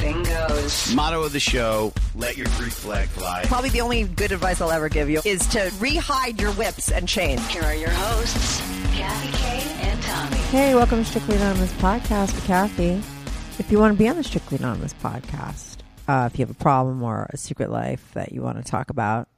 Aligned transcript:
anything 0.00 0.22
goes. 0.24 0.94
Motto 0.94 1.22
of 1.22 1.32
the 1.32 1.40
show: 1.40 1.92
Let 2.14 2.36
your 2.36 2.46
Greek 2.56 2.72
flag 2.72 3.08
fly. 3.08 3.42
Probably 3.44 3.70
the 3.70 3.80
only 3.80 4.04
good 4.04 4.32
advice 4.32 4.60
I'll 4.60 4.70
ever 4.70 4.88
give 4.88 5.08
you 5.10 5.20
is 5.24 5.46
to 5.48 5.72
re-hide 5.78 6.40
your 6.40 6.52
whips 6.52 6.90
and 6.90 7.08
chains. 7.08 7.46
Here 7.48 7.62
are 7.62 7.74
your 7.74 7.90
hosts, 7.90 8.60
Kathy 8.96 9.36
Kay 9.36 9.88
and 9.88 10.02
Tommy. 10.02 10.36
Hey, 10.36 10.74
welcome 10.74 10.98
to 11.00 11.04
Strictly 11.04 11.36
Anonymous 11.36 11.72
Podcast 11.74 12.34
with 12.34 12.44
Kathy. 12.46 13.02
If 13.58 13.70
you 13.70 13.78
want 13.78 13.94
to 13.94 13.98
be 13.98 14.08
on 14.08 14.16
the 14.16 14.24
Strictly 14.24 14.58
Anonymous 14.58 14.94
podcast, 14.94 15.78
uh, 16.08 16.28
if 16.32 16.38
you 16.38 16.44
have 16.46 16.50
a 16.50 16.58
problem 16.58 17.02
or 17.02 17.28
a 17.30 17.36
secret 17.36 17.70
life 17.70 18.10
that 18.14 18.32
you 18.32 18.42
want 18.42 18.56
to 18.56 18.68
talk 18.68 18.90
about 18.90 19.28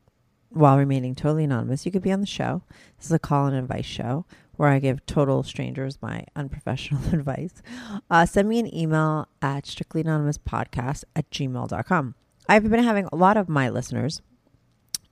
while 0.50 0.78
remaining 0.78 1.14
totally 1.14 1.44
anonymous, 1.44 1.84
you 1.84 1.90
could 1.90 2.02
be 2.02 2.12
on 2.12 2.20
the 2.20 2.26
show. 2.26 2.62
This 2.98 3.06
is 3.06 3.12
a 3.12 3.18
call 3.18 3.46
and 3.46 3.56
advice 3.56 3.84
show 3.84 4.24
where 4.56 4.68
I 4.68 4.78
give 4.78 5.04
total 5.06 5.42
strangers 5.42 5.98
my 6.00 6.24
unprofessional 6.36 7.02
advice. 7.12 7.62
Uh, 8.10 8.26
send 8.26 8.48
me 8.48 8.58
an 8.58 8.74
email 8.74 9.28
at 9.40 9.64
strictlyanonymouspodcast 9.64 11.04
at 11.16 11.30
gmail.com. 11.30 12.14
I've 12.48 12.68
been 12.68 12.82
having 12.84 13.08
a 13.12 13.16
lot 13.16 13.36
of 13.36 13.48
my 13.48 13.68
listeners 13.68 14.20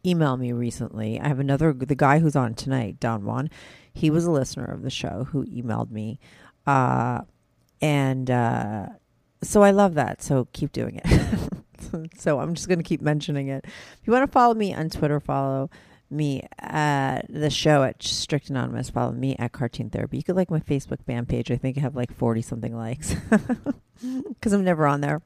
email 0.05 0.37
me 0.37 0.53
recently. 0.53 1.21
I 1.21 1.29
have 1.29 1.39
another, 1.39 1.73
the 1.73 1.95
guy 1.95 2.19
who's 2.19 2.37
on 2.37 2.55
tonight, 2.55 3.01
Don 3.01 3.25
Juan, 3.25 3.51
he 3.93 4.11
was 4.11 4.25
a 4.25 4.30
listener 4.30 4.65
of 4.65 4.83
the 4.83 4.91
show 4.91 5.27
who 5.30 5.45
emailed 5.47 5.91
me. 5.91 6.19
Uh, 6.66 7.23
and 7.80 8.30
uh, 8.30 8.87
so 9.43 9.63
I 9.63 9.71
love 9.71 9.95
that. 9.95 10.23
So 10.23 10.49
keep 10.52 10.73
doing 10.73 11.01
it. 11.02 11.51
so 12.19 12.41
I'm 12.41 12.54
just 12.54 12.69
going 12.69 12.79
to 12.79 12.85
keep 12.85 13.01
mentioning 13.01 13.49
it. 13.49 13.65
If 13.65 14.01
you 14.04 14.13
want 14.13 14.27
to 14.27 14.32
follow 14.32 14.54
me 14.54 14.75
on 14.75 14.91
Twitter, 14.91 15.21
follow 15.21 15.71
me 16.11 16.47
at 16.59 17.23
the 17.29 17.51
show 17.51 17.83
at 17.83 18.03
Strict 18.03 18.51
Anonymous. 18.51 18.91
Follow 18.91 19.13
me 19.13 19.37
at 19.39 19.53
Cartoon 19.53 19.91
Therapy. 19.91 20.16
You 20.16 20.23
could 20.23 20.37
like 20.37 20.51
my 20.51 20.61
Facebook 20.61 21.05
fan 21.05 21.27
page. 21.27 21.51
I 21.51 21.57
think 21.57 21.79
I 21.79 21.80
have 21.80 21.97
like 21.97 22.13
40 22.13 22.43
something 22.43 22.77
likes 22.77 23.15
because 24.29 24.53
I'm 24.53 24.65
never 24.65 24.87
on 24.87 25.01
there. 25.01 25.23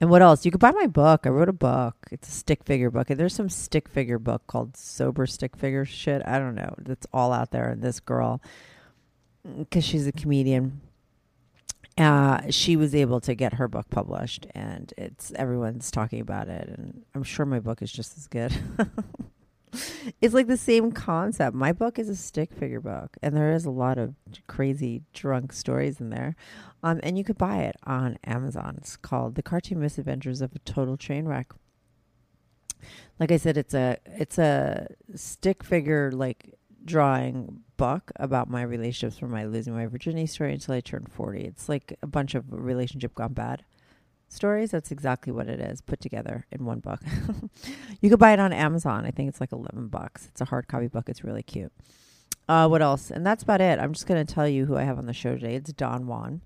And 0.00 0.10
what 0.10 0.20
else? 0.20 0.44
You 0.44 0.50
could 0.50 0.60
buy 0.60 0.72
my 0.72 0.88
book. 0.88 1.26
I 1.26 1.28
wrote 1.28 1.48
a 1.48 1.52
book. 1.52 1.94
It's 2.10 2.28
a 2.28 2.32
stick 2.32 2.64
figure 2.64 2.90
book. 2.90 3.06
There's 3.06 3.34
some 3.34 3.48
stick 3.48 3.88
figure 3.88 4.18
book 4.18 4.42
called 4.48 4.76
Sober 4.76 5.26
Stick 5.26 5.56
Figure 5.56 5.84
Shit. 5.84 6.22
I 6.26 6.40
don't 6.40 6.56
know. 6.56 6.74
It's 6.86 7.06
all 7.12 7.32
out 7.32 7.52
there. 7.52 7.70
And 7.70 7.82
this 7.82 8.00
girl, 8.00 8.42
because 9.56 9.84
she's 9.84 10.08
a 10.08 10.12
comedian, 10.12 10.80
uh, 11.98 12.50
she 12.50 12.74
was 12.74 12.94
able 12.94 13.20
to 13.20 13.34
get 13.34 13.54
her 13.54 13.68
book 13.68 13.90
published, 13.90 14.46
and 14.54 14.92
it's 14.96 15.30
everyone's 15.36 15.90
talking 15.90 16.20
about 16.20 16.48
it. 16.48 16.68
And 16.68 17.04
I'm 17.14 17.22
sure 17.22 17.46
my 17.46 17.60
book 17.60 17.82
is 17.82 17.92
just 17.92 18.16
as 18.16 18.26
good. 18.26 18.52
it's 20.20 20.34
like 20.34 20.46
the 20.46 20.56
same 20.56 20.92
concept. 20.92 21.54
My 21.54 21.72
book 21.72 21.98
is 21.98 22.08
a 22.08 22.16
stick 22.16 22.52
figure 22.52 22.80
book, 22.80 23.16
and 23.22 23.36
there 23.36 23.52
is 23.52 23.64
a 23.64 23.70
lot 23.70 23.98
of 23.98 24.14
crazy 24.46 25.02
drunk 25.12 25.52
stories 25.52 26.00
in 26.00 26.10
there. 26.10 26.36
Um, 26.82 27.00
and 27.02 27.16
you 27.16 27.24
could 27.24 27.38
buy 27.38 27.58
it 27.58 27.76
on 27.84 28.18
Amazon. 28.24 28.74
It's 28.78 28.96
called 28.96 29.34
The 29.34 29.42
Cartoon 29.42 29.80
Misadventures 29.80 30.40
of 30.40 30.54
a 30.54 30.58
Total 30.60 30.96
Train 30.96 31.26
Wreck. 31.26 31.52
Like 33.20 33.30
I 33.30 33.36
said, 33.36 33.56
it's 33.56 33.74
a 33.74 33.98
it's 34.06 34.38
a 34.38 34.88
stick 35.14 35.62
figure 35.62 36.10
like 36.10 36.58
drawing 36.84 37.60
book 37.76 38.10
about 38.16 38.50
my 38.50 38.62
relationships 38.62 39.18
from 39.18 39.30
my 39.30 39.44
losing 39.44 39.74
my 39.74 39.86
virginity 39.86 40.26
story 40.26 40.52
until 40.52 40.74
I 40.74 40.80
turned 40.80 41.12
40. 41.12 41.42
It's 41.42 41.68
like 41.68 41.96
a 42.02 42.08
bunch 42.08 42.34
of 42.34 42.44
relationship 42.48 43.14
gone 43.14 43.34
bad 43.34 43.64
stories. 44.32 44.70
That's 44.70 44.90
exactly 44.90 45.32
what 45.32 45.48
it 45.48 45.60
is 45.60 45.80
put 45.80 46.00
together 46.00 46.46
in 46.50 46.64
one 46.64 46.80
book. 46.80 47.00
you 48.00 48.10
could 48.10 48.18
buy 48.18 48.32
it 48.32 48.40
on 48.40 48.52
Amazon. 48.52 49.06
I 49.06 49.10
think 49.10 49.28
it's 49.28 49.40
like 49.40 49.52
11 49.52 49.88
bucks. 49.88 50.26
It's 50.26 50.40
a 50.40 50.46
hard 50.46 50.68
copy 50.68 50.88
book. 50.88 51.08
It's 51.08 51.24
really 51.24 51.42
cute. 51.42 51.72
Uh, 52.48 52.68
what 52.68 52.82
else? 52.82 53.10
And 53.10 53.24
that's 53.24 53.42
about 53.42 53.60
it. 53.60 53.78
I'm 53.78 53.92
just 53.92 54.06
going 54.06 54.24
to 54.24 54.34
tell 54.34 54.48
you 54.48 54.66
who 54.66 54.76
I 54.76 54.82
have 54.82 54.98
on 54.98 55.06
the 55.06 55.12
show 55.12 55.34
today. 55.34 55.54
It's 55.54 55.72
Don 55.72 56.06
Juan. 56.06 56.42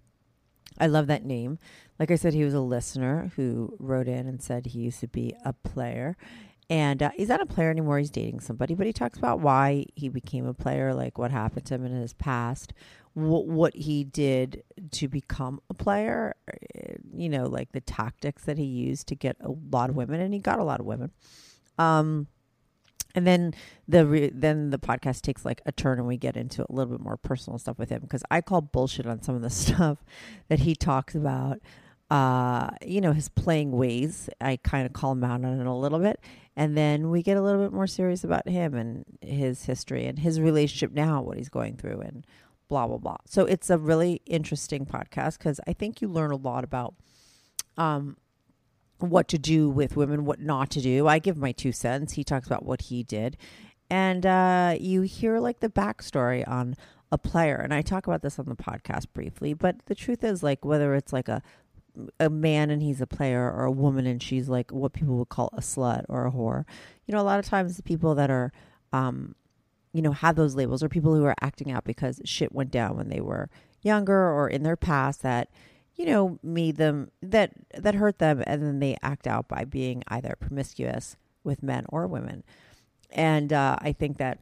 I 0.79 0.87
love 0.87 1.07
that 1.07 1.25
name. 1.25 1.59
Like 1.99 2.11
I 2.11 2.17
said, 2.17 2.35
he 2.35 2.45
was 2.45 2.55
a 2.55 2.61
listener 2.61 3.33
who 3.37 3.75
wrote 3.79 4.09
in 4.09 4.27
and 4.27 4.43
said 4.43 4.67
he 4.67 4.81
used 4.81 5.01
to 5.01 5.09
be 5.09 5.35
a 5.45 5.53
player. 5.53 6.17
And 6.69 7.03
uh, 7.03 7.11
he's 7.15 7.29
not 7.29 7.41
a 7.41 7.47
player 7.47 7.71
anymore. 7.71 7.99
He's 7.99 8.11
dating 8.11 8.41
somebody, 8.41 8.75
but 8.75 8.87
he 8.87 8.93
talks 8.93 9.19
about 9.19 9.41
why 9.41 9.87
he 9.95 10.09
became 10.09 10.47
a 10.47 10.55
player, 10.55 10.93
like 10.93 11.17
what 11.17 11.31
happened 11.31 11.65
to 11.67 11.75
him 11.75 11.87
in 11.87 11.93
his 11.93 12.13
past, 12.13 12.73
what 13.17 13.47
what 13.47 13.75
he 13.75 14.05
did 14.05 14.63
to 14.91 15.09
become 15.09 15.59
a 15.71 15.75
player. 15.75 16.35
uh, 16.49 16.93
You 17.15 17.31
know, 17.31 17.47
like 17.47 17.73
the 17.73 17.81
tactics 17.81 18.45
that 18.45 18.59
he 18.59 18.65
used 18.65 19.09
to 19.09 19.15
get 19.15 19.37
a 19.41 19.51
lot 19.71 19.89
of 19.89 19.97
women, 19.97 20.21
and 20.21 20.35
he 20.35 20.39
got 20.39 20.59
a 20.59 20.65
lot 20.65 20.81
of 20.81 20.87
women. 20.87 21.13
Um, 21.79 22.27
and 23.15 23.27
then 23.27 23.55
the 23.89 24.05
re- 24.07 24.31
then 24.35 24.69
the 24.69 24.79
podcast 24.79 25.23
takes 25.23 25.47
like 25.47 25.63
a 25.65 25.73
turn, 25.73 25.99
and 25.99 26.07
we 26.07 26.19
get 26.19 26.37
into 26.37 26.63
a 26.69 26.71
little 26.71 26.93
bit 26.93 27.01
more 27.01 27.17
personal 27.17 27.59
stuff 27.59 27.79
with 27.79 27.89
him 27.89 28.03
because 28.03 28.23
I 28.31 28.43
call 28.43 28.61
bullshit 28.61 29.07
on 29.07 29.23
some 29.23 29.35
of 29.35 29.41
the 29.41 29.51
stuff 29.65 30.05
that 30.49 30.61
he 30.61 30.75
talks 30.75 31.15
about. 31.15 31.61
Uh, 32.11 32.69
you 32.87 33.01
know, 33.01 33.13
his 33.13 33.31
playing 33.31 33.73
ways. 33.73 34.29
I 34.43 34.59
kind 34.63 34.85
of 34.85 34.93
call 34.93 35.13
him 35.13 35.25
out 35.25 35.43
on 35.43 35.59
it 35.59 35.67
a 35.67 35.73
little 35.73 35.99
bit. 35.99 36.21
And 36.55 36.77
then 36.77 37.11
we 37.11 37.23
get 37.23 37.37
a 37.37 37.43
little 37.43 37.63
bit 37.63 37.73
more 37.73 37.89
serious 37.89 38.23
about 38.25 38.49
him 38.49 38.75
and 38.75 39.05
his 39.21 39.65
history 39.65 40.07
and 40.07 40.19
his 40.19 40.41
relationship 40.41 40.93
now, 40.93 41.21
what 41.21 41.37
he's 41.37 41.49
going 41.49 41.77
through, 41.77 42.01
and 42.01 42.25
blah, 42.69 42.87
blah, 42.87 42.99
blah. 42.99 43.19
So 43.27 43.45
it's 43.47 43.71
a 43.71 43.79
really 43.79 44.23
interesting 44.27 44.87
podcast 44.87 45.39
because 45.39 45.61
I 45.67 45.73
think 45.73 46.01
you 46.01 46.09
learn 46.09 46.31
a 46.31 46.37
lot 46.37 46.65
about 46.65 46.95
um, 47.77 48.17
what 48.99 49.29
to 49.29 49.39
do 49.39 49.69
with 49.69 49.97
women, 49.97 50.25
what 50.25 50.41
not 50.41 50.71
to 50.71 50.81
do. 50.81 51.07
I 51.07 51.19
give 51.19 51.37
my 51.37 51.53
two 51.53 51.73
cents. 51.73 52.15
He 52.15 52.25
talks 52.25 52.47
about 52.47 52.65
what 52.65 52.83
he 52.83 53.03
did. 53.03 53.37
And 53.89 54.27
uh, 54.27 54.77
you 54.81 55.03
hear 55.03 55.39
like 55.39 55.61
the 55.61 55.69
backstory 55.69 56.47
on 56.47 56.77
a 57.13 57.19
player. 57.19 57.57
And 57.57 57.73
I 57.73 57.83
talk 57.83 58.07
about 58.07 58.23
this 58.23 58.39
on 58.39 58.47
the 58.47 58.57
podcast 58.57 59.07
briefly. 59.13 59.55
But 59.55 59.87
the 59.87 59.95
truth 59.95 60.25
is, 60.25 60.43
like, 60.43 60.65
whether 60.65 60.95
it's 60.95 61.13
like 61.13 61.29
a 61.29 61.43
a 62.21 62.29
man 62.29 62.71
and 62.71 62.83
he's 62.83 63.01
a 63.01 63.07
player 63.07 63.51
or 63.51 63.65
a 63.65 63.71
woman 63.71 64.07
and 64.07 64.23
she's 64.23 64.49
like 64.51 64.71
what 64.71 64.93
people 64.93 65.17
would 65.17 65.29
call 65.31 65.49
a 65.55 65.61
slut 65.61 66.05
or 66.09 66.27
a 66.27 66.31
whore. 66.31 66.65
You 67.07 67.15
know, 67.15 67.21
a 67.21 67.25
lot 67.25 67.39
of 67.39 67.47
times 67.47 67.77
the 67.77 67.83
people 67.83 68.15
that 68.17 68.31
are 68.31 68.53
um 68.93 69.35
you 69.97 70.03
know, 70.03 70.13
have 70.13 70.37
those 70.37 70.55
labels 70.55 70.83
or 70.83 70.89
people 70.89 71.15
who 71.15 71.25
are 71.25 71.35
acting 71.41 71.73
out 71.73 71.85
because 71.85 72.21
shit 72.25 72.53
went 72.53 72.71
down 72.71 72.97
when 72.97 73.09
they 73.09 73.21
were 73.21 73.49
younger 73.83 74.31
or 74.31 74.49
in 74.49 74.63
their 74.63 74.77
past 74.77 75.23
that 75.23 75.49
you 75.95 76.05
know 76.05 76.39
made 76.43 76.77
them 76.77 77.11
that 77.23 77.53
that 77.73 77.95
hurt 77.95 78.19
them 78.19 78.43
and 78.47 78.63
then 78.63 78.79
they 78.81 78.97
act 79.03 79.27
out 79.27 79.49
by 79.49 79.65
being 79.65 80.03
either 80.09 80.37
promiscuous 80.39 81.17
with 81.45 81.63
men 81.63 81.87
or 81.89 82.07
women. 82.07 82.43
And 83.11 83.53
uh 83.53 83.77
I 83.81 83.93
think 83.93 84.19
that 84.19 84.41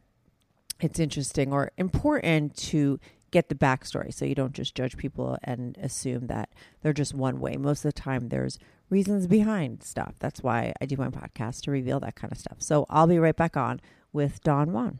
it's 0.81 0.99
interesting 0.99 1.53
or 1.53 1.71
important 1.77 2.57
to 2.57 2.99
get 3.31 3.49
the 3.49 3.55
backstory 3.55 4.13
so 4.13 4.25
you 4.25 4.35
don't 4.35 4.53
just 4.53 4.75
judge 4.75 4.97
people 4.97 5.37
and 5.43 5.77
assume 5.77 6.27
that 6.27 6.49
they're 6.81 6.93
just 6.93 7.13
one 7.13 7.39
way. 7.39 7.55
Most 7.55 7.85
of 7.85 7.93
the 7.93 8.01
time, 8.01 8.29
there's 8.29 8.59
reasons 8.89 9.27
behind 9.27 9.83
stuff. 9.83 10.15
That's 10.19 10.43
why 10.43 10.73
I 10.81 10.85
do 10.85 10.97
my 10.97 11.09
podcast 11.09 11.61
to 11.61 11.71
reveal 11.71 11.99
that 12.01 12.15
kind 12.15 12.31
of 12.31 12.37
stuff. 12.37 12.57
So 12.59 12.85
I'll 12.89 13.07
be 13.07 13.19
right 13.19 13.35
back 13.35 13.57
on 13.57 13.81
with 14.13 14.41
Don 14.41 14.71
Juan. 14.71 14.99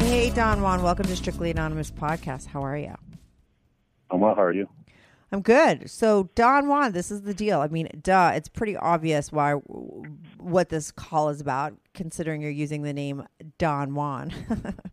Hey, 0.00 0.30
Don 0.30 0.62
Juan, 0.62 0.82
welcome 0.82 1.06
to 1.06 1.16
Strictly 1.16 1.50
Anonymous 1.50 1.90
Podcast. 1.90 2.46
How 2.46 2.62
are 2.64 2.76
you? 2.76 2.94
I'm 4.10 4.20
well. 4.20 4.34
How 4.34 4.42
are 4.42 4.52
you? 4.52 4.68
I'm 5.32 5.40
good. 5.42 5.90
So, 5.90 6.30
Don 6.36 6.68
Juan, 6.68 6.92
this 6.92 7.10
is 7.10 7.22
the 7.22 7.34
deal. 7.34 7.60
I 7.60 7.66
mean, 7.68 7.88
duh, 8.02 8.32
it's 8.34 8.48
pretty 8.48 8.76
obvious 8.76 9.32
why 9.32 9.52
what 10.38 10.68
this 10.68 10.90
call 10.92 11.28
is 11.30 11.40
about. 11.40 11.74
considering 11.94 12.40
you're 12.40 12.50
using 12.50 12.82
the 12.82 12.92
name 12.92 13.24
Don 13.58 13.94
Juan. 13.94 14.32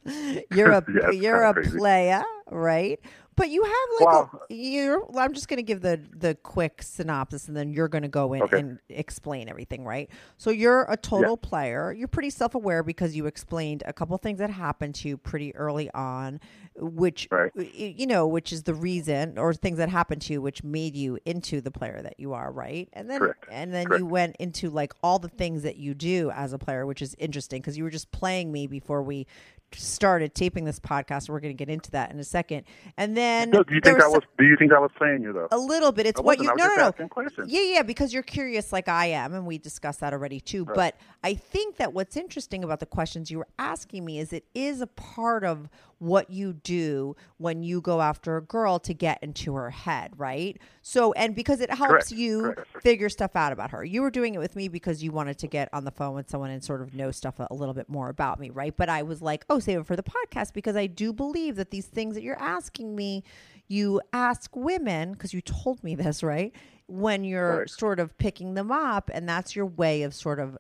you're 0.52 0.72
a 0.72 0.84
Yeah, 0.94 1.12
you're 1.12 1.44
a 1.44 1.54
crazy. 1.54 1.78
player, 1.78 2.24
right? 2.50 3.00
But 3.36 3.50
you 3.50 3.64
have 3.64 3.74
like 4.00 4.08
Well- 4.08 4.42
a, 4.50 4.54
you're. 4.54 5.08
I'm 5.18 5.34
just 5.34 5.48
going 5.48 5.58
to 5.58 5.64
give 5.64 5.82
the 5.82 6.00
the 6.16 6.36
quick 6.36 6.82
synopsis, 6.84 7.48
and 7.48 7.56
then 7.58 7.72
you're 7.74 7.88
going 7.88 8.02
to 8.04 8.08
go 8.08 8.34
in 8.34 8.42
Okay. 8.44 8.60
and 8.60 8.80
explain 8.90 9.50
everything, 9.50 9.84
right? 9.86 10.10
So 10.38 10.50
you're 10.52 10.84
a 10.90 10.98
total 10.98 11.38
player. 11.38 11.92
You're 11.92 12.08
pretty 12.08 12.30
self 12.30 12.56
aware 12.56 12.84
because 12.84 13.16
you 13.16 13.26
explained 13.26 13.84
a 13.86 13.94
couple 13.94 14.18
things 14.18 14.40
that 14.40 14.50
happened 14.50 14.96
to 14.96 15.10
you 15.10 15.18
pretty 15.18 15.56
early 15.56 15.90
on, 15.92 16.40
which 16.76 17.28
Right. 17.32 17.52
you 17.56 18.06
know, 18.08 18.28
which 18.28 18.52
is 18.54 18.64
the 18.64 18.74
reason 18.74 19.38
or 19.38 19.54
things 19.54 19.78
that 19.78 19.90
happened 19.90 20.22
to 20.24 20.34
you 20.34 20.42
which 20.42 20.64
made 20.64 20.96
you 20.96 21.18
into 21.26 21.62
the 21.62 21.72
player 21.72 22.02
that 22.02 22.20
you 22.20 22.34
are, 22.34 22.52
right? 22.52 22.90
And 22.94 23.10
then 23.10 23.20
Correct. 23.20 23.46
and 23.52 23.74
then 23.74 23.86
Correct. 23.88 24.00
you 24.00 24.06
went 24.06 24.36
into 24.38 24.70
like 24.70 24.94
all 25.02 25.20
the 25.20 25.30
things 25.30 25.64
that 25.64 25.78
you 25.78 25.94
do 25.94 26.32
as 26.32 26.54
a 26.54 26.58
player, 26.58 26.86
which 26.86 27.02
is 27.02 27.16
interesting 27.20 27.62
because 27.62 27.78
you 27.78 27.84
were 27.84 27.90
just 27.90 28.12
playing 28.12 28.52
me 28.52 28.68
before 28.68 29.02
we 29.02 29.26
started 29.76 30.34
taping 30.36 30.66
this 30.66 30.80
podcast. 30.80 31.30
We're 31.30 31.40
going 31.40 31.56
to 31.56 31.58
get 31.58 31.70
into 31.72 31.92
that 31.92 32.12
in 32.12 32.20
a 32.20 32.24
second. 32.24 32.64
And 32.98 33.16
then 33.16 33.52
Do 33.52 33.64
you 33.70 33.82
think 33.82 34.02
I 34.02 34.08
was? 34.08 34.22
Do 34.38 34.46
you 34.46 34.56
think 34.58 34.74
I 34.74 34.80
was 34.80 34.92
playing 34.98 35.24
you 35.24 35.34
though? 35.34 35.48
a 35.52 35.58
little 35.58 35.92
bit. 35.92 36.06
It's 36.06 36.20
I 36.20 36.24
what 36.24 36.40
you 36.40 36.46
no 36.46 36.54
no 36.54 36.94
no. 36.98 37.08
questions. 37.08 37.52
Yeah, 37.52 37.62
yeah, 37.62 37.84
because 37.84 38.14
you're 38.14 38.24
curious 38.24 38.72
like 38.72 38.88
I 38.88 39.08
am, 39.08 39.34
and 39.34 39.46
we 39.46 39.58
discussed 39.58 40.00
that 40.02 40.14
already 40.14 40.40
too. 40.40 40.66
But 40.66 40.96
I 41.24 41.34
think 41.34 41.78
that 41.78 41.94
what's 41.94 42.18
interesting 42.18 42.64
about 42.64 42.80
the 42.80 42.86
questions 42.86 43.32
you 43.32 43.38
were 43.38 43.48
asking 43.60 44.06
me 44.06 44.20
is 44.20 44.34
it 44.34 44.46
is 44.54 44.82
a 44.82 44.88
part 44.88 45.44
of 45.44 45.70
what 46.04 46.30
you 46.30 46.52
do 46.52 47.16
when 47.38 47.64
you 47.64 47.80
go 47.80 48.02
after 48.02 48.36
a 48.36 48.42
girl 48.42 48.78
to 48.78 48.94
get 48.94 49.18
into 49.24 49.56
her 49.56 49.70
head, 49.70 50.12
right? 50.18 50.58
So, 50.82 51.14
and 51.14 51.34
because 51.34 51.62
it 51.62 51.70
helps 51.74 51.92
Correct, 51.92 52.12
you 52.12 52.42
correct. 52.42 52.82
figure 52.84 53.08
stuff 53.08 53.36
out 53.36 53.54
about 53.54 53.72
her. 53.72 53.86
You 53.86 54.02
were 54.02 54.12
doing 54.12 54.36
it 54.36 54.40
with 54.40 54.56
me 54.56 54.68
because 54.68 55.02
you 55.02 55.12
wanted 55.12 55.38
to 55.40 55.48
get 55.48 55.70
on 55.72 55.86
the 55.86 55.92
phone 55.92 56.14
with 56.14 56.30
someone 56.30 56.50
and 56.52 56.62
sort 56.62 56.82
of 56.82 56.94
know 56.94 57.10
stuff 57.12 57.40
a, 57.40 57.48
a 57.50 57.54
little 57.54 57.74
bit 57.74 57.88
more 57.88 58.10
about 58.10 58.38
me, 58.40 58.50
right? 58.50 58.76
But 58.76 58.90
I 58.90 59.04
was 59.04 59.22
like, 59.22 59.46
oh, 59.50 59.60
save 59.60 59.80
it 59.80 59.86
for 59.86 59.96
the 59.96 60.04
podcast 60.04 60.54
because 60.54 60.76
I 60.76 60.88
do 60.88 61.14
believe 61.14 61.56
that 61.56 61.72
these 61.72 61.86
things 61.86 62.16
that 62.16 62.22
you're 62.24 62.40
asking 62.42 62.96
me, 62.96 63.24
you 63.70 64.02
ask 64.12 64.54
women 64.56 65.14
because 65.14 65.34
you 65.34 65.40
told 65.40 65.82
me 65.84 65.96
this, 65.96 66.22
right? 66.22 66.54
When 66.88 67.24
you're 67.24 67.66
sort 67.68 68.02
of 68.02 68.18
picking 68.18 68.56
them 68.56 68.72
up, 68.74 69.10
and 69.14 69.28
that's 69.28 69.56
your 69.56 69.66
way 69.68 70.04
of 70.04 70.14
sort 70.14 70.40
of 70.42 70.58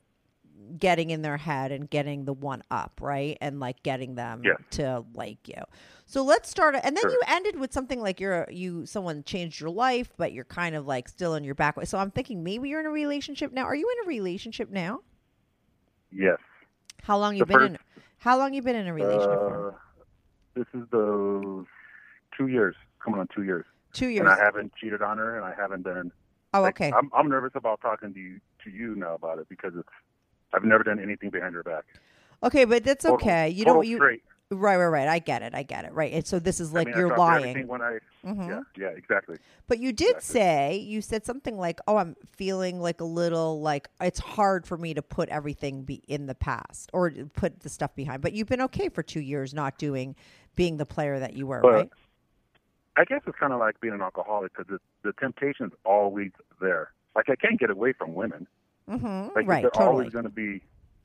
getting 0.79 1.09
in 1.09 1.21
their 1.21 1.37
head 1.37 1.71
and 1.71 1.89
getting 1.89 2.25
the 2.25 2.33
one 2.33 2.63
up, 2.71 2.99
right? 3.01 3.37
And 3.41 3.59
like 3.59 3.83
getting 3.83 4.15
them 4.15 4.41
Yeah. 4.43 4.53
to 4.71 5.05
like 5.13 5.47
you. 5.47 5.61
So 6.05 6.23
let's 6.23 6.49
start 6.49 6.75
and 6.75 6.95
then 6.97 7.01
Sure. 7.01 7.11
you 7.11 7.21
ended 7.27 7.59
with 7.59 7.71
something 7.73 8.01
like 8.01 8.19
you're 8.19 8.47
you 8.51 8.85
someone 8.85 9.23
changed 9.23 9.59
your 9.61 9.69
life, 9.69 10.11
but 10.17 10.33
you're 10.33 10.43
kind 10.45 10.75
of 10.75 10.85
like 10.87 11.07
still 11.09 11.35
in 11.35 11.43
your 11.43 11.55
back. 11.55 11.75
So 11.85 11.97
I'm 11.97 12.11
thinking 12.11 12.43
maybe 12.43 12.69
you're 12.69 12.79
in 12.79 12.85
a 12.85 12.91
relationship 12.91 13.51
now. 13.51 13.63
Are 13.65 13.75
you 13.75 13.89
in 13.99 14.05
a 14.05 14.07
relationship 14.07 14.69
now? 14.69 15.01
Yes. 16.11 16.37
How 17.03 17.17
long 17.17 17.35
you 17.35 17.39
The 17.45 17.45
been 17.57 17.61
in 17.63 17.77
how 18.17 18.37
long 18.37 18.53
you 18.53 18.61
been 18.61 18.75
in 18.75 18.87
a 18.87 18.93
relationship 18.93 19.39
for? 19.39 19.71
Uh, 19.71 19.75
this 20.55 20.67
is 20.73 20.87
the 20.91 21.65
two 22.37 22.47
years 22.47 22.75
coming 23.03 23.19
on 23.19 23.27
two 23.35 23.43
years, 23.43 23.65
Two 23.91 24.07
years. 24.07 24.21
and 24.21 24.29
I 24.29 24.37
haven't 24.37 24.73
cheated 24.75 25.01
on 25.01 25.17
her, 25.17 25.35
and 25.35 25.45
I 25.45 25.53
haven't 25.53 25.81
been. 25.83 26.11
oh, 26.53 26.61
like, 26.61 26.79
okay. 26.79 26.91
I'm 26.95 27.09
I'm 27.13 27.27
nervous 27.27 27.51
about 27.55 27.81
talking 27.81 28.13
to 28.13 28.19
you 28.19 28.39
to 28.63 28.69
you 28.69 28.95
now 28.95 29.15
about 29.15 29.39
it 29.39 29.49
because 29.49 29.73
it's 29.75 29.89
I've 30.53 30.63
never 30.63 30.83
done 30.83 30.99
anything 30.99 31.29
behind 31.29 31.55
her 31.55 31.63
back. 31.63 31.85
Okay, 32.43 32.65
but 32.65 32.83
that's 32.83 33.03
Total- 33.03 33.15
okay. 33.15 33.49
You 33.49 33.65
don't 33.65 33.85
you 33.87 33.97
straight. 33.97 34.23
right, 34.51 34.77
right, 34.77 34.85
right. 34.85 35.07
I 35.07 35.19
get 35.19 35.41
it. 35.41 35.55
I 35.55 35.63
get 35.63 35.85
it. 35.85 35.93
Right. 35.93 36.13
And 36.13 36.25
so 36.27 36.39
this 36.39 36.59
is 36.59 36.73
like 36.73 36.87
I 36.87 36.91
mean, 36.91 36.99
you're 36.99 37.17
lying. 37.17 37.67
When 37.67 37.81
I, 37.81 37.99
Mhm. 38.25 38.47
Yeah, 38.47 38.61
yeah, 38.77 38.95
exactly. 38.95 39.37
But 39.67 39.79
you 39.79 39.91
did 39.91 40.15
Exactly. 40.17 40.39
say 40.41 40.75
you 40.77 41.01
said 41.01 41.25
something 41.25 41.57
like, 41.57 41.79
"Oh, 41.87 41.97
I'm 41.97 42.15
feeling 42.25 42.79
like 42.79 43.01
a 43.01 43.05
little 43.05 43.61
like 43.61 43.89
it's 43.99 44.19
hard 44.19 44.65
for 44.67 44.77
me 44.77 44.93
to 44.93 45.01
put 45.01 45.29
everything 45.29 45.83
be 45.83 46.03
in 46.07 46.27
the 46.27 46.35
past 46.35 46.89
or 46.93 47.11
put 47.33 47.61
the 47.61 47.69
stuff 47.69 47.95
behind." 47.95 48.21
But 48.21 48.33
you've 48.33 48.47
been 48.47 48.61
okay 48.61 48.89
for 48.89 49.03
2 49.03 49.19
years 49.21 49.53
not 49.53 49.77
doing 49.77 50.15
being 50.55 50.77
the 50.77 50.85
player 50.85 51.19
that 51.19 51.33
you 51.33 51.47
were, 51.47 51.61
But 51.61 51.73
right? 51.73 51.89
I 52.95 53.05
guess 53.05 53.21
it's 53.25 53.37
kind 53.37 53.53
of 53.53 53.59
like 53.59 53.79
being 53.81 53.93
an 53.93 54.01
alcoholic 54.01 54.53
because 54.55 54.79
the 55.01 55.13
temptation's 55.13 55.73
always 55.83 56.31
there. 56.61 56.91
Like 57.15 57.29
I 57.29 57.35
can't 57.35 57.59
get 57.59 57.69
away 57.71 57.93
from 57.93 58.13
women. 58.13 58.47
Mhm. 58.89 59.35
Like 59.35 59.47
Right, 59.47 59.61
they're 59.61 59.71
totally. 59.71 59.89
always 59.89 60.13
going 60.13 60.25
to 60.25 60.29
be 60.31 60.61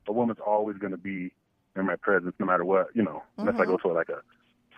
a 0.06 0.12
woman's 0.12 0.40
always 0.44 0.76
going 0.78 0.92
to 0.92 0.96
be 0.98 1.32
in 1.76 1.86
my 1.86 1.96
presence 1.96 2.34
no 2.38 2.46
matter 2.46 2.64
what. 2.64 2.88
You 2.94 3.02
know, 3.04 3.22
unless 3.36 3.56
I 3.60 3.64
go 3.66 3.76
to 3.76 3.88
like 3.88 4.08
a 4.08 4.20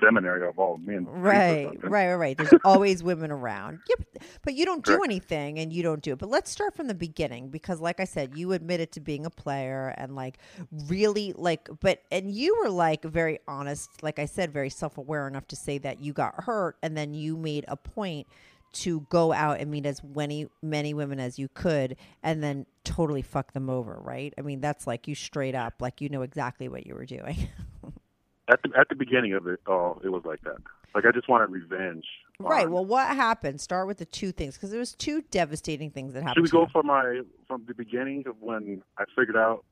seminary 0.01 0.47
of 0.49 0.59
all 0.59 0.79
men. 0.79 1.05
Mm-hmm. 1.07 1.21
Right, 1.21 1.67
right, 1.83 1.91
right, 1.91 2.15
right. 2.15 2.39
There's 2.39 2.53
always 2.65 3.03
women 3.03 3.31
around. 3.31 3.81
Yep, 3.89 4.23
but 4.43 4.55
you 4.55 4.65
don't 4.65 4.85
do 4.85 4.93
Correct. 4.97 5.05
anything, 5.05 5.59
and 5.59 5.73
you 5.73 5.83
don't 5.83 6.03
do 6.03 6.13
it. 6.13 6.19
But 6.19 6.31
let's 6.31 6.51
start 6.51 6.75
from 6.75 6.89
the 6.89 6.95
beginning 6.95 7.51
because, 7.51 7.81
like 7.81 8.01
I 8.01 8.05
said, 8.05 8.37
you 8.37 8.53
admitted 8.53 8.93
to 8.93 9.01
being 9.01 9.27
a 9.27 9.31
player 9.31 9.95
and 9.97 10.15
like 10.17 10.39
really 10.89 11.33
like, 11.37 11.69
but 11.81 12.03
and 12.11 12.31
you 12.31 12.59
were 12.63 12.71
like 12.71 13.05
very 13.05 13.39
honest. 13.47 14.03
Like 14.03 14.19
I 14.19 14.25
said, 14.27 14.53
very 14.53 14.71
self 14.71 14.99
aware 14.99 15.29
enough 15.29 15.47
to 15.49 15.57
say 15.57 15.79
that 15.79 16.01
you 16.01 16.13
got 16.13 16.45
hurt, 16.45 16.77
and 16.83 16.97
then 16.97 17.15
you 17.15 17.37
made 17.37 17.65
a 17.69 17.77
point 17.77 18.27
to 18.73 19.01
go 19.09 19.33
out 19.33 19.61
and 19.61 19.71
meet 19.71 19.87
as 19.87 20.03
many 20.03 20.49
many 20.63 20.95
women 20.95 21.19
as 21.21 21.39
you 21.39 21.49
could, 21.55 21.97
and 22.23 22.43
then 22.43 22.67
totally 22.85 23.23
fuck 23.23 23.53
them 23.53 23.69
over. 23.71 23.99
Right? 24.03 24.33
I 24.39 24.43
mean, 24.43 24.61
that's 24.61 24.87
like 24.87 25.09
you 25.09 25.15
straight 25.15 25.55
up, 25.55 25.75
like 25.81 26.01
you 26.01 26.09
know 26.09 26.23
exactly 26.23 26.69
what 26.69 26.87
you 26.87 26.95
were 26.95 27.07
doing. 27.07 27.49
At 28.49 28.61
the 28.65 28.71
at 28.77 28.89
the 28.89 28.97
beginning 28.97 29.33
of 29.35 29.47
it, 29.47 29.61
oh, 29.69 30.01
it 30.03 30.09
was 30.09 30.25
like 30.25 30.41
that. 30.43 30.57
Like 30.93 31.05
I 31.07 31.13
just 31.13 31.29
wanted 31.29 31.51
revenge. 31.51 32.05
Right. 32.41 32.67
on- 32.67 32.73
Well, 32.73 32.85
what 32.85 33.07
happened? 33.15 33.61
Start 33.61 33.87
with 33.87 33.99
the 33.99 34.05
two 34.05 34.33
things 34.33 34.55
because 34.57 34.71
there 34.71 34.81
was 34.81 34.93
two 34.93 35.23
devastating 35.31 35.93
things 35.93 36.15
that 36.15 36.25
happened 36.25 36.49
should 36.49 36.53
we 36.53 36.59
go 36.61 36.67
from 36.73 36.87
my 36.89 37.21
from 37.47 37.63
the 37.69 37.75
beginning 37.75 38.25
of 38.27 38.35
when 38.41 38.83
I 38.99 39.05
figured 39.17 39.37
out 39.37 39.65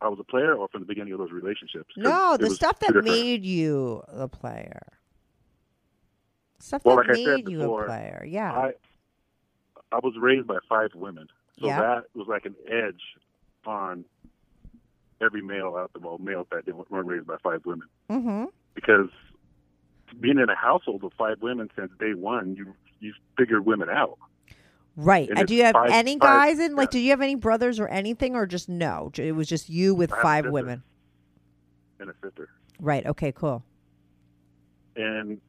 I 0.00 0.06
was 0.08 0.18
a 0.20 0.24
player, 0.24 0.54
or 0.54 0.68
from 0.68 0.82
the 0.82 0.86
beginning 0.86 1.12
of 1.12 1.18
those 1.18 1.32
relationships 1.32 1.90
No, 1.96 2.36
the 2.38 2.50
stuff 2.50 2.78
that 2.80 2.94
made 3.02 3.44
you 3.44 4.04
a 4.06 4.28
player. 4.28 4.80
Stuff 6.60 6.84
Well, 6.84 6.96
that 6.96 7.08
like 7.08 7.16
I 7.18 7.24
said 7.24 7.34
made 7.44 7.48
you 7.48 7.58
a 7.58 7.62
before, 7.62 7.86
player. 7.86 8.24
Yeah. 8.28 8.52
I 8.52 8.72
I 9.92 9.98
was 10.02 10.14
raised 10.20 10.46
by 10.46 10.58
five 10.68 10.90
women, 10.94 11.26
so 11.58 11.66
Yeah. 11.66 11.80
that 11.80 12.04
was 12.14 12.28
like 12.28 12.44
an 12.44 12.54
edge 12.70 13.00
on 13.66 14.04
every 15.20 15.42
male 15.42 15.74
out 15.76 15.90
there, 15.94 16.00
well, 16.02 16.18
males 16.18 16.46
that 16.52 16.64
didn't- 16.64 16.90
weren't 16.90 17.06
raised 17.08 17.26
by 17.26 17.36
five 17.42 17.64
women, 17.66 17.88
mm-hmm. 18.08 18.44
because 18.74 19.08
being 20.20 20.38
in 20.38 20.48
a 20.48 20.54
household 20.54 21.02
of 21.04 21.12
five 21.14 21.40
women 21.42 21.68
since 21.76 21.90
day 21.98 22.14
one, 22.14 22.54
you 22.56 22.74
you 23.00 23.14
figure 23.38 23.60
women 23.62 23.88
out. 23.88 24.18
Right. 24.96 25.28
and 25.30 25.38
And 25.38 25.48
do 25.48 25.54
you 25.54 25.64
have 25.64 25.72
five- 25.72 25.90
any 25.90 26.12
five- 26.18 26.20
guys 26.20 26.58
in? 26.60 26.76
Like, 26.76 26.88
yeah. 26.88 26.98
did 26.98 27.04
you 27.04 27.10
have 27.10 27.20
any 27.22 27.34
brothers 27.34 27.80
or 27.80 27.88
anything, 27.88 28.36
or 28.36 28.44
just 28.46 28.68
no? 28.68 29.10
It 29.16 29.32
was 29.32 29.48
just 29.48 29.68
you 29.70 29.94
with 29.94 30.12
a 30.12 30.16
five 30.16 30.46
women. 30.50 30.82
and 31.98 32.10
a 32.10 32.14
sister. 32.22 32.48
Right. 32.80 33.04
Okay. 33.06 33.30
Cool. 33.32 33.62
And 34.96 35.40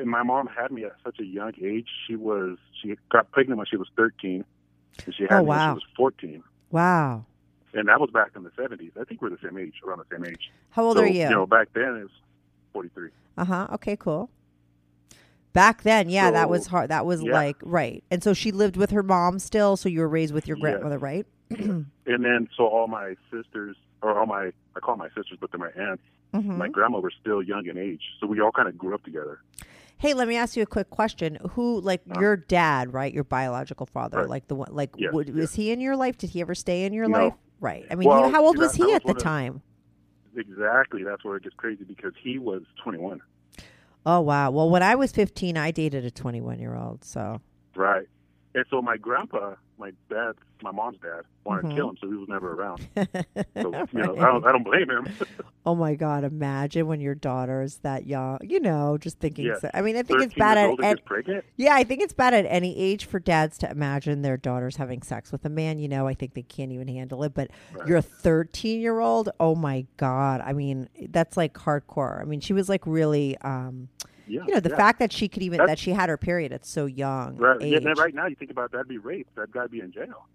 and 0.00 0.10
my 0.10 0.22
mom 0.22 0.46
had 0.48 0.70
me 0.72 0.84
at 0.84 0.92
such 1.04 1.18
a 1.20 1.24
young 1.24 1.52
age. 1.62 1.86
She 2.06 2.16
was 2.16 2.58
she 2.82 2.96
got 3.10 3.30
pregnant 3.30 3.58
when 3.58 3.66
she 3.66 3.76
was 3.76 3.88
thirteen, 3.96 4.44
and 5.04 5.14
she 5.14 5.24
had 5.24 5.32
Oh, 5.32 5.42
me 5.42 5.48
when 5.48 5.58
wow. 5.58 5.72
she 5.72 5.74
was 5.74 5.84
fourteen. 5.96 6.42
Wow. 6.70 7.24
And 7.72 7.86
that 7.88 8.00
was 8.00 8.10
back 8.10 8.30
in 8.34 8.42
the 8.42 8.50
seventies. 8.56 8.92
I 9.00 9.04
think 9.04 9.22
we're 9.22 9.30
the 9.30 9.38
same 9.42 9.56
age, 9.56 9.74
around 9.86 9.98
the 9.98 10.16
same 10.16 10.24
age. 10.26 10.50
How 10.70 10.84
old 10.84 10.96
so, 10.96 11.04
are 11.04 11.06
you? 11.06 11.22
You 11.22 11.30
know, 11.30 11.46
back 11.46 11.68
then 11.74 11.96
it 11.96 12.02
was 12.02 12.10
forty 12.72 12.88
three. 12.94 13.10
Uh 13.38 13.44
huh. 13.44 13.68
Okay. 13.74 13.96
Cool. 13.96 14.30
Back 15.52 15.82
then, 15.82 16.08
yeah, 16.08 16.30
that 16.30 16.48
was 16.48 16.68
hard. 16.68 16.90
That 16.90 17.04
was 17.06 17.22
yeah. 17.22 17.32
like 17.32 17.56
right. 17.62 18.04
And 18.10 18.22
so 18.22 18.32
she 18.34 18.52
lived 18.52 18.76
with 18.76 18.90
her 18.92 19.02
mom 19.02 19.38
still. 19.40 19.76
So 19.76 19.88
you 19.88 20.00
were 20.00 20.08
raised 20.08 20.32
with 20.32 20.46
your 20.46 20.56
grandmother, 20.56 20.98
right? 20.98 21.26
And 22.06 22.24
then 22.24 22.48
so 22.56 22.66
all 22.66 22.88
my 22.88 23.14
sisters, 23.30 23.76
or 24.02 24.18
all 24.18 24.26
my 24.26 24.50
I 24.76 24.80
call 24.80 24.96
my 24.96 25.08
sisters, 25.08 25.38
but 25.40 25.50
they're 25.52 25.60
my 25.60 25.70
aunts. 25.80 26.02
Mhm. 26.34 26.56
My 26.56 26.68
grandma 26.68 26.98
were 27.00 27.12
still 27.20 27.42
young 27.42 27.66
in 27.66 27.76
age, 27.78 28.02
so 28.20 28.26
we 28.26 28.40
all 28.40 28.52
kind 28.52 28.68
of 28.68 28.76
grew 28.78 28.94
up 28.94 29.02
together. 29.04 29.40
Hey, 30.00 30.14
let 30.14 30.26
me 30.28 30.36
ask 30.36 30.56
you 30.56 30.62
a 30.62 30.66
quick 30.66 30.88
question. 30.88 31.36
Who, 31.50 31.78
like 31.82 32.00
your 32.18 32.34
dad, 32.36 32.94
right? 32.94 33.12
Your 33.12 33.22
biological 33.24 33.84
father, 33.84 34.16
Uh-huh. 34.16 34.22
Right. 34.24 34.30
like 34.30 34.48
the 34.48 34.54
one, 34.54 34.68
like, 34.72 34.90
Yes, 34.96 35.12
would, 35.12 35.28
yes. 35.28 35.36
was 35.36 35.54
he 35.54 35.70
in 35.72 35.78
your 35.80 35.94
life? 35.94 36.16
Did 36.16 36.30
he 36.30 36.40
ever 36.40 36.54
stay 36.54 36.84
in 36.84 36.94
your 36.94 37.06
No. 37.06 37.18
life? 37.24 37.34
Right. 37.60 37.84
I 37.90 37.96
mean, 37.96 38.08
Well, 38.08 38.24
he, 38.24 38.32
how 38.32 38.42
old 38.46 38.56
was 38.56 38.74
he 38.74 38.94
at 38.94 39.04
the 39.04 39.10
of- 39.12 39.18
time? 39.18 39.60
Exactly, 40.34 41.02
that's 41.04 41.22
where 41.22 41.36
it 41.36 41.42
gets 41.42 41.54
crazy 41.56 41.84
because 41.84 42.14
he 42.22 42.38
was 42.38 42.62
twenty 42.82 42.96
one. 42.98 43.20
Oh 44.06 44.20
wow. 44.20 44.50
Well, 44.50 44.70
when 44.70 44.82
I 44.82 44.94
was 44.94 45.10
fifteen, 45.12 45.58
I 45.58 45.70
dated 45.72 46.04
a 46.06 46.10
twenty-one-year-old. 46.10 47.04
So 47.04 47.40
Right. 47.74 48.06
And 48.54 48.64
so 48.70 48.80
my 48.80 48.96
grandpa, 48.96 49.56
my 49.80 49.92
dad, 50.08 50.34
my 50.62 50.70
mom's 50.70 50.98
dad, 51.02 51.22
wanted 51.44 51.64
Mhm. 51.64 51.68
to 51.70 51.74
kill 51.74 51.88
him, 51.90 51.96
so 52.00 52.08
he 52.08 52.14
was 52.14 52.28
never 52.28 52.52
around. 52.52 52.86
So 53.60 53.72
you 53.92 54.02
know, 54.02 54.16
I 54.18 54.26
don't, 54.26 54.46
I 54.46 54.52
don't 54.52 54.62
blame 54.64 54.88
him. 54.90 55.08
Oh 55.66 55.74
my 55.74 55.94
God! 55.94 56.24
Imagine 56.24 56.86
when 56.86 57.02
your 57.02 57.14
daughter 57.14 57.60
is 57.60 57.76
that 57.82 58.06
young. 58.06 58.38
You 58.40 58.60
know, 58.60 58.96
just 58.96 59.18
thinking. 59.18 59.44
Yeah. 59.44 59.58
So, 59.60 59.70
I 59.74 59.82
mean, 59.82 59.94
I 59.94 60.02
think 60.02 60.22
it's 60.22 60.32
bad 60.32 60.56
at, 60.56 60.82
at 60.82 60.98
yeah. 61.58 61.74
I 61.74 61.84
think 61.84 62.00
it's 62.00 62.14
bad 62.14 62.32
at 62.32 62.46
any 62.46 62.74
age 62.78 63.04
for 63.04 63.18
dads 63.20 63.58
to 63.58 63.70
imagine 63.70 64.22
their 64.22 64.38
daughters 64.38 64.76
having 64.76 65.02
sex 65.02 65.30
with 65.30 65.44
a 65.44 65.50
man. 65.50 65.78
You 65.78 65.86
know, 65.88 66.06
I 66.06 66.14
think 66.14 66.32
they 66.32 66.40
can't 66.42 66.72
even 66.72 66.88
handle 66.88 67.22
it. 67.24 67.34
But 67.34 67.50
Right. 67.74 67.86
you're 67.86 67.98
a 67.98 68.02
13 68.02 68.80
year 68.80 69.00
old. 69.00 69.28
Oh 69.38 69.54
my 69.54 69.84
God! 69.98 70.40
I 70.42 70.54
mean, 70.54 70.88
that's 71.10 71.36
like 71.36 71.52
hardcore. 71.52 72.22
I 72.22 72.24
mean, 72.24 72.40
she 72.40 72.54
was 72.54 72.70
like 72.70 72.86
really. 72.86 73.36
um 73.42 73.88
Yeah, 74.30 74.44
You 74.46 74.54
know, 74.54 74.60
the 74.60 74.70
yeah. 74.70 74.76
fact 74.76 74.98
that 75.00 75.12
she 75.12 75.28
could 75.28 75.42
even 75.42 75.58
That's- 75.58 75.72
that 75.72 75.78
she 75.80 75.90
had 75.90 76.08
her 76.08 76.16
period 76.16 76.52
at 76.52 76.64
so 76.64 76.86
young 76.86 77.36
Right, 77.36 77.60
age. 77.60 77.84
and 77.84 77.98
right 77.98 78.14
now 78.14 78.26
you 78.26 78.36
think 78.36 78.50
about 78.52 78.70
that, 78.70 78.78
that'd 78.78 78.88
be 78.88 78.98
rape. 78.98 79.26
That 79.34 79.50
guy'd 79.50 79.70
be 79.72 79.80
in 79.80 79.90
jail. 79.92 80.26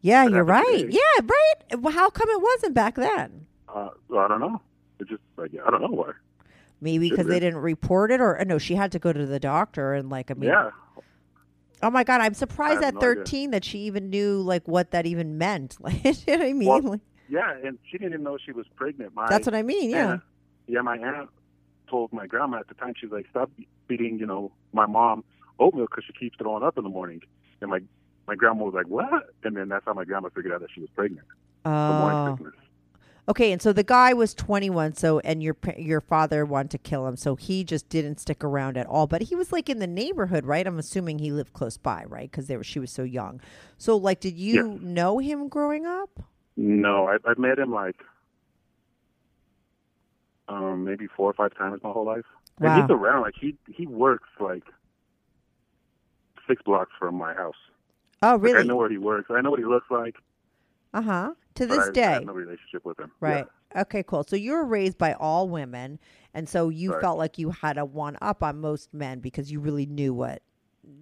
Yeah, 0.00 0.24
But 0.24 0.32
you're 0.34 0.44
right. 0.44 0.86
Yeah, 0.88 1.00
right. 1.22 1.80
Well, 1.80 1.92
how 1.92 2.10
come 2.10 2.28
it 2.28 2.40
wasn't 2.40 2.74
back 2.74 2.94
then? 2.96 3.46
Uh, 3.68 3.88
well, 4.08 4.20
I 4.24 4.28
don't 4.28 4.40
know. 4.40 4.60
It 5.00 5.08
just 5.08 5.22
like 5.36 5.52
I 5.66 5.70
don't 5.70 5.80
know 5.80 5.88
why. 5.88 6.12
Maybe 6.80 7.08
because 7.10 7.26
they 7.26 7.40
didn't 7.40 7.60
report 7.60 8.10
it, 8.12 8.20
or 8.20 8.38
uh, 8.40 8.44
no, 8.44 8.58
she 8.58 8.74
had 8.76 8.92
to 8.92 8.98
go 8.98 9.12
to 9.12 9.26
the 9.26 9.40
doctor 9.40 9.94
and 9.94 10.08
like 10.10 10.30
I 10.30 10.34
mean, 10.34 10.50
yeah, 10.50 10.70
oh 11.82 11.90
my 11.90 12.04
god, 12.04 12.20
I'm 12.20 12.34
surprised 12.34 12.82
at 12.82 12.94
no 12.94 13.00
idea. 13.00 13.14
13 13.16 13.50
that 13.52 13.64
she 13.64 13.80
even 13.80 14.10
knew 14.10 14.40
like 14.42 14.68
what 14.68 14.90
that 14.92 15.06
even 15.06 15.38
meant. 15.38 15.76
Like, 15.82 16.04
you 16.04 16.12
know 16.28 16.38
what 16.38 16.46
I 16.46 16.52
mean? 16.52 16.68
Well, 16.84 17.00
yeah, 17.28 17.54
and 17.64 17.78
she 17.90 17.98
didn't 17.98 18.12
even 18.14 18.22
know 18.24 18.38
she 18.44 18.52
was 18.52 18.66
pregnant. 18.76 19.14
My 19.14 19.28
that's 19.28 19.46
what 19.46 19.54
I 19.54 19.62
mean. 19.62 19.90
Yeah. 19.90 20.12
aunt- 20.12 20.22
yeah, 20.68 20.80
my 20.82 20.98
aunt 20.98 21.30
told 21.88 22.12
my 22.12 22.26
grandma 22.26 22.58
at 22.58 22.68
the 22.68 22.74
time 22.74 22.94
she's 23.00 23.10
like, 23.10 23.26
stop 23.30 23.50
feeding, 23.88 24.18
you 24.18 24.26
know, 24.26 24.52
my 24.72 24.86
mom 24.86 25.24
oatmeal 25.58 25.86
because 25.86 26.04
she 26.06 26.12
keeps 26.12 26.36
throwing 26.38 26.62
up 26.62 26.76
in 26.78 26.84
the 26.84 26.90
morning. 26.90 27.20
And 27.60 27.70
my 27.70 27.80
my 28.26 28.34
grandma 28.34 28.64
was 28.64 28.74
like, 28.74 28.86
what? 28.88 29.24
And 29.42 29.56
then 29.56 29.68
that's 29.68 29.84
how 29.86 29.94
my 29.94 30.04
grandma 30.04 30.28
figured 30.34 30.52
out 30.52 30.60
that 30.60 30.70
she 30.74 30.80
was 30.80 30.90
pregnant. 30.94 31.26
Oh. 31.64 32.38
Okay, 33.28 33.52
and 33.52 33.60
so 33.60 33.74
the 33.74 33.82
guy 33.82 34.14
was 34.14 34.32
21, 34.32 34.94
so 34.94 35.18
and 35.20 35.42
your 35.42 35.56
your 35.76 36.00
father 36.00 36.46
wanted 36.46 36.70
to 36.70 36.78
kill 36.78 37.06
him, 37.06 37.16
so 37.16 37.36
he 37.36 37.62
just 37.62 37.88
didn't 37.90 38.18
stick 38.20 38.42
around 38.42 38.78
at 38.78 38.86
all. 38.86 39.06
But 39.06 39.22
he 39.22 39.34
was 39.34 39.52
like 39.52 39.68
in 39.68 39.80
the 39.80 39.86
neighborhood, 39.86 40.46
right? 40.46 40.66
I'm 40.66 40.78
assuming 40.78 41.18
he 41.18 41.30
lived 41.30 41.52
close 41.52 41.76
by, 41.76 42.04
right? 42.06 42.30
Because 42.30 42.46
they 42.46 42.56
were 42.56 42.64
she 42.64 42.78
was 42.78 42.90
so 42.90 43.02
young. 43.02 43.40
So 43.76 43.96
like, 43.98 44.20
did 44.20 44.38
you 44.38 44.78
Yes. 44.78 44.80
know 44.82 45.18
him 45.18 45.48
growing 45.48 45.84
up? 45.84 46.20
No, 46.56 47.06
I, 47.06 47.16
I 47.28 47.34
met 47.38 47.58
him 47.58 47.72
like 47.72 47.96
um, 50.48 50.84
maybe 50.84 51.06
four 51.16 51.30
or 51.30 51.34
five 51.34 51.54
times 51.56 51.80
my 51.82 51.90
whole 51.90 52.04
life. 52.06 52.24
And 52.60 52.74
he's 52.74 52.90
around. 52.90 53.22
Like 53.22 53.34
he 53.40 53.54
he 53.68 53.86
works 53.86 54.28
like 54.40 54.64
six 56.48 56.62
blocks 56.62 56.92
from 56.98 57.14
my 57.14 57.34
house. 57.34 57.54
Oh, 58.22 58.36
Like, 58.42 58.54
I 58.56 58.62
know 58.62 58.76
where 58.76 58.90
he 58.90 58.98
works. 58.98 59.30
I 59.30 59.40
know 59.40 59.50
what 59.50 59.60
he 59.60 59.64
looks 59.64 59.86
like. 59.90 60.16
Uh 60.92 61.02
huh. 61.02 61.34
To 61.54 61.66
but 61.66 61.76
this 61.76 61.88
I, 61.88 61.92
day, 61.92 62.04
I 62.06 62.12
have 62.14 62.24
no 62.26 62.32
relationship 62.32 62.84
with 62.84 62.98
him. 62.98 63.12
right? 63.20 63.46
Okay, 63.76 64.02
cool. 64.02 64.24
So 64.24 64.36
you 64.36 64.52
were 64.52 64.64
raised 64.64 64.96
by 64.98 65.12
all 65.12 65.48
women, 65.48 65.98
and 66.34 66.48
so 66.48 66.68
you 66.68 66.90
Right. 66.92 67.00
felt 67.00 67.18
like 67.18 67.38
you 67.38 67.50
had 67.50 67.76
a 67.78 67.84
one 67.84 68.16
up 68.22 68.42
on 68.42 68.60
most 68.60 68.92
men 68.94 69.20
because 69.20 69.52
you 69.52 69.60
really 69.60 69.86
knew 69.86 70.14
what 70.14 70.42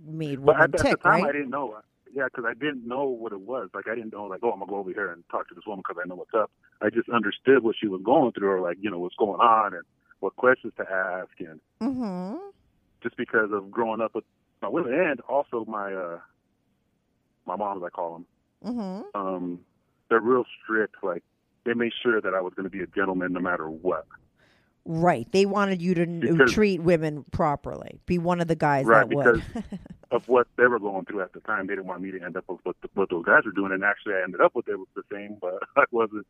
made 0.04 0.40
But 0.44 0.56
women 0.56 0.74
at, 0.74 0.80
at 0.80 0.90
the 0.90 0.96
tick, 0.96 1.02
time, 1.02 1.12
right? 1.12 1.24
I 1.24 1.32
didn't 1.32 1.50
know. 1.50 1.76
Yeah, 2.16 2.24
because 2.24 2.46
I 2.48 2.54
didn't 2.54 2.88
know 2.88 3.04
what 3.04 3.32
it 3.32 3.40
was. 3.40 3.68
Like 3.74 3.88
I 3.88 3.94
didn't 3.94 4.14
know, 4.14 4.24
like, 4.24 4.40
oh, 4.42 4.50
I'm 4.50 4.60
gonna 4.60 4.70
go 4.70 4.78
over 4.78 4.90
here 4.90 5.12
and 5.12 5.22
talk 5.28 5.48
to 5.50 5.54
this 5.54 5.64
woman 5.66 5.82
because 5.86 6.00
I 6.02 6.08
know 6.08 6.14
what's 6.14 6.32
up. 6.32 6.50
I 6.80 6.88
just 6.88 7.10
understood 7.10 7.62
what 7.62 7.76
she 7.78 7.88
was 7.88 8.00
going 8.02 8.32
through, 8.32 8.48
or 8.48 8.60
like, 8.62 8.78
you 8.80 8.90
know, 8.90 8.98
what's 8.98 9.16
going 9.16 9.38
on, 9.38 9.74
and 9.74 9.82
what 10.20 10.34
questions 10.36 10.72
to 10.78 10.90
ask, 10.90 11.28
and 11.40 11.60
mm-hmm. 11.82 12.36
just 13.02 13.18
because 13.18 13.50
of 13.52 13.70
growing 13.70 14.00
up 14.00 14.14
with 14.14 14.24
my 14.62 14.68
women, 14.68 14.94
and 14.94 15.20
also 15.28 15.66
my 15.68 15.92
uh, 15.92 16.18
my 17.46 17.54
mom, 17.54 17.76
as 17.76 17.82
I 17.84 17.90
call 17.90 18.14
them, 18.14 18.26
Mm-hmm. 18.64 19.20
um, 19.20 19.60
they're 20.08 20.20
real 20.20 20.44
strict. 20.62 20.96
Like 21.02 21.22
they 21.64 21.74
made 21.74 21.92
sure 22.02 22.20
that 22.22 22.32
I 22.32 22.40
was 22.40 22.54
going 22.54 22.64
to 22.64 22.70
be 22.70 22.82
a 22.82 22.86
gentleman 22.86 23.34
no 23.34 23.40
matter 23.40 23.68
what. 23.68 24.06
Right. 24.88 25.30
They 25.32 25.46
wanted 25.46 25.82
you 25.82 25.94
to 25.94 26.02
uh, 26.02 26.20
Because- 26.20 26.52
treat 26.52 26.80
women 26.80 27.24
properly. 27.32 28.00
Be 28.06 28.18
one 28.18 28.40
of 28.40 28.46
the 28.48 28.54
guys 28.54 28.86
Right, 28.86 29.08
that 29.08 29.14
would. 29.16 29.42
Of 30.12 30.28
what 30.28 30.46
they 30.56 30.66
were 30.66 30.78
going 30.78 31.04
through 31.04 31.22
at 31.22 31.32
the 31.32 31.40
time, 31.40 31.66
they 31.66 31.74
didn't 31.74 31.86
want 31.88 32.00
me 32.00 32.12
to 32.12 32.22
end 32.22 32.36
up 32.36 32.44
with 32.48 32.60
what, 32.62 32.76
what 32.94 33.10
those 33.10 33.24
guys 33.24 33.44
were 33.44 33.50
doing, 33.50 33.72
and 33.72 33.82
actually, 33.82 34.14
I 34.14 34.22
ended 34.22 34.40
up 34.40 34.54
with 34.54 34.68
it 34.68 34.76
was 34.78 34.86
the 34.94 35.02
same, 35.12 35.36
but 35.42 35.54
I 35.76 35.82
wasn't 35.90 36.24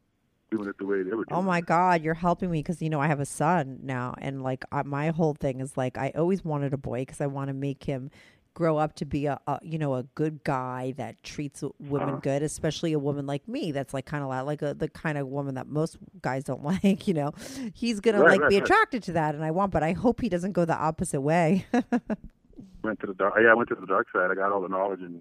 doing 0.51 0.67
it 0.69 0.79
the 0.79 0.87
way 0.87 1.03
they 1.03 1.11
were 1.11 1.23
oh 1.23 1.25
doing. 1.25 1.39
oh 1.39 1.43
my 1.43 1.59
it. 1.59 1.67
God, 1.67 2.03
you're 2.03 2.15
helping 2.15 2.51
me 2.51 2.61
because 2.61 2.81
you 2.81 2.89
know 2.89 3.01
I 3.01 3.07
have 3.09 3.21
a 3.21 3.27
son 3.27 3.81
now, 3.83 4.15
and 4.17 4.43
like 4.43 4.65
I, 4.73 4.83
my 4.85 5.11
whole 5.11 5.35
thing 5.35 5.61
is 5.61 5.77
like 5.77 5.99
I 5.99 6.13
always 6.17 6.43
wanted 6.43 6.73
a 6.73 6.79
boy 6.79 7.01
because 7.03 7.21
I 7.21 7.27
want 7.27 7.49
to 7.49 7.55
make 7.55 7.85
him 7.85 8.11
grow 8.57 8.79
up 8.79 8.95
to 8.95 9.05
be 9.05 9.27
a, 9.27 9.39
a 9.47 9.59
you 9.63 9.79
know 9.79 9.95
a 9.95 10.03
good 10.15 10.43
guy 10.43 10.95
that 10.97 11.23
treats 11.23 11.63
women 11.79 12.09
Uh-huh. 12.09 12.21
good, 12.23 12.43
especially 12.43 12.95
a 12.95 12.99
woman 12.99 13.27
like 13.27 13.47
me 13.47 13.71
that's 13.71 13.93
like 13.93 14.07
kind 14.07 14.25
of 14.25 14.31
like 14.47 14.63
a, 14.63 14.73
the 14.73 14.89
kind 14.89 15.19
of 15.19 15.29
woman 15.29 15.55
that 15.57 15.69
most 15.69 15.99
guys 16.23 16.43
don't 16.43 16.65
like. 16.83 17.07
You 17.07 17.15
know, 17.15 17.33
he's 17.75 18.01
gonna 18.01 18.23
Right, 18.23 18.31
like 18.31 18.41
right, 18.41 18.49
be 18.49 18.55
right. 18.57 18.65
attracted 18.65 19.03
to 19.05 19.13
that, 19.13 19.35
and 19.35 19.45
I 19.45 19.51
want, 19.51 19.73
but 19.73 19.83
I 19.83 19.93
hope 19.93 20.21
he 20.23 20.29
doesn't 20.31 20.53
go 20.53 20.65
the 20.65 20.75
opposite 20.77 21.21
way. 21.21 21.67
Went 22.83 23.01
to 23.01 23.07
the 23.07 23.15
dark. 23.15 23.35
Yeah, 23.41 23.51
I 23.51 23.55
went 23.55 23.69
to 23.69 23.75
the 23.75 23.87
dark 23.87 24.07
side. 24.13 24.31
I 24.31 24.35
got 24.35 24.53
all 24.53 24.61
the 24.63 24.69
knowledge 24.69 25.01
and 25.01 25.21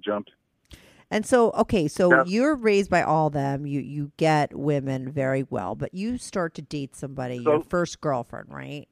jumped. 0.00 0.30
And 1.10 1.24
so, 1.24 1.50
okay, 1.52 1.88
so 1.88 2.10
Yeah. 2.12 2.22
you're 2.26 2.54
raised 2.54 2.90
by 2.90 3.02
all 3.02 3.30
them. 3.30 3.66
You 3.66 3.80
you 3.80 4.12
get 4.18 4.54
women 4.56 5.10
very 5.10 5.42
well, 5.48 5.74
but 5.74 5.94
you 5.94 6.18
start 6.18 6.54
to 6.54 6.62
date 6.62 6.94
somebody, 6.94 7.36
your 7.36 7.60
first 7.60 8.00
girlfriend, 8.02 8.48
right? 8.50 8.86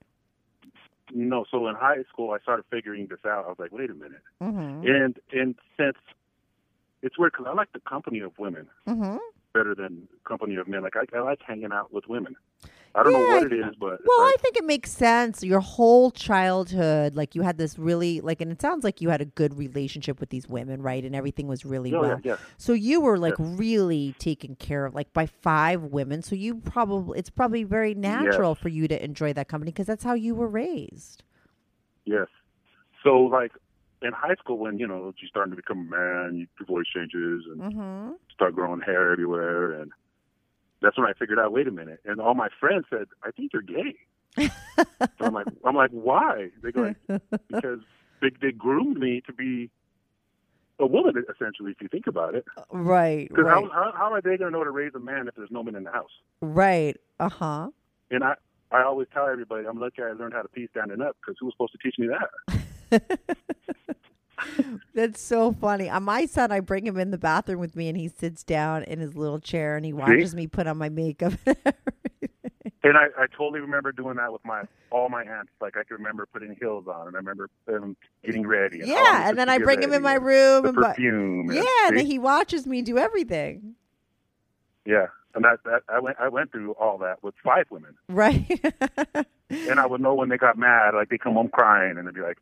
No, 1.13 1.45
so 1.51 1.69
in 1.69 1.75
high 1.77 2.03
school, 2.13 2.33
I 2.33 2.39
started 2.41 2.65
figuring 2.71 3.07
this 3.09 3.21
out. 3.27 3.45
I 3.45 3.49
was 3.49 3.59
like, 3.59 3.73
wait 3.73 3.91
a 3.91 3.95
minute. 3.95 4.23
Mm-hmm. 4.43 4.87
And 4.87 5.19
and 5.33 5.55
since 5.77 5.97
it's 7.03 7.19
weird 7.19 7.33
because 7.33 7.47
I 7.49 7.55
like 7.55 7.73
the 7.73 7.81
company 7.81 8.21
of 8.21 8.33
women 8.39 8.67
Mm-hmm. 8.89 9.17
better 9.55 9.75
than 9.75 10.09
company 10.25 10.57
of 10.57 10.67
men. 10.69 10.83
Like 10.83 10.95
I, 10.97 11.17
I 11.17 11.21
like 11.21 11.41
hanging 11.47 11.73
out 11.73 11.93
with 11.93 12.09
women. 12.09 12.37
I 12.97 13.03
don't 13.03 13.13
know 13.13 13.21
what 13.21 13.43
it 13.45 13.53
is, 13.53 13.75
but 13.79 14.01
Well, 14.05 14.21
I 14.21 14.35
think 14.41 14.57
it 14.57 14.65
makes 14.65 14.91
sense. 14.91 15.43
Your 15.43 15.61
whole 15.61 16.11
childhood, 16.11 17.15
like 17.15 17.35
you 17.35 17.43
had 17.43 17.59
this 17.59 17.79
really 17.79 18.21
like, 18.21 18.41
and 18.41 18.51
it 18.51 18.63
sounds 18.63 18.85
like 18.85 19.01
you 19.03 19.11
had 19.11 19.21
a 19.21 19.27
good 19.27 19.59
relationship 19.59 20.19
with 20.19 20.31
these 20.31 20.49
women, 20.49 20.81
right? 20.81 21.05
And 21.05 21.15
everything 21.15 21.47
was 21.47 21.65
really 21.65 21.93
Oh, 21.93 22.03
yeah, 22.03 22.09
well. 22.09 22.21
yeah. 22.25 22.37
So 22.57 22.73
you 22.73 23.01
were 23.01 23.19
like 23.19 23.35
really 23.39 24.15
taken 24.19 24.57
care 24.57 24.87
of, 24.87 24.95
like 24.95 25.13
by 25.13 25.27
five 25.27 25.83
women. 25.83 26.23
So 26.23 26.35
you 26.35 26.57
probably 26.57 27.19
it's 27.19 27.31
probably 27.31 27.65
very 27.65 27.95
natural 27.95 28.55
for 28.55 28.69
you 28.71 28.89
to 28.89 29.05
enjoy 29.05 29.33
that 29.35 29.49
company 29.49 29.73
because 29.73 29.87
that's 29.87 30.05
how 30.05 30.15
you 30.15 30.35
were 30.35 30.49
raised. 30.49 31.23
Yes. 32.07 32.29
So 33.03 33.19
like 33.19 33.53
in 34.03 34.13
high 34.13 34.35
school, 34.39 34.59
when 34.59 34.79
you 34.79 34.87
know 34.87 35.13
you're 35.21 35.29
starting 35.29 35.51
to 35.51 35.57
become 35.57 35.89
a 35.93 35.97
man, 35.97 36.35
you, 36.37 36.47
your 36.59 36.67
voice 36.67 36.87
changes 36.95 37.45
and 37.51 37.61
Mm-hmm. 37.61 38.13
start 38.33 38.55
growing 38.55 38.81
hair 38.81 39.13
everywhere, 39.13 39.81
and 39.81 39.91
that's 40.87 40.97
when 40.97 41.07
I 41.07 41.13
figured 41.19 41.39
out. 41.39 41.53
Wait 41.53 41.67
a 41.67 41.73
minute! 41.73 42.01
And 42.05 42.21
all 42.21 42.35
my 42.35 42.49
friends 42.61 42.85
said, 42.89 43.07
"I 43.25 43.31
think 43.33 43.53
you're 43.53 43.63
gay." 43.63 43.97
so 45.19 45.25
I'm 45.27 45.35
like, 45.35 45.47
I'm 45.65 45.75
like, 45.75 45.91
why? 45.91 46.49
They 46.63 46.71
go 46.73 46.83
like, 47.09 47.21
because 47.49 47.81
they 48.23 48.31
they 48.41 48.53
groomed 48.53 48.99
me 48.99 49.23
to 49.27 49.33
be 49.33 49.71
a 50.79 50.87
woman, 50.87 51.15
essentially. 51.35 51.73
If 51.73 51.81
you 51.81 51.89
think 51.89 52.07
about 52.07 52.35
it, 52.35 52.45
Right. 52.71 53.29
because 53.29 53.45
Right. 53.47 53.65
how, 53.65 53.71
how 53.71 53.93
how 53.97 54.13
are 54.13 54.21
they 54.21 54.37
going 54.37 54.53
to 54.53 54.59
know 54.59 54.63
to 54.65 54.71
raise 54.71 54.93
a 54.95 54.99
man 55.01 55.27
if 55.27 55.35
there's 55.35 55.51
no 55.51 55.63
men 55.63 55.75
in 55.75 55.85
the 55.85 55.91
house? 55.91 56.11
Right. 56.41 56.97
Uh 57.19 57.29
huh. 57.31 57.71
And 58.11 58.23
I 58.23 58.35
I 58.71 58.83
always 58.83 59.09
tell 59.13 59.27
everybody, 59.27 59.67
I'm 59.67 59.81
lucky 59.81 60.03
I 60.03 60.13
learned 60.13 60.35
how 60.35 60.43
to 60.43 60.49
pee 60.49 60.69
standing 60.71 61.01
up 61.01 61.17
because 61.21 61.37
who 61.41 61.47
was 61.47 61.55
supposed 61.55 61.73
to 61.73 61.79
teach 61.83 61.97
me 61.99 62.09
that? 62.09 63.01
That's 64.95 65.21
so 65.21 65.53
funny. 65.53 65.89
On 65.89 66.03
my 66.03 66.27
son, 66.27 66.53
I 66.53 66.61
bring 66.61 66.87
him 66.87 66.99
in 66.99 67.11
the 67.11 67.19
bathroom 67.19 67.61
with 67.61 67.75
me, 67.77 67.89
and 67.89 67.97
he 67.97 68.09
sits 68.09 68.43
down 68.45 68.83
in 68.85 68.99
his 68.99 69.15
little 69.17 69.39
chair 69.39 69.77
and 69.77 69.85
he 69.87 69.93
watches 69.93 70.35
me 70.35 70.47
put 70.47 70.67
on 70.67 70.77
my 70.79 70.89
makeup. 70.89 71.33
And 72.83 72.97
I, 72.97 73.07
I 73.19 73.27
totally 73.37 73.59
remember 73.61 73.91
doing 73.91 74.17
that 74.17 74.33
with 74.33 74.45
my 74.45 74.63
all 74.91 75.09
my 75.09 75.25
aunts. 75.25 75.51
Like 75.61 75.77
I 75.77 75.83
can 75.83 75.97
remember 75.97 76.25
putting 76.33 76.55
heels 76.61 76.87
on, 76.87 77.09
and 77.09 77.17
I 77.17 77.19
remember 77.19 77.49
them 77.67 77.97
getting 78.25 78.47
ready. 78.47 78.81
And 78.81 78.89
how 78.89 78.95
long 78.95 79.03
it 79.05 79.09
yeah, 79.09 79.29
and 79.29 79.39
then 79.39 79.49
I 79.49 79.59
bring 79.59 79.83
him 79.83 79.93
in 79.93 80.03
my 80.03 80.15
room 80.15 80.67
and 80.67 80.77
perfume. 80.77 81.51
yeah, 81.53 81.63
and, 81.89 81.97
and 81.99 82.07
he 82.07 82.19
watches 82.21 82.65
me 82.65 82.83
do 82.83 82.97
everything. 82.97 83.75
yeah, 84.85 85.07
and 85.35 85.45
that, 85.45 85.59
that 85.65 85.83
I 85.89 85.99
went 85.99 86.17
I 86.21 86.29
went 86.29 86.53
through 86.53 86.73
all 86.73 86.99
that 86.99 87.25
with 87.25 87.35
five 87.43 87.67
women, 87.71 87.95
Right. 88.09 88.47
and 89.51 89.81
I 89.81 89.87
would 89.87 90.01
know 90.01 90.15
when 90.15 90.29
they 90.29 90.37
got 90.39 90.57
mad. 90.57 90.95
Like 90.95 91.09
they 91.09 91.19
come 91.19 91.35
home 91.35 91.49
crying, 91.49 91.99
and 91.99 92.07
they'd 92.07 92.15
be 92.15 92.21
like, 92.21 92.39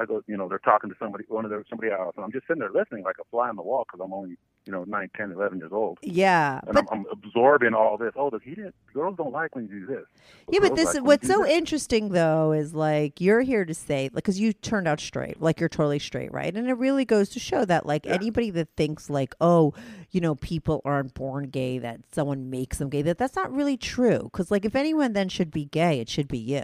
I 0.00 0.06
go, 0.06 0.22
you 0.26 0.36
know, 0.36 0.48
they're 0.48 0.58
talking 0.60 0.90
to 0.90 0.96
somebody, 0.98 1.24
one 1.28 1.44
of 1.44 1.50
their 1.50 1.64
somebody 1.70 1.92
else, 1.92 2.14
and 2.16 2.24
I'm 2.24 2.32
just 2.32 2.46
sitting 2.46 2.60
there 2.60 2.72
listening 2.72 3.04
like 3.04 3.16
a 3.20 3.24
fly 3.30 3.48
on 3.48 3.56
the 3.56 3.62
wall 3.62 3.84
because 3.86 4.04
I'm 4.04 4.12
only 4.12 4.36
you 4.66 4.72
know 4.72 4.84
nine, 4.84 5.10
ten, 5.16 5.32
eleven 5.32 5.58
years 5.58 5.72
old. 5.72 5.98
yeah, 6.02 6.60
And 6.66 6.74
but 6.74 6.86
I'm, 6.90 7.00
I'm 7.00 7.06
absorbing 7.12 7.74
all 7.74 7.96
this. 7.98 8.12
Oh, 8.16 8.30
he 8.42 8.54
didn't. 8.54 8.74
Girls 8.92 9.16
don't 9.16 9.32
like 9.32 9.54
when 9.54 9.68
you 9.68 9.80
do 9.80 9.86
this. 9.86 10.04
yeah, 10.50 10.60
but 10.60 10.74
this 10.74 10.86
like 10.86 10.96
is 10.96 11.02
what's 11.02 11.28
so 11.28 11.46
interesting 11.46 12.10
though 12.10 12.52
is 12.52 12.74
like 12.74 13.20
you're 13.20 13.42
here 13.42 13.64
to 13.64 13.74
say 13.74 14.04
like 14.04 14.24
because 14.24 14.40
you 14.40 14.52
turned 14.52 14.88
out 14.88 15.00
straight, 15.00 15.40
like 15.40 15.60
you're 15.60 15.68
totally 15.68 15.98
straight, 15.98 16.32
right? 16.32 16.54
And 16.54 16.68
it 16.68 16.74
really 16.74 17.04
goes 17.04 17.28
to 17.30 17.38
show 17.38 17.64
that 17.64 17.86
like 17.86 18.06
anybody 18.06 18.50
that 18.50 18.68
thinks 18.76 19.10
like 19.10 19.34
oh, 19.40 19.74
you 20.10 20.20
know, 20.20 20.36
people 20.36 20.80
aren't 20.84 21.12
born 21.14 21.50
gay, 21.50 21.78
that 21.78 22.00
someone 22.12 22.48
makes 22.50 22.78
them 22.78 22.88
gay, 22.88 23.02
that 23.02 23.18
that's 23.18 23.36
not 23.36 23.52
really 23.52 23.76
true. 23.76 24.20
Because 24.24 24.50
like 24.50 24.64
if 24.64 24.74
anyone 24.74 25.12
then 25.12 25.28
should 25.28 25.50
be 25.50 25.66
gay, 25.66 26.00
it 26.00 26.08
should 26.08 26.28
be 26.28 26.38
you, 26.38 26.62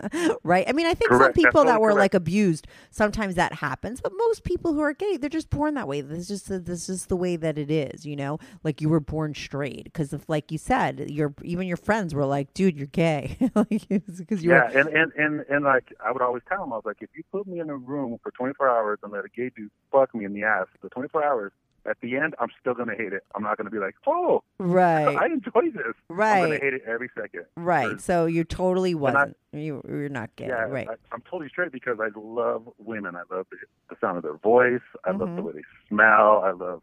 right? 0.42 0.64
I 0.68 0.72
mean, 0.72 0.86
I 0.86 0.94
think 0.94 1.10
some 1.10 1.18
Correct. 1.18 1.34
That's 1.36 1.44
people 1.46 1.64
that 1.64 1.80
were 1.80 1.88
correct. 1.88 2.00
like 2.00 2.14
abused, 2.14 2.66
sometimes 2.90 3.34
that 3.36 3.54
happens, 3.54 4.00
but 4.00 4.12
most 4.16 4.44
people 4.44 4.72
who 4.72 4.80
are 4.80 4.92
gay, 4.92 5.16
they're 5.16 5.30
just 5.30 5.50
born 5.50 5.74
that 5.74 5.86
way. 5.86 6.00
This 6.00 6.18
is 6.18 6.28
just 6.28 6.64
this 6.64 6.88
is 6.88 7.06
the 7.06 7.16
way 7.16 7.35
that 7.36 7.58
it 7.58 7.70
is, 7.70 8.04
you 8.06 8.16
know. 8.16 8.38
Like 8.64 8.80
you 8.80 8.88
were 8.88 9.00
born 9.00 9.34
straight 9.34 9.84
because 9.84 10.12
if, 10.12 10.28
like 10.28 10.50
you 10.52 10.58
said, 10.58 11.10
your 11.10 11.34
even 11.42 11.66
your 11.66 11.76
friends 11.76 12.14
were 12.14 12.26
like, 12.26 12.52
"Dude, 12.54 12.76
you're 12.76 12.86
gay," 12.88 13.36
like 13.54 13.88
because 13.88 14.42
you 14.44 14.50
Yeah, 14.50 14.64
were. 14.72 14.78
and, 14.80 14.88
and 14.88 15.12
and 15.16 15.40
and 15.48 15.64
like 15.64 15.92
I 16.04 16.12
would 16.12 16.22
always 16.22 16.42
tell 16.48 16.60
them, 16.60 16.72
I 16.72 16.76
was 16.76 16.84
like, 16.86 16.98
if 17.00 17.10
you 17.14 17.22
put 17.32 17.46
me 17.46 17.60
in 17.60 17.70
a 17.70 17.76
room 17.76 18.18
for 18.22 18.30
24 18.32 18.68
hours 18.68 18.98
and 19.02 19.12
let 19.12 19.24
a 19.24 19.28
gay 19.28 19.50
dude 19.54 19.70
fuck 19.92 20.14
me 20.14 20.24
in 20.24 20.32
the 20.34 20.42
ass 20.44 20.66
for 20.80 20.88
24 20.90 21.24
hours, 21.24 21.52
at 21.88 21.96
the 22.00 22.16
end, 22.16 22.34
I'm 22.40 22.48
still 22.60 22.74
gonna 22.74 22.96
hate 22.96 23.12
it. 23.12 23.22
I'm 23.34 23.42
not 23.42 23.56
gonna 23.58 23.70
be 23.70 23.78
like, 23.78 23.94
oh, 24.06 24.42
Right, 24.58 25.16
I 25.16 25.26
enjoy 25.26 25.70
this. 25.72 25.94
Right, 26.08 26.32
I'm 26.32 26.40
right, 26.40 26.42
gonna 26.42 26.58
hate 26.60 26.74
it 26.74 26.82
every 26.86 27.10
second. 27.16 27.44
right. 27.56 28.00
So 28.00 28.26
you 28.26 28.42
totally 28.44 28.92
I- 28.92 28.96
wasn't. 28.96 29.36
you 29.52 29.82
you're 29.88 30.08
not 30.08 30.34
gay, 30.36 30.46
Yeah, 30.48 30.62
right? 30.62 30.88
I, 30.88 30.94
I'm 31.12 31.22
totally 31.22 31.48
straight 31.48 31.70
because 31.72 31.98
I 32.00 32.08
love 32.18 32.68
women. 32.78 33.14
I 33.14 33.22
love 33.34 33.46
the, 33.50 33.56
the 33.90 33.96
sound 34.00 34.16
of 34.16 34.22
their 34.24 34.36
voice. 34.38 34.80
I 35.04 35.10
love 35.10 35.20
the 35.36 35.42
Mhm. 35.42 35.44
way 35.44 35.52
they 35.52 35.62
smell. 35.88 36.42
I 36.44 36.50
love 36.50 36.82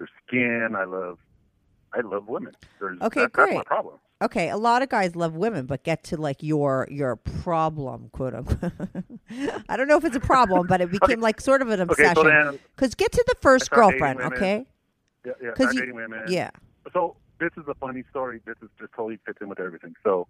their 0.00 0.08
skin. 0.26 0.74
I 0.76 0.84
love, 0.84 1.18
I 1.94 2.00
love 2.00 2.26
women. 2.26 2.54
There's, 2.80 2.98
Okay, 3.02 3.20
that, 3.22 3.32
great. 3.32 3.64
problem. 3.66 3.98
Okay, 4.22 4.50
a 4.50 4.56
lot 4.58 4.82
of 4.82 4.90
guys 4.90 5.16
love 5.16 5.34
women, 5.34 5.64
but 5.64 5.82
get 5.82 6.04
to 6.04 6.16
like 6.18 6.42
your 6.42 6.86
your 6.90 7.16
problem, 7.16 8.10
quote 8.12 8.34
unquote. 8.34 8.72
I 9.68 9.76
don't 9.78 9.88
know 9.88 9.96
if 9.96 10.04
it's 10.04 10.16
a 10.16 10.20
problem, 10.20 10.66
but 10.66 10.82
it 10.82 10.90
became 11.00 11.20
like 11.20 11.40
sort 11.40 11.62
of 11.62 11.70
an 11.70 11.80
obsession. 11.80 12.26
Okay, 12.26 12.50
so 12.52 12.58
Because 12.76 12.94
get 12.94 13.12
to 13.12 13.24
the 13.28 13.34
first 13.40 13.70
girlfriend, 13.70 14.20
okay? 14.20 14.66
yeah, 15.24 15.32
yeah, 15.42 15.54
start 15.54 15.74
you- 15.74 15.80
dating 15.80 15.94
women. 15.94 16.24
Yeah. 16.28 16.50
So 16.92 17.16
this 17.38 17.50
is 17.56 17.64
a 17.68 17.74
funny 17.76 18.04
story. 18.10 18.40
This 18.44 18.56
is 18.62 18.68
just 18.78 18.92
totally 18.92 19.18
fits 19.24 19.38
in 19.40 19.48
with 19.48 19.58
everything. 19.60 19.94
So 20.04 20.28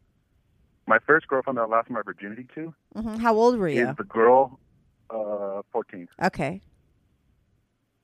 my 0.87 0.99
first 1.05 1.27
girlfriend 1.27 1.59
that 1.59 1.62
I 1.62 1.67
lost 1.67 1.91
my 1.91 2.03
virginity 2.03 2.47
to 2.55 2.73
hmm 2.95 3.17
How 3.17 3.35
old 3.35 3.59
were 3.59 3.69
you? 3.69 3.89
is 3.89 3.97
the 3.97 4.05
girl, 4.05 4.61
uh, 5.11 5.62
14, 5.73 6.07
Okay. 6.23 6.61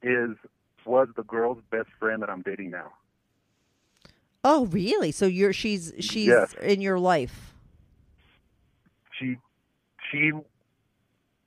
is 0.03 0.31
was 0.87 1.09
the 1.17 1.23
girl's 1.25 1.59
best 1.71 1.89
friend 1.99 2.23
that 2.23 2.31
I'm 2.31 2.43
dating 2.43 2.71
now. 2.71 2.93
Oh, 4.45 4.67
really? 4.67 5.11
So 5.13 5.27
you're 5.27 5.53
she's 5.53 5.93
she's 5.99 6.27
Yes. 6.27 6.55
in 6.63 6.81
your 6.81 6.99
life. 6.99 7.55
She, 9.19 9.37
she, 10.11 10.31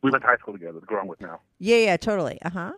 we 0.01 0.11
went 0.11 0.21
to 0.23 0.27
high 0.27 0.37
school 0.37 0.53
together. 0.53 0.79
The 0.79 0.85
girl 0.85 0.99
I'm 1.01 1.07
with 1.07 1.21
now. 1.21 1.39
Yeah, 1.59 1.77
yeah, 1.77 1.97
totally. 1.97 2.41
Uh 2.41 2.49
huh. 2.49 2.71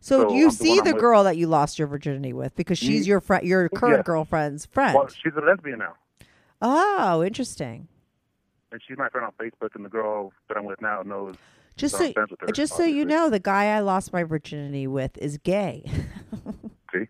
So, 0.00 0.22
So 0.28 0.34
you 0.34 0.46
I'm 0.46 0.50
see 0.50 0.80
the 0.80 0.92
with. 0.94 1.00
girl 1.00 1.22
that 1.24 1.36
you 1.36 1.46
lost 1.46 1.78
your 1.78 1.86
virginity 1.86 2.32
with 2.32 2.56
because 2.56 2.76
she's 2.78 3.06
your 3.06 3.20
friend, 3.20 3.46
your 3.46 3.68
current 3.68 3.98
Yeah. 3.98 4.02
girlfriend's 4.02 4.66
friend. 4.66 4.96
Well, 4.96 5.08
she's 5.08 5.32
a 5.36 5.40
lesbian 5.40 5.78
now, 5.78 5.94
oh, 6.60 7.22
interesting. 7.22 7.86
and 8.72 8.80
she's 8.86 8.98
my 8.98 9.08
friend 9.10 9.26
on 9.26 9.32
Facebook. 9.40 9.76
And 9.76 9.84
the 9.84 9.88
girl 9.88 10.32
that 10.48 10.56
I'm 10.56 10.64
with 10.64 10.82
now 10.82 11.02
knows. 11.02 11.36
Just 11.76 11.96
So 11.96 11.98
so 11.98 12.04
I'm 12.06 12.12
friends 12.12 12.30
with 12.30 12.40
her, 12.40 12.46
just 12.52 12.76
so 12.76 12.84
you 12.84 13.04
know, 13.04 13.30
the 13.30 13.40
guy 13.40 13.76
I 13.76 13.80
lost 13.80 14.12
my 14.12 14.22
virginity 14.24 14.86
with 14.86 15.16
is 15.18 15.38
gay. 15.38 15.84
See, 16.92 17.06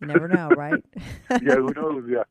you 0.00 0.06
never 0.06 0.26
know, 0.28 0.48
right? 0.50 0.84
yeah, 1.30 1.54
who 1.56 1.72
knows? 1.74 2.04
Yeah. 2.08 2.24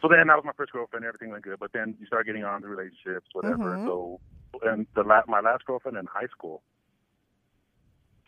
So 0.00 0.08
then 0.08 0.26
that 0.26 0.34
was 0.36 0.44
my 0.44 0.52
first 0.56 0.72
girlfriend. 0.72 1.04
Everything 1.04 1.30
went 1.30 1.44
good, 1.44 1.60
but 1.60 1.72
then 1.72 1.94
you 2.00 2.06
start 2.06 2.26
getting 2.26 2.42
on 2.44 2.60
to 2.62 2.68
relationships, 2.68 3.28
whatever. 3.32 3.76
Mhm. 3.76 3.86
So, 3.86 4.20
and 4.62 4.86
the 4.96 5.04
la- 5.04 5.22
my 5.28 5.40
last 5.40 5.64
girlfriend 5.64 5.96
in 5.96 6.06
high 6.06 6.26
school, 6.26 6.62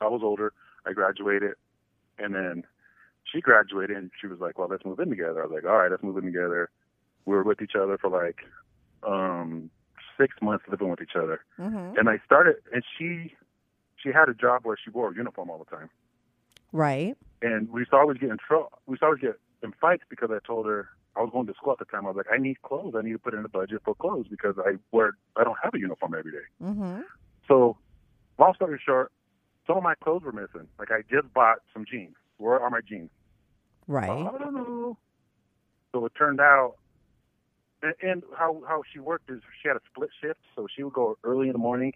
I 0.00 0.06
was 0.06 0.20
older. 0.22 0.52
I 0.86 0.92
graduated, 0.92 1.54
and 2.18 2.34
then 2.34 2.62
she 3.24 3.40
graduated, 3.40 3.96
and 3.96 4.10
she 4.20 4.26
was 4.28 4.38
like, 4.38 4.58
"Well, 4.58 4.68
let's 4.68 4.84
move 4.84 5.00
in 5.00 5.08
together." 5.10 5.42
I 5.42 5.46
was 5.46 5.52
like, 5.54 5.64
"All 5.64 5.78
right, 5.78 5.90
let's 5.90 6.02
move 6.02 6.16
in 6.18 6.24
together." 6.24 6.70
We 7.24 7.34
were 7.34 7.42
with 7.42 7.60
each 7.62 7.74
other 7.74 7.98
for 7.98 8.10
like 8.10 8.44
um 9.02 9.70
six 10.18 10.34
months, 10.42 10.64
living 10.70 10.88
with 10.90 11.00
each 11.02 11.16
other, 11.16 11.40
hmm 11.56 11.94
and 11.98 12.08
I 12.08 12.18
started, 12.24 12.56
and 12.72 12.82
she 12.98 13.34
she 13.96 14.10
had 14.12 14.28
a 14.28 14.34
job 14.34 14.60
where 14.64 14.76
she 14.82 14.90
wore 14.90 15.10
a 15.10 15.14
uniform 15.14 15.48
all 15.50 15.58
the 15.58 15.76
time 15.76 15.88
Right. 16.72 17.16
and 17.40 17.70
we 17.70 17.80
used 17.82 17.92
to 17.92 17.96
always 17.96 18.18
get 18.18 18.30
in 18.30 18.38
trouble. 18.38 18.70
We 18.86 18.92
used 18.94 19.00
to 19.02 19.06
always 19.06 19.20
get 19.20 19.38
in 19.62 19.72
fights 19.80 20.02
because 20.10 20.30
I 20.30 20.38
told 20.46 20.66
her 20.66 20.88
I 21.16 21.20
was 21.20 21.30
going 21.32 21.46
to 21.46 21.54
school 21.54 21.72
at 21.72 21.78
the 21.78 21.84
time. 21.84 22.04
I 22.04 22.08
was 22.10 22.16
like, 22.16 22.26
I 22.32 22.38
need 22.38 22.60
clothes. 22.62 22.94
I 22.98 23.02
need 23.02 23.12
to 23.12 23.18
put 23.18 23.34
in 23.34 23.44
a 23.44 23.48
budget 23.48 23.80
for 23.84 23.94
clothes 23.94 24.26
because 24.28 24.56
I 24.58 24.72
wear 24.90 25.12
I 25.36 25.44
don't 25.44 25.56
have 25.62 25.72
a 25.74 25.78
uniform 25.78 26.14
every 26.18 26.32
day. 26.32 26.46
Mm-hmm. 26.62 27.00
So, 27.46 27.76
long 28.38 28.54
story 28.54 28.80
short, 28.84 29.12
some 29.66 29.76
of 29.76 29.82
my 29.82 29.94
clothes 30.02 30.22
were 30.24 30.32
missing. 30.32 30.66
Like 30.78 30.90
I 30.90 31.02
just 31.08 31.32
bought 31.32 31.58
some 31.72 31.84
jeans. 31.90 32.16
Where 32.38 32.58
are 32.60 32.68
my 32.70 32.80
jeans? 32.86 33.10
Right. 33.86 34.10
I 34.10 34.38
don't 34.38 34.54
know. 34.54 34.98
So 35.92 36.04
it 36.06 36.12
turned 36.18 36.40
out, 36.40 36.74
and, 37.84 37.94
and 38.10 38.22
how 38.36 38.62
how 38.66 38.82
she 38.92 38.98
worked 38.98 39.30
is 39.30 39.40
she 39.62 39.68
had 39.68 39.76
a 39.76 39.80
split 39.90 40.10
shift. 40.22 40.40
So 40.56 40.66
she 40.74 40.82
would 40.82 40.94
go 40.94 41.16
early 41.24 41.48
in 41.48 41.52
the 41.52 41.58
morning, 41.58 41.92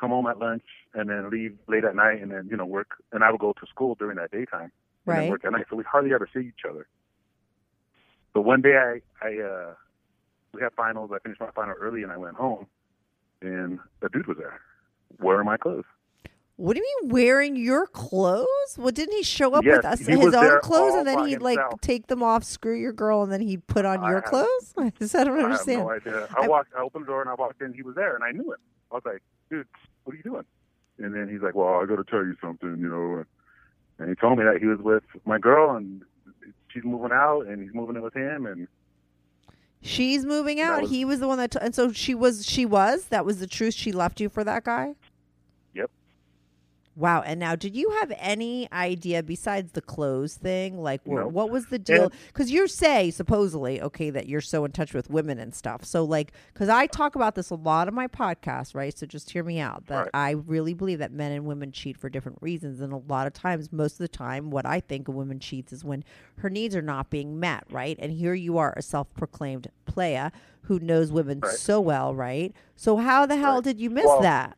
come 0.00 0.10
home 0.10 0.26
at 0.26 0.38
lunch, 0.38 0.64
and 0.94 1.08
then 1.08 1.30
leave 1.30 1.56
late 1.68 1.84
at 1.84 1.94
night, 1.94 2.22
and 2.22 2.30
then 2.30 2.48
you 2.50 2.56
know 2.56 2.66
work. 2.66 2.90
And 3.12 3.22
I 3.22 3.30
would 3.30 3.40
go 3.40 3.52
to 3.52 3.66
school 3.66 3.94
during 3.98 4.16
that 4.16 4.30
daytime 4.30 4.72
and 5.06 5.16
then 5.16 5.24
Right. 5.24 5.30
work 5.30 5.44
at 5.44 5.52
night. 5.52 5.66
So 5.70 5.76
we 5.76 5.84
hardly 5.84 6.12
ever 6.14 6.28
see 6.32 6.40
each 6.40 6.64
other. 6.68 6.86
But 8.34 8.42
one 8.42 8.62
day 8.62 8.76
I 8.76 9.00
I 9.26 9.38
uh 9.42 9.74
we 10.54 10.62
had 10.62 10.72
finals. 10.76 11.10
I 11.14 11.18
finished 11.20 11.40
my 11.40 11.50
final 11.54 11.74
early, 11.80 12.02
and 12.02 12.12
I 12.12 12.16
went 12.16 12.36
home, 12.36 12.66
and 13.42 13.78
the 14.00 14.08
dude 14.08 14.26
was 14.26 14.38
there. 14.38 14.60
Where 15.18 15.38
are 15.38 15.44
my 15.44 15.56
clothes? 15.56 15.84
What 16.60 16.74
do 16.76 16.80
you 16.80 16.98
mean 17.02 17.10
wearing 17.10 17.56
your 17.56 17.86
clothes? 17.86 18.46
Well, 18.76 18.90
didn't 18.92 19.16
he 19.16 19.22
show 19.22 19.54
up 19.54 19.64
Yes, 19.64 19.78
with 19.78 19.86
us, 19.86 19.98
his 20.00 20.34
own 20.34 20.60
clothes 20.60 20.94
and 20.94 21.06
then 21.06 21.26
he'd 21.26 21.40
like 21.40 21.58
himself. 21.58 21.80
take 21.80 22.06
them 22.08 22.22
off, 22.22 22.44
screw 22.44 22.74
your 22.78 22.92
girl, 22.92 23.22
and 23.22 23.32
then 23.32 23.40
he'd 23.40 23.66
put 23.66 23.86
on 23.86 24.00
I 24.00 24.08
your 24.08 24.16
have- 24.16 24.24
clothes? 24.24 24.74
I 24.76 24.90
don't 24.90 25.02
I 25.14 25.36
have 25.36 25.44
understand. 25.44 25.80
no 25.80 25.90
idea. 25.90 26.28
I 26.36 26.44
I- 26.44 26.48
walked. 26.48 26.72
I 26.76 26.82
opened 26.82 27.04
the 27.04 27.08
door 27.08 27.22
and 27.22 27.30
I 27.30 27.34
walked 27.34 27.62
in. 27.62 27.72
He 27.72 27.80
was 27.82 27.94
there, 27.94 28.14
and 28.14 28.22
I 28.22 28.32
knew 28.32 28.52
him. 28.52 28.58
I 28.92 28.94
was 28.96 29.02
like, 29.06 29.22
"Dude, 29.48 29.66
what 30.04 30.12
are 30.12 30.16
you 30.18 30.22
doing?" 30.22 30.44
And 30.98 31.14
then 31.14 31.28
he's 31.30 31.40
like, 31.40 31.54
"Well, 31.54 31.80
I 31.80 31.86
got 31.86 31.96
to 31.96 32.04
tell 32.04 32.24
you 32.26 32.36
something, 32.42 32.76
you 32.78 32.88
know." 32.90 33.24
And 33.98 34.08
he 34.10 34.14
told 34.16 34.36
me 34.38 34.44
that 34.44 34.58
he 34.60 34.66
was 34.66 34.80
with 34.80 35.04
my 35.24 35.38
girl, 35.38 35.76
and 35.76 36.02
she's 36.68 36.84
moving 36.84 37.10
out, 37.12 37.46
and 37.46 37.62
he's 37.62 37.72
moving 37.72 37.96
in 37.96 38.02
with 38.02 38.14
him, 38.14 38.44
and 38.44 38.68
She's 39.82 40.26
moving 40.26 40.60
out. 40.60 40.82
was- 40.82 40.90
he 40.90 41.06
was 41.06 41.20
the 41.20 41.28
one 41.28 41.38
that, 41.38 41.52
t- 41.52 41.58
and 41.62 41.74
so 41.74 41.90
she 41.92 42.14
was. 42.14 42.44
She 42.46 42.66
was. 42.66 43.06
That 43.06 43.24
was 43.24 43.40
the 43.40 43.46
truth. 43.46 43.72
She 43.72 43.92
left 43.92 44.20
you 44.20 44.28
for 44.28 44.44
that 44.44 44.64
guy. 44.64 44.94
Wow. 47.00 47.22
And 47.22 47.40
now, 47.40 47.56
did 47.56 47.74
you 47.74 47.88
have 48.00 48.12
any 48.18 48.70
idea 48.72 49.22
besides 49.22 49.72
the 49.72 49.80
clothes 49.80 50.34
thing? 50.34 50.78
Like, 50.82 51.00
No. 51.06 51.26
what 51.28 51.50
was 51.50 51.66
the 51.66 51.78
deal? 51.78 52.12
Because 52.26 52.50
you 52.50 52.68
say 52.68 53.10
supposedly, 53.10 53.80
okay, 53.80 54.10
that 54.10 54.28
you're 54.28 54.42
so 54.42 54.66
in 54.66 54.72
touch 54.72 54.92
with 54.92 55.08
women 55.08 55.38
and 55.38 55.54
stuff. 55.54 55.82
So, 55.84 56.04
like, 56.04 56.32
because 56.52 56.68
I 56.68 56.86
talk 56.86 57.14
about 57.16 57.34
this 57.36 57.48
a 57.48 57.54
lot 57.54 57.88
on 57.88 57.94
my 57.94 58.06
podcast, 58.06 58.74
right? 58.74 58.96
So 58.96 59.06
just 59.06 59.30
hear 59.30 59.42
me 59.42 59.58
out. 59.58 59.86
That 59.86 60.00
Right. 60.00 60.10
I 60.12 60.30
really 60.32 60.74
believe 60.74 60.98
that 60.98 61.10
men 61.10 61.32
and 61.32 61.46
women 61.46 61.72
cheat 61.72 61.96
for 61.96 62.10
different 62.10 62.36
reasons, 62.42 62.80
and 62.82 62.92
a 62.92 62.98
lot 63.08 63.26
of 63.26 63.32
times, 63.32 63.72
most 63.72 63.92
of 63.94 63.98
the 63.98 64.08
time, 64.08 64.50
what 64.50 64.66
I 64.66 64.80
think 64.80 65.08
a 65.08 65.10
woman 65.10 65.38
cheats 65.40 65.72
is 65.72 65.82
when 65.82 66.04
her 66.40 66.50
needs 66.50 66.76
are 66.76 66.82
not 66.82 67.08
being 67.08 67.40
met, 67.40 67.64
right? 67.70 67.96
And 67.98 68.12
here 68.12 68.34
you 68.34 68.58
are, 68.58 68.74
a 68.76 68.82
self-proclaimed 68.82 69.68
playa 69.86 70.30
who 70.64 70.78
knows 70.78 71.10
women 71.10 71.40
Right. 71.42 71.50
so 71.58 71.80
well, 71.80 72.14
right? 72.14 72.52
So 72.76 72.98
how 72.98 73.24
the 73.24 73.36
hell 73.36 73.54
Right. 73.54 73.64
did 73.64 73.80
you 73.80 73.88
miss 73.88 74.04
Well, 74.06 74.20
that? 74.20 74.56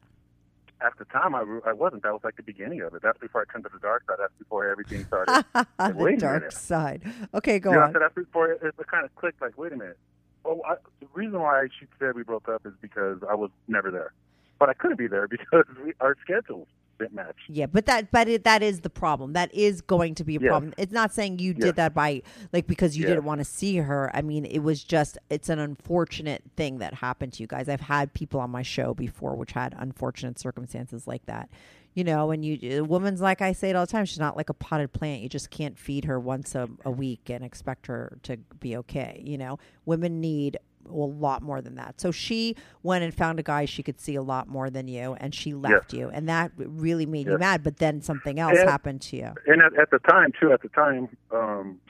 At 0.84 0.98
the 0.98 1.04
time, 1.06 1.34
I, 1.34 1.44
I 1.66 1.72
wasn't. 1.72 2.02
That 2.02 2.12
was 2.12 2.22
like 2.24 2.36
the 2.36 2.42
beginning 2.42 2.80
of 2.82 2.94
it. 2.94 3.02
That's 3.02 3.18
before 3.18 3.42
I 3.48 3.52
turned 3.52 3.64
to 3.64 3.70
the 3.72 3.78
dark 3.78 4.04
side. 4.06 4.16
That's 4.18 4.32
before 4.38 4.68
everything 4.68 5.04
started. 5.04 5.44
the 5.78 6.16
dark 6.18 6.52
side. 6.52 7.02
Okay, 7.34 7.58
go 7.58 7.70
you 7.70 7.76
know, 7.76 7.82
on. 7.84 7.92
that's 7.92 8.14
before 8.14 8.52
it, 8.52 8.60
it 8.62 8.86
kind 8.86 9.04
of 9.04 9.14
clicked. 9.14 9.40
Like, 9.40 9.56
wait 9.56 9.72
a 9.72 9.76
minute. 9.76 9.98
Oh, 10.44 10.60
I, 10.66 10.74
the 11.00 11.06
reason 11.14 11.40
why 11.40 11.68
she 11.78 11.86
said 11.98 12.16
we 12.16 12.24
broke 12.24 12.48
up 12.48 12.66
is 12.66 12.72
because 12.80 13.18
I 13.28 13.34
was 13.34 13.50
never 13.68 13.90
there, 13.90 14.12
but 14.58 14.68
I 14.68 14.74
couldn't 14.74 14.96
be 14.96 15.06
there 15.06 15.28
because 15.30 15.64
we, 15.84 15.92
our 16.00 16.16
schedules 16.22 16.66
match. 17.10 17.36
Yeah, 17.48 17.66
but 17.66 17.86
that 17.86 18.10
but 18.10 18.28
it, 18.28 18.44
that 18.44 18.62
is 18.62 18.80
the 18.80 18.90
problem. 18.90 19.32
That 19.32 19.52
is 19.54 19.80
going 19.80 20.14
to 20.16 20.24
be 20.24 20.36
a 20.36 20.40
Yes. 20.40 20.48
problem. 20.48 20.74
It's 20.78 20.92
not 20.92 21.12
saying 21.12 21.38
you 21.38 21.52
Yes. 21.52 21.60
did 21.66 21.76
that 21.76 21.94
by 21.94 22.22
like 22.52 22.66
because 22.66 22.96
you 22.96 23.02
Yes. 23.02 23.10
didn't 23.10 23.24
want 23.24 23.40
to 23.40 23.44
see 23.44 23.76
her. 23.78 24.10
I 24.14 24.22
mean, 24.22 24.44
it 24.44 24.60
was 24.60 24.84
just 24.84 25.18
it's 25.30 25.48
an 25.48 25.58
unfortunate 25.58 26.42
thing 26.56 26.78
that 26.78 26.94
happened 26.94 27.32
to 27.34 27.42
you 27.42 27.46
guys. 27.46 27.68
I've 27.68 27.80
had 27.82 28.12
people 28.12 28.40
on 28.40 28.50
my 28.50 28.62
show 28.62 28.94
before 28.94 29.34
which 29.34 29.52
had 29.52 29.74
unfortunate 29.78 30.38
circumstances 30.38 31.06
like 31.06 31.26
that. 31.26 31.48
You 31.94 32.04
know, 32.04 32.30
and 32.30 32.42
you 32.42 32.58
a 32.78 32.84
woman's 32.84 33.20
like 33.20 33.42
I 33.42 33.52
say 33.52 33.68
it 33.68 33.76
all 33.76 33.84
the 33.84 33.92
time, 33.92 34.06
she's 34.06 34.18
not 34.18 34.34
like 34.36 34.48
a 34.48 34.54
potted 34.54 34.92
plant. 34.94 35.20
You 35.20 35.28
just 35.28 35.50
can't 35.50 35.78
feed 35.78 36.06
her 36.06 36.18
once 36.18 36.54
a, 36.54 36.68
a 36.86 36.90
week 36.90 37.28
and 37.28 37.44
expect 37.44 37.86
her 37.88 38.16
to 38.22 38.38
be 38.60 38.76
okay, 38.78 39.20
you 39.24 39.36
know. 39.36 39.58
Women 39.84 40.18
need 40.20 40.56
a 40.88 40.92
lot 40.92 41.42
more 41.42 41.60
than 41.60 41.74
that. 41.76 42.00
So 42.00 42.10
she 42.10 42.56
went 42.82 43.04
and 43.04 43.14
found 43.14 43.38
a 43.38 43.42
guy 43.42 43.64
she 43.64 43.82
could 43.82 44.00
see 44.00 44.14
a 44.14 44.22
lot 44.22 44.48
more 44.48 44.70
than 44.70 44.88
you, 44.88 45.14
and 45.20 45.34
she 45.34 45.54
left 45.54 45.92
you, 45.92 46.08
and 46.10 46.28
that 46.28 46.52
really 46.56 47.06
made 47.06 47.26
you 47.26 47.38
mad. 47.38 47.62
But 47.62 47.76
then 47.78 48.00
something 48.02 48.38
else 48.40 48.58
And- 48.58 48.68
happened 48.68 49.00
to 49.02 49.16
you. 49.16 49.32
And 49.46 49.62
at, 49.62 49.78
at 49.78 49.90
the 49.90 49.98
time, 50.00 50.32
too, 50.40 50.52
at 50.52 50.62
the 50.62 50.68
time, 50.68 51.08
um, 51.30 51.80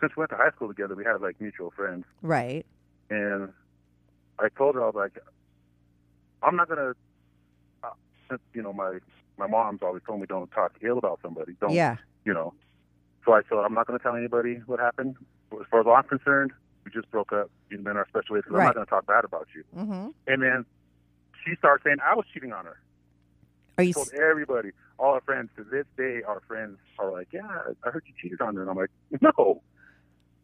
since 0.00 0.12
we 0.16 0.20
went 0.20 0.30
to 0.30 0.36
high 0.36 0.50
school 0.50 0.68
together, 0.68 0.94
we 0.94 1.04
had 1.04 1.20
like 1.20 1.40
mutual 1.40 1.70
friends. 1.72 2.04
Right. 2.22 2.64
And 3.10 3.52
I 4.38 4.48
told 4.56 4.74
her, 4.76 4.82
I 4.82 4.86
was 4.86 4.94
like, 4.94 5.18
I'm 6.42 6.54
not 6.54 6.68
going 6.68 6.78
to, 6.78 6.94
uh, 7.82 7.90
since, 8.28 8.40
you 8.54 8.62
know, 8.62 8.72
my, 8.72 8.98
my 9.38 9.46
mom's 9.48 9.80
always 9.82 10.02
told 10.06 10.20
me 10.20 10.26
don't 10.26 10.50
talk 10.52 10.72
ill 10.82 10.98
about 10.98 11.18
somebody. 11.22 11.56
Don't, 11.60 11.72
Yeah. 11.72 11.96
you 12.24 12.32
know. 12.32 12.54
So 13.24 13.32
I 13.32 13.40
said, 13.48 13.58
I'm 13.58 13.74
not 13.74 13.86
going 13.88 13.98
to 13.98 14.02
tell 14.02 14.14
anybody 14.14 14.60
what 14.66 14.78
happened. 14.78 15.16
As 15.52 15.66
far 15.70 15.80
as 15.80 15.86
I'm 15.86 16.08
concerned, 16.08 16.52
we 16.88 17.00
just 17.00 17.10
broke 17.10 17.32
up. 17.32 17.50
You've 17.70 17.84
been 17.84 17.96
our 17.96 18.06
special 18.08 18.36
agent. 18.36 18.54
I'm 18.54 18.64
not 18.64 18.74
going 18.74 18.86
to 18.86 18.90
talk 18.90 19.06
bad 19.06 19.24
about 19.24 19.48
you. 19.54 19.64
Mm-hmm. 19.76 20.08
And 20.26 20.42
then 20.42 20.64
she 21.44 21.54
starts 21.56 21.84
saying 21.84 21.96
I 22.04 22.14
was 22.14 22.24
cheating 22.32 22.52
on 22.52 22.64
her. 22.64 22.78
Are 23.76 23.84
you? 23.84 23.92
told 23.92 24.08
s- 24.08 24.18
everybody, 24.20 24.70
all 24.98 25.12
our 25.14 25.20
friends. 25.20 25.50
To 25.56 25.64
this 25.64 25.86
day, 25.96 26.22
our 26.26 26.40
friends 26.48 26.78
are 26.98 27.12
like, 27.12 27.28
"Yeah, 27.32 27.46
I 27.84 27.90
heard 27.90 28.02
you 28.06 28.14
cheated 28.20 28.40
on 28.40 28.56
her," 28.56 28.62
and 28.62 28.70
I'm 28.70 28.76
like, 28.76 28.90
"No, 29.20 29.62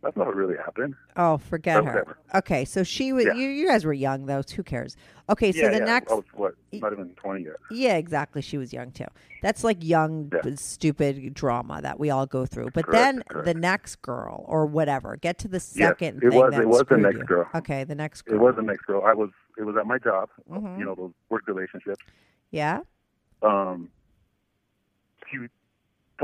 that's 0.05 0.17
not 0.17 0.27
what 0.27 0.37
really 0.37 0.57
happened." 0.57 0.95
Oh, 1.17 1.39
forget 1.39 1.79
Or 1.79 1.83
her. 1.85 1.91
whatever. 1.93 2.19
Okay, 2.35 2.65
so 2.65 2.83
she 2.85 3.13
was. 3.13 3.25
Yeah. 3.25 3.35
You, 3.35 3.49
you 3.49 3.67
guys 3.67 3.85
were 3.85 3.93
young 3.93 4.27
though. 4.27 4.43
so 4.47 4.57
Who 4.57 4.63
cares? 4.63 4.97
Okay, 5.29 5.51
so 5.53 5.61
yeah, 5.63 5.71
the 5.71 5.79
yeah, 5.79 5.85
next. 5.85 6.13
I 6.13 6.17
was 6.17 6.25
what, 6.35 6.55
not 6.73 6.93
even 6.93 7.09
20 7.17 7.45
yet. 7.45 7.55
Yeah, 7.71 7.97
exactly. 7.97 8.43
She 8.43 8.59
was 8.59 8.73
young 8.73 8.91
too. 8.93 9.07
That's 9.43 9.65
like 9.65 9.83
young, 9.83 10.31
stupid 10.57 11.33
drama 11.35 11.81
that 11.83 11.99
we 11.99 12.11
all 12.11 12.27
go 12.27 12.45
through. 12.47 12.71
But 12.75 12.85
Correct, 12.87 13.03
then 13.03 13.23
correct. 13.29 13.47
the 13.47 13.55
next 13.55 14.03
girl 14.03 14.45
or 14.47 14.67
whatever, 14.67 15.17
get 15.17 15.39
to 15.39 15.49
the 15.49 15.61
second 15.61 16.23
it 16.23 16.31
thing 16.31 16.39
was- 16.39 16.55
it 16.55 16.69
was 16.69 16.85
the 16.89 16.97
next 16.99 17.17
you. 17.19 17.25
girl. 17.25 17.49
Okay, 17.55 17.85
the 17.85 17.95
next 17.95 18.23
girl. 18.23 18.35
It 18.37 18.41
was 18.43 18.55
the 18.57 18.63
next 18.63 18.83
girl. 18.83 19.03
I 19.05 19.15
was. 19.15 19.31
It 19.57 19.63
was 19.65 19.77
at 19.77 19.87
my 19.87 19.99
job. 19.99 20.29
Mm-hmm. 20.51 20.79
You 20.81 20.85
know, 20.85 20.95
those 20.95 21.13
work 21.31 21.47
relationships. 21.47 22.05
Yeah. 22.51 22.81
Um, 23.43 23.89
she 25.31 25.39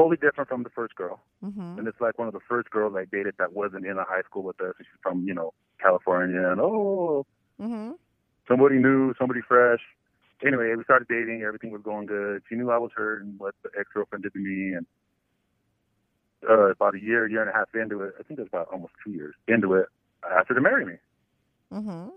totally 0.01 0.17
different 0.17 0.49
from 0.49 0.63
the 0.63 0.71
first 0.71 0.95
girl. 0.95 1.21
Mm-hmm. 1.45 1.79
And 1.79 1.89
it's 1.89 2.01
like 2.01 2.19
one 2.19 2.29
of 2.29 2.35
the 2.35 2.41
first 2.49 2.71
girls 2.71 2.95
I 2.97 3.05
dated 3.05 3.35
that 3.39 3.53
wasn't 3.53 3.85
in 3.87 3.99
a 3.99 4.05
high 4.05 4.23
school 4.23 4.43
with 4.43 4.61
us. 4.61 4.75
She's 4.79 4.87
from, 5.03 5.27
you 5.27 5.35
know, 5.35 5.53
California. 5.81 6.51
And 6.51 6.61
oh, 6.61 7.27
Mm-hmm. 7.61 7.91
somebody 8.49 8.77
new, 8.77 9.13
somebody 9.19 9.41
fresh. 9.47 9.81
Anyway, 10.43 10.73
we 10.75 10.83
started 10.85 11.09
dating. 11.09 11.43
Everything 11.47 11.71
was 11.71 11.83
going 11.83 12.07
good. 12.07 12.43
She 12.49 12.55
knew 12.55 12.71
I 12.71 12.79
was 12.79 12.91
hurt 12.97 13.23
and 13.23 13.39
what 13.39 13.55
the 13.63 13.69
ex 13.79 13.91
girlfriend 13.93 14.23
did 14.23 14.33
to 14.33 14.39
me. 14.39 14.73
And 14.73 14.87
uh, 16.49 16.71
about 16.71 16.95
a 16.95 17.03
year, 17.03 17.29
year 17.29 17.43
and 17.43 17.51
a 17.51 17.53
half 17.53 17.69
into 17.75 18.01
it, 18.01 18.15
I 18.19 18.23
think 18.23 18.41
it 18.41 18.45
was 18.45 18.49
about 18.49 18.69
almost 18.73 18.95
two 19.05 19.11
years 19.11 19.35
into 19.47 19.75
it, 19.75 19.87
I 20.25 20.39
asked 20.39 20.49
her 20.49 20.55
to 20.55 20.61
marry 20.63 20.87
me. 20.87 20.95
Mm-hmm. 21.71 22.09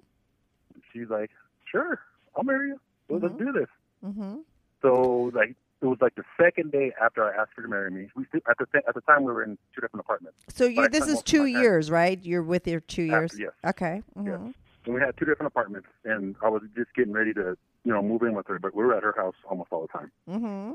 She's 0.94 1.10
like, 1.10 1.32
"Sure, 1.70 2.00
I'll 2.38 2.46
marry 2.46 2.70
you. 2.70 2.80
Well, 3.10 3.20
let's 3.22 3.36
do 3.38 3.52
this." 3.52 3.68
Mm-hmm. 4.06 4.38
So 4.82 5.30
like 5.34 5.58
it 5.84 5.88
was 5.88 5.98
like 6.02 6.16
the 6.16 6.24
second 6.42 6.72
day 6.72 6.94
after 7.02 7.24
I 7.24 7.40
asked 7.40 7.52
her 7.58 7.62
to 7.62 7.68
marry 7.68 7.92
me. 7.92 8.08
We 8.16 8.26
still, 8.26 8.40
at 8.50 8.58
the 8.58 8.66
th- 8.72 8.86
at 8.88 8.96
the 8.96 9.02
time 9.02 9.24
we 9.24 9.34
were 9.34 9.44
in 9.44 9.58
two 9.76 9.82
different 9.82 10.06
apartments. 10.06 10.40
So 10.48 10.64
you 10.66 10.88
this 10.88 11.08
is 11.08 11.22
two 11.22 11.46
years, 11.46 11.92
right? 11.92 12.18
You're 12.24 12.42
with 12.42 12.66
your 12.68 12.80
two 12.80 13.04
years. 13.04 13.32
After- 13.34 13.44
yes. 13.44 13.52
Okay. 13.66 14.02
Yes. 14.16 14.26
Mm-hmm. 14.26 14.52
And 14.86 14.96
we 14.96 15.00
had 15.02 15.16
two 15.18 15.26
different 15.26 15.48
apartments, 15.48 15.88
and 16.06 16.36
I 16.42 16.50
was 16.50 16.62
just 16.76 16.94
getting 16.96 17.14
ready 17.14 17.34
to 17.34 17.58
you 17.84 17.92
know 17.94 18.02
move 18.02 18.24
in 18.24 18.34
with 18.34 18.48
her, 18.48 18.60
but 18.60 18.74
we 18.74 18.84
were 18.84 18.96
at 18.96 19.04
her 19.04 19.14
house 19.16 19.36
almost 19.50 19.72
all 19.72 19.82
the 19.82 19.88
time. 19.90 20.12
Mm-hmm. 20.30 20.72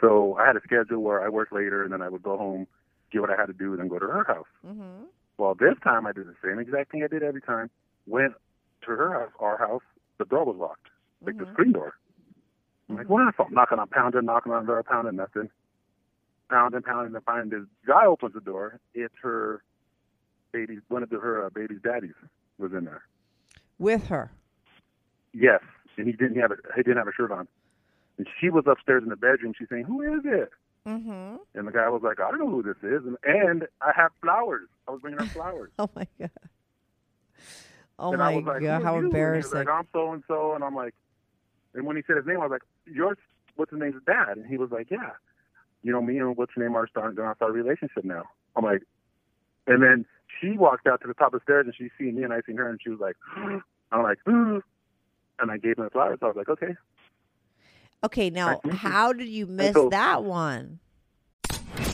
So 0.00 0.36
I 0.40 0.46
had 0.46 0.56
a 0.56 0.60
schedule 0.62 1.02
where 1.02 1.22
I 1.22 1.28
worked 1.28 1.52
later, 1.52 1.82
and 1.84 1.92
then 1.92 2.00
I 2.00 2.08
would 2.08 2.22
go 2.22 2.36
home, 2.38 2.66
get 3.12 3.20
what 3.20 3.30
I 3.30 3.36
had 3.36 3.46
to 3.46 3.52
do, 3.54 3.72
and 3.72 3.80
then 3.80 3.88
go 3.88 3.98
to 3.98 4.06
her 4.06 4.24
house. 4.24 4.46
Mm-hmm. 4.66 5.04
Well, 5.38 5.54
this 5.54 5.74
time 5.84 6.06
I 6.06 6.12
did 6.12 6.26
the 6.26 6.34
same 6.42 6.58
exact 6.58 6.92
thing 6.92 7.02
I 7.04 7.08
did 7.08 7.22
every 7.22 7.42
time. 7.42 7.68
Went 8.06 8.32
to 8.86 8.90
her 8.90 9.12
house, 9.12 9.32
our 9.38 9.58
house. 9.58 9.82
The 10.18 10.24
door 10.24 10.44
was 10.46 10.56
locked, 10.56 10.88
like 11.20 11.36
the 11.36 11.46
screen 11.52 11.72
door. 11.72 11.94
I'm 12.88 12.96
like, 12.96 13.08
well, 13.08 13.26
I'm 13.26 13.52
knocking 13.52 13.78
on, 13.78 13.88
pounding, 13.88 14.24
knocking 14.24 14.52
on 14.52 14.64
the 14.64 14.72
door, 14.72 14.82
pounding, 14.82 15.16
nothing. 15.16 15.50
Pounding, 16.48 16.82
pounding, 16.82 17.14
and 17.14 17.24
finally 17.24 17.50
this 17.50 17.66
guy 17.86 18.06
opens 18.06 18.34
the 18.34 18.40
door. 18.40 18.78
It's 18.94 19.14
her 19.22 19.62
baby, 20.52 20.78
one 20.88 21.02
of 21.02 21.10
the, 21.10 21.18
her 21.18 21.46
uh, 21.46 21.50
baby's 21.50 21.80
daddies 21.82 22.14
was 22.58 22.72
in 22.72 22.84
there. 22.84 23.02
With 23.78 24.06
her. 24.08 24.30
Yes, 25.32 25.60
and 25.98 26.06
he 26.06 26.12
didn't 26.12 26.40
have 26.40 26.50
a 26.50 26.56
he 26.74 26.82
didn't 26.82 26.98
have 26.98 27.08
a 27.08 27.12
shirt 27.12 27.30
on. 27.30 27.48
And 28.16 28.26
she 28.40 28.48
was 28.48 28.64
upstairs 28.66 29.02
in 29.02 29.10
the 29.10 29.16
bedroom. 29.16 29.52
She's 29.58 29.68
saying, 29.68 29.84
"Who 29.84 30.00
is 30.00 30.24
it?" 30.24 30.50
Mm-hmm. 30.86 31.36
And 31.54 31.68
the 31.68 31.72
guy 31.72 31.88
was 31.90 32.00
like, 32.02 32.20
"I 32.20 32.30
don't 32.30 32.38
know 32.38 32.48
who 32.48 32.62
this 32.62 32.76
is." 32.82 33.04
And, 33.04 33.18
and 33.24 33.68
I 33.82 33.92
have 33.94 34.12
flowers. 34.22 34.68
I 34.88 34.92
was 34.92 35.00
bringing 35.02 35.20
her 35.20 35.26
flowers. 35.26 35.72
Oh 35.78 35.90
my 35.94 36.06
god. 36.18 36.30
Oh 37.98 38.10
and 38.10 38.18
my 38.18 38.34
like, 38.34 38.62
god, 38.62 38.82
how 38.82 38.94
you? 38.94 38.98
And 38.98 39.04
he 39.04 39.04
was 39.04 39.04
embarrassing. 39.04 39.58
like, 39.58 39.68
I'm 39.68 39.86
so 39.92 40.12
and 40.12 40.22
so, 40.28 40.54
and 40.54 40.64
I'm 40.64 40.74
like, 40.74 40.94
and 41.74 41.84
when 41.84 41.96
he 41.96 42.02
said 42.06 42.16
his 42.16 42.26
name, 42.26 42.38
I 42.38 42.46
was 42.46 42.50
like, 42.50 42.62
yours, 42.86 43.18
what's 43.56 43.70
his 43.70 43.80
name's 43.80 44.02
dad? 44.06 44.36
And 44.36 44.46
he 44.46 44.56
was 44.56 44.70
like, 44.70 44.90
yeah, 44.90 45.10
you 45.82 45.92
know, 45.92 46.00
me 46.02 46.18
and 46.18 46.36
what's 46.36 46.52
her 46.54 46.62
name 46.62 46.74
are 46.76 46.88
starting 46.88 47.14
start 47.14 47.40
a 47.40 47.52
relationship 47.52 48.04
now. 48.04 48.24
I'm 48.56 48.64
like, 48.64 48.82
and 49.66 49.82
then 49.82 50.06
she 50.40 50.56
walked 50.56 50.86
out 50.86 51.00
to 51.02 51.08
the 51.08 51.14
top 51.14 51.34
of 51.34 51.40
the 51.40 51.44
stairs 51.44 51.66
and 51.66 51.74
she 51.76 51.90
seen 51.98 52.16
me 52.16 52.22
and 52.22 52.32
I 52.32 52.40
seen 52.46 52.56
her 52.56 52.68
and 52.68 52.80
she 52.82 52.90
was 52.90 53.00
like, 53.00 53.16
I'm 53.92 54.02
like, 54.02 54.18
and 54.26 55.50
I 55.50 55.56
gave 55.58 55.78
him 55.78 55.84
the 55.84 55.90
flowers. 55.90 56.18
I 56.22 56.26
was 56.26 56.36
like, 56.36 56.48
okay. 56.48 56.74
Okay, 58.04 58.30
now 58.30 58.48
Nice 58.48 58.60
to 58.60 58.66
meet 58.68 58.72
you. 58.72 58.78
how 58.78 59.12
did 59.12 59.28
you 59.28 59.46
miss 59.46 59.74
so- 59.74 59.88
that 59.90 60.24
one? 60.24 60.80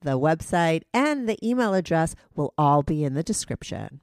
the 0.00 0.18
website 0.18 0.82
and 0.94 1.28
the 1.28 1.38
email 1.46 1.74
address 1.74 2.14
will 2.34 2.52
all 2.56 2.82
be 2.82 3.04
in 3.04 3.14
the 3.14 3.22
description 3.22 4.00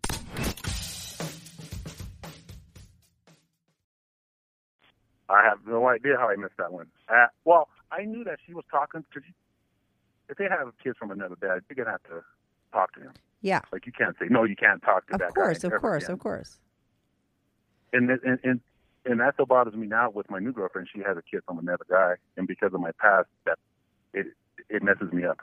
I 5.29 5.43
have 5.43 5.60
no 5.67 5.88
idea 5.88 6.15
how 6.17 6.29
I 6.29 6.36
missed 6.38 6.55
that 6.57 6.71
one. 6.71 6.88
Uh, 7.10 7.25
well, 7.43 7.67
I 7.91 8.05
knew 8.05 8.23
that 8.23 8.39
she 8.45 8.53
was 8.53 8.63
talking 8.71 9.03
to. 9.13 9.21
If 10.29 10.38
they 10.38 10.45
have 10.45 10.71
kids 10.81 10.97
from 10.97 11.12
another 11.12 11.36
dad, 11.39 11.62
you're 11.69 11.83
gonna 11.83 11.91
have 11.91 12.03
to 12.03 12.23
talk 12.71 12.93
to 12.93 13.01
him. 13.01 13.12
yeah 13.41 13.62
Like 13.71 13.86
you 13.86 13.91
can't 13.91 14.15
say 14.19 14.27
no. 14.29 14.43
You 14.43 14.55
can't 14.55 14.81
talk 14.81 15.07
to 15.07 15.15
of 15.15 15.19
that 15.19 15.33
course 15.36 15.60
guy. 15.60 15.67
of 15.67 15.73
ever 15.73 15.79
course 15.79 16.07
of 16.10 16.19
course 16.19 16.60
and 17.93 18.10
and 18.10 18.39
and 18.43 18.62
and 19.05 19.19
that's 19.19 19.38
what 19.38 19.47
bothers 19.47 19.73
me 19.73 19.88
now 19.88 20.10
with 20.10 20.29
my 20.29 20.39
new 20.39 20.51
girlfriend. 20.51 20.88
She 20.93 21.01
has 21.01 21.17
a 21.17 21.21
kid 21.21 21.41
from 21.45 21.60
another 21.60 21.86
guy, 21.89 22.15
and 22.36 22.47
because 22.47 22.73
of 22.73 22.81
my 22.81 22.91
past, 22.99 23.27
that 23.45 23.57
it 24.13 24.27
it 24.69 24.83
messes 24.83 25.12
me 25.13 25.25
up. 25.25 25.39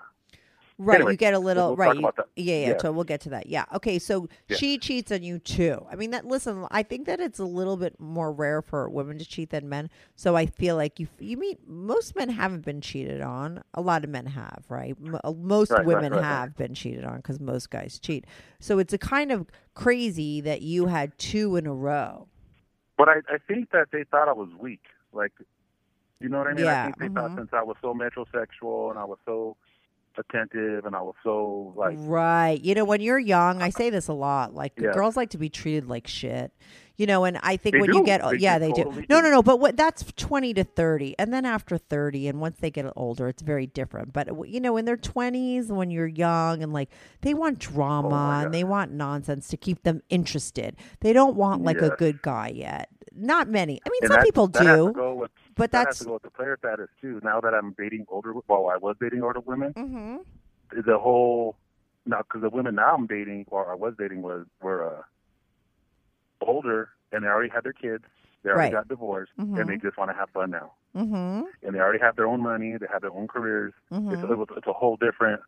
Right, 0.76 0.96
Anyway, 0.96 1.12
you 1.12 1.16
get 1.16 1.34
a 1.34 1.38
little 1.38 1.68
we'll 1.68 1.76
right. 1.76 1.86
talk 1.86 1.94
you- 1.94 2.00
about 2.00 2.16
that. 2.16 2.26
Yeah, 2.34 2.54
yeah, 2.56 2.68
Yeah. 2.70 2.78
So 2.78 2.90
we'll 2.90 3.04
get 3.04 3.20
to 3.22 3.28
that. 3.30 3.46
Yeah. 3.46 3.64
Okay. 3.74 3.98
So 4.00 4.28
Yeah. 4.48 4.56
she 4.56 4.76
cheats 4.78 5.12
on 5.12 5.22
you 5.22 5.38
too. 5.38 5.86
I 5.88 5.94
mean, 5.94 6.10
that. 6.10 6.26
Listen, 6.26 6.66
I 6.72 6.82
think 6.82 7.06
that 7.06 7.20
it's 7.20 7.38
a 7.38 7.44
little 7.44 7.76
bit 7.76 8.00
more 8.00 8.32
rare 8.32 8.60
for 8.60 8.88
women 8.88 9.18
to 9.18 9.24
cheat 9.24 9.50
than 9.50 9.68
men. 9.68 9.88
So 10.16 10.34
I 10.36 10.46
feel 10.46 10.74
like 10.74 10.98
you 10.98 11.06
you 11.20 11.36
meet 11.36 11.60
most 11.68 12.16
men 12.16 12.28
haven't 12.28 12.64
been 12.64 12.80
cheated 12.80 13.20
on. 13.20 13.62
A 13.74 13.80
lot 13.80 14.02
of 14.02 14.10
men 14.10 14.26
have, 14.26 14.64
right? 14.68 14.96
Uh, 15.22 15.32
Most 15.32 15.70
Right, 15.70 15.84
women 15.86 16.12
right, 16.12 16.20
right. 16.20 16.24
have 16.26 16.56
been 16.56 16.74
cheated 16.74 17.04
on 17.04 17.18
because 17.18 17.38
most 17.38 17.70
guys 17.70 18.00
cheat. 18.00 18.26
So 18.58 18.80
it's 18.80 18.92
a 18.92 18.98
kind 18.98 19.30
of 19.30 19.46
crazy 19.74 20.40
that 20.40 20.62
you 20.62 20.86
had 20.86 21.16
two 21.18 21.54
in 21.54 21.66
a 21.68 21.74
row. 21.74 22.26
But 22.98 23.08
I 23.08 23.16
I 23.28 23.38
think 23.46 23.70
that 23.70 23.92
they 23.92 24.02
thought 24.04 24.28
I 24.28 24.32
was 24.32 24.48
weak. 24.58 24.82
Like, 25.12 25.32
you 26.20 26.28
know 26.28 26.38
what 26.38 26.48
I 26.48 26.54
mean? 26.54 26.64
Yeah, 26.64 26.80
I 26.82 26.84
think 26.86 26.98
they 26.98 27.08
mhm. 27.08 27.14
thought 27.14 27.36
since 27.36 27.50
I 27.52 27.62
was 27.62 27.76
so 27.80 27.94
metrosexual 27.94 28.90
and 28.90 28.98
I 28.98 29.04
was 29.04 29.18
so 29.24 29.56
attentive 30.18 30.84
and 30.86 30.94
I 30.96 31.02
was 31.02 31.14
so 31.22 31.72
like 31.76 31.96
Right. 32.00 32.60
You 32.62 32.74
know, 32.74 32.84
when 32.84 33.00
you're 33.00 33.18
young, 33.18 33.62
I 33.62 33.70
say 33.70 33.90
this 33.90 34.08
a 34.08 34.12
lot. 34.12 34.54
Like 34.54 34.72
Yeah. 34.80 34.92
girls 34.92 35.16
like 35.16 35.30
to 35.30 35.38
be 35.38 35.48
treated 35.48 35.88
like 35.88 36.06
shit. 36.06 36.52
You 36.96 37.06
know, 37.06 37.24
and 37.24 37.40
I 37.42 37.56
think 37.56 37.72
They 37.74 37.80
when 37.80 37.92
you 37.92 38.04
get 38.04 38.22
They 38.22 38.36
yeah, 38.38 38.58
they 38.60 38.70
do. 38.70 38.84
totally 38.84 39.06
No, 39.08 39.16
do. 39.20 39.22
no, 39.22 39.30
no. 39.32 39.42
But 39.42 39.58
what 39.58 39.76
that's 39.76 40.04
twenty 40.12 40.54
to 40.54 40.62
thirty, 40.62 41.16
and 41.18 41.34
then 41.34 41.44
after 41.44 41.76
thirty, 41.76 42.28
and 42.28 42.40
once 42.40 42.58
they 42.60 42.70
get 42.70 42.86
older, 42.94 43.26
it's 43.26 43.42
very 43.42 43.66
different. 43.66 44.12
But 44.12 44.28
you 44.48 44.60
know, 44.60 44.76
in 44.76 44.84
their 44.84 44.96
twenties, 44.96 45.72
when 45.72 45.90
you're 45.90 46.06
young, 46.06 46.62
and 46.62 46.72
like 46.72 46.90
they 47.22 47.34
want 47.34 47.56
oh 47.66 47.72
drama 47.72 48.08
Oh 48.40 48.44
and 48.44 48.54
they 48.54 48.62
want 48.62 48.92
nonsense 48.92 49.48
to 49.48 49.56
keep 49.56 49.82
them 49.82 50.02
interested. 50.08 50.76
They 51.00 51.12
don't 51.12 51.34
want 51.34 51.62
like 51.64 51.82
a 51.82 51.90
good 51.96 52.22
guy 52.22 52.52
yet. 52.54 52.88
Not 53.16 53.48
many. 53.48 53.80
I 53.84 53.90
mean, 53.90 53.98
and 54.02 54.08
some 54.10 54.16
that- 54.18 54.24
people 54.24 54.46
that 54.48 54.62
do, 54.62 55.26
but 55.56 55.70
that 55.72 55.84
that's 55.84 55.98
has 55.98 55.98
to 56.00 56.04
go 56.04 56.12
with 56.14 56.22
the 56.22 56.30
player 56.30 56.56
status 56.58 56.88
too. 57.00 57.20
Now 57.22 57.40
that 57.40 57.54
I'm 57.54 57.74
dating 57.78 58.06
older, 58.08 58.32
well, 58.48 58.68
I 58.72 58.76
was 58.76 58.96
dating 59.00 59.22
older 59.22 59.40
women. 59.40 59.72
hmm 59.72 60.16
The 60.72 60.98
whole 60.98 61.56
now 62.06 62.18
because 62.22 62.42
the 62.42 62.50
women 62.50 62.74
now 62.74 62.94
I'm 62.94 63.06
dating 63.06 63.46
or 63.48 63.70
I 63.70 63.74
was 63.74 63.94
dating 63.98 64.22
was 64.22 64.46
were 64.62 64.84
uh, 64.98 65.02
older 66.40 66.90
and 67.12 67.24
they 67.24 67.28
already 67.28 67.50
had 67.50 67.64
their 67.64 67.72
kids. 67.72 68.04
They 68.42 68.50
already 68.50 68.74
Right. 68.74 68.80
got 68.82 68.88
divorced 68.88 69.32
Mhm. 69.38 69.58
and 69.60 69.68
they 69.70 69.76
just 69.78 69.96
want 69.96 70.10
to 70.10 70.14
have 70.16 70.30
fun 70.30 70.50
now. 70.50 70.72
hmm 70.94 71.42
And 71.62 71.74
they 71.74 71.78
already 71.80 71.98
have 72.00 72.16
their 72.16 72.26
own 72.26 72.40
money. 72.42 72.76
They 72.76 72.86
have 72.92 73.02
their 73.02 73.12
own 73.12 73.26
careers. 73.28 73.72
Mhm. 73.90 74.12
It's, 74.12 74.50
it's 74.56 74.66
a 74.66 74.72
whole 74.72 74.96
different, 74.96 75.40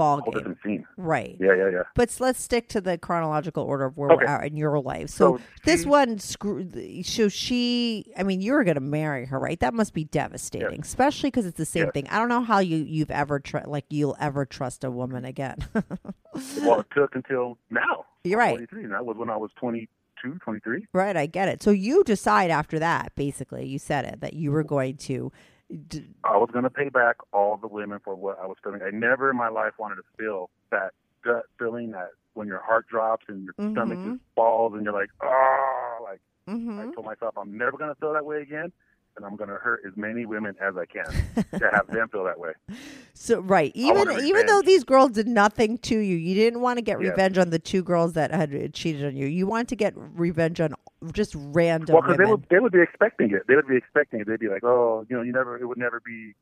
ball 0.00 0.20
game. 0.22 0.32
different 0.32 0.58
scene. 0.64 0.86
Right. 0.96 1.36
Yeah, 1.38 1.54
yeah, 1.54 1.68
yeah. 1.70 1.82
But 1.94 2.16
let's 2.20 2.40
stick 2.42 2.68
to 2.70 2.80
the 2.80 2.96
chronological 2.98 3.62
order 3.64 3.84
of 3.84 3.96
where 3.96 4.10
Okay. 4.12 4.24
we're 4.24 4.30
at 4.30 4.46
in 4.46 4.56
your 4.56 4.78
life. 4.80 5.10
So, 5.10 5.36
So 5.36 5.42
this 5.64 5.82
she- 5.82 5.88
one, 5.88 6.18
screw. 6.18 6.68
So 7.02 7.28
she, 7.28 8.12
I 8.16 8.22
mean, 8.22 8.40
you 8.40 8.52
were 8.54 8.64
going 8.64 8.76
to 8.76 8.80
marry 8.80 9.26
her, 9.26 9.38
right? 9.38 9.60
That 9.60 9.74
must 9.74 9.92
be 9.92 10.04
devastating, 10.04 10.80
especially 10.80 11.28
because 11.30 11.44
it's 11.46 11.58
the 11.58 11.64
same 11.66 11.90
thing. 11.90 12.08
I 12.08 12.18
don't 12.18 12.28
know 12.28 12.40
how 12.42 12.58
you 12.60 12.78
you've 12.78 13.10
ever 13.10 13.38
tr- 13.40 13.58
like 13.66 13.84
you'll 13.90 14.16
ever 14.20 14.44
trust 14.46 14.84
a 14.84 14.90
woman 14.90 15.24
again. 15.24 15.58
Well, 16.62 16.80
it 16.80 16.86
took 16.94 17.16
until 17.16 17.58
now. 17.70 18.06
You're 18.22 18.38
right. 18.38 18.52
23, 18.54 18.84
and 18.84 18.92
that 18.92 19.04
was 19.04 19.16
when 19.16 19.28
I 19.30 19.36
was 19.36 19.50
22, 19.58 20.38
23. 20.44 20.86
right, 20.92 21.16
I 21.16 21.26
get 21.26 21.48
it. 21.48 21.60
So 21.62 21.70
you 21.72 22.04
decide 22.04 22.50
after 22.52 22.78
that, 22.78 23.12
basically, 23.16 23.66
you 23.66 23.78
said 23.80 24.04
it 24.04 24.20
that 24.20 24.34
you 24.34 24.52
were 24.52 24.62
going 24.62 24.96
to. 25.08 25.32
D- 25.88 26.08
I 26.24 26.36
was 26.36 26.50
going 26.52 26.64
to 26.64 26.70
pay 26.70 26.88
back 26.88 27.16
all 27.32 27.56
the 27.56 27.68
women 27.68 28.00
for 28.04 28.14
what 28.14 28.38
I 28.42 28.46
was 28.46 28.56
feeling. 28.62 28.80
I 28.82 28.90
never 28.90 29.30
in 29.30 29.36
my 29.36 29.48
life 29.48 29.72
wanted 29.78 29.96
to 29.96 30.02
feel 30.18 30.50
that 30.70 30.90
gut 31.24 31.44
feeling 31.58 31.92
that 31.92 32.08
when 32.34 32.48
your 32.48 32.60
heart 32.60 32.86
drops 32.88 33.26
and 33.28 33.44
your 33.44 33.54
stomach 33.72 33.98
Mhm. 33.98 34.12
just 34.12 34.20
falls 34.34 34.72
and 34.74 34.82
you're 34.84 34.92
like, 34.92 35.10
oh, 35.22 35.98
like 36.02 36.20
Mhm. 36.48 36.78
I 36.90 36.92
told 36.94 37.06
myself 37.06 37.34
I'm 37.38 37.56
never 37.56 37.76
going 37.76 37.90
to 37.90 38.00
feel 38.00 38.12
that 38.14 38.24
way 38.26 38.42
again. 38.42 38.72
and 39.16 39.26
I'm 39.26 39.34
going 39.34 39.50
to 39.50 39.56
hurt 39.56 39.82
as 39.86 39.94
many 39.96 40.24
women 40.24 40.54
as 40.62 40.76
I 40.76 40.86
can 40.86 41.04
to 41.60 41.68
have 41.72 41.88
them 41.88 42.08
feel 42.10 42.22
that 42.24 42.38
way. 42.38 42.52
So 43.12 43.40
right, 43.40 43.72
even 43.74 44.08
even 44.12 44.46
though 44.46 44.62
these 44.62 44.84
girls 44.84 45.10
did 45.10 45.26
nothing 45.26 45.78
to 45.78 45.98
you, 45.98 46.16
you 46.16 46.34
didn't 46.36 46.60
want 46.60 46.78
to 46.78 46.82
get 46.82 47.00
Yes. 47.00 47.10
revenge 47.10 47.36
on 47.36 47.50
the 47.50 47.58
two 47.58 47.82
girls 47.82 48.12
that 48.14 48.30
had 48.30 48.72
cheated 48.72 49.04
on 49.04 49.16
you. 49.16 49.26
You 49.26 49.48
wanted 49.48 49.68
to 49.68 49.76
get 49.76 49.94
revenge 49.96 50.60
on 50.60 50.74
just 51.12 51.34
random 51.36 51.94
Well, 51.94 52.02
because 52.02 52.18
they 52.18 52.24
would 52.24 52.44
they 52.50 52.58
would 52.58 52.72
be 52.72 52.80
expecting 52.80 53.30
it. 53.30 53.42
They 53.48 53.56
would 53.56 53.68
be 53.68 53.76
expecting 53.76 54.20
it. 54.20 54.26
They'd 54.26 54.40
be 54.40 54.48
like, 54.48 54.64
oh, 54.64 55.06
you 55.08 55.16
know, 55.16 55.22
you 55.22 55.32
never. 55.32 55.56
It 55.58 55.66
would 55.66 55.78
never 55.78 56.00
be 56.00 56.34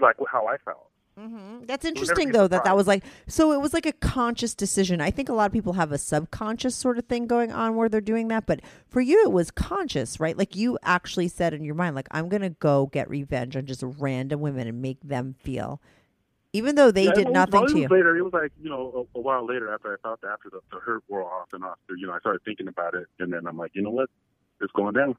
like 0.00 0.16
how 0.30 0.46
I 0.46 0.56
felt. 0.58 0.88
Mm-hmm. 1.18 1.66
That's 1.66 1.84
interesting 1.84 2.30
though 2.30 2.46
that 2.46 2.62
that 2.62 2.76
was 2.76 2.86
like 2.86 3.02
so 3.26 3.50
it 3.50 3.60
was 3.60 3.74
like 3.74 3.86
a 3.86 3.92
conscious 3.92 4.54
decision. 4.54 5.00
I 5.00 5.10
think 5.10 5.28
a 5.28 5.32
lot 5.32 5.46
of 5.46 5.52
people 5.52 5.72
have 5.72 5.90
a 5.90 5.98
subconscious 5.98 6.76
sort 6.76 6.96
of 6.96 7.06
thing 7.06 7.26
going 7.26 7.50
on 7.50 7.74
where 7.74 7.88
they're 7.88 8.00
doing 8.00 8.28
that, 8.28 8.46
but 8.46 8.60
for 8.86 9.00
you 9.00 9.24
it 9.24 9.32
was 9.32 9.50
conscious, 9.50 10.20
right? 10.20 10.38
Like 10.38 10.54
you 10.54 10.78
actually 10.84 11.26
said 11.26 11.54
in 11.54 11.64
your 11.64 11.74
mind 11.74 11.96
like 11.96 12.06
I'm 12.12 12.28
going 12.28 12.42
to 12.42 12.50
go 12.50 12.86
get 12.86 13.10
revenge 13.10 13.56
on 13.56 13.66
just 13.66 13.82
random 13.82 14.40
women 14.40 14.68
and 14.68 14.80
make 14.80 15.00
them 15.02 15.34
feel 15.42 15.80
even 16.52 16.74
though 16.74 16.90
they 16.90 17.06
Yeah, 17.06 17.12
did 17.12 17.28
nothing 17.30 17.66
to 17.66 17.78
you. 17.78 17.88
Later, 17.88 18.16
it 18.16 18.22
was 18.22 18.32
like 18.32 18.52
you 18.60 18.70
know 18.70 19.06
a, 19.14 19.18
a 19.18 19.20
while 19.20 19.46
later 19.46 19.72
after 19.72 19.92
I 19.92 19.96
thought 20.02 20.20
that 20.22 20.28
after 20.28 20.50
the, 20.50 20.60
the 20.72 20.80
hurt 20.80 21.02
wore 21.08 21.24
off 21.24 21.48
and 21.52 21.64
after 21.64 21.94
you 21.96 22.06
know 22.06 22.12
I 22.14 22.18
started 22.20 22.42
thinking 22.44 22.68
about 22.68 22.94
it, 22.94 23.06
and 23.18 23.32
then 23.32 23.46
I'm 23.46 23.56
like, 23.56 23.72
you 23.74 23.82
know 23.82 23.90
what, 23.90 24.08
it's 24.60 24.72
going 24.72 24.94
down. 24.94 25.14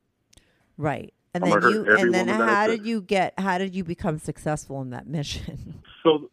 Right. 0.77 1.13
And 1.33 1.43
I'm 1.43 1.49
then 1.61 1.71
you 1.71 1.85
and 1.95 2.13
then 2.13 2.29
I 2.29 2.37
how 2.47 2.67
did 2.67 2.85
you 2.85 3.01
get 3.01 3.33
how 3.39 3.57
did 3.57 3.75
you 3.75 3.83
become 3.83 4.17
successful 4.19 4.81
in 4.81 4.89
that 4.91 5.07
mission? 5.07 5.83
So, 6.03 6.29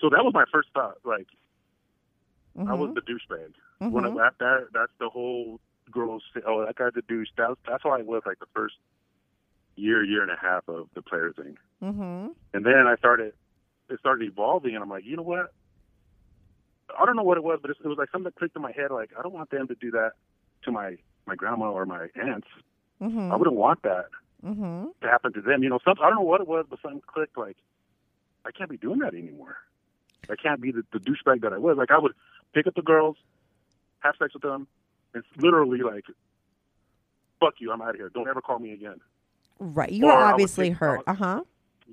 so 0.00 0.08
that 0.10 0.24
was 0.24 0.32
my 0.34 0.44
first 0.52 0.68
thought. 0.74 0.96
Like 1.04 1.26
I 2.66 2.74
Mm-hmm. 2.74 2.74
was 2.74 2.94
the 2.94 3.02
douchebag. 3.02 3.52
When 3.92 4.04
I, 4.04 4.10
that 4.40 4.68
that's 4.72 4.92
the 4.98 5.08
whole 5.08 5.60
girls 5.90 6.22
oh 6.46 6.64
that 6.66 6.76
guy's 6.76 6.92
a 6.96 7.02
douche. 7.02 7.28
That's 7.36 7.54
that's 7.68 7.82
how 7.82 7.90
I 7.90 8.02
was 8.02 8.22
like 8.26 8.38
the 8.40 8.46
first 8.54 8.74
year 9.76 10.04
year 10.04 10.22
and 10.22 10.30
a 10.30 10.36
half 10.40 10.68
of 10.68 10.88
the 10.94 11.02
player 11.02 11.32
thing. 11.36 11.56
mm-hmm. 11.82 12.28
And 12.52 12.64
then 12.66 12.86
I 12.86 12.96
started, 12.96 13.32
it 13.90 13.98
started 14.00 14.26
evolving, 14.28 14.74
and 14.74 14.82
I'm 14.82 14.88
like, 14.90 15.04
you 15.04 15.16
know 15.16 15.22
what? 15.22 15.52
I 16.98 17.04
don't 17.06 17.16
know 17.16 17.22
what 17.22 17.36
it 17.36 17.44
was, 17.44 17.58
but 17.62 17.70
it, 17.70 17.76
it 17.84 17.88
was 17.88 17.98
like 17.98 18.10
something 18.10 18.24
that 18.24 18.36
clicked 18.36 18.56
in 18.56 18.62
my 18.62 18.72
head. 18.72 18.90
Like, 18.90 19.10
I 19.18 19.22
don't 19.22 19.32
want 19.32 19.50
them 19.50 19.68
to 19.68 19.74
do 19.74 19.90
that 19.92 20.12
to 20.64 20.72
my 20.72 20.96
my 21.26 21.34
grandma 21.34 21.70
or 21.70 21.86
my 21.86 22.08
aunts. 22.20 22.48
Mm-hmm. 23.00 23.32
I 23.32 23.36
wouldn't 23.36 23.56
want 23.56 23.82
that 23.82 24.06
Mm-hmm. 24.44 24.86
to 25.02 25.06
happen 25.06 25.34
to 25.34 25.42
them. 25.42 25.62
You 25.62 25.68
know, 25.68 25.78
some 25.84 25.96
I 26.02 26.06
don't 26.08 26.14
know 26.16 26.22
what 26.22 26.40
it 26.40 26.48
was, 26.48 26.64
but 26.68 26.78
something 26.80 27.02
clicked. 27.06 27.36
Like, 27.36 27.58
I 28.46 28.50
can't 28.50 28.70
be 28.70 28.78
doing 28.78 29.00
that 29.00 29.12
anymore. 29.12 29.56
I 30.30 30.34
can't 30.34 30.60
be 30.62 30.72
the, 30.72 30.82
the 30.92 30.98
douchebag 30.98 31.42
that 31.42 31.52
I 31.52 31.58
was. 31.58 31.76
Like, 31.76 31.90
I 31.90 31.98
would 31.98 32.12
pick 32.54 32.66
up 32.66 32.74
the 32.74 32.80
girls, 32.82 33.16
have 33.98 34.14
sex 34.18 34.32
with 34.32 34.42
them, 34.42 34.66
and 35.12 35.22
literally 35.36 35.80
like, 35.80 36.04
"Fuck 37.38 37.54
you, 37.58 37.70
I'm 37.70 37.82
out 37.82 37.90
of 37.90 37.96
here. 37.96 38.08
Don't 38.08 38.28
ever 38.28 38.40
call 38.40 38.58
me 38.58 38.72
again." 38.72 38.96
Right. 39.58 39.92
You 39.92 40.06
were 40.06 40.12
Or 40.12 40.24
obviously 40.24 40.70
hurt. 40.70 41.02
Uh 41.06 41.14
huh. 41.14 41.42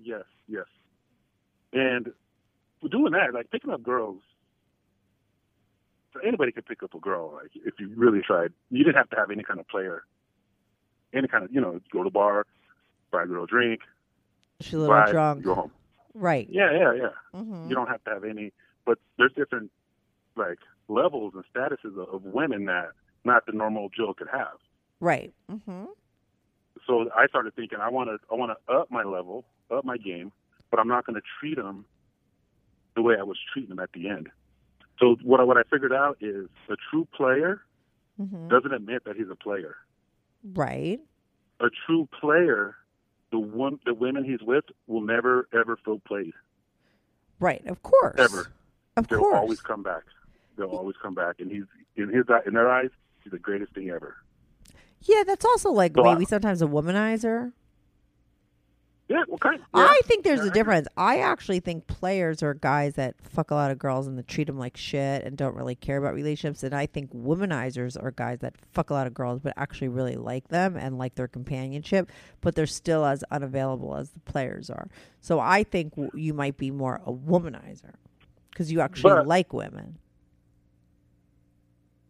Yes, 0.01 0.23
yes. 0.47 0.65
And 1.73 2.11
for 2.81 2.89
doing 2.89 3.11
that, 3.13 3.33
like 3.33 3.49
picking 3.51 3.71
up 3.71 3.83
girls, 3.83 4.21
so 6.13 6.19
anybody 6.25 6.51
could 6.51 6.65
pick 6.65 6.83
up 6.83 6.93
a 6.93 6.99
girl, 6.99 7.33
like 7.33 7.51
if 7.53 7.75
you 7.79 7.91
really 7.95 8.21
tried. 8.21 8.51
You 8.69 8.83
didn't 8.83 8.95
have 8.95 9.09
to 9.11 9.15
have 9.17 9.29
any 9.31 9.43
kind 9.43 9.59
of 9.59 9.67
player, 9.67 10.03
any 11.13 11.27
kind 11.27 11.43
of, 11.43 11.51
you 11.51 11.61
know, 11.61 11.79
go 11.91 12.03
to 12.03 12.09
bar, 12.09 12.45
buy 13.11 13.23
a 13.23 13.25
girl 13.27 13.43
a 13.43 13.47
drink, 13.47 13.81
She's 14.61 14.73
a 14.73 14.79
little 14.79 14.95
buy, 14.95 15.11
drunk. 15.11 15.43
go 15.43 15.55
home. 15.55 15.71
Right. 16.13 16.47
Yeah, 16.49 16.71
yeah, 16.71 16.93
yeah. 16.93 17.39
Mm-hmm. 17.39 17.69
You 17.69 17.75
don't 17.75 17.87
have 17.87 18.03
to 18.05 18.09
have 18.09 18.23
any, 18.23 18.51
but 18.85 18.97
there's 19.17 19.33
different 19.33 19.71
like 20.35 20.59
levels 20.87 21.33
and 21.35 21.43
statuses 21.53 21.99
of, 22.01 22.13
of 22.13 22.23
women 22.23 22.65
that 22.65 22.89
not 23.23 23.45
the 23.45 23.51
normal 23.51 23.89
Joe 23.95 24.13
could 24.17 24.29
have. 24.31 24.57
Right. 24.99 25.31
Mm-hmm. 25.51 25.85
so 26.87 27.09
I 27.15 27.27
started 27.27 27.55
thinking 27.55 27.79
I 27.79 27.89
want 27.89 28.09
to 28.09 28.17
I 28.31 28.35
want 28.35 28.51
to 28.57 28.73
up 28.73 28.89
my 28.89 29.03
level, 29.03 29.45
up 29.69 29.85
my 29.85 29.97
game, 29.97 30.31
but 30.71 30.79
I'm 30.79 30.87
not 30.87 31.05
going 31.05 31.15
to 31.15 31.21
treat 31.39 31.55
them 31.57 31.85
the 32.95 33.01
way 33.01 33.15
I 33.19 33.23
was 33.23 33.37
treating 33.53 33.69
them 33.69 33.79
at 33.79 33.91
the 33.93 34.09
end. 34.09 34.29
So 34.99 35.15
what 35.23 35.39
I, 35.39 35.43
what 35.43 35.57
I 35.57 35.63
figured 35.69 35.93
out 35.93 36.17
is 36.21 36.47
a 36.69 36.75
true 36.91 37.07
player 37.15 37.61
Mm-hmm. 38.19 38.47
doesn't 38.47 38.73
admit 38.73 39.03
that 39.05 39.15
he's 39.15 39.29
a 39.29 39.35
player. 39.35 39.75
Right. 40.55 40.99
A 41.59 41.67
true 41.85 42.09
player, 42.19 42.75
the 43.31 43.37
one 43.37 43.77
the 43.85 43.93
women 43.93 44.23
he's 44.23 44.41
with 44.41 44.63
will 44.87 45.01
never 45.01 45.47
ever 45.53 45.77
feel 45.85 45.99
played. 45.99 46.33
Right. 47.39 47.63
Of 47.67 47.83
course. 47.83 48.15
Ever. 48.17 48.51
Of 48.95 49.07
course. 49.07 49.09
They'll 49.09 49.19
course. 49.19 49.35
always 49.37 49.61
come 49.61 49.83
back. 49.83 50.01
They'll 50.57 50.69
always 50.71 50.95
come 50.99 51.13
back, 51.13 51.35
and 51.37 51.51
he's 51.51 51.65
in 51.95 52.09
his 52.11 52.25
in 52.47 52.55
their 52.55 52.67
eyes, 52.71 52.89
he's 53.23 53.29
the 53.29 53.37
greatest 53.37 53.75
thing 53.75 53.91
ever. 53.91 54.15
Yeah, 55.03 55.23
that's 55.23 55.45
also 55.45 55.69
like 55.69 55.93
So 55.93 56.03
I- 56.03 56.13
maybe 56.15 56.25
sometimes 56.25 56.63
a 56.63 56.65
womanizer. 56.65 57.51
Yeah, 59.09 59.23
well, 59.29 59.37
kind. 59.37 59.59
Yeah. 59.73 59.87
I 59.89 60.01
think 60.03 60.25
there's 60.25 60.41
a 60.41 60.51
difference. 60.51 60.85
I 60.97 61.19
actually 61.19 61.61
think 61.61 61.87
players 61.87 62.43
are 62.43 62.53
guys 62.53 62.95
that 62.95 63.15
fuck 63.21 63.51
a 63.51 63.55
lot 63.55 63.71
of 63.71 63.79
girls 63.79 64.05
and 64.05 64.27
treat 64.27 64.47
them 64.47 64.57
like 64.59 64.75
shit 64.75 65.23
and 65.23 65.37
don't 65.37 65.55
really 65.55 65.75
care 65.75 65.95
about 65.97 66.13
relationships. 66.13 66.61
And 66.61 66.75
I 66.75 66.87
think 66.87 67.13
womanizers 67.13 67.95
are 68.01 68.11
guys 68.11 68.39
that 68.39 68.55
fuck 68.73 68.89
a 68.89 68.93
lot 68.93 69.07
of 69.07 69.13
girls 69.13 69.39
but 69.39 69.53
actually 69.55 69.87
really 69.87 70.17
like 70.17 70.49
them 70.49 70.75
and 70.75 70.97
like 70.97 71.15
their 71.15 71.29
companionship, 71.29 72.11
but 72.41 72.55
they're 72.55 72.65
still 72.65 73.05
as 73.05 73.23
unavailable 73.31 73.95
as 73.95 74.09
the 74.09 74.19
players 74.19 74.69
are. 74.69 74.89
So 75.21 75.39
I 75.39 75.63
think 75.63 75.91
w- 75.91 76.11
you 76.13 76.33
might 76.33 76.57
be 76.57 76.69
more 76.69 76.99
a 77.05 77.13
womanizer 77.13 77.93
because 78.51 78.73
you 78.73 78.81
actually 78.81 79.11
But- 79.13 79.25
like 79.27 79.53
women. 79.53 79.99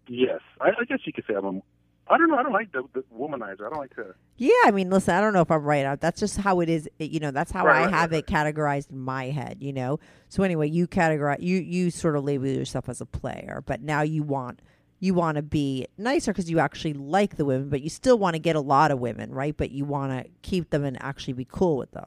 Yes, 0.08 0.40
I, 0.62 0.70
I 0.70 0.86
guess 0.88 1.00
you 1.04 1.12
could 1.14 1.26
say 1.28 1.34
I'm. 1.36 1.46
A, 1.46 1.62
I 2.10 2.18
don't 2.18 2.30
know. 2.30 2.38
I 2.38 2.44
don't 2.44 2.54
like 2.54 2.72
the, 2.72 2.84
the 2.94 3.04
womanizer. 3.16 3.66
I 3.66 3.70
don't 3.70 3.78
like 3.80 3.96
to. 3.96 4.14
Yeah, 4.38 4.52
I 4.66 4.72
mean, 4.72 4.90
listen, 4.90 5.14
I 5.16 5.20
don't 5.22 5.34
know 5.34 5.42
if 5.42 5.52
I'm 5.52 5.64
right. 5.64 6.00
That's 6.00 6.20
just 6.20 6.38
how 6.38 6.60
it 6.62 6.70
is. 6.70 6.88
You 7.00 7.20
know, 7.20 7.32
that's 7.32 7.52
how 7.52 7.66
Right, 7.66 7.82
I 7.82 7.86
right, 7.86 7.94
have 7.94 8.12
right, 8.12 8.20
it 8.20 8.28
categorized 8.28 8.92
in 8.92 9.00
my 9.00 9.26
head. 9.26 9.58
You 9.62 9.74
know. 9.74 10.00
So 10.30 10.44
anyway, 10.44 10.70
you 10.70 10.88
categorize 10.88 11.42
you 11.42 11.58
you 11.60 11.92
sort 11.92 12.16
of 12.16 12.24
label 12.24 12.48
yourself 12.48 12.88
as 12.90 13.02
a 13.02 13.06
player, 13.06 13.62
but 13.66 13.82
now 13.82 14.02
you 14.04 14.24
want 14.24 14.62
you 15.00 15.14
want 15.14 15.36
to 15.36 15.42
be 15.42 15.86
nicer 15.98 16.32
because 16.34 16.50
you 16.50 16.60
actually 16.60 16.94
like 16.94 17.36
the 17.38 17.46
women, 17.46 17.70
but 17.70 17.82
you 17.82 17.90
still 17.90 18.18
want 18.18 18.34
to 18.36 18.40
get 18.40 18.56
a 18.56 18.62
lot 18.62 18.90
of 18.92 19.00
women, 19.00 19.32
right? 19.32 19.56
But 19.56 19.72
you 19.72 19.86
want 19.86 20.12
to 20.12 20.30
keep 20.42 20.70
them 20.72 20.84
and 20.86 21.02
actually 21.04 21.34
be 21.34 21.46
cool 21.50 21.78
with 21.78 21.92
them. 21.92 22.06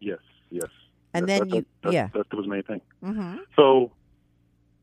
Yes, 0.00 0.18
yes. 0.50 0.68
And 1.14 1.28
That- 1.28 1.40
then 1.40 1.48
that- 1.48 1.56
you- 1.56 1.66
that, 1.82 1.92
yeah. 1.92 2.08
that, 2.14 2.30
that 2.30 2.36
was 2.36 2.46
the 2.46 2.50
main 2.50 2.62
thing. 2.62 2.80
Mm-hmm. 3.04 3.36
So, 3.56 3.92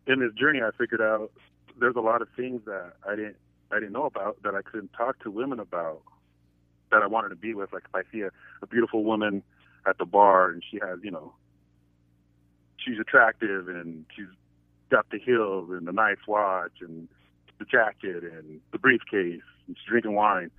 in 0.06 0.20
this 0.20 0.34
journey, 0.34 0.60
I 0.62 0.70
figured 0.78 1.02
out 1.02 1.32
there's 1.80 1.96
a 1.96 2.00
lot 2.02 2.22
of 2.22 2.28
things 2.36 2.62
that 2.66 2.94
I 3.08 3.16
didn't 3.16 3.38
I 3.72 3.76
didn't 3.80 3.94
know 3.94 4.06
about 4.06 4.42
that 4.44 4.56
I 4.56 4.62
couldn't 4.62 4.94
talk 4.94 5.20
to 5.24 5.32
women 5.32 5.60
about 5.60 6.02
that 6.92 7.02
I 7.04 7.08
wanted 7.08 7.30
to 7.30 7.36
be 7.36 7.54
with. 7.54 7.72
Like 7.72 7.84
if 7.88 7.96
I 7.96 8.02
see 8.12 8.22
a, 8.22 8.32
a 8.62 8.68
beautiful 8.68 9.04
woman 9.04 9.44
at 9.88 9.98
the 9.98 10.06
bar 10.06 10.50
and 10.50 10.64
she 10.70 10.80
has, 10.82 11.00
you 11.04 11.12
know, 11.12 11.34
she's 12.78 13.00
attractive 13.00 13.68
and 13.68 14.06
she's 14.16 14.26
got 14.90 15.10
the 15.12 15.20
heels 15.20 15.70
and 15.72 15.88
the 15.88 15.92
nice 15.92 16.18
watch 16.28 16.72
and 16.82 17.08
the 17.60 17.66
jacket 17.66 18.24
and 18.24 18.60
the 18.72 18.80
briefcase 18.80 19.42
and 19.68 19.78
she's 19.78 19.88
drinking 19.88 20.16
wine. 20.16 20.50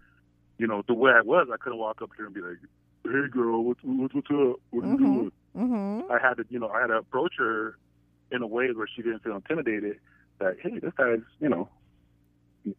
You 0.59 0.67
know, 0.67 0.83
the 0.87 0.95
way 0.95 1.13
I 1.13 1.23
was, 1.23 1.49
I 1.53 1.57
couldn't 1.57 1.79
walk 1.79 2.03
up 2.03 2.11
to 2.11 2.17
her 2.19 2.27
and 2.27 2.35
be 2.35 2.43
like, 2.43 2.59
"Hey, 3.03 3.29
girl, 3.31 3.65
what's 3.65 3.81
what's, 3.83 4.15
what's 4.15 4.31
up? 4.31 4.61
What 4.71 4.85
are 4.85 4.89
you 4.89 4.97
Mhm. 4.97 4.99
doing?" 4.99 5.33
Mm-hmm. 5.57 6.13
I 6.13 6.19
had 6.21 6.35
to, 6.37 6.45
you 6.51 6.59
know, 6.59 6.69
I 6.69 6.83
had 6.83 6.89
to 6.89 6.99
approach 6.99 7.33
her 7.39 7.77
in 8.31 8.43
a 8.43 8.47
way 8.47 8.71
where 8.73 8.87
she 8.87 9.01
didn't 9.03 9.21
feel 9.25 9.35
intimidated. 9.37 9.99
That 10.39 10.59
hey, 10.63 10.79
this 10.79 10.93
guy's, 10.97 11.21
you 11.41 11.49
know, 11.49 11.69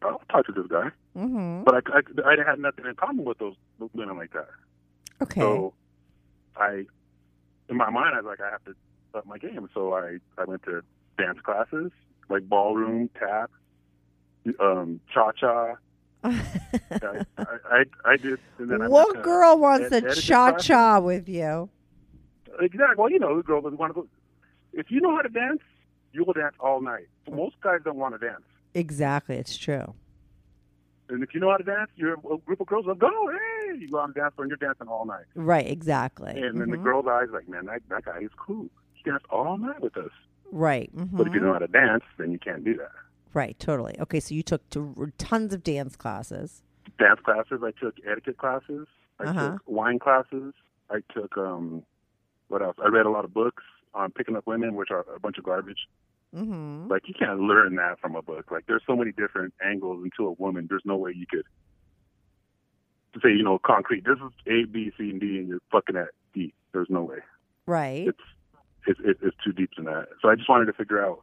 I'll 0.02 0.20
talk 0.30 0.46
to 0.46 0.52
this 0.52 0.66
guy, 0.68 0.90
Mm-hmm. 1.16 1.64
but 1.64 1.74
I, 1.74 1.98
I, 1.98 2.30
I 2.32 2.48
had 2.50 2.58
nothing 2.58 2.86
in 2.86 2.94
common 2.94 3.24
with 3.24 3.38
those 3.38 3.54
women 3.92 4.16
like 4.16 4.32
that. 4.32 4.48
Okay. 5.22 5.40
So, 5.40 5.74
I, 6.56 6.84
in 7.68 7.76
my 7.76 7.90
mind, 7.90 8.14
I 8.14 8.20
was 8.20 8.26
like, 8.26 8.40
I 8.40 8.50
have 8.50 8.64
to 8.64 8.74
up 9.14 9.26
my 9.26 9.38
game. 9.38 9.68
So 9.74 9.92
I, 9.94 10.18
I 10.38 10.44
went 10.44 10.62
to 10.64 10.82
dance 11.18 11.38
classes, 11.44 11.90
like 12.30 12.48
ballroom, 12.48 13.10
tap, 13.18 13.50
um, 14.60 15.00
cha 15.12 15.32
cha. 15.32 15.74
I, 16.24 16.32
I, 17.00 17.24
I, 17.38 17.84
I 18.04 18.16
did. 18.16 18.38
And 18.58 18.70
then 18.70 18.82
I 18.82 18.88
what 18.88 19.12
to 19.14 19.22
girl 19.22 19.58
wants 19.58 19.92
ed- 19.92 20.00
to 20.14 20.14
cha 20.14 20.52
cha 20.58 21.00
with 21.00 21.28
you? 21.28 21.68
Exactly. 22.60 22.94
Well, 22.96 23.10
you 23.10 23.18
know, 23.18 23.36
the 23.36 23.42
girl 23.42 23.60
doesn't 23.60 23.78
want 23.78 23.90
to 23.94 24.02
go. 24.02 24.08
If 24.72 24.90
you 24.90 25.00
know 25.00 25.14
how 25.14 25.22
to 25.22 25.28
dance, 25.28 25.60
you 26.12 26.24
will 26.24 26.32
dance 26.34 26.54
all 26.60 26.80
night. 26.80 27.06
But 27.24 27.34
most 27.34 27.56
guys 27.62 27.80
don't 27.84 27.96
want 27.96 28.18
to 28.18 28.24
dance. 28.26 28.42
Exactly, 28.74 29.36
it's 29.36 29.56
true. 29.56 29.94
And 31.08 31.22
if 31.22 31.34
you 31.34 31.40
know 31.40 31.50
how 31.50 31.58
to 31.58 31.64
dance, 31.64 31.90
you're 31.94 32.14
a 32.14 32.38
group 32.38 32.60
of 32.60 32.66
girls 32.66 32.86
will 32.86 32.94
go, 32.94 33.10
hey, 33.30 33.76
you 33.78 33.90
go 33.90 33.98
out 34.00 34.06
and 34.06 34.14
dance, 34.14 34.32
and 34.38 34.48
you're 34.48 34.56
dancing 34.56 34.88
all 34.88 35.04
night. 35.04 35.24
Right, 35.34 35.66
exactly. 35.66 36.30
And 36.40 36.60
then 36.60 36.70
the 36.70 36.78
Mhm. 36.78 36.82
girl's 36.84 37.06
eyes 37.06 37.28
like, 37.32 37.48
man, 37.48 37.66
that, 37.66 37.82
that 37.88 38.04
guy 38.04 38.20
is 38.20 38.30
cool. 38.36 38.70
He 38.94 39.10
danced 39.10 39.26
all 39.28 39.58
night 39.58 39.80
with 39.80 39.96
us. 39.96 40.10
Right. 40.50 40.94
Mm-hmm. 40.96 41.16
But 41.16 41.26
if 41.26 41.34
you 41.34 41.40
know 41.40 41.52
how 41.52 41.58
to 41.58 41.66
dance, 41.66 42.04
then 42.18 42.30
you 42.32 42.38
can't 42.38 42.64
do 42.64 42.76
that. 42.78 42.92
Right, 43.34 43.58
totally. 43.58 43.94
Okay, 44.00 44.20
so 44.20 44.34
you 44.34 44.42
took 44.42 44.68
to, 44.70 45.12
tons 45.18 45.52
of 45.52 45.62
dance 45.62 45.96
classes. 45.96 46.62
Dance 46.98 47.20
classes, 47.20 47.60
I 47.62 47.72
took 47.72 47.94
etiquette 48.06 48.38
classes. 48.38 48.86
I 49.18 49.24
Uh-huh. 49.24 49.50
took 49.52 49.62
wine 49.66 49.98
classes. 49.98 50.54
I 50.90 51.00
took, 51.12 51.36
um, 51.36 51.84
what 52.48 52.62
else? 52.62 52.76
I 52.82 52.88
read 52.88 53.06
a 53.06 53.10
lot 53.10 53.24
of 53.24 53.32
books 53.34 53.62
on 53.94 54.10
picking 54.12 54.36
up 54.36 54.46
women, 54.46 54.74
which 54.74 54.90
are 54.90 55.04
a 55.14 55.20
bunch 55.20 55.36
of 55.38 55.44
garbage. 55.44 55.88
Mm-hmm. 56.34 56.88
Like 56.88 57.08
you 57.08 57.14
can't 57.18 57.40
learn 57.40 57.76
that 57.76 58.00
from 58.00 58.16
a 58.16 58.22
book. 58.22 58.50
Like 58.50 58.66
there's 58.66 58.82
so 58.86 58.96
many 58.96 59.12
different 59.12 59.52
angles 59.64 60.02
into 60.04 60.28
a 60.28 60.32
woman. 60.32 60.66
There's 60.68 60.82
no 60.84 60.96
way 60.96 61.12
you 61.14 61.26
could 61.30 61.44
say, 63.22 63.30
you 63.30 63.42
know, 63.42 63.58
concrete. 63.58 64.04
This 64.04 64.16
is 64.16 64.32
A, 64.46 64.64
B, 64.64 64.90
C, 64.96 65.10
and 65.10 65.20
D, 65.20 65.38
and 65.38 65.48
you're 65.48 65.60
fucking 65.70 65.96
at 65.96 66.08
D. 66.32 66.54
There's 66.72 66.88
no 66.88 67.02
way. 67.02 67.18
Right. 67.66 68.08
It's 68.08 68.18
it's 68.86 69.00
it, 69.04 69.18
it's 69.22 69.36
too 69.44 69.52
deep 69.52 69.70
than 69.76 69.84
that. 69.86 70.08
So 70.20 70.28
I 70.28 70.34
just 70.34 70.48
wanted 70.48 70.66
to 70.66 70.72
figure 70.72 71.04
out, 71.04 71.22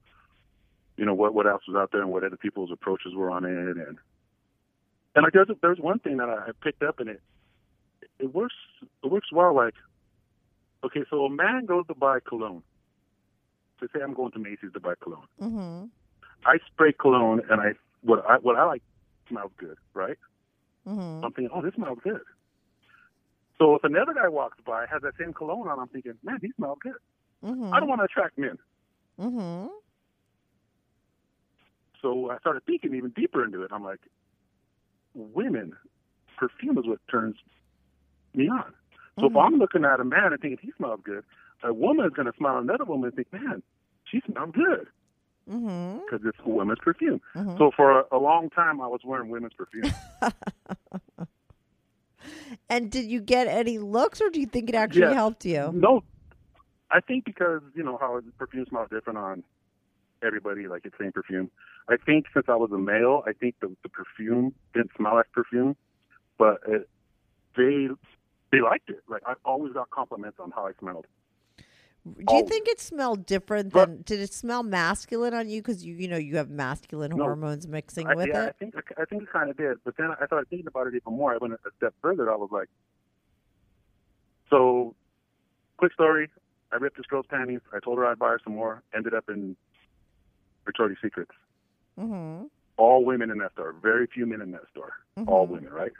you 0.97 1.05
know, 1.05 1.13
what 1.13 1.33
what 1.33 1.47
else 1.47 1.63
was 1.67 1.75
out 1.75 1.91
there 1.91 2.01
and 2.01 2.11
what 2.11 2.23
other 2.23 2.37
people's 2.37 2.71
approaches 2.71 3.13
were 3.15 3.31
on 3.31 3.45
it, 3.45 3.49
and 3.49 3.97
and 5.15 5.23
like 5.23 5.33
there's 5.33 5.49
there's 5.61 5.79
one 5.79 5.99
thing 5.99 6.17
that 6.17 6.29
I 6.29 6.51
picked 6.63 6.83
up 6.83 6.99
in 6.99 7.07
it. 7.07 7.21
It 8.19 8.33
works 8.33 8.55
it 9.03 9.11
works 9.11 9.31
well. 9.31 9.55
Like, 9.55 9.75
okay, 10.83 11.03
so 11.09 11.25
a 11.25 11.29
man 11.29 11.65
goes 11.65 11.87
to 11.87 11.95
buy 11.95 12.19
cologne. 12.19 12.63
So 13.79 13.87
say 13.93 14.01
I'm 14.03 14.13
going 14.13 14.31
to 14.31 14.39
Macy's 14.39 14.73
to 14.73 14.79
buy 14.79 14.93
cologne. 15.01 15.27
Mm-hmm. 15.41 15.85
I 16.45 16.57
spray 16.67 16.93
cologne, 16.93 17.41
and 17.49 17.61
I 17.61 17.73
what 18.01 18.25
I 18.29 18.37
what 18.37 18.55
I 18.55 18.63
like 18.65 18.83
smells 19.27 19.51
good, 19.57 19.77
right? 19.93 20.17
Mm-hmm. 20.87 21.23
I'm 21.23 21.31
thinking, 21.33 21.49
oh, 21.53 21.61
this 21.61 21.73
smells 21.75 21.99
good. 22.03 22.21
So 23.57 23.75
if 23.75 23.83
another 23.83 24.13
guy 24.13 24.29
walks 24.29 24.57
by, 24.65 24.85
has 24.89 25.01
that 25.01 25.13
same 25.19 25.33
cologne 25.33 25.67
on, 25.67 25.79
I'm 25.79 25.89
thinking, 25.89 26.13
man, 26.23 26.39
he 26.41 26.51
smells 26.55 26.79
good. 26.81 26.93
Mm-hmm. 27.43 27.73
I 27.73 27.79
don't 27.79 27.89
want 27.89 27.99
to 27.99 28.05
attract 28.05 28.37
men. 28.37 28.57
Mm-hmm. 29.19 29.67
So 32.01 32.31
I 32.31 32.37
started 32.39 32.65
thinking 32.65 32.95
even 32.95 33.09
deeper 33.09 33.43
into 33.43 33.63
it. 33.63 33.71
I'm 33.73 33.83
like, 33.83 33.99
women, 35.13 35.73
perfume 36.37 36.77
is 36.77 36.87
what 36.87 36.99
turns 37.11 37.35
me 38.33 38.47
on. 38.47 38.73
So 39.19 39.25
if 39.25 39.35
I'm 39.35 39.55
looking 39.55 39.83
at 39.83 39.99
a 39.99 40.05
man 40.05 40.31
and 40.31 40.41
thinking 40.41 40.59
he 40.61 40.71
smells 40.77 41.01
good, 41.03 41.25
a 41.63 41.73
woman 41.73 42.05
is 42.05 42.13
going 42.13 42.25
to 42.27 42.33
smile 42.37 42.57
at 42.57 42.63
another 42.63 42.85
woman 42.85 43.07
and 43.07 43.15
think, 43.15 43.31
man, 43.33 43.61
she 44.05 44.21
smells 44.25 44.51
good 44.53 44.87
Mm-hmm. 45.49 45.99
because 46.05 46.19
it's 46.27 46.37
a 46.45 46.49
women's 46.49 46.77
perfume. 46.79 47.19
So 47.57 47.71
for 47.75 48.01
a, 48.01 48.03
a 48.11 48.17
long 48.19 48.51
time, 48.51 48.79
I 48.81 48.87
was 48.87 49.01
wearing 49.03 49.29
women's 49.29 49.53
perfume. 49.53 49.91
And 52.69 52.91
did 52.91 53.05
you 53.05 53.21
get 53.21 53.47
any 53.47 53.79
looks, 53.79 54.21
or 54.21 54.29
do 54.29 54.39
you 54.39 54.45
think 54.45 54.69
it 54.69 54.75
actually 54.75 55.01
Yes. 55.01 55.13
helped 55.13 55.45
you? 55.45 55.71
No, 55.73 56.03
I 56.91 56.99
think 56.99 57.25
because 57.25 57.61
you 57.75 57.83
know 57.83 57.97
how 57.99 58.19
perfume 58.37 58.65
smells 58.69 58.89
different 58.91 59.17
on 59.17 59.43
everybody, 60.21 60.67
like 60.67 60.85
it's 60.85 60.95
same 60.99 61.11
perfume. 61.11 61.49
I 61.87 61.95
think 61.97 62.25
since 62.33 62.45
I 62.49 62.55
was 62.55 62.71
a 62.71 62.77
male, 62.77 63.23
I 63.25 63.31
think 63.33 63.55
the, 63.61 63.75
the 63.83 63.89
perfume 63.89 64.53
didn't 64.73 64.91
smell 64.97 65.15
like 65.15 65.31
perfume, 65.31 65.75
but 66.37 66.57
it, 66.67 66.89
they 67.55 67.87
they 68.51 68.61
liked 68.61 68.89
it. 68.89 68.99
Like 69.07 69.23
I 69.25 69.33
always 69.45 69.73
got 69.73 69.89
compliments 69.89 70.37
on 70.39 70.51
how 70.51 70.67
I 70.67 70.71
smelled. 70.79 71.05
Do 72.05 72.11
you 72.35 72.41
Oh. 72.43 72.45
think 72.47 72.67
it 72.67 72.79
smelled 72.79 73.25
different 73.25 73.73
But- 73.73 73.87
than? 73.87 74.01
Did 74.03 74.19
it 74.21 74.33
smell 74.33 74.63
masculine 74.63 75.33
on 75.33 75.49
you? 75.49 75.61
Because 75.61 75.85
you, 75.85 75.93
you 75.95 76.07
know, 76.07 76.17
you 76.17 76.37
have 76.37 76.49
masculine 76.49 77.11
No. 77.15 77.23
hormones 77.23 77.67
mixing 77.67 78.07
I, 78.07 78.15
with 78.15 78.27
yeah, 78.29 78.43
I 78.43 78.47
it. 78.47 78.55
think 78.57 78.75
I 78.97 79.05
think 79.05 79.23
it 79.23 79.29
kind 79.29 79.49
of 79.49 79.57
did. 79.57 79.77
But 79.83 79.97
then 79.97 80.11
I 80.19 80.25
started 80.25 80.49
thinking 80.49 80.67
about 80.67 80.87
it 80.87 80.95
even 80.95 81.13
more. 81.13 81.33
I 81.33 81.37
went 81.37 81.53
a 81.53 81.57
step 81.77 81.93
further. 82.01 82.31
I 82.31 82.35
was 82.35 82.49
like, 82.51 82.69
so 84.49 84.95
quick 85.77 85.93
story. 85.93 86.29
I 86.71 86.77
ripped 86.77 86.97
this 86.97 87.05
girl's 87.07 87.25
panties. 87.27 87.61
I 87.73 87.79
told 87.79 87.97
her 87.97 88.05
I'd 88.05 88.19
buy 88.19 88.29
her 88.29 88.39
some 88.43 88.53
more. 88.55 88.83
Ended 88.95 89.13
up 89.13 89.29
in 89.29 89.55
Victoria's 90.65 90.99
Secrets. 91.01 91.31
Mm-hmm. 91.99 92.45
all 92.77 93.03
women 93.03 93.29
in 93.29 93.39
that 93.39 93.51
store, 93.51 93.73
very 93.73 94.07
few 94.07 94.25
men 94.25 94.39
in 94.39 94.51
that 94.51 94.61
store, 94.71 94.93
all 95.27 95.45
Mhm. 95.45 95.49
women, 95.49 95.73
right? 95.73 95.91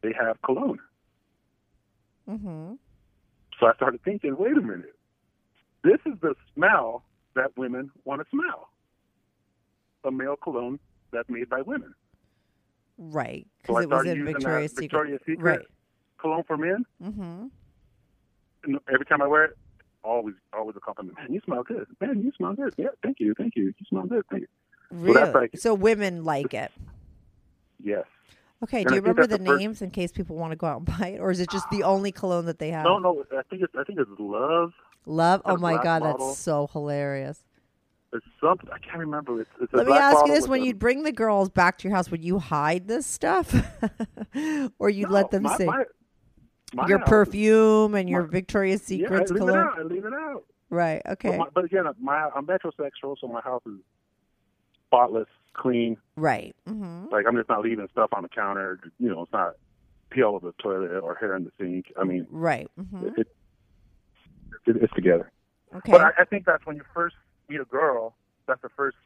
They 0.00 0.10
have 0.14 0.40
cologne. 0.40 0.80
Mm-hmm. 2.26 2.76
So 3.60 3.66
I 3.66 3.74
started 3.74 4.02
thinking, 4.04 4.36
wait 4.36 4.52
a 4.56 4.60
minute, 4.60 4.94
this 5.82 5.98
is 6.04 6.14
the 6.20 6.34
smell 6.54 7.04
that 7.34 7.56
women 7.56 7.90
want 8.04 8.20
to 8.22 8.26
smell. 8.30 8.68
A 10.04 10.10
male 10.10 10.36
cologne 10.36 10.78
that's 11.12 11.28
made 11.28 11.48
by 11.48 11.62
women. 11.62 11.94
Right. 12.98 13.46
So 13.66 13.74
Because 13.74 13.84
it 13.84 13.90
was 13.90 14.06
in 14.06 14.24
Victoria's 14.24 14.70
Secret. 14.72 14.82
Victoria's 14.84 15.20
Secret 15.26 15.42
Right. 15.42 15.60
cologne 16.18 16.44
for 16.46 16.56
men. 16.56 16.84
Mm-hmm. 17.02 17.46
And 18.64 18.78
every 18.92 19.06
time 19.06 19.22
I 19.22 19.26
wear 19.26 19.44
it, 19.44 19.58
always, 20.02 20.34
always 20.52 20.76
a 20.76 20.80
compliment. 20.80 21.16
Man, 21.18 21.32
you 21.32 21.40
smell 21.44 21.62
good. 21.62 21.86
Man, 22.00 22.22
you 22.22 22.32
smell 22.36 22.54
good. 22.54 22.74
Yeah, 22.76 22.88
thank 23.02 23.20
you, 23.20 23.34
thank 23.36 23.54
you. 23.56 23.64
You 23.66 23.86
smell 23.88 24.04
good. 24.06 24.24
Thank 24.30 24.42
you. 24.42 24.48
Really? 24.90 25.14
that's 25.14 25.34
like- 25.34 25.56
so 25.56 25.74
women 25.74 26.24
like 26.24 26.54
it. 26.54 26.70
Yes. 27.82 28.04
Okay. 28.62 28.78
And 28.80 28.88
Do 28.88 28.94
you 28.94 29.00
remember 29.00 29.26
the 29.26 29.38
the 29.38 29.44
first- 29.44 29.58
names 29.60 29.82
in 29.82 29.90
case 29.90 30.12
people 30.12 30.36
want 30.36 30.52
to 30.52 30.56
go 30.56 30.66
out 30.66 30.78
and 30.78 30.98
buy 30.98 31.08
it, 31.16 31.20
or 31.20 31.30
is 31.30 31.40
it 31.40 31.50
just 31.50 31.68
the 31.70 31.82
only 31.82 32.10
cologne 32.12 32.46
that 32.46 32.58
they 32.58 32.70
have? 32.70 32.84
No, 32.84 32.98
no. 32.98 33.24
I 33.32 33.42
think 33.50 33.62
it's, 33.62 33.74
I 33.78 33.84
think 33.84 33.98
it's 33.98 34.10
love. 34.18 34.72
Love. 35.04 35.42
Oh 35.44 35.56
my 35.56 35.74
god, 35.82 36.02
bottle. 36.02 36.26
that's 36.28 36.38
so 36.38 36.68
hilarious. 36.72 37.44
It's 38.12 38.24
something 38.40 38.68
I 38.72 38.78
can't 38.78 38.98
remember. 38.98 39.40
It's, 39.40 39.50
it's 39.60 39.72
a 39.72 39.76
Let 39.76 39.86
me 39.86 39.92
ask 39.92 40.26
you 40.26 40.32
this: 40.32 40.48
When 40.48 40.62
a- 40.62 40.64
you'd 40.64 40.78
bring 40.78 41.02
the 41.02 41.12
girls 41.12 41.48
back 41.50 41.76
to 41.78 41.88
your 41.88 41.94
house, 41.96 42.10
would 42.10 42.24
you 42.24 42.38
hide 42.38 42.88
this 42.88 43.06
stuff, 43.06 43.54
or 44.78 44.88
you'd 44.90 45.10
let 45.10 45.30
them 45.30 45.42
my- 45.44 45.56
see 45.56 45.64
my- 45.64 45.84
my 46.74 46.88
your 46.88 46.98
perfume 47.00 47.94
and 47.94 48.08
your 48.08 48.22
Victoria's 48.22 48.90
Yeah, 48.90 48.96
I 48.96 49.00
Secrets 49.02 49.30
leave 49.30 49.48
it 49.48 49.54
out. 49.54 49.78
I 49.78 49.82
leave 49.82 50.04
it 50.04 50.12
out. 50.14 50.44
Right. 50.70 51.00
But, 51.04 51.12
Okay. 51.12 51.36
my, 51.38 51.46
but 51.54 51.64
again, 51.64 51.84
my 52.00 52.28
I'm 52.34 52.46
metrosexual, 52.46 53.16
so 53.20 53.28
my 53.28 53.40
house 53.40 53.62
is 53.66 53.74
spotless, 54.86 55.28
clean. 55.56 55.96
right. 56.16 56.54
Mm-hmm. 56.68 57.06
Like 57.10 57.26
I'm 57.26 57.36
just 57.36 57.48
not 57.48 57.62
leaving 57.62 57.88
stuff 57.92 58.10
on 58.12 58.22
the 58.22 58.28
counter. 58.28 58.78
You 58.98 59.08
know, 59.10 59.22
it's 59.22 59.32
not 59.32 59.54
pee 60.10 60.22
all 60.22 60.36
over 60.36 60.48
the 60.48 60.62
toilet 60.62 61.00
or 61.00 61.14
hair 61.16 61.34
in 61.36 61.44
the 61.44 61.50
sink. 61.58 61.92
I 62.00 62.04
mean, 62.04 62.26
Right. 62.30 62.68
hmm 62.76 63.08
it, 63.16 63.26
it, 64.66 64.76
it's 64.82 64.92
together. 64.94 65.30
Okay. 65.74 65.92
But 65.92 66.00
I, 66.00 66.10
I 66.20 66.24
think 66.24 66.44
that's 66.46 66.64
when 66.66 66.76
you 66.76 66.82
first 66.94 67.16
meet 67.48 67.60
a 67.60 67.64
girl. 67.64 68.14
That's 68.46 68.62
the 68.62 68.68
first 68.68 68.96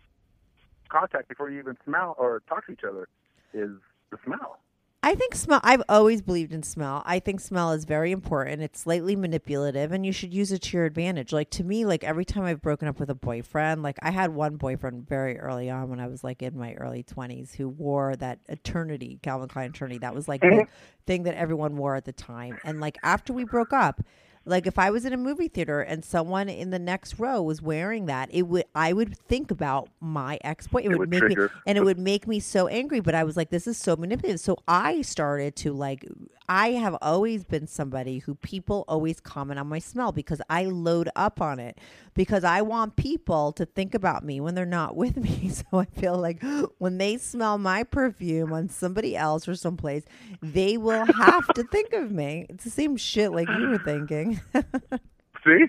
contact 0.88 1.28
before 1.28 1.50
you 1.50 1.58
even 1.58 1.76
smell 1.84 2.14
or 2.18 2.42
talk 2.48 2.66
to 2.66 2.72
each 2.72 2.84
other 2.86 3.08
is 3.54 3.70
the 4.10 4.18
smell. 4.24 4.58
I 5.02 5.14
think 5.14 5.34
smell. 5.34 5.60
I've 5.64 5.82
always 5.88 6.20
believed 6.20 6.52
in 6.52 6.62
smell. 6.62 7.02
I 7.06 7.20
think 7.20 7.40
smell 7.40 7.72
is 7.72 7.86
very 7.86 8.12
important. 8.12 8.60
It's 8.60 8.80
slightly 8.80 9.16
manipulative, 9.16 9.92
and 9.92 10.04
you 10.04 10.12
should 10.12 10.34
use 10.34 10.52
it 10.52 10.60
to 10.62 10.76
your 10.76 10.84
advantage. 10.84 11.32
Like 11.32 11.48
to 11.52 11.64
me, 11.64 11.86
like 11.86 12.04
every 12.04 12.26
time 12.26 12.44
I've 12.44 12.60
broken 12.60 12.86
up 12.86 13.00
with 13.00 13.08
a 13.08 13.14
boyfriend, 13.14 13.82
like 13.82 13.98
I 14.02 14.10
had 14.10 14.34
one 14.34 14.56
boyfriend 14.56 15.08
very 15.08 15.38
early 15.38 15.70
on 15.70 15.88
when 15.88 16.00
I 16.00 16.06
was 16.06 16.22
like 16.22 16.42
in 16.42 16.58
my 16.58 16.74
early 16.74 17.02
twenties 17.02 17.54
who 17.54 17.70
wore 17.70 18.14
that 18.16 18.40
eternity 18.50 19.18
Calvin 19.22 19.48
Klein 19.48 19.70
eternity. 19.70 19.98
That 19.98 20.14
was 20.14 20.28
like 20.28 20.42
the 20.42 20.66
thing 21.06 21.22
that 21.22 21.34
everyone 21.34 21.78
wore 21.78 21.96
at 21.96 22.04
the 22.04 22.12
time. 22.12 22.58
And 22.62 22.78
like 22.78 22.98
after 23.02 23.32
we 23.32 23.44
broke 23.44 23.72
up, 23.72 24.02
like 24.44 24.66
if 24.66 24.78
I 24.78 24.90
was 24.90 25.04
in 25.04 25.12
a 25.12 25.16
movie 25.16 25.48
theater 25.48 25.80
and 25.80 26.04
someone 26.04 26.48
in 26.48 26.70
the 26.70 26.78
next 26.78 27.18
row 27.18 27.42
was 27.42 27.60
wearing 27.60 28.06
that, 28.06 28.28
it 28.32 28.42
would 28.42 28.64
I 28.74 28.92
would 28.92 29.16
think 29.16 29.50
about 29.50 29.88
my 30.00 30.38
ex 30.42 30.66
boy. 30.66 30.80
It, 30.80 30.88
would, 30.88 30.98
would 30.98 31.10
make 31.10 31.20
trigger. 31.20 31.50
me 31.54 31.60
and 31.66 31.76
it 31.76 31.84
would 31.84 31.98
make 31.98 32.26
me 32.26 32.40
so 32.40 32.66
angry. 32.66 33.00
But 33.00 33.14
I 33.14 33.24
was 33.24 33.36
like, 33.36 33.50
this 33.50 33.66
is 33.66 33.76
so 33.76 33.96
manipulative. 33.96 34.40
So 34.40 34.58
I 34.66 35.02
started 35.02 35.56
to 35.56 35.72
like. 35.72 36.06
I 36.52 36.72
have 36.72 36.96
always 37.00 37.44
been 37.44 37.68
somebody 37.68 38.18
who 38.18 38.34
people 38.34 38.84
always 38.88 39.20
comment 39.20 39.60
on 39.60 39.68
my 39.68 39.78
smell 39.78 40.10
because 40.10 40.42
I 40.50 40.64
load 40.64 41.08
up 41.14 41.40
on 41.40 41.60
it 41.60 41.78
because 42.14 42.42
I 42.42 42.62
want 42.62 42.96
people 42.96 43.52
to 43.52 43.64
think 43.64 43.94
about 43.94 44.24
me 44.24 44.40
when 44.40 44.54
they're 44.54 44.66
not 44.66 44.96
with 44.96 45.16
me. 45.16 45.50
So 45.60 45.78
I 45.78 45.84
feel 45.84 46.16
like 46.16 46.42
when 46.78 46.98
they 46.98 47.16
smell 47.18 47.58
my 47.58 47.82
perfume 47.82 48.52
on 48.52 48.68
somebody 48.68 49.16
else 49.16 49.46
or 49.46 49.54
someplace, 49.54 50.04
they 50.42 50.76
will 50.76 51.04
have 51.04 51.46
to 51.54 51.62
think 51.64 51.92
of 51.92 52.10
me. 52.10 52.46
It's 52.48 52.64
the 52.64 52.70
same 52.70 52.96
shit 52.96 53.32
like 53.32 53.48
you 53.48 53.68
were 53.68 53.78
thinking. 53.78 54.29
See? 55.44 55.66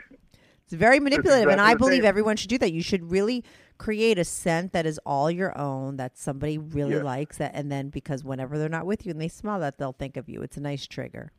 It's 0.64 0.74
very 0.74 1.00
manipulative, 1.00 1.50
and 1.50 1.60
I 1.60 1.76
believe 1.76 2.06
everyone 2.06 2.38
should 2.38 2.50
do 2.50 2.58
that. 2.60 2.72
You 2.72 2.82
should 2.82 3.12
really 3.12 3.44
create 3.78 4.18
a 4.18 4.24
scent 4.24 4.74
that 4.74 4.86
is 4.86 5.00
all 5.06 5.30
your 5.30 5.58
own, 5.58 5.98
that 5.98 6.18
somebody 6.18 6.58
really 6.58 7.02
likes, 7.02 7.38
that, 7.38 7.52
and 7.54 7.72
then 7.72 7.90
because 7.90 8.24
whenever 8.24 8.58
they're 8.58 8.70
not 8.70 8.86
with 8.86 9.06
you 9.06 9.12
and 9.12 9.20
they 9.20 9.28
smell 9.28 9.60
that, 9.60 9.78
they'll 9.78 9.92
think 9.92 10.16
of 10.18 10.30
you. 10.30 10.42
It's 10.42 10.56
a 10.58 10.62
nice 10.62 10.88
trigger. 10.88 11.32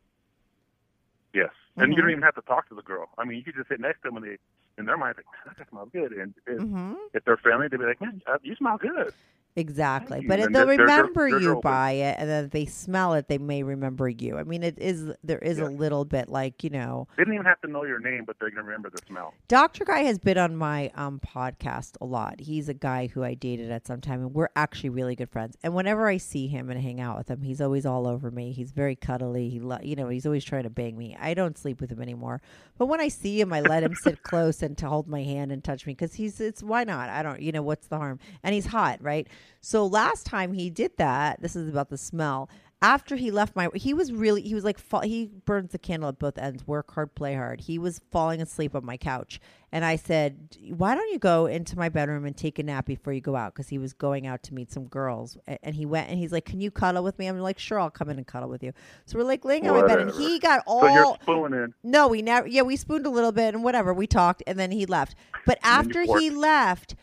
Yes. 1.33 1.51
And 1.77 1.93
you 1.93 1.97
Mhm. 1.97 2.01
don't 2.03 2.11
even 2.11 2.23
have 2.23 2.35
to 2.35 2.43
talk 2.43 2.69
to 2.69 2.75
the 2.75 2.83
girl. 2.83 3.09
I 3.17 3.25
mean, 3.25 3.39
you 3.39 3.45
could 3.45 3.55
just 3.55 3.69
sit 3.69 3.81
next 3.81 4.03
to 4.03 4.09
them 4.09 4.17
and 4.19 4.27
they, 4.27 4.39
in 4.79 4.87
their 4.87 4.97
mind, 4.97 5.17
"Man, 5.17 5.55
that 5.59 5.69
smells 5.71 5.89
good. 5.93 6.13
And 6.13 6.35
if, 6.47 6.59
hmm 6.63 6.93
if 7.15 7.25
they're 7.25 7.37
friendly, 7.37 7.69
they'll 7.69 7.81
be 7.81 7.87
like, 7.87 8.01
man, 8.01 8.23
uh, 8.27 8.39
you 8.43 8.55
smell 8.57 8.79
good. 8.79 9.13
Exactly, 9.55 10.17
Thank 10.21 10.29
but 10.29 10.41
And 10.41 10.55
they'll 10.55 10.67
they're- 10.67 10.79
they're- 10.79 10.87
remember 10.87 11.29
they're 11.29 11.39
you 11.39 11.61
by 11.61 11.91
it, 11.91 12.17
and 12.19 12.27
then 12.27 12.45
if 12.47 12.53
they 12.53 12.65
smell 12.65 13.13
it, 13.13 13.29
they 13.29 13.37
may 13.37 13.63
remember 13.63 14.09
you. 14.09 14.39
I 14.39 14.45
mean, 14.45 14.63
it 14.63 14.79
is 14.79 15.11
there 15.23 15.41
is 15.41 15.59
a 15.59 15.67
little 15.67 16.07
bit 16.07 16.31
like 16.31 16.65
you 16.65 16.71
know, 16.71 17.07
They 17.19 17.25
didn't 17.25 17.35
even 17.35 17.45
have 17.45 17.61
to 17.61 17.69
know 17.71 17.85
your 17.85 17.99
name, 17.99 18.25
but 18.25 18.39
they're 18.41 18.49
going 18.49 18.65
to 18.65 18.67
remember 18.67 18.89
the 18.89 19.03
smell. 19.07 19.35
Dr. 19.49 19.85
Guy 19.85 20.05
has 20.05 20.19
been 20.19 20.39
on 20.39 20.57
my 20.57 20.91
um, 20.95 21.21
podcast 21.21 21.97
a 22.01 22.07
lot. 22.07 22.41
He's 22.41 22.71
a 22.71 22.75
guy 22.75 23.09
who 23.09 23.23
I 23.23 23.35
dated 23.35 23.71
at 23.71 23.87
some 23.87 24.01
time, 24.01 24.23
and 24.23 24.33
we're 24.35 24.49
actually 24.57 24.89
really 24.89 25.15
good 25.17 25.29
friends. 25.29 25.59
And 25.63 25.75
whenever 25.75 26.09
I 26.09 26.17
see 26.17 26.47
him 26.47 26.71
and 26.71 26.81
hang 26.81 26.99
out 26.99 27.19
with 27.19 27.29
him, 27.29 27.43
he's 27.43 27.61
always 27.61 27.85
all 27.85 28.07
over 28.07 28.31
me. 28.31 28.53
He's 28.53 28.71
very 28.71 28.97
cuddly. 28.97 29.51
He, 29.51 29.61
lo- 29.61 29.77
you 29.83 29.97
know, 29.97 30.09
he's 30.09 30.25
always 30.25 30.45
trying 30.47 30.63
to 30.63 30.71
bang 30.71 30.97
me. 30.97 31.15
I 31.21 31.35
don't 31.35 31.59
sleep 31.59 31.79
with 31.83 31.93
him 31.93 32.01
anymore, 32.01 32.41
but 32.79 32.87
when 32.87 33.03
I 33.03 33.09
see 33.09 33.39
him, 33.39 33.53
I 33.53 33.61
let 33.61 33.83
him 33.83 33.95
sit 33.97 34.23
close 34.23 34.62
and 34.63 34.77
to 34.79 34.89
hold 34.89 35.09
my 35.09 35.23
hand 35.23 35.53
and 35.53 35.63
touch 35.63 35.87
me 35.87 35.93
because 35.93 36.15
he's 36.15 36.41
it's 36.41 36.63
why 36.63 36.85
not? 36.85 37.09
I 37.09 37.23
don't, 37.23 37.41
you 37.41 37.53
know, 37.53 37.63
what's 37.63 37.87
the 37.87 37.99
harm? 37.99 38.19
And 38.43 38.55
he's 38.55 38.67
hot, 38.67 39.03
right? 39.03 39.29
So 39.61 39.87
last 39.87 40.27
time 40.27 40.53
he 40.53 40.71
did 40.71 40.97
that, 40.97 41.41
this 41.41 41.57
is 41.57 41.69
about 41.69 41.91
the 41.91 41.99
smell. 41.99 42.49
After 42.83 43.17
he 43.17 43.31
left 43.31 43.55
my 43.57 43.69
he 43.75 43.95
was 43.95 44.13
really 44.13 44.43
he 44.43 44.55
was 44.55 44.65
like 44.65 44.79
fa- 44.79 45.07
he 45.07 45.31
burns 45.47 45.71
the 45.73 45.79
candle 45.79 46.09
at 46.09 46.19
both 46.19 46.37
ends 46.37 46.67
work 46.67 46.93
hard 46.93 47.15
play 47.15 47.35
hard 47.35 47.61
he 47.63 47.79
was 47.79 48.01
falling 48.11 48.43
asleep 48.43 48.75
on 48.75 48.85
my 48.85 48.97
couch 48.97 49.41
and 49.71 49.85
i 49.85 49.95
said 49.95 50.57
why 50.77 50.95
don't 50.95 51.11
you 51.13 51.19
go 51.19 51.47
into 51.47 51.79
my 51.79 51.89
bedroom 51.89 52.25
and 52.27 52.37
take 52.37 52.59
a 52.59 52.63
nap 52.63 52.85
before 52.85 53.13
you 53.13 53.21
go 53.21 53.37
out 53.37 53.55
because 53.55 53.69
he 53.69 53.79
was 53.79 53.93
going 53.93 54.27
out 54.27 54.43
to 54.43 54.53
meet 54.53 54.71
some 54.73 54.87
girls 54.87 55.39
and 55.47 55.77
he 55.77 55.87
went 55.87 56.09
and 56.11 56.19
he's 56.19 56.33
like 56.33 56.45
can 56.45 56.61
you 56.61 56.71
cuddle 56.73 57.05
with 57.05 57.17
me 57.19 57.27
i'm 57.29 57.39
like 57.39 57.59
sure 57.59 57.79
i'll 57.79 57.89
come 57.91 58.09
in 58.11 58.19
and 58.19 58.27
cuddle 58.27 58.49
with 58.49 58.63
you 58.63 58.73
so 59.07 59.17
we're 59.17 59.25
like 59.25 59.45
laying 59.45 59.69
on 59.69 59.81
my 59.81 59.87
bed 59.87 60.01
and 60.01 60.11
he 60.11 60.39
got 60.41 60.63
all 60.67 60.81
So 60.83 60.89
you're 60.93 61.17
spooning. 61.23 61.75
no, 61.85 62.09
we 62.09 62.21
never. 62.21 62.49
Yeah, 62.49 62.63
we 62.63 62.75
spooned 62.77 63.07
a 63.07 63.11
little 63.11 63.31
bit 63.33 63.55
and 63.55 63.63
whatever. 63.63 63.95
We 63.95 64.07
talked, 64.09 64.43
and 64.47 64.59
then 64.59 64.71
he 64.73 64.87
left. 64.87 65.15
But 65.47 65.59
And 65.63 65.87
after 65.87 66.03
he 66.19 66.31
left, 66.31 66.97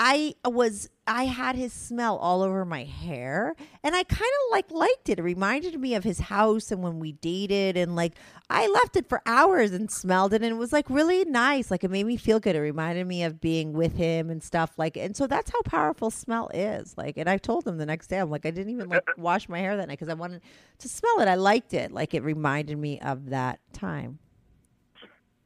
I 0.00 0.36
was 0.44 0.88
I 1.08 1.24
had 1.24 1.56
his 1.56 1.72
smell 1.72 2.18
all 2.18 2.42
over 2.42 2.64
my 2.64 2.84
hair, 2.84 3.56
and 3.82 3.96
I 3.96 4.04
kind 4.04 4.20
of 4.20 4.52
like 4.52 4.70
liked 4.70 5.08
it. 5.08 5.18
It 5.18 5.22
reminded 5.22 5.80
me 5.80 5.96
of 5.96 6.04
his 6.04 6.20
house 6.20 6.70
and 6.70 6.84
when 6.84 7.00
we 7.00 7.12
dated, 7.12 7.76
and 7.76 7.96
like 7.96 8.12
I 8.48 8.68
left 8.68 8.94
it 8.94 9.08
for 9.08 9.20
hours 9.26 9.72
and 9.72 9.90
smelled 9.90 10.34
it, 10.34 10.42
and 10.42 10.52
it 10.52 10.56
was 10.56 10.72
like 10.72 10.88
really 10.88 11.24
nice. 11.24 11.68
Like 11.68 11.82
it 11.82 11.90
made 11.90 12.06
me 12.06 12.16
feel 12.16 12.38
good. 12.38 12.54
It 12.54 12.60
reminded 12.60 13.08
me 13.08 13.24
of 13.24 13.40
being 13.40 13.72
with 13.72 13.96
him 13.96 14.30
and 14.30 14.40
stuff. 14.40 14.78
Like, 14.78 14.96
and 14.96 15.16
so 15.16 15.26
that's 15.26 15.50
how 15.50 15.62
powerful 15.62 16.12
smell 16.12 16.48
is. 16.54 16.96
Like, 16.96 17.16
and 17.16 17.28
I 17.28 17.36
told 17.36 17.66
him 17.66 17.78
the 17.78 17.86
next 17.86 18.06
day, 18.06 18.18
I'm 18.18 18.30
like, 18.30 18.46
I 18.46 18.52
didn't 18.52 18.72
even 18.72 18.88
like 18.88 19.04
wash 19.18 19.48
my 19.48 19.58
hair 19.58 19.76
that 19.76 19.88
night 19.88 19.98
because 19.98 20.08
I 20.08 20.14
wanted 20.14 20.42
to 20.78 20.88
smell 20.88 21.18
it. 21.18 21.26
I 21.26 21.34
liked 21.34 21.74
it. 21.74 21.90
Like 21.90 22.14
it 22.14 22.22
reminded 22.22 22.78
me 22.78 23.00
of 23.00 23.30
that 23.30 23.58
time. 23.72 24.20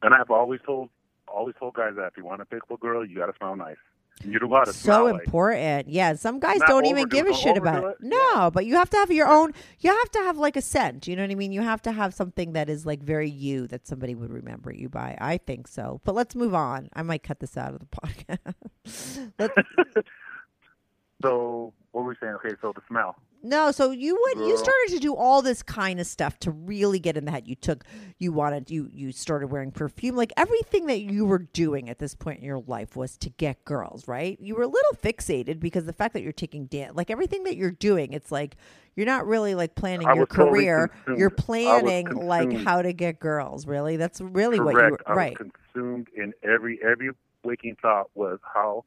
And 0.03 0.13
I've 0.13 0.29
always 0.29 0.59
told 0.63 0.89
always 1.27 1.55
told 1.59 1.73
guys 1.73 1.93
that 1.95 2.05
if 2.05 2.17
you 2.17 2.23
want 2.23 2.43
a 2.43 2.45
pick 2.45 2.61
a 2.69 2.77
girl, 2.77 3.03
you 3.03 3.17
got 3.17 3.25
to 3.25 3.33
smell 3.39 3.55
nice. 3.55 3.77
You 4.23 4.39
don't 4.39 4.49
got 4.49 4.67
to 4.67 4.73
so 4.73 5.05
like. 5.05 5.23
important. 5.23 5.89
Yeah, 5.89 6.13
some 6.15 6.39
guys 6.39 6.59
Not 6.59 6.69
don't 6.69 6.85
even 6.85 7.09
give 7.09 7.27
a 7.27 7.33
shit 7.33 7.57
about 7.57 7.83
it. 7.83 7.97
it. 8.01 8.07
No, 8.07 8.49
but 8.51 8.65
you 8.65 8.75
have 8.75 8.89
to 8.91 8.97
have 8.97 9.11
your 9.11 9.27
own. 9.27 9.53
You 9.79 9.89
have 9.91 10.11
to 10.11 10.19
have 10.19 10.37
like 10.37 10.55
a 10.55 10.61
scent. 10.61 11.07
You 11.07 11.15
know 11.17 11.23
what 11.23 11.31
I 11.31 11.35
mean? 11.35 11.51
You 11.51 11.61
have 11.61 11.81
to 11.81 11.91
have 11.91 12.13
something 12.13 12.53
that 12.53 12.69
is 12.69 12.85
like 12.85 13.03
very 13.03 13.29
you 13.29 13.67
that 13.67 13.85
somebody 13.85 14.15
would 14.15 14.31
remember 14.31 14.71
you 14.73 14.87
by. 14.87 15.17
I 15.19 15.37
think 15.39 15.67
so. 15.67 15.99
But 16.05 16.15
let's 16.15 16.35
move 16.35 16.53
on. 16.55 16.89
I 16.93 17.01
might 17.01 17.23
cut 17.23 17.39
this 17.41 17.57
out 17.57 17.73
of 17.73 17.79
the 17.81 17.85
podcast. 18.87 20.03
So 21.21 21.71
what 21.91 22.03
were 22.03 22.09
we 22.09 22.15
saying? 22.21 22.33
Okay, 22.33 22.53
so 22.61 22.73
the 22.75 22.81
smell. 22.89 23.15
No, 23.43 23.71
so 23.71 23.91
you 23.91 24.17
would 24.19 24.47
you 24.47 24.57
started 24.57 24.87
to 24.91 24.99
do 24.99 25.13
all 25.15 25.41
this 25.41 25.61
kind 25.61 25.99
of 25.99 26.07
stuff 26.07 26.39
to 26.39 26.51
really 26.51 26.97
get 26.99 27.17
in 27.17 27.25
the 27.25 27.31
head. 27.31 27.45
You 27.45 27.55
took 27.55 27.83
you 28.17 28.31
wanted 28.31 28.71
you 28.71 28.89
you 28.91 29.11
started 29.11 29.47
wearing 29.47 29.71
perfume. 29.71 30.15
Like 30.15 30.31
everything 30.37 30.85
that 30.85 31.01
you 31.01 31.25
were 31.25 31.39
doing 31.39 31.89
at 31.89 31.99
this 31.99 32.15
point 32.15 32.39
in 32.39 32.45
your 32.45 32.63
life 32.65 32.95
was 32.95 33.17
to 33.17 33.29
get 33.29 33.65
girls, 33.65 34.07
right? 34.07 34.39
You 34.39 34.55
were 34.55 34.63
a 34.63 34.67
little 34.67 34.93
fixated 35.03 35.59
because 35.59 35.85
the 35.85 35.91
fact 35.93 36.13
that 36.13 36.21
you're 36.23 36.31
taking 36.31 36.67
dance, 36.67 36.95
like 36.95 37.11
everything 37.11 37.43
that 37.43 37.57
you're 37.57 37.71
doing, 37.71 38.13
it's 38.13 38.31
like 38.31 38.55
you're 38.95 39.05
not 39.05 39.27
really 39.27 39.55
like 39.55 39.75
planning 39.75 40.07
I 40.07 40.13
your 40.13 40.25
was 40.25 40.29
totally 40.29 40.63
career. 40.63 40.91
You're 41.17 41.29
planning 41.29 42.07
like 42.15 42.53
how 42.63 42.81
to 42.81 42.93
get 42.93 43.19
girls. 43.19 43.67
Really, 43.67 43.97
that's 43.97 44.21
really 44.21 44.59
what 44.59 44.71
you 44.73 44.79
Correct. 44.79 44.91
were 45.05 45.11
I 45.11 45.15
right. 45.15 45.37
consumed 45.73 46.07
in 46.15 46.33
every 46.43 46.79
every 46.81 47.09
waking 47.43 47.75
thought 47.81 48.09
was 48.15 48.39
how 48.53 48.85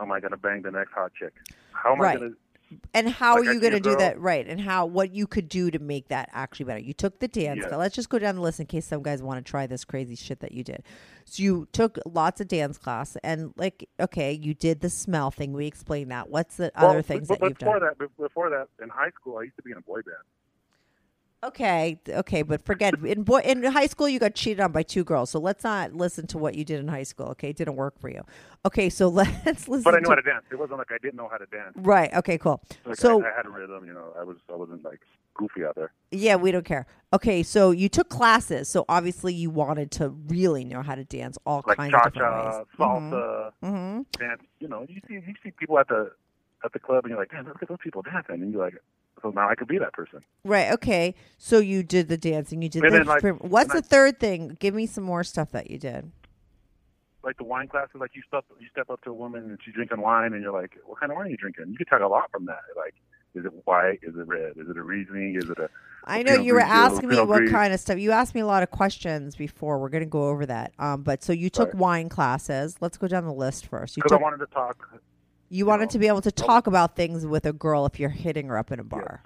am 0.00 0.10
I 0.10 0.20
going 0.20 0.30
to 0.30 0.38
bang 0.38 0.62
the 0.62 0.70
next 0.70 0.92
hot 0.92 1.12
chick? 1.18 1.34
How 1.72 1.92
am 1.92 2.00
Right. 2.00 2.16
I 2.16 2.18
going 2.20 2.32
to? 2.32 2.36
And 2.94 3.08
how 3.08 3.36
Like 3.36 3.46
are 3.48 3.52
you 3.52 3.60
going 3.60 3.72
to 3.72 3.80
do 3.80 3.96
that? 3.96 4.20
Right. 4.20 4.46
And 4.46 4.60
how, 4.60 4.86
what 4.86 5.14
you 5.14 5.26
could 5.26 5.48
do 5.48 5.70
to 5.70 5.78
make 5.78 6.08
that 6.08 6.28
actually 6.32 6.64
better. 6.66 6.80
You 6.80 6.92
took 6.92 7.18
the 7.18 7.28
dance. 7.28 7.58
Yes. 7.58 7.68
class. 7.68 7.78
Let's 7.78 7.94
just 7.94 8.08
go 8.08 8.18
down 8.18 8.36
the 8.36 8.40
list 8.42 8.60
in 8.60 8.66
case 8.66 8.86
some 8.86 9.02
guys 9.02 9.22
want 9.22 9.44
to 9.44 9.48
try 9.50 9.66
this 9.66 9.84
crazy 9.84 10.16
shit 10.16 10.40
that 10.40 10.52
you 10.52 10.64
did. 10.64 10.82
So 11.24 11.42
you 11.42 11.68
took 11.72 11.98
lots 12.06 12.40
of 12.40 12.48
dance 12.48 12.78
class 12.78 13.16
and 13.22 13.52
like, 13.56 13.88
okay, 14.00 14.32
you 14.32 14.54
did 14.54 14.80
the 14.80 14.90
smell 14.90 15.30
thing. 15.30 15.52
We 15.52 15.66
explained 15.66 16.10
that. 16.10 16.28
What's 16.30 16.56
the 16.56 16.72
Well, 16.76 16.90
other 16.90 17.02
things 17.02 17.28
but 17.28 17.40
that 17.40 17.48
you've 17.48 17.58
before 17.58 17.78
done? 17.80 17.90
that, 17.98 18.16
before 18.16 18.50
that, 18.50 18.68
in 18.82 18.88
high 18.88 19.10
school, 19.10 19.38
I 19.38 19.42
used 19.44 19.56
to 19.56 19.62
be 19.62 19.70
in 19.70 19.78
a 19.78 19.82
boy 19.82 20.02
band. 20.02 20.16
Okay. 21.44 22.00
Okay. 22.08 22.42
But 22.42 22.64
forget 22.64 22.94
in 23.04 23.22
boy, 23.22 23.40
in 23.40 23.62
high 23.62 23.86
school, 23.86 24.08
you 24.08 24.18
got 24.18 24.34
cheated 24.34 24.60
on 24.60 24.72
by 24.72 24.82
two 24.82 25.04
girls. 25.04 25.30
So 25.30 25.38
let's 25.38 25.64
not 25.64 25.94
listen 25.94 26.26
to 26.28 26.38
what 26.38 26.54
you 26.56 26.64
did 26.64 26.80
in 26.80 26.88
high 26.88 27.04
school. 27.04 27.26
Okay. 27.28 27.50
It 27.50 27.56
didn't 27.56 27.76
work 27.76 27.98
for 28.00 28.08
you. 28.10 28.22
Okay. 28.66 28.90
So 28.90 29.08
let's 29.08 29.68
listen 29.68 29.82
But 29.84 29.94
I 29.94 29.98
knew 29.98 30.04
to, 30.04 30.10
how 30.10 30.14
to 30.16 30.22
dance. 30.22 30.44
It 30.50 30.58
wasn't 30.58 30.78
like 30.78 30.90
I 30.90 30.98
didn't 31.00 31.16
know 31.16 31.28
how 31.30 31.38
to 31.38 31.46
dance. 31.46 31.74
right. 31.76 32.12
Okay, 32.14 32.38
cool. 32.38 32.62
Like 32.84 32.96
so 32.96 33.22
I, 33.22 33.28
I 33.28 33.36
had 33.36 33.46
a 33.46 33.50
rhythm. 33.50 33.86
You 33.86 33.92
know, 33.94 34.12
I 34.18 34.24
was 34.24 34.36
I 34.52 34.56
wasn't 34.56 34.84
like 34.84 35.00
goofy 35.34 35.64
out 35.64 35.76
there. 35.76 35.92
Yeah, 36.10 36.36
we 36.36 36.50
don't 36.50 36.64
care. 36.64 36.86
Okay, 37.12 37.42
so 37.42 37.70
you 37.70 37.88
took 37.88 38.08
classes, 38.08 38.68
so 38.68 38.84
obviously 38.88 39.32
you 39.32 39.50
wanted 39.50 39.90
to 39.92 40.08
really 40.08 40.64
know 40.64 40.82
how 40.82 40.94
to 40.94 41.04
dance 41.04 41.38
all 41.46 41.62
Like 41.66 41.76
kinds 41.76 41.94
of 41.94 42.14
ways. 42.14 42.54
salsa, 42.78 43.52
hmm 43.62 44.02
dance. 44.18 44.42
You 44.60 44.68
know, 44.68 44.84
you 44.88 45.00
see 45.06 45.14
you 45.14 45.34
see 45.42 45.52
people 45.52 45.78
at 45.78 45.88
the 45.88 46.10
at 46.64 46.72
the 46.72 46.78
club, 46.80 47.04
and 47.04 47.10
you're 47.10 47.18
like, 47.20 47.30
damn, 47.30 47.46
look 47.46 47.62
at 47.62 47.68
those 47.68 47.78
people 47.82 48.02
dancing, 48.02 48.42
and 48.42 48.52
you're 48.52 48.64
like, 48.64 48.74
so 49.22 49.30
now 49.30 49.48
I 49.48 49.54
could 49.54 49.68
be 49.68 49.78
that 49.78 49.92
person. 49.92 50.22
Right. 50.44 50.72
Okay. 50.72 51.14
So 51.38 51.58
you 51.58 51.82
did 51.82 52.08
the 52.08 52.16
dancing. 52.16 52.62
You 52.62 52.68
did. 52.68 52.84
And 52.84 52.94
the 52.94 52.98
then, 52.98 53.06
like, 53.06 53.42
What's 53.42 53.72
the 53.72 53.82
third 53.82 54.18
thing? 54.20 54.56
Give 54.60 54.74
me 54.74 54.86
some 54.86 55.04
more 55.04 55.24
stuff 55.24 55.50
that 55.52 55.70
you 55.70 55.78
did. 55.78 56.10
Like 57.24 57.36
the 57.36 57.44
wine 57.44 57.68
classes, 57.68 57.96
like 57.96 58.12
you 58.14 58.22
step 58.26 58.44
you 58.60 58.68
step 58.70 58.88
up 58.90 59.02
to 59.02 59.10
a 59.10 59.12
woman 59.12 59.42
and 59.44 59.58
she's 59.62 59.74
drinking 59.74 60.00
wine, 60.00 60.32
and 60.32 60.42
you're 60.42 60.52
like, 60.52 60.78
what 60.86 61.00
kind 61.00 61.10
of 61.12 61.16
wine 61.16 61.26
are 61.26 61.30
you 61.30 61.36
drinking? 61.36 61.66
You 61.68 61.76
could 61.76 61.88
tell 61.88 62.02
a 62.02 62.06
lot 62.06 62.30
from 62.30 62.46
that. 62.46 62.60
Like, 62.76 62.94
is 63.34 63.44
it 63.44 63.52
white? 63.64 63.98
Is 64.02 64.14
it 64.16 64.26
red? 64.26 64.52
Is 64.56 64.68
it 64.70 64.76
a 64.76 64.82
Riesling? 64.82 65.34
Is 65.36 65.50
it 65.50 65.58
a 65.58 65.68
I 66.04 66.22
know 66.22 66.34
you 66.34 66.54
were 66.54 66.60
asking 66.60 67.08
me 67.10 67.20
what 67.20 67.38
Gris. 67.40 67.50
kind 67.50 67.74
of 67.74 67.80
stuff. 67.80 67.98
You 67.98 68.12
asked 68.12 68.34
me 68.34 68.40
a 68.40 68.46
lot 68.46 68.62
of 68.62 68.70
questions 68.70 69.36
before. 69.36 69.78
We're 69.78 69.90
going 69.90 70.04
to 70.04 70.08
go 70.08 70.28
over 70.28 70.46
that. 70.46 70.72
Um, 70.78 71.02
but 71.02 71.22
so 71.22 71.32
you 71.34 71.50
took 71.50 71.68
Right. 71.74 71.76
wine 71.78 72.08
classes. 72.08 72.76
Let's 72.80 72.96
go 72.96 73.08
down 73.08 73.26
the 73.26 73.32
list 73.32 73.66
first. 73.66 73.96
You 73.96 74.02
Because 74.04 74.16
I 74.18 74.22
wanted 74.22 74.38
to 74.38 74.46
talk. 74.46 74.88
You 75.48 75.66
wanted 75.66 75.86
know, 75.86 75.90
to 75.92 75.98
be 75.98 76.08
able 76.08 76.20
to 76.22 76.32
talk 76.32 76.66
about 76.66 76.96
things 76.96 77.26
with 77.26 77.46
a 77.46 77.52
girl 77.52 77.86
if 77.86 77.98
you're 77.98 78.10
hitting 78.10 78.48
her 78.48 78.58
up 78.58 78.70
in 78.70 78.80
a 78.80 78.84
bar. 78.84 79.22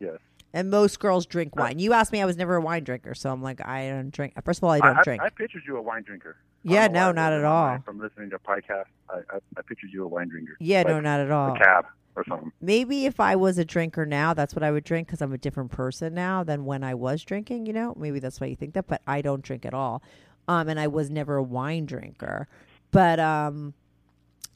Yes. 0.00 0.18
And 0.54 0.70
most 0.70 0.98
girls 0.98 1.26
drink 1.26 1.54
wine. 1.56 1.78
You 1.78 1.92
asked 1.92 2.10
me, 2.10 2.22
I 2.22 2.24
was 2.24 2.36
never 2.36 2.56
a 2.56 2.60
wine 2.60 2.82
drinker, 2.82 3.14
so 3.14 3.30
I'm 3.30 3.42
like, 3.42 3.64
I 3.66 3.90
don't 3.90 4.10
drink. 4.10 4.32
First 4.44 4.60
of 4.60 4.64
all, 4.64 4.70
I 4.70 4.80
don't 4.80 4.96
I, 4.96 5.02
drink. 5.02 5.22
I, 5.22 5.26
I 5.26 5.28
pictured 5.28 5.62
you 5.66 5.76
a 5.76 5.82
wine 5.82 6.02
drinker. 6.02 6.36
Yeah, 6.62 6.86
no, 6.88 7.12
not 7.12 7.32
at 7.32 7.44
all. 7.44 7.78
From 7.84 8.00
listening 8.00 8.30
to 8.30 8.38
podcast, 8.38 8.86
I, 9.10 9.18
I, 9.30 9.38
I 9.56 9.62
pictured 9.62 9.90
you 9.92 10.04
a 10.04 10.08
wine 10.08 10.28
drinker. 10.28 10.56
yeah, 10.58 10.78
like 10.78 10.88
no, 10.88 11.00
not 11.00 11.20
at 11.20 11.30
all. 11.30 11.54
A 11.54 11.58
cab 11.58 11.86
or 12.16 12.24
something. 12.26 12.50
Maybe 12.60 13.06
if 13.06 13.20
I 13.20 13.36
was 13.36 13.58
a 13.58 13.64
drinker 13.64 14.04
now, 14.06 14.34
that's 14.34 14.54
what 14.54 14.62
I 14.62 14.70
would 14.70 14.84
drink 14.84 15.08
because 15.08 15.20
I'm 15.20 15.32
a 15.32 15.38
different 15.38 15.70
person 15.70 16.14
now 16.14 16.44
than 16.44 16.64
when 16.64 16.82
I 16.82 16.94
was 16.94 17.22
drinking. 17.22 17.66
You 17.66 17.72
know, 17.74 17.94
maybe 17.96 18.18
that's 18.18 18.40
why 18.40 18.48
you 18.48 18.56
think 18.56 18.74
that. 18.74 18.86
But 18.86 19.02
I 19.06 19.22
don't 19.22 19.42
drink 19.42 19.64
at 19.66 19.74
all, 19.74 20.02
um, 20.48 20.68
and 20.68 20.80
I 20.80 20.88
was 20.88 21.10
never 21.10 21.36
a 21.36 21.42
wine 21.42 21.86
drinker. 21.86 22.48
But 22.90 23.20
um, 23.20 23.74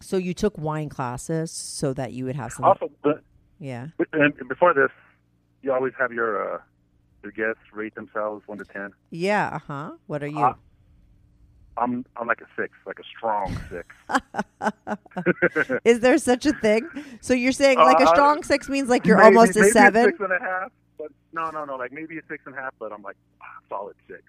so 0.03 0.17
you 0.17 0.35
took 0.35 0.59
wine 0.59 0.89
classes 0.89 1.51
so 1.51 1.93
that 1.95 2.13
you 2.13 2.25
would 2.27 2.37
have 2.37 2.53
some. 2.53 2.65
Also, 2.65 2.91
but, 3.03 3.23
yeah. 3.59 3.89
and 4.13 4.35
before 4.49 4.75
this, 4.75 4.91
you 5.63 5.73
always 5.73 5.93
have 5.99 6.13
your 6.13 6.55
uh, 6.57 6.59
your 7.23 7.33
guests 7.33 7.63
rate 7.73 7.95
themselves 7.95 8.43
one 8.47 8.59
to 8.59 8.65
ten. 8.65 8.91
Yeah. 9.11 9.51
Uh 9.55 9.59
huh. 9.59 9.91
What 10.07 10.23
are 10.23 10.27
you? 10.29 10.39
Uh, 10.39 10.55
I'm 11.79 12.05
I'm 12.17 12.27
like 12.27 12.41
a 12.43 12.47
six, 12.61 12.75
like 12.87 12.99
a 12.99 13.05
strong 13.17 13.57
six. 13.71 13.87
Is 15.85 16.01
there 16.01 16.19
such 16.19 16.45
a 16.47 16.53
thing? 16.53 16.87
So 17.21 17.33
you're 17.35 17.53
saying 17.53 17.79
like 17.79 18.01
a 18.01 18.05
Uh, 18.09 18.15
strong 18.15 18.43
six 18.43 18.69
means 18.69 18.89
like 18.89 19.07
you're 19.07 19.17
Maybe- 19.17 19.37
almost 19.37 19.57
a 19.57 19.61
maybe 19.61 19.71
seven, 19.71 20.05
six 20.05 20.21
and 20.21 20.33
a 20.33 20.39
half. 20.39 20.71
But 20.99 21.09
no, 21.33 21.49
no, 21.51 21.65
no. 21.65 21.77
Like 21.77 21.93
maybe 21.93 22.19
a 22.19 22.23
six 22.29 22.43
and 22.47 22.55
a 22.55 22.61
half, 22.61 22.75
but 22.79 22.93
I'm 22.93 23.03
like 23.03 23.17
ah, 23.41 23.47
solid 23.71 23.95
six. 24.07 24.23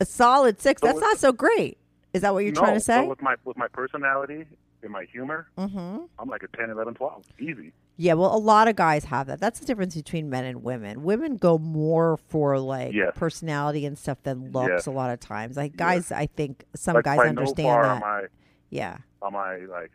a 0.00 0.04
solid 0.04 0.60
six. 0.60 0.80
So 0.80 0.86
That's 0.88 0.96
with- 0.96 1.02
not 1.02 1.18
so 1.18 1.32
great. 1.32 1.78
Is 2.12 2.22
that 2.22 2.34
what 2.34 2.40
you're 2.44 2.52
no, 2.52 2.60
trying 2.60 2.74
to 2.74 2.80
say? 2.80 3.06
with 3.06 3.22
my 3.22 3.36
with 3.44 3.56
my 3.56 3.68
personality 3.68 4.44
and 4.82 4.92
my 4.92 5.04
humor, 5.04 5.48
Mm-hmm. 5.58 6.04
I'm 6.18 6.28
like 6.28 6.42
a 6.42 6.56
10, 6.56 6.70
11, 6.70 6.94
12. 6.94 7.24
Easy. 7.40 7.72
Yeah, 7.96 8.14
well, 8.14 8.34
a 8.34 8.38
lot 8.38 8.68
of 8.68 8.76
guys 8.76 9.04
have 9.04 9.26
that. 9.26 9.38
That's 9.40 9.60
the 9.60 9.66
difference 9.66 9.94
between 9.94 10.30
men 10.30 10.44
and 10.44 10.62
women. 10.62 11.02
Women 11.02 11.36
go 11.36 11.58
more 11.58 12.16
for 12.28 12.58
like 12.58 12.92
Yes. 12.94 13.12
personality 13.14 13.84
and 13.86 13.98
stuff 13.98 14.18
than 14.22 14.50
looks. 14.52 14.70
Yes. 14.70 14.86
A 14.86 14.90
lot 14.90 15.10
of 15.10 15.20
times, 15.20 15.56
like 15.56 15.76
guys, 15.76 16.10
I 16.10 16.26
think 16.26 16.64
some 16.74 16.94
like 16.94 17.04
guys 17.04 17.20
understand 17.20 17.68
no 17.68 17.82
that. 17.82 17.96
Am 17.96 18.02
I, 18.04 18.22
yeah. 18.70 18.96
am 19.24 19.36
I 19.36 19.58
like 19.66 19.92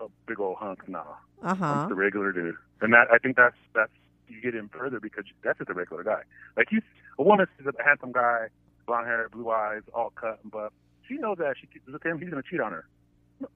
a 0.00 0.06
big 0.26 0.38
old 0.40 0.56
hunk? 0.58 0.88
No, 0.88 1.02
Uh 1.42 1.54
huh. 1.54 1.64
I'm 1.64 1.88
the 1.88 1.94
regular 1.94 2.32
dude. 2.32 2.54
And 2.80 2.92
that 2.92 3.08
I 3.12 3.18
think 3.18 3.36
that's 3.36 3.56
that's 3.74 3.92
you 4.28 4.40
get 4.40 4.54
in 4.54 4.68
further 4.68 4.98
because 5.00 5.24
that's 5.42 5.58
just 5.58 5.68
a 5.68 5.74
regular 5.74 6.04
guy. 6.04 6.22
Like 6.56 6.70
you, 6.72 6.80
a 7.18 7.22
woman 7.22 7.46
sees 7.58 7.66
a 7.66 7.82
handsome 7.84 8.12
guy, 8.12 8.46
blonde 8.86 9.06
hair, 9.06 9.28
blue 9.28 9.50
eyes, 9.50 9.82
all 9.92 10.10
cut 10.10 10.38
and 10.42 10.50
buff. 10.52 10.72
She 11.08 11.14
knows 11.14 11.38
that 11.38 11.56
she 11.60 11.68
with 11.90 12.06
him. 12.06 12.18
He's 12.20 12.30
gonna 12.30 12.42
cheat 12.48 12.60
on 12.60 12.70
her. 12.72 12.86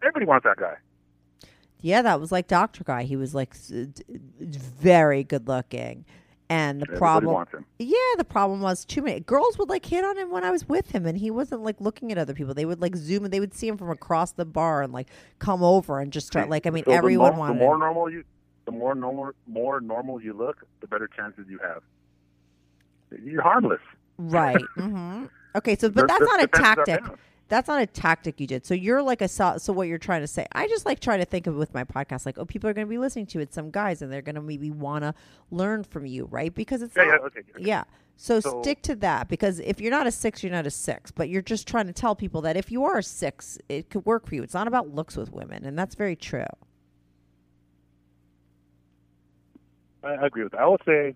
Everybody 0.03 0.26
wants 0.26 0.45
that 0.45 0.57
guy. 0.57 0.74
Yeah, 1.80 2.03
that 2.03 2.20
was 2.20 2.32
like 2.32 2.47
Doctor 2.49 2.84
Guy. 2.84 3.05
He 3.05 3.16
was 3.16 3.34
like 3.34 3.55
very 4.41 5.22
good 5.24 5.47
looking, 5.47 6.05
and 6.49 6.80
the 6.80 6.84
Everybody 6.84 6.99
problem. 6.99 7.34
wants 7.34 7.53
him. 7.53 7.66
Yeah, 7.78 7.97
the 8.16 8.24
problem 8.24 8.61
was 8.61 8.84
too 8.84 9.03
many 9.03 9.20
girls 9.20 9.59
would 9.59 9.68
like 9.68 9.84
hit 9.84 10.05
on 10.05 10.16
him 10.16 10.30
when 10.30 10.43
I 10.43 10.51
was 10.51 10.68
with 10.68 10.91
him, 10.91 11.07
and 11.07 11.18
he 11.18 11.30
wasn't 11.30 11.62
like 11.62 11.80
looking 11.80 12.11
at 12.11 12.18
other 12.18 12.32
people. 12.34 12.55
They 12.55 12.64
would 12.64 12.80
like 12.80 12.97
zoom 12.97 13.24
and 13.24 13.32
they 13.32 13.41
would 13.41 13.55
see 13.55 13.68
him 13.68 13.76
from 13.76 13.91
across 13.91 14.32
the 14.32 14.45
bar 14.47 14.82
and 14.82 14.93
like 14.93 15.09
come 15.39 15.62
over 15.62 16.01
and 16.01 16.12
just 16.12 16.26
start 16.26 16.49
like 16.49 16.66
I 16.66 16.70
mean 16.70 16.84
So 16.84 16.91
the 16.91 16.97
everyone 16.97 17.32
more, 17.32 17.39
wanted. 17.41 17.55
The 17.55 17.59
more 17.64 17.78
normal 17.78 18.11
you, 18.11 18.24
the 18.64 18.72
more 18.72 18.95
normal, 18.95 19.30
more 19.47 19.80
normal 19.80 20.20
you 20.20 20.32
look, 20.32 20.64
the 20.80 20.87
better 20.89 21.09
chances 21.09 21.47
you 21.49 21.59
have. 21.59 21.82
You're 23.22 23.43
harmless. 23.43 23.80
Right. 24.18 24.61
hmm 24.76 25.26
Okay. 25.55 25.76
So, 25.76 25.89
but 25.91 26.07
Their- 26.09 26.18
that's 26.18 26.32
not 26.32 26.43
a 26.43 26.47
tactic. 26.49 27.05
That's 27.49 27.68
not 27.68 27.80
a 27.80 27.86
tactic 27.86 28.40
you 28.40 28.47
did. 28.49 28.66
So 28.66 28.74
you're 28.74 29.03
like 29.03 29.22
a 29.22 29.28
so, 29.28 29.57
so 29.59 29.72
what 29.72 29.86
you're 29.86 29.99
trying 29.99 30.22
to 30.22 30.26
say. 30.26 30.47
I 30.53 30.66
just 30.66 30.84
like 30.84 30.99
try 30.99 31.16
to 31.16 31.24
think 31.24 31.47
of 31.47 31.55
it 31.55 31.59
with 31.59 31.72
my 31.74 31.84
podcast 31.84 32.26
like, 32.26 32.38
oh, 32.38 32.44
people 32.44 32.68
are 32.68 32.72
going 32.74 32.86
to 32.86 32.90
be 32.90 32.99
listening 32.99 33.26
to 33.26 33.40
it, 33.40 33.55
some 33.55 33.70
guys, 33.70 34.03
and 34.03 34.12
they're 34.12 34.22
going 34.22 34.34
to 34.34 34.42
maybe 34.42 34.70
want 34.70 35.05
to 35.05 35.14
learn 35.53 35.84
from 35.84 36.07
you, 36.07 36.24
right? 36.26 36.53
Because 36.53 36.82
it's 36.82 36.97
Yeah, 36.97 37.05
not- 37.05 37.20
yeah, 37.20 37.26
okay, 37.26 37.40
okay. 37.55 37.64
yeah. 37.64 37.84
So, 38.16 38.40
So- 38.40 38.62
stick 38.62 38.82
to 38.82 38.97
that 38.97 39.28
because 39.28 39.61
if 39.61 39.80
you're 39.80 39.92
not 39.92 40.07
a 40.09 40.11
six, 40.11 40.42
you're 40.42 40.51
not 40.53 40.66
a 40.66 40.70
six. 40.70 41.11
But 41.12 41.28
you're 41.28 41.42
just 41.42 41.68
trying 41.68 41.86
to 41.86 41.92
tell 41.92 42.16
people 42.16 42.40
that 42.42 42.57
if 42.57 42.72
you 42.72 42.84
are 42.84 42.99
a 42.99 43.03
six, 43.03 43.59
it 43.68 43.90
could 43.90 44.05
work 44.07 44.26
for 44.26 44.34
you. 44.34 44.42
It's 44.42 44.55
not 44.55 44.66
about 44.66 44.92
looks 44.94 45.16
with 45.16 45.32
women, 45.32 45.64
and 45.64 45.78
that's 45.78 45.94
very 45.94 46.16
true. 46.16 46.47
I, 50.03 50.26
agree 50.26 50.42
with 50.44 50.53
that. 50.53 50.61
I 50.61 50.66
would 50.66 50.82
say 50.86 51.14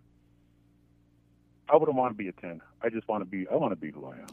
I 1.68 1.76
wouldn't 1.76 1.96
want 1.96 2.12
to 2.12 2.16
be 2.16 2.28
a 2.28 2.32
ten. 2.32 2.60
I 2.82 2.88
just 2.88 3.06
want 3.08 3.22
to 3.22 3.24
be. 3.24 3.46
I 3.48 3.54
want 3.56 3.72
to 3.72 3.76
be 3.76 3.90
who 3.90 4.06
I 4.06 4.16
am. 4.16 4.26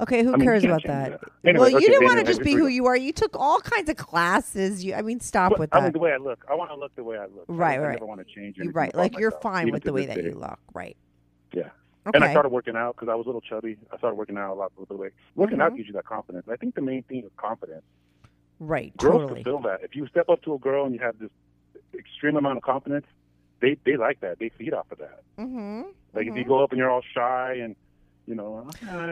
Okay, 0.00 0.24
who 0.24 0.32
I 0.34 0.36
mean, 0.36 0.44
cares 0.46 0.64
about 0.64 0.82
that? 0.84 1.20
that. 1.20 1.20
Anyway, 1.44 1.60
well, 1.60 1.70
you 1.70 1.76
okay, 1.76 1.86
didn't 1.86 2.04
want 2.04 2.18
to 2.18 2.24
just 2.24 2.42
be 2.42 2.52
who 2.54 2.66
you 2.66 2.86
are. 2.86 2.96
You 2.96 3.12
took 3.12 3.36
all 3.38 3.60
kinds 3.60 3.88
of 3.88 3.96
classes. 3.96 4.84
You, 4.84 4.94
I 4.94 5.02
mean, 5.02 5.20
stop 5.20 5.50
But, 5.50 5.60
with 5.60 5.70
that. 5.70 5.78
I 5.78 5.82
mean, 5.84 5.92
the 5.92 6.00
way 6.00 6.12
I 6.12 6.16
look, 6.16 6.44
I 6.50 6.54
want 6.54 6.70
to 6.72 6.76
look 6.76 6.94
the 6.96 7.04
way 7.04 7.16
I 7.16 7.26
look. 7.26 7.44
Right, 7.46 7.78
I, 7.78 7.82
right. 7.82 7.88
I 7.90 7.92
never 7.92 8.06
want 8.06 8.26
to 8.26 8.34
change. 8.34 8.56
Anything 8.58 8.72
right. 8.72 8.92
Like 8.94 9.16
you're 9.18 9.30
myself, 9.30 9.42
fine 9.42 9.70
with 9.70 9.84
the 9.84 9.92
way 9.92 10.06
that 10.06 10.16
day. 10.16 10.24
you 10.24 10.32
look. 10.34 10.58
Right. 10.72 10.96
Yeah. 11.52 11.62
Okay. 12.06 12.16
And 12.16 12.24
I 12.24 12.32
started 12.32 12.48
working 12.50 12.76
out 12.76 12.96
because 12.96 13.08
I 13.08 13.14
was 13.14 13.24
a 13.26 13.28
little 13.28 13.40
chubby. 13.40 13.76
I 13.92 13.96
started 13.98 14.16
working 14.16 14.36
out 14.36 14.52
a 14.52 14.54
lot 14.54 14.72
way. 14.90 15.10
Working 15.36 15.60
out 15.60 15.72
Mhm. 15.72 15.76
gives 15.76 15.86
you 15.88 15.94
that 15.94 16.04
confidence. 16.04 16.46
I 16.50 16.56
think 16.56 16.74
the 16.74 16.82
main 16.82 17.02
thing 17.04 17.24
is 17.24 17.30
confidence. 17.36 17.84
right. 18.60 18.94
Girls 18.98 19.22
Totally. 19.22 19.42
can 19.42 19.44
feel 19.44 19.58
that. 19.60 19.82
If 19.82 19.94
you 19.96 20.06
step 20.08 20.28
up 20.28 20.42
to 20.42 20.54
a 20.54 20.58
girl 20.58 20.84
and 20.86 20.94
you 20.94 21.00
have 21.00 21.18
this 21.18 21.30
extreme 21.94 22.36
amount 22.36 22.56
of 22.56 22.62
confidence, 22.62 23.06
they 23.60 23.76
they 23.84 23.96
like 23.96 24.20
that. 24.20 24.38
They 24.38 24.48
feed 24.50 24.74
off 24.74 24.90
of 24.90 24.98
that. 24.98 25.22
Mm-hmm. 25.38 25.82
Like 26.14 26.26
if 26.26 26.36
you 26.36 26.44
go 26.44 26.62
up 26.62 26.70
and 26.72 26.78
you're 26.78 26.90
all 26.90 27.02
shy 27.14 27.54
and 27.62 27.74
you 28.26 28.34
know. 28.34 28.68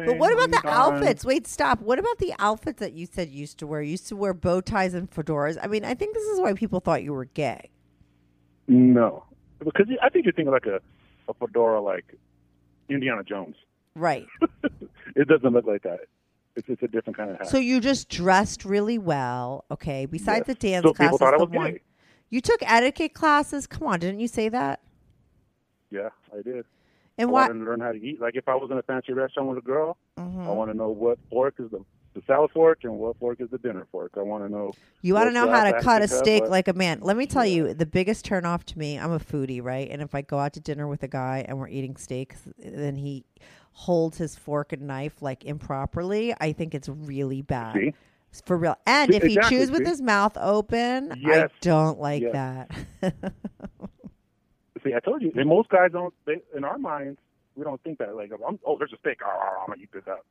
But 0.06 0.18
what 0.18 0.32
about 0.32 0.50
the 0.50 0.60
"Hi, 0.68 0.70
I'm 0.70 0.90
fine." 0.90 0.94
outfits? 0.94 1.24
Wait, 1.24 1.46
stop. 1.46 1.80
What 1.80 1.98
about 1.98 2.18
the 2.18 2.34
outfits 2.38 2.80
that 2.80 2.92
you 2.92 3.06
said 3.06 3.28
you 3.28 3.40
used 3.40 3.58
to 3.58 3.66
wear? 3.66 3.82
You 3.82 3.92
used 3.92 4.08
to 4.08 4.16
wear 4.16 4.34
bow 4.34 4.60
ties 4.60 4.94
and 4.94 5.10
fedoras. 5.10 5.58
I 5.62 5.66
mean, 5.66 5.84
I 5.84 5.94
think 5.94 6.14
this 6.14 6.24
is 6.24 6.40
why 6.40 6.52
people 6.54 6.80
thought 6.80 7.02
you 7.02 7.12
were 7.12 7.26
gay. 7.26 7.70
No, 8.68 9.24
because 9.58 9.86
I 10.02 10.08
think 10.08 10.24
you're 10.24 10.32
thinking 10.32 10.52
like 10.52 10.66
a 10.66 10.80
a 11.28 11.34
fedora 11.34 11.80
like 11.80 12.14
Indiana 12.88 13.22
Jones. 13.22 13.56
Right. 13.94 14.26
it 15.16 15.28
doesn't 15.28 15.52
look 15.52 15.66
like 15.66 15.82
that. 15.82 16.00
It's 16.56 16.68
it's 16.68 16.82
a 16.82 16.88
different 16.88 17.16
kind 17.16 17.30
of 17.30 17.38
hat. 17.38 17.48
So 17.48 17.58
you 17.58 17.80
just 17.80 18.08
dressed 18.08 18.64
really 18.64 18.98
well. 18.98 19.64
Okay. 19.70 20.06
Besides 20.06 20.44
Yes. 20.46 20.46
the 20.46 20.54
dance 20.54 20.82
So 20.84 20.92
people 20.92 21.18
classes, 21.18 21.18
thought 21.18 21.34
I 21.34 21.38
the 21.38 21.44
was 21.44 21.70
gay. 21.72 21.80
You 22.30 22.40
took 22.40 22.60
etiquette 22.62 23.12
classes. 23.12 23.66
Come 23.66 23.86
on, 23.86 24.00
didn't 24.00 24.20
you 24.20 24.28
say 24.28 24.48
that? 24.48 24.80
yeah, 25.90 26.08
I 26.32 26.40
did. 26.40 26.64
And 27.18 27.28
I 27.28 27.32
why? 27.32 27.46
wanted 27.48 27.60
to 27.60 27.64
learn 27.70 27.80
how 27.80 27.92
to 27.92 27.98
eat. 28.02 28.20
Like 28.20 28.36
if 28.36 28.48
I 28.48 28.54
was 28.54 28.70
in 28.70 28.78
a 28.78 28.82
fancy 28.82 29.12
restaurant 29.12 29.48
with 29.50 29.58
a 29.58 29.62
girl, 29.62 29.96
Mhm. 30.18 30.46
I 30.46 30.50
want 30.52 30.70
to 30.70 30.76
know 30.76 30.88
what 30.90 31.18
fork 31.30 31.54
is 31.58 31.70
the 31.70 31.84
the 32.14 32.20
salad 32.26 32.50
fork 32.52 32.80
and 32.84 32.98
what 32.98 33.16
fork 33.18 33.40
is 33.40 33.48
the 33.50 33.56
dinner 33.56 33.86
fork. 33.90 34.12
I 34.18 34.22
want 34.22 34.44
to 34.44 34.50
know. 34.50 34.72
You 35.00 35.14
want 35.14 35.28
to 35.28 35.32
know 35.32 35.48
how 35.48 35.64
to 35.64 35.72
cut 35.80 36.02
a 36.02 36.02
have 36.02 36.10
to 36.10 36.14
cut, 36.16 36.24
steak 36.26 36.42
like 36.48 36.68
a 36.68 36.74
man. 36.74 37.00
Let 37.00 37.16
me 37.16 37.24
tell 37.26 37.46
Yeah. 37.46 37.68
you, 37.68 37.74
the 37.74 37.86
biggest 37.86 38.26
turn 38.26 38.44
off 38.44 38.66
to 38.66 38.78
me, 38.78 38.98
I'm 38.98 39.12
a 39.12 39.18
foodie, 39.18 39.62
right? 39.62 39.88
And 39.90 40.02
if 40.02 40.14
I 40.14 40.20
go 40.20 40.38
out 40.38 40.52
to 40.52 40.60
dinner 40.60 40.86
with 40.86 41.02
a 41.02 41.08
guy 41.08 41.42
and 41.48 41.58
we're 41.58 41.68
eating 41.68 41.96
steak, 41.96 42.34
then 42.58 42.96
he 42.96 43.24
holds 43.72 44.18
his 44.18 44.36
fork 44.36 44.74
and 44.74 44.82
knife 44.82 45.22
like 45.22 45.42
improperly, 45.46 46.34
I 46.38 46.52
think 46.52 46.74
it's 46.74 46.88
really 46.90 47.40
bad. 47.40 47.76
See? 47.76 47.94
For 48.44 48.58
real. 48.58 48.76
And 48.86 49.14
if 49.14 49.22
he 49.22 49.34
exactly, 49.34 49.56
chews 49.58 49.70
with 49.70 49.86
his 49.86 50.02
mouth 50.02 50.36
open, 50.38 51.12
I 51.24 51.48
don't 51.62 51.98
like 51.98 52.22
Yes. 52.22 52.32
that. 52.32 52.70
See, 54.84 54.94
I 54.94 55.00
told 55.00 55.22
you. 55.22 55.32
And 55.36 55.48
most 55.48 55.68
guys 55.68 55.90
don't. 55.92 56.12
They, 56.26 56.42
in 56.56 56.64
our 56.64 56.78
minds, 56.78 57.18
we 57.54 57.64
don't 57.64 57.80
think 57.82 57.98
that. 57.98 58.14
Like, 58.16 58.32
I'm, 58.46 58.58
oh, 58.66 58.76
there's 58.78 58.92
a 58.92 58.96
steak. 58.98 59.20
Oh, 59.24 59.58
I'm 59.62 59.66
gonna 59.68 59.82
eat 59.82 59.92
this 59.92 60.04
up. 60.08 60.24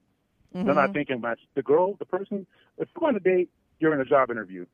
They're 0.53 0.63
Mm-hmm. 0.63 0.73
not 0.75 0.93
thinking 0.93 1.15
about 1.15 1.37
the 1.55 1.61
girl, 1.61 1.95
the 1.97 2.03
person. 2.05 2.45
If 2.77 2.89
you're 2.99 3.07
on 3.07 3.15
a 3.15 3.19
date, 3.21 3.49
you're 3.79 3.93
in 3.93 4.01
a 4.01 4.05
job 4.05 4.29
interview. 4.29 4.65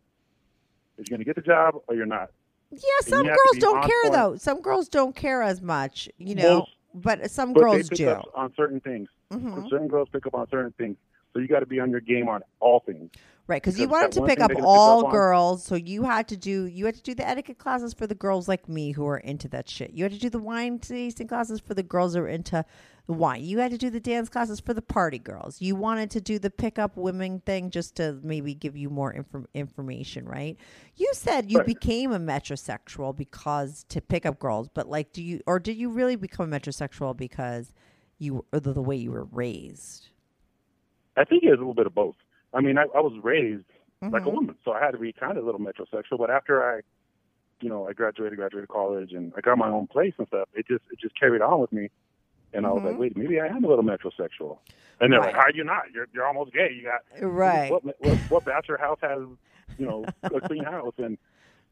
Is 0.97 1.07
you 1.07 1.15
gonna 1.15 1.23
get 1.23 1.36
the 1.36 1.41
job 1.43 1.75
or 1.88 1.93
you're 1.95 2.07
not? 2.07 2.32
yeah, 2.71 2.80
some 3.01 3.23
you 3.25 3.30
have 3.30 3.38
to 3.38 3.43
girls 3.53 3.57
don't 3.61 3.84
care 3.86 4.01
point. 4.03 4.13
though. 4.13 4.36
Some 4.38 4.61
girls 4.61 4.89
don't 4.89 5.15
care 5.15 5.43
as 5.43 5.61
much, 5.61 6.09
you 6.17 6.34
know. 6.36 6.59
Most- 6.59 6.71
but 6.95 7.30
some 7.30 7.53
But 7.53 7.59
girls 7.61 7.89
do. 7.89 8.09
up 8.09 8.25
on 8.34 8.51
certain 8.55 8.80
things. 8.80 9.07
Mhm. 9.32 9.69
Certain 9.69 9.88
girls 9.88 10.09
pick 10.11 10.25
up 10.25 10.34
on 10.34 10.49
certain 10.49 10.71
things. 10.80 10.97
So 11.34 11.39
you 11.39 11.47
got 11.47 11.59
to 11.59 11.65
be 11.65 11.80
on 11.80 11.91
your 11.91 12.01
game 12.01 12.28
on 12.30 12.41
all 12.59 12.80
things. 12.80 13.11
Right, 13.47 13.61
because 13.61 13.80
you 13.80 13.88
wanted 13.88 14.11
to 14.13 14.25
pick 14.25 14.41
up 14.41 14.49
they're 14.49 14.57
pick 14.57 14.65
all 14.65 15.05
up 15.05 15.11
girls, 15.13 15.63
so 15.63 15.75
you 15.75 16.03
had 16.03 16.28
to 16.28 16.36
do 16.36 16.65
you 16.65 16.86
had 16.86 16.95
to 16.95 17.01
do 17.01 17.15
the 17.15 17.25
etiquette 17.25 17.57
classes 17.57 17.93
for 17.93 18.05
the 18.05 18.15
girls 18.15 18.49
like 18.49 18.67
me 18.67 18.91
who 18.91 19.07
are 19.07 19.19
into 19.19 19.47
that 19.49 19.69
shit. 19.69 19.91
You 19.91 20.03
had 20.03 20.11
to 20.11 20.19
do 20.19 20.30
the 20.30 20.39
wine 20.39 20.80
tasting 20.80 21.30
classes 21.30 21.61
for 21.61 21.73
the 21.73 21.84
girls 21.84 22.13
who 22.13 22.23
are 22.23 22.28
into 22.28 22.65
the 23.05 23.13
wine. 23.13 23.45
You 23.45 23.59
had 23.59 23.71
to 23.71 23.78
do 23.78 23.89
the 23.89 24.01
dance 24.01 24.28
classes 24.28 24.59
for 24.59 24.73
the 24.73 24.82
party 24.82 25.17
girls. 25.17 25.61
You 25.61 25.78
wanted 25.78 26.11
to 26.11 26.19
do 26.19 26.39
the 26.39 26.49
pick 26.49 26.78
up 26.78 26.97
women 26.97 27.39
thing 27.39 27.69
just 27.69 27.95
to 27.95 28.19
maybe 28.21 28.53
give 28.53 28.75
you 28.75 28.89
more 28.89 29.13
inform- 29.13 29.47
information, 29.53 30.25
right? 30.25 30.57
You 30.97 31.09
said 31.13 31.49
you 31.49 31.59
Right. 31.59 31.67
became 31.67 32.11
a 32.11 32.19
metrosexual 32.19 33.15
because 33.15 33.86
to 33.88 34.01
pick 34.01 34.25
up 34.25 34.39
girls, 34.39 34.67
but 34.67 34.89
like, 34.89 35.13
do 35.13 35.23
you 35.23 35.39
or 35.47 35.59
did 35.59 35.78
you 35.78 35.89
really 35.89 36.17
become 36.17 36.51
a 36.51 36.59
metrosexual 36.59 37.15
because 37.15 37.71
you 38.17 38.43
or 38.51 38.59
the, 38.59 38.73
the 38.73 38.82
way 38.82 38.97
you 38.97 39.11
were 39.11 39.23
raised? 39.32 40.09
I 41.18 41.24
think 41.24 41.43
it's 41.43 41.49
a 41.55 41.57
little 41.57 41.74
bit 41.74 41.88
of 41.88 41.95
both. 41.95 42.15
I 42.53 42.61
mean, 42.61 42.78
I, 42.78 42.84
I 42.95 43.01
was 43.01 43.13
raised 43.24 43.65
like 44.01 44.22
Mm-hmm. 44.22 44.28
a 44.30 44.30
woman, 44.32 44.55
so 44.63 44.72
I 44.74 44.80
had 44.80 44.91
to 44.91 44.99
be 44.99 45.11
kind 45.11 45.38
of 45.38 45.43
a 45.43 45.45
little 45.45 45.59
metrosexual. 45.61 46.20
But 46.20 46.30
after 46.30 46.63
I, 46.63 46.82
you 47.61 47.70
know, 47.70 47.88
I 47.89 47.93
graduated, 47.93 48.38
graduated 48.38 48.70
college, 48.70 49.11
and 49.11 49.34
I 49.36 49.41
got 49.41 49.57
my 49.57 49.70
own 49.70 49.88
place 49.88 50.13
and 50.20 50.28
stuff, 50.28 50.47
it 50.53 50.68
just 50.68 50.84
it 50.91 50.99
just 50.99 51.20
carried 51.20 51.41
on 51.41 51.59
with 51.59 51.72
me. 51.74 51.89
And 52.53 52.65
I 52.65 52.70
was 52.72 52.84
like, 52.86 52.97
wait, 52.99 53.18
maybe 53.18 53.39
I 53.41 53.47
am 53.47 53.63
a 53.63 53.68
little 53.68 53.84
metrosexual. 53.84 54.59
And 55.01 55.11
they're 55.11 55.20
like, 55.20 55.30
Mm-hmm. 55.30 55.36
Right. 55.36 55.36
how 55.36 55.41
are 55.41 55.51
you 55.51 55.63
not? 55.63 55.84
You're 55.93 56.07
you're 56.13 56.26
almost 56.28 56.53
gay. 56.53 56.70
You 56.76 56.84
got 56.84 57.01
Right. 57.28 57.72
What 57.72 57.84
what, 57.99 58.18
what 58.30 58.45
bachelor 58.45 58.78
house 58.78 58.99
has 59.01 59.20
you 59.78 59.86
know 59.86 60.05
a 60.34 60.39
clean 60.41 60.63
house 60.76 60.93
and 60.99 61.18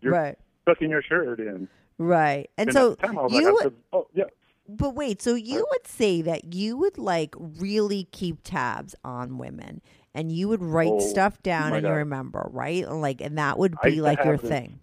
you're 0.01 0.13
Right. 0.13 0.37
tucking 0.67 0.89
your 0.89 1.03
shirt 1.03 1.39
in. 1.39 1.67
Right. 1.99 2.49
And, 2.57 2.69
And 2.69 2.73
so 2.73 2.91
at 2.93 2.97
the 2.99 3.07
time 3.07 3.19
I 3.19 3.21
was 3.21 3.31
you 3.33 3.45
like, 3.45 3.63
would, 3.63 3.75
oh 3.93 4.07
yeah, 4.15 4.23
but 4.67 4.95
wait, 4.95 5.21
so 5.21 5.35
you 5.35 5.65
would 5.71 5.87
say 5.87 6.21
that 6.21 6.53
you 6.53 6.77
would 6.77 6.97
like 6.97 7.35
really 7.37 8.05
keep 8.11 8.37
tabs 8.43 8.95
on 9.03 9.37
women 9.37 9.81
and 10.13 10.31
you 10.31 10.47
would 10.47 10.61
write 10.61 10.91
Oh, 10.93 10.99
stuff 10.99 11.41
down 11.43 11.73
and 11.73 11.85
you 11.85 11.91
remember, 11.91 12.47
right? 12.51 12.89
Like 12.89 13.21
and 13.21 13.37
that 13.37 13.57
would 13.59 13.75
be 13.83 14.01
like 14.01 14.23
your 14.23 14.37
this- 14.37 14.49
thing. 14.49 14.79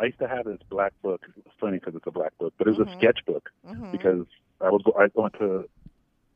I 0.00 0.04
used 0.04 0.18
to 0.20 0.28
have 0.28 0.44
this 0.44 0.60
black 0.70 0.92
book. 1.02 1.22
It's 1.36 1.54
funny 1.58 1.78
because 1.78 1.96
it's 1.96 2.06
a 2.06 2.12
black 2.12 2.32
book, 2.38 2.54
but 2.56 2.68
it 2.68 2.70
was 2.78 2.78
Mm-hmm. 2.86 2.94
a 2.96 2.98
sketchbook 2.98 3.50
because 3.90 4.26
I 4.60 4.70
was 4.70 4.82
go- 4.84 4.94
I 4.96 5.08
went 5.14 5.34
to 5.40 5.68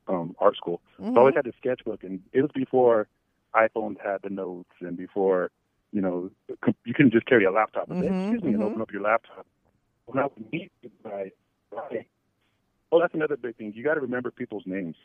um, 0.08 0.34
art 0.40 0.56
school, 0.56 0.80
so 0.98 1.04
I 1.04 1.18
always 1.18 1.34
had 1.36 1.44
this 1.44 1.54
sketchbook, 1.58 2.02
and 2.02 2.20
it 2.32 2.42
was 2.42 2.50
before 2.52 3.06
iPhones 3.54 4.00
had 4.02 4.22
the 4.22 4.30
notes 4.30 4.70
and 4.80 4.96
before 4.96 5.52
you 5.92 6.00
know 6.00 6.30
you 6.84 6.92
couldn't 6.94 7.12
just 7.12 7.26
carry 7.26 7.44
a 7.44 7.52
laptop. 7.52 7.88
Mhm, 7.88 8.02
Excuse 8.32 8.42
me, 8.42 8.54
and 8.54 8.64
open 8.64 8.80
up 8.80 8.90
your 8.90 9.02
laptop. 9.02 9.46
When 10.06 10.18
I 10.18 10.24
would 10.26 10.52
meet 10.52 10.72
my 11.04 11.30
right. 11.72 12.06
Oh, 12.90 13.00
that's 13.00 13.14
another 13.14 13.36
big 13.36 13.56
thing. 13.56 13.72
You 13.74 13.82
got 13.82 13.94
to 13.94 14.00
remember 14.00 14.30
people's 14.30 14.64
names. 14.66 14.96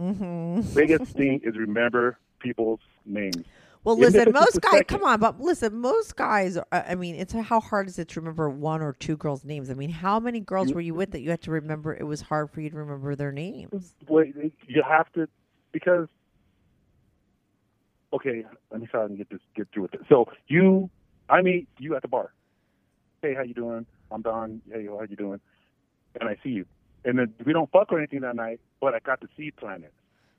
Mhm. 0.00 0.74
Biggest 0.74 1.12
thing 1.12 1.40
is 1.42 1.56
remember 1.56 2.18
people's 2.38 2.80
names. 3.04 3.44
Well, 3.84 3.96
listen, 3.96 4.32
most 4.32 4.60
guys, 4.60 4.82
come 4.86 5.04
on, 5.04 5.20
but 5.20 5.40
listen, 5.40 5.76
most 5.80 6.16
guys, 6.16 6.58
I 6.72 6.94
mean, 6.94 7.14
it's 7.14 7.32
how 7.32 7.60
hard 7.60 7.86
is 7.88 7.98
it 7.98 8.08
to 8.08 8.20
remember 8.20 8.50
one 8.50 8.82
or 8.82 8.92
two 8.92 9.16
girls' 9.16 9.44
names? 9.44 9.70
I 9.70 9.74
mean, 9.74 9.90
how 9.90 10.18
many 10.20 10.40
girls 10.40 10.72
were 10.72 10.80
you 10.80 10.94
with 10.94 11.12
that 11.12 11.20
you 11.20 11.30
had 11.30 11.42
to 11.42 11.50
remember? 11.50 11.94
It 11.94 12.02
was 12.02 12.20
hard 12.22 12.50
for 12.50 12.60
you 12.60 12.70
to 12.70 12.76
remember 12.76 13.14
their 13.14 13.32
names. 13.32 13.94
Wait, 14.08 14.34
you 14.66 14.82
have 14.82 15.10
to 15.12 15.28
because 15.72 16.08
okay. 18.12 18.44
Let 18.70 18.80
me 18.80 18.86
try 18.86 19.04
and 19.04 19.16
get 19.16 19.30
this 19.30 19.40
get 19.54 19.68
through 19.72 19.84
with 19.84 19.94
it. 19.94 20.00
So 20.08 20.26
you, 20.48 20.90
I 21.28 21.40
meet 21.42 21.68
you 21.78 21.94
at 21.96 22.02
the 22.02 22.08
bar. 22.08 22.32
Hey, 23.22 23.34
how 23.34 23.42
you 23.42 23.54
doing? 23.54 23.86
I'm 24.10 24.22
Don. 24.22 24.60
Hey, 24.70 24.86
how 24.86 25.02
you 25.08 25.16
doing? 25.16 25.40
And 26.20 26.28
I 26.28 26.36
see 26.42 26.50
you, 26.50 26.66
and 27.04 27.18
then 27.18 27.34
we 27.44 27.52
don't 27.52 27.70
fuck 27.70 27.92
or 27.92 27.98
anything 27.98 28.20
that 28.20 28.36
night, 28.36 28.60
but 28.80 28.94
I 28.94 29.00
got 29.00 29.20
the 29.20 29.28
seed 29.36 29.54
planted. 29.56 29.90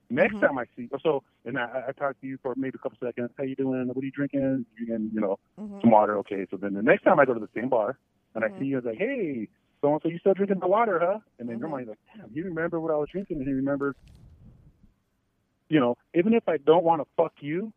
Next 0.10 0.38
Mm-hmm. 0.38 0.40
time 0.40 0.58
I 0.58 0.66
see, 0.76 0.90
so 1.04 1.24
and 1.46 1.58
I, 1.58 1.86
I 1.90 1.92
talk 1.94 2.20
to 2.22 2.28
you 2.28 2.38
for 2.42 2.54
maybe 2.58 2.76
a 2.78 2.80
couple 2.80 2.98
seconds. 3.04 3.32
How 3.38 3.44
you 3.44 3.56
doing? 3.56 3.88
What 3.88 4.02
are 4.02 4.06
you 4.06 4.12
drinking? 4.12 4.66
You 4.78 4.86
drinking, 4.86 5.12
you 5.14 5.22
know, 5.22 5.38
Mm-hmm. 5.60 5.82
some 5.82 5.92
water. 5.92 6.18
Okay. 6.20 6.46
So 6.52 6.58
then 6.58 6.74
the 6.74 6.82
next 6.84 7.04
time 7.04 7.20
I 7.20 7.26
go 7.26 7.34
to 7.34 7.40
the 7.40 7.50
same 7.56 7.70
bar 7.70 7.98
and 8.36 8.44
I 8.44 8.50
see 8.58 8.66
you, 8.66 8.78
it's 8.78 8.86
like, 8.88 8.98
hey, 8.98 9.48
so 9.82 9.92
and 9.94 10.02
so, 10.04 10.10
you 10.10 10.18
still 10.20 10.34
drinking 10.34 10.60
the 10.60 10.68
water, 10.68 11.00
huh? 11.02 11.20
And 11.40 11.50
then 11.50 11.58
Mm-hmm. 11.58 11.60
your 11.60 11.70
mind's 11.70 11.90
like, 11.90 12.00
damn, 12.16 12.30
you 12.34 12.46
remember 12.46 12.80
what 12.80 12.92
I 12.92 12.98
was 12.98 13.08
drinking, 13.12 13.38
and 13.38 13.48
you 13.48 13.56
remember, 13.56 13.96
you 15.70 15.80
know, 15.80 15.96
even 16.16 16.34
if 16.34 16.44
I 16.48 16.58
don't 16.58 16.84
want 16.84 17.02
to 17.02 17.08
fuck 17.16 17.34
you, 17.42 17.72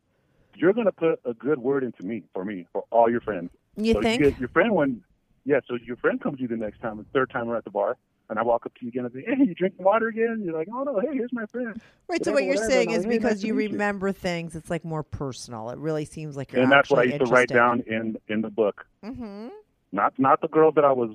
you're 0.57 0.73
gonna 0.73 0.93
put 0.93 1.21
a 1.25 1.35
good 1.35 1.59
word 1.59 1.85
into 1.85 2.03
me 2.03 2.25
for 2.35 2.45
me 2.45 2.67
for 2.73 2.85
all 2.91 3.11
your 3.11 3.21
friends. 3.21 3.51
You 3.77 3.95
so 3.95 4.01
think? 4.01 4.21
You 4.21 4.31
get 4.31 4.39
your 4.39 4.49
friend 4.51 4.75
when, 4.75 5.03
yeah. 5.45 5.61
So 5.69 5.77
your 5.85 5.97
friend 5.97 6.21
comes 6.21 6.37
to 6.37 6.43
you 6.43 6.49
the 6.49 6.57
next 6.57 6.81
time, 6.81 6.99
the 6.99 7.05
third 7.13 7.31
time 7.31 7.47
we're 7.49 7.57
at 7.57 7.65
the 7.65 7.71
bar, 7.71 7.97
and 8.31 8.39
I 8.39 8.43
walk 8.43 8.65
up 8.67 8.75
to 8.75 8.81
you 8.85 8.89
again 8.89 9.05
and 9.05 9.13
say, 9.15 9.25
hey, 9.27 9.45
you 9.45 9.55
drinking 9.55 9.85
water 9.85 10.09
again? 10.09 10.43
You're 10.45 10.55
like, 10.55 10.69
oh 10.73 10.83
no, 10.85 10.99
hey, 11.01 11.09
here's 11.13 11.33
my 11.33 11.47
friend. 11.47 11.81
Right. 12.09 12.25
So 12.25 12.31
Whatever, 12.31 12.35
what 12.35 12.45
you're 12.45 12.55
whatever. 12.55 12.71
saying 12.71 12.91
is 12.91 12.99
like, 13.05 13.13
"Hey, 13.13 13.19
because 13.19 13.41
to 13.41 13.47
you 13.49 13.55
meet 13.55 13.65
you." 13.65 13.73
remember 13.73 14.13
things, 14.13 14.55
it's 14.57 14.71
like 14.71 14.85
more 14.85 15.03
personal. 15.03 15.71
It 15.71 15.79
really 15.79 16.05
seems 16.05 16.37
like 16.37 16.53
you're 16.53 16.63
and 16.63 16.71
that's 16.73 16.91
what 16.91 17.01
I 17.01 17.05
used 17.05 17.19
to 17.21 17.27
write 17.27 17.49
down 17.49 17.81
in 17.87 18.17
in 18.29 18.41
the 18.43 18.51
book. 18.51 18.87
Mm-hmm. 19.05 19.49
Not 19.93 20.19
not 20.19 20.41
the 20.41 20.49
girl 20.49 20.73
that 20.73 20.85
I 20.85 20.93
was 20.93 21.11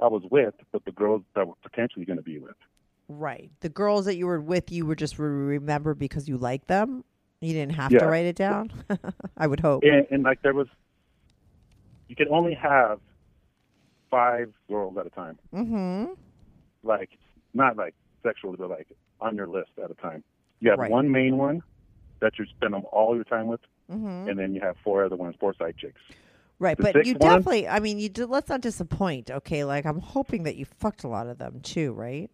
I 0.00 0.06
was 0.08 0.22
with, 0.30 0.54
but 0.72 0.84
the 0.84 0.92
girls 0.92 1.22
that 1.34 1.46
were 1.46 1.54
potentially 1.62 2.04
going 2.04 2.18
to 2.18 2.22
be 2.22 2.38
with. 2.38 2.54
Right. 3.08 3.50
The 3.60 3.68
girls 3.68 4.04
that 4.04 4.16
you 4.16 4.26
were 4.26 4.40
with, 4.40 4.70
you 4.70 4.84
were 4.86 4.94
just 4.94 5.18
remember 5.18 5.94
because 5.94 6.28
you 6.28 6.36
like 6.36 6.66
them. 6.66 7.04
You 7.40 7.52
didn't 7.52 7.72
have 7.74 7.90
Yeah. 7.92 8.00
to 8.00 8.06
write 8.06 8.26
it 8.26 8.36
down. 8.36 8.70
I 9.36 9.46
would 9.46 9.60
hope. 9.60 9.82
and, 9.84 10.06
and 10.10 10.22
like 10.24 10.42
there 10.42 10.52
was, 10.54 10.66
you 12.08 12.16
could 12.16 12.28
only 12.28 12.54
have 12.54 13.00
five 14.10 14.52
girls 14.68 14.96
at 14.98 15.06
a 15.06 15.10
time. 15.10 15.38
Mm-hmm. 15.54 16.12
Like 16.82 17.10
not 17.54 17.76
like 17.76 17.94
sexually, 18.22 18.56
but 18.58 18.70
like 18.70 18.88
on 19.20 19.36
your 19.36 19.46
list 19.48 19.70
at 19.82 19.90
a 19.90 19.94
time. 19.94 20.22
You 20.60 20.70
have 20.70 20.78
Right. 20.78 20.90
one 20.90 21.10
main 21.10 21.36
one 21.38 21.62
that 22.20 22.38
you 22.38 22.46
spend 22.46 22.74
all 22.74 23.14
your 23.14 23.24
time 23.24 23.46
with, 23.46 23.60
Mm-hmm. 23.90 24.28
and 24.28 24.38
then 24.38 24.54
you 24.54 24.60
have 24.60 24.76
four 24.84 25.04
other 25.04 25.16
ones, 25.16 25.34
four 25.40 25.54
side 25.54 25.76
chicks. 25.78 26.00
Right, 26.58 26.76
The 26.76 26.82
but 26.92 27.06
you 27.06 27.14
one- 27.14 27.20
definitely. 27.38 27.68
I 27.68 27.78
mean, 27.80 27.98
you 27.98 28.08
did, 28.08 28.28
let's 28.28 28.48
not 28.48 28.60
disappoint. 28.60 29.30
Okay, 29.30 29.64
like 29.64 29.86
I'm 29.86 30.00
hoping 30.00 30.42
that 30.42 30.56
you 30.56 30.64
fucked 30.66 31.04
a 31.04 31.08
lot 31.08 31.26
of 31.28 31.38
them 31.38 31.60
too, 31.60 31.92
right? 31.92 32.30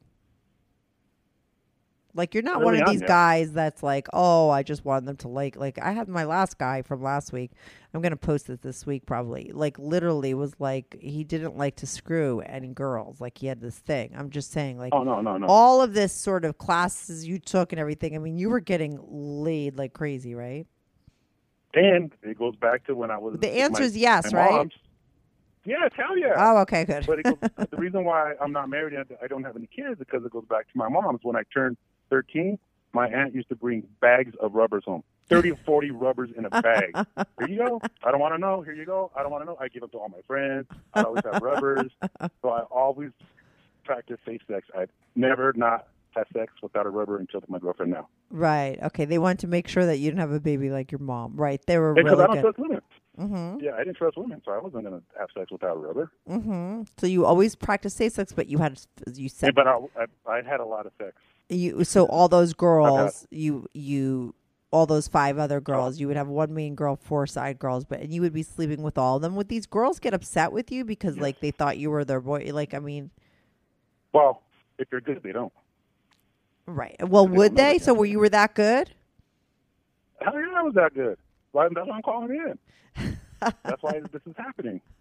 Like 2.17 2.33
you're 2.33 2.45
not 2.45 2.63
one 2.63 2.81
of 2.81 2.89
these 2.89 3.01
yeah. 3.01 3.09
guys 3.09 3.53
that's 3.53 3.83
like, 3.83 4.07
oh, 4.13 4.49
I 4.49 4.63
just 4.63 4.85
want 4.85 5.05
them 5.05 5.17
to 5.19 5.29
like. 5.29 5.57
Like 5.57 5.81
I 5.81 5.93
had 5.93 6.09
my 6.09 6.25
last 6.25 6.59
guy 6.59 6.83
from 6.83 7.03
last 7.03 7.33
week. 7.33 7.51
I'm 7.93 8.03
gonna 8.03 8.17
post 8.17 8.49
it 8.49 8.63
this 8.63 8.87
week 8.87 9.05
probably. 9.05 9.51
Like 9.53 9.79
literally 9.79 10.33
was 10.33 10.55
like 10.61 10.97
he 11.01 11.25
didn't 11.25 11.57
like 11.57 11.77
to 11.77 11.87
screw 11.87 12.41
any 12.41 12.69
girls. 12.69 13.21
Like 13.21 13.39
he 13.39 13.49
had 13.49 13.61
this 13.61 13.79
thing. 13.79 14.15
I'm 14.17 14.31
just 14.31 14.53
saying, 14.53 14.79
like 14.79 14.93
Oh 14.95 15.03
no, 15.03 15.21
no, 15.21 15.39
no. 15.39 15.47
all 15.49 15.83
of 15.83 15.95
this 15.95 16.13
sort 16.13 16.45
of 16.45 16.57
classes 16.57 17.27
you 17.27 17.41
took 17.41 17.73
and 17.73 17.81
everything. 17.81 18.15
I 18.15 18.19
mean, 18.19 18.39
you 18.39 18.49
were 18.49 18.61
getting 18.61 19.01
laid 19.11 19.77
like 19.77 19.93
crazy, 19.93 20.37
right? 20.37 20.67
And 21.75 22.13
it 22.23 22.39
goes 22.39 22.55
back 22.55 22.85
to 22.87 22.95
when 22.95 23.11
I 23.11 23.19
was. 23.19 23.39
The 23.41 23.59
answer 23.59 23.83
is 23.83 23.97
yes, 23.97 24.33
right? 24.33 24.53
mom's. 24.53 24.75
Yes, 25.65 25.91
hell 25.97 26.17
yeah. 26.17 26.35
Oh, 26.37 26.59
okay, 26.59 26.85
good. 26.85 27.07
but 27.07 27.19
it 27.21 27.25
goes, 27.25 27.39
the 27.71 27.77
reason 27.77 28.05
why 28.05 28.35
I'm 28.41 28.53
not 28.53 28.69
married 28.69 28.93
and 28.93 29.07
I 29.23 29.27
don't 29.27 29.43
have 29.45 29.57
any 29.57 29.67
kids 29.75 29.93
is 29.93 29.99
because 29.99 30.25
it 30.25 30.31
goes 30.31 30.45
back 30.45 30.71
to 30.71 30.79
my 30.79 30.89
mom's. 30.89 31.21
When 31.23 31.37
I 31.37 31.43
turned 31.53 31.77
13, 32.15 32.59
my 32.93 33.09
aunt 33.09 33.35
used 33.35 33.49
to 33.49 33.57
bring 33.57 33.83
bags 34.01 34.35
of 34.41 34.55
rubbers 34.55 34.85
home. 34.85 35.03
30 35.31 35.53
or 35.53 35.57
40 35.65 35.91
rubbers 35.91 36.31
in 36.37 36.45
a 36.45 36.51
bag. 36.51 36.95
Here 37.39 37.49
you 37.49 37.57
go. 37.59 37.81
I 38.05 38.11
don't 38.11 38.21
want 38.21 38.35
to 38.35 38.39
know. 38.39 38.61
Here 38.61 38.75
you 38.75 38.85
go. 38.85 39.11
I 39.17 39.23
don't 39.23 39.33
want 39.33 39.43
to 39.43 39.47
know. 39.47 39.57
I 39.59 39.69
give 39.69 39.81
them 39.81 39.91
to 39.91 39.99
all 39.99 40.09
my 40.09 40.21
friends. 40.27 40.67
I 40.93 41.03
always 41.03 41.25
have 41.25 41.43
rubbers. 41.43 41.91
So 42.43 42.51
I 42.51 42.61
always 42.71 43.11
practice 43.85 44.19
safe 44.27 44.43
sex. 44.51 44.69
I've 44.79 44.91
never 45.17 45.53
not 45.57 45.89
had 46.15 46.27
sex 46.33 46.53
without 46.63 46.87
a 46.87 46.91
rubber 46.91 47.19
until 47.19 47.43
my 47.49 47.59
girlfriend 47.59 47.91
now. 47.93 48.07
Right. 48.31 48.79
Okay. 48.83 49.07
They 49.07 49.19
wanted 49.19 49.41
to 49.41 49.47
make 49.47 49.67
sure 49.67 49.85
that 49.87 49.97
you 49.97 50.11
didn't 50.11 50.21
have 50.21 50.31
a 50.33 50.41
baby 50.41 50.71
like 50.71 50.93
your 50.93 51.01
mom. 51.01 51.35
Right. 51.37 51.61
They 51.67 51.79
were 51.79 51.95
Because 51.95 52.13
really 52.13 52.23
I 52.23 52.27
don't 52.27 52.37
good. 52.37 52.43
trust 52.43 52.59
women. 52.59 52.81
Mm-hmm. 53.19 53.65
Yeah, 53.65 53.73
I 53.75 53.79
didn't 53.79 53.97
trust 53.97 54.17
women, 54.19 54.43
so 54.45 54.53
I 54.53 54.59
wasn't 54.59 54.85
going 54.85 55.01
to 55.01 55.03
have 55.19 55.29
sex 55.37 55.51
without 55.51 55.77
a 55.77 55.81
rubber. 55.81 56.11
Mm-hmm. 56.29 56.83
So 56.99 57.07
you 57.07 57.25
always 57.25 57.55
practice 57.57 57.95
safe 57.95 58.13
sex, 58.13 58.33
but 58.33 58.49
you 58.49 58.59
had 58.59 58.79
you 59.15 59.25
Yeah, 59.25 59.29
said 59.33 59.55
but 59.55 59.67
I, 59.67 59.79
I, 59.97 60.31
I 60.31 60.43
had 60.43 60.61
a 60.61 60.65
lot 60.67 60.85
of 60.87 60.93
sex. 60.99 61.13
You. 61.49 61.85
So 61.85 62.05
all 62.07 62.29
those 62.29 62.53
girls, 62.55 63.27
you 63.31 63.67
you 63.75 64.35
all 64.71 64.87
those 64.87 65.07
five 65.07 65.39
other 65.39 65.61
girls, 65.61 66.01
you 66.01 66.09
would 66.09 66.17
have 66.17 66.27
one 66.29 66.53
main 66.53 66.75
girl, 66.75 66.97
four 66.97 67.27
side 67.27 67.59
girls, 67.59 67.85
but 67.85 68.01
and 68.01 68.13
you 68.13 68.21
would 68.23 68.33
be 68.33 68.43
sleeping 68.43 68.83
with 68.83 68.99
all 68.99 69.17
of 69.17 69.23
them. 69.23 69.37
Would 69.37 69.49
these 69.49 69.67
girls 69.67 69.99
get 70.01 70.15
upset 70.15 70.51
with 70.53 70.73
you 70.73 70.85
because 70.85 71.17
like 71.19 71.41
they 71.41 71.51
thought 71.53 71.79
you 71.79 71.91
were 71.91 72.05
their 72.05 72.21
boy? 72.21 72.51
Like 72.53 72.75
I 72.75 72.79
mean, 72.81 73.11
Well, 74.13 74.43
if 74.79 74.89
you're 74.91 75.01
good, 75.01 75.23
they 75.23 75.33
don't. 75.33 75.53
right? 76.67 76.97
Well, 77.09 77.27
They 77.27 77.37
would 77.37 77.57
they? 77.57 77.79
So 77.79 77.95
were 77.95 78.07
you 78.07 78.19
were 78.19 78.29
that 78.31 78.55
good? 78.55 78.91
Hell 80.21 80.35
yeah, 80.35 80.59
I 80.59 80.63
was 80.63 80.75
that 80.75 80.95
good. 80.95 81.19
Why, 81.53 81.69
that's 81.73 81.87
why 81.87 81.97
I'm 81.97 82.03
calling 82.03 82.31
in. 82.97 83.17
that's 83.41 83.83
why 83.83 84.01
this 84.13 84.23
is 84.27 84.35
happening. 84.37 84.81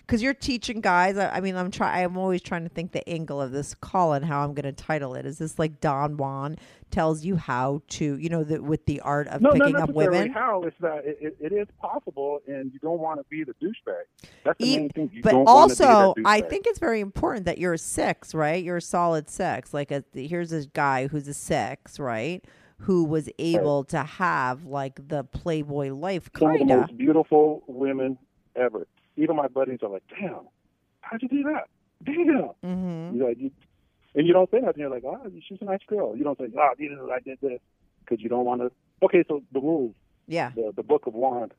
because 0.00 0.22
you're 0.22 0.34
teaching 0.34 0.80
guys. 0.80 1.16
I, 1.16 1.36
I 1.36 1.40
mean, 1.40 1.56
I'm 1.56 1.70
try. 1.70 2.02
I'm 2.02 2.16
always 2.16 2.42
trying 2.42 2.62
to 2.64 2.68
think 2.68 2.92
the 2.92 3.06
angle 3.08 3.40
of 3.40 3.52
this 3.52 3.74
call 3.74 4.12
and 4.12 4.24
how 4.24 4.44
I'm 4.44 4.54
going 4.54 4.64
to 4.64 4.72
title 4.72 5.14
it. 5.14 5.26
Is 5.26 5.38
this 5.38 5.58
like 5.58 5.80
Don 5.80 6.16
Juan 6.16 6.56
tells 6.90 7.24
you 7.24 7.36
how 7.36 7.82
to, 7.88 8.16
you 8.16 8.28
know, 8.28 8.44
the, 8.44 8.62
with 8.62 8.86
the 8.86 9.00
art 9.00 9.28
of 9.28 9.40
No, 9.42 9.52
picking 9.52 9.76
up 9.76 9.90
women? 9.90 10.30
how. 10.30 10.62
It's 10.62 10.76
that 10.80 11.04
it, 11.04 11.18
it, 11.20 11.36
it 11.40 11.52
is 11.52 11.66
possible, 11.80 12.40
and 12.46 12.72
you 12.72 12.78
don't 12.80 13.00
want 13.00 13.20
to 13.20 13.24
be 13.28 13.44
the 13.44 13.54
douchebag. 13.54 14.30
That's 14.44 14.58
the 14.58 14.66
E- 14.66 14.76
main 14.78 14.90
thing. 14.90 15.10
You 15.12 15.22
but 15.22 15.32
don't 15.32 15.44
wanna 15.44 15.74
be 15.74 15.84
also, 15.84 16.14
I 16.24 16.40
think 16.42 16.66
it's 16.66 16.78
very 16.78 17.00
important 17.00 17.46
that 17.46 17.58
you're 17.58 17.74
a 17.74 17.78
six, 17.78 18.34
right? 18.34 18.62
You're 18.62 18.78
a 18.78 18.82
solid 18.82 19.28
six. 19.28 19.74
Like, 19.74 19.90
a, 19.90 20.04
here's 20.14 20.50
this 20.50 20.66
guy 20.66 21.08
who's 21.08 21.26
a 21.28 21.34
six, 21.34 21.98
right? 21.98 22.44
Who 22.80 23.04
was 23.04 23.28
able 23.38 23.84
to 23.84 24.02
have 24.02 24.64
like 24.64 25.08
the 25.08 25.24
Playboy 25.24 25.92
life, 25.94 26.28
some 26.38 26.48
of 26.48 26.52
the 26.52 26.58
kind 26.58 26.70
of. 26.70 26.80
most 26.80 26.96
beautiful 26.98 27.62
women 27.66 28.18
ever. 28.54 28.86
Even 29.16 29.36
my 29.36 29.48
buddies 29.48 29.78
are 29.82 29.88
like, 29.88 30.02
"Damn, 30.08 30.40
how'd 31.00 31.22
you 31.22 31.28
do 31.28 31.42
that? 31.44 31.68
Damn." 32.04 32.50
Mm-hmm. 32.62 33.14
You 33.14 33.20
know, 33.20 33.28
you, 33.28 33.50
and 34.14 34.26
you 34.26 34.32
don't 34.34 34.50
say 34.50 34.58
nothing. 34.60 34.80
You're 34.80 34.90
like, 34.90 35.04
"Oh, 35.04 35.18
she's 35.48 35.58
a 35.62 35.64
nice 35.64 35.80
girl." 35.86 36.14
You 36.16 36.24
don't 36.24 36.38
say, 36.38 36.48
"Oh, 36.56 36.70
this 36.78 36.90
is 36.90 36.98
I 37.10 37.20
did 37.20 37.38
this," 37.40 37.60
because 38.00 38.22
you 38.22 38.28
don't 38.28 38.44
want 38.44 38.60
to. 38.60 38.70
Okay, 39.02 39.24
so 39.26 39.42
the 39.52 39.60
rules, 39.60 39.94
Yeah, 40.26 40.50
the 40.54 40.72
the 40.76 40.82
book 40.82 41.06
of 41.06 41.14
Juan. 41.14 41.52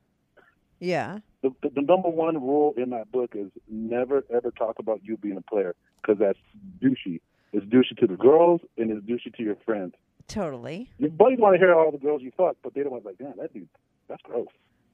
yeah. 0.80 1.20
The, 1.42 1.52
the, 1.62 1.70
the 1.70 1.82
number 1.82 2.10
one 2.10 2.36
rule 2.36 2.74
in 2.78 2.90
that 2.92 3.12
book 3.12 3.32
is 3.36 3.52
never 3.70 4.24
ever 4.34 4.52
talk 4.52 4.80
about 4.80 5.02
you 5.04 5.18
being 5.18 5.38
a 5.38 5.42
player 5.42 5.76
because 6.02 6.18
that's 6.20 6.40
douchey. 6.80 7.22
It's 7.54 7.66
douchey 7.66 7.98
to 8.00 8.08
the 8.08 8.18
girls 8.18 8.62
and 8.78 8.92
it's 8.92 9.06
douchey 9.06 9.36
to 9.36 9.44
your 9.44 9.56
friends. 9.66 9.94
Totally. 10.28 10.90
Your 10.98 11.10
buddies 11.10 11.40
want 11.40 11.56
to 11.56 11.60
hear 11.60 11.74
all 11.74 11.92
the 11.92 11.98
girls 11.98 12.22
you 12.22 12.32
fuck, 12.36 12.58
but 12.64 12.74
they 12.74 12.82
don't 12.82 12.92
want 12.92 13.04
to 13.04 13.10
like, 13.10 13.18
damn, 13.18 13.38
that 13.38 13.54
dude, 13.54 13.70
that's 14.10 14.22
gross. 14.24 14.48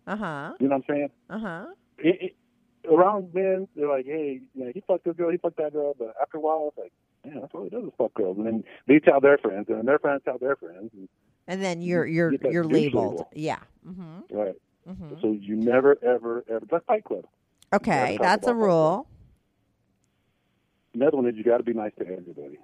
Uh 0.06 0.16
huh. 0.16 0.54
You 0.60 0.68
know 0.68 0.76
what 0.78 0.86
I'm 0.90 0.96
saying? 0.96 1.10
Uh 1.30 1.40
huh. 1.40 1.66
It, 1.98 2.22
it, 2.22 2.88
around 2.92 3.34
men, 3.34 3.68
they're 3.76 3.90
like, 3.90 4.06
hey, 4.06 4.42
you 4.54 4.66
know, 4.66 4.72
he 4.74 4.84
fucked 4.86 5.06
this 5.06 5.16
girl, 5.16 5.32
he 5.32 5.38
fucked 5.38 5.58
that 5.58 5.74
girl, 5.74 5.96
but 5.98 6.14
after 6.22 6.38
a 6.38 6.42
while, 6.42 6.68
it's 6.70 6.78
like, 6.78 6.92
yeah, 7.26 7.40
that's 7.42 7.54
all 7.54 7.64
he 7.64 7.70
does 7.70 7.84
is 7.86 7.92
fuck 7.98 8.14
girls, 8.14 8.38
and 8.38 8.46
then 8.46 8.64
they 8.88 9.00
tell 9.00 9.22
their 9.22 9.38
friends, 9.38 9.66
and 9.70 9.78
then 9.78 9.86
their 9.86 10.00
friends 10.00 10.22
tell 10.26 10.38
their 10.38 10.56
friends, 10.56 10.92
and, 10.94 11.08
And 11.48 11.64
then 11.64 11.82
you're 11.82 12.06
you're 12.06 12.38
that 12.38 12.52
you're 12.52 12.66
labeled. 12.66 13.12
label. 13.14 13.30
Yeah. 13.34 13.60
Mm-hmm. 13.88 14.36
right. 14.38 14.56
Mm-hmm. 14.90 15.14
So 15.22 15.32
you 15.32 15.56
never, 15.56 15.98
ever, 16.04 16.44
ever. 16.50 16.66
That's 16.70 16.86
Fight 16.86 17.06
Club. 17.06 17.26
Okay, 17.74 18.18
that's 18.22 18.46
a 18.48 18.54
rule. 18.54 19.08
Another 20.94 21.18
one 21.18 21.26
is 21.28 21.36
you 21.36 21.44
got 21.44 21.58
to 21.58 21.64
be 21.64 21.74
nice 21.74 21.94
to 21.98 22.06
everybody. 22.06 22.60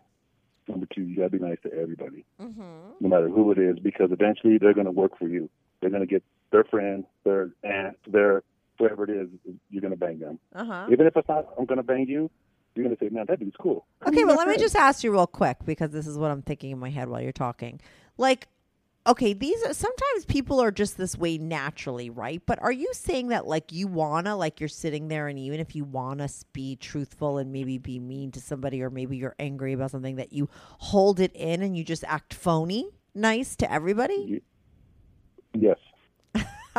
Number 0.70 0.86
two, 0.94 1.02
you 1.02 1.16
got 1.16 1.24
to 1.24 1.30
be 1.32 1.40
nice 1.40 1.58
to 1.64 1.74
everybody. 1.74 2.24
Mm-hmm. 2.40 2.92
no 3.00 3.10
matter 3.10 3.28
who 3.28 3.52
it 3.52 3.58
is, 3.58 3.80
because 3.80 4.12
eventually 4.12 4.58
they're 4.60 4.74
going 4.74 4.86
to 4.86 4.92
work 4.92 5.18
for 5.18 5.28
you. 5.28 5.50
They're 5.82 5.90
going 5.90 6.02
to 6.02 6.08
get 6.08 6.24
their 6.52 6.64
friend, 6.64 7.06
their 7.24 7.50
aunt, 7.64 7.98
their 8.08 8.44
whoever 8.78 9.04
it 9.04 9.10
is. 9.10 9.28
You're 9.70 9.82
going 9.82 9.94
to 9.94 9.98
bang 9.98 10.20
them. 10.20 10.40
Uh 10.54 10.66
huh. 10.66 10.88
Even 10.92 11.08
if 11.08 11.18
it's 11.18 11.28
not, 11.28 11.48
I'm 11.58 11.66
going 11.66 11.78
to 11.78 11.84
bang 11.84 12.06
you. 12.08 12.30
You're 12.76 12.86
going 12.86 12.96
to 12.96 13.04
say, 13.04 13.10
man, 13.10 13.26
that 13.28 13.40
dude's 13.40 13.56
cool. 13.60 13.86
Okay, 14.08 14.24
well, 14.24 14.38
let 14.38 14.48
me 14.48 14.58
just 14.58 14.76
ask 14.76 15.04
you 15.04 15.12
real 15.12 15.28
quick 15.28 15.58
because 15.66 15.90
this 15.90 16.06
is 16.06 16.18
what 16.18 16.32
I'm 16.32 16.44
thinking 16.44 16.72
in 16.72 16.80
my 16.80 16.90
head 16.90 17.10
while 17.10 17.22
you're 17.22 17.32
talking. 17.32 17.82
Like, 18.18 18.48
okay, 19.08 19.34
these 19.34 19.64
are 19.64 19.74
sometimes 19.74 20.26
people 20.26 20.60
are 20.60 20.72
just 20.72 20.98
this 20.98 21.18
way 21.18 21.38
naturally, 21.38 22.10
right? 22.10 22.42
But 22.46 22.62
are 22.62 22.72
you 22.72 22.90
saying 22.94 23.30
that 23.30 23.48
like 23.48 23.72
you 23.72 23.88
wanna, 23.88 24.36
like 24.36 24.60
you're 24.60 24.70
sitting 24.70 25.08
there, 25.08 25.28
and 25.28 25.40
even 25.40 25.60
if 25.60 25.76
you 25.76 25.84
wanna 25.84 26.30
be 26.54 26.76
truthful 26.76 27.38
and 27.38 27.52
maybe 27.52 27.78
be 27.78 28.00
mean 28.00 28.32
to 28.32 28.42
somebody, 28.42 28.82
or 28.82 28.90
maybe 28.90 29.18
you're 29.18 29.36
angry 29.40 29.74
about 29.74 29.92
something, 29.92 30.18
that 30.18 30.34
you 30.34 30.50
hold 30.52 31.20
it 31.20 31.32
in 31.34 31.62
and 31.62 31.78
you 31.78 31.84
just 31.84 32.04
act 32.06 32.34
phony, 32.34 32.90
nice 33.16 33.56
to 33.58 33.72
everybody? 33.72 34.42
Yes. 35.54 35.78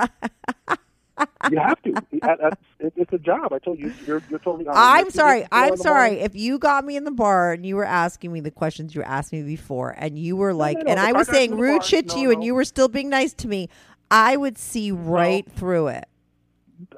you 1.51 1.59
have 1.59 1.81
to. 1.83 1.95
I- 2.23 2.29
I- 2.47 2.49
it- 2.81 2.93
It's 2.97 3.13
a 3.13 3.19
job. 3.19 3.53
I 3.53 3.59
told 3.59 3.79
you. 3.79 3.93
You're, 4.07 4.23
you're 4.31 4.39
totally. 4.39 4.67
honest. 4.67 4.81
I'm 4.81 5.11
sorry. 5.11 5.41
thing 5.41 5.49
you 5.53 5.59
know 5.59 5.67
I'm 5.67 5.77
sorry. 5.77 6.21
If 6.21 6.35
you 6.35 6.59
got 6.59 6.85
me 6.85 6.97
in 6.97 7.05
the 7.05 7.11
bar 7.11 7.53
and 7.53 7.65
you 7.65 7.77
were 7.77 7.85
asking 7.85 8.33
me 8.33 8.41
the 8.41 8.51
questions 8.51 8.95
you 8.95 9.03
asked 9.03 9.33
me 9.33 9.43
before, 9.43 9.95
and 9.99 10.19
you 10.19 10.37
were 10.37 10.53
like, 10.55 10.79
no, 10.79 10.83
no. 10.85 10.91
and 10.93 11.01
I 11.01 11.13
was 11.13 11.29
saying 11.29 11.57
rude 11.57 11.81
bar, 11.81 11.87
shit 11.87 12.09
to 12.11 12.19
you, 12.19 12.31
and 12.31 12.43
you 12.43 12.55
were 12.55 12.65
still 12.65 12.89
being 12.89 13.09
nice 13.11 13.33
to 13.35 13.49
me, 13.49 13.69
I 14.11 14.37
would 14.37 14.59
see 14.59 14.91
right 14.93 15.51
through 15.51 15.89
it 15.89 16.07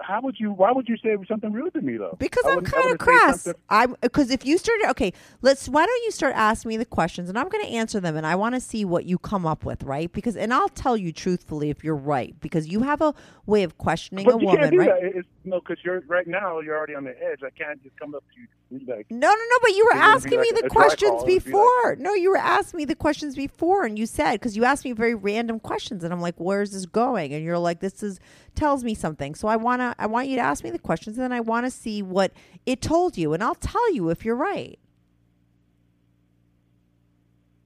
How 0.01 0.20
would 0.22 0.39
you? 0.39 0.53
Why 0.53 0.72
would 0.72 0.89
you 0.89 0.97
say 0.97 1.16
something 1.28 1.53
rude 1.53 1.74
to 1.74 1.80
me 1.80 1.97
though? 1.97 2.16
because 2.18 2.45
I 2.47 2.53
I'm 2.53 2.64
kind 2.64 2.91
of 2.91 2.99
crass. 2.99 3.49
I'm 3.68 3.97
because 4.01 4.30
if 4.30 4.45
you 4.45 4.59
started, 4.59 4.89
okay, 4.91 5.12
let's. 5.41 5.68
Why 5.68 5.85
don't 5.87 6.05
you 6.05 6.11
start 6.11 6.35
asking 6.35 6.70
me 6.70 6.76
the 6.76 6.85
questions, 6.85 7.28
and 7.28 7.39
I'm 7.39 7.49
going 7.49 7.64
to 7.64 7.70
answer 7.70 8.01
them, 8.01 8.16
and 8.16 8.26
I 8.26 8.35
want 8.35 8.55
to 8.55 8.61
see 8.61 8.85
what 8.85 9.05
you 9.05 9.18
come 9.18 9.47
up 9.47 9.64
with, 9.64 9.83
right? 9.83 10.12
Because, 10.12 10.37
and 10.37 10.53
I'll 10.53 10.68
tell 10.68 10.97
you 10.97 11.12
truthfully 11.12 11.70
if 11.70 11.83
you're 11.85 11.97
right, 11.97 12.39
because 12.41 12.68
you 12.68 12.83
have 12.83 13.01
a 13.01 13.14
way 13.47 13.62
of 13.62 13.78
questioning 13.78 14.24
But 14.24 14.35
a 14.35 14.39
woman, 14.39 14.76
right? 14.76 14.89
that. 14.89 15.16
It's, 15.16 15.28
no, 15.45 15.61
because 15.61 15.78
you're 15.84 16.01
right 16.07 16.26
now. 16.26 16.61
You're 16.61 16.76
already 16.76 16.95
on 16.95 17.05
the 17.05 17.11
edge. 17.22 17.40
I 17.45 17.51
can't 17.51 17.82
just 17.82 17.99
come 17.99 18.14
up 18.14 18.24
to 18.34 18.40
you 18.40 18.86
like, 18.86 19.07
No, 19.11 19.28
no, 19.28 19.34
no. 19.34 19.57
But 19.61 19.70
you 19.72 19.84
were 19.84 19.99
It 19.99 20.03
wouldn't 20.03 20.24
be 20.30 20.36
asking 20.36 20.40
me 20.40 20.51
the 20.62 20.68
questions 20.70 21.11
call, 21.11 21.18
it 21.20 21.22
would 21.22 21.26
be 21.26 21.34
like- 21.34 21.45
before. 21.45 21.97
no, 21.97 22.14
you 22.14 22.30
were 22.30 22.36
asking 22.36 22.78
me 22.78 22.84
the 22.84 22.95
questions 22.95 23.36
before, 23.36 23.84
and 23.84 23.99
you 23.99 24.07
said 24.07 24.32
because 24.34 24.57
you 24.57 24.64
asked 24.64 24.84
me 24.84 24.93
very 24.93 25.14
random 25.14 25.61
questions, 25.61 26.05
and 26.05 26.12
I'm 26.12 26.20
like, 26.20 26.36
"Where's 26.38 26.72
this 26.72 26.86
going?" 26.86 27.32
And 27.34 27.45
you're 27.45 27.59
like, 27.59 27.80
"This 27.80 28.03
is 28.03 28.20
tells 28.55 28.82
me 28.84 28.95
something." 28.95 29.34
So 29.34 29.49
I 29.49 29.57
wanna, 29.57 29.95
I 29.99 30.07
want 30.07 30.28
you 30.28 30.36
to 30.36 30.43
ask 30.43 30.64
me 30.64 30.70
the 30.70 30.78
questions, 30.78 31.18
and 31.18 31.24
then 31.24 31.32
I 31.32 31.40
want 31.40 31.66
to 31.66 31.70
see 31.70 32.03
what 32.03 32.32
it 32.64 32.80
told 32.80 33.18
you, 33.18 33.32
and 33.34 33.43
I'll 33.43 33.55
tell 33.55 33.93
you 33.93 34.09
if 34.11 34.24
you're 34.24 34.36
right. 34.36 34.78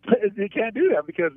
you 0.37 0.49
can't 0.49 0.75
do 0.75 0.89
that 0.95 1.07
because 1.07 1.33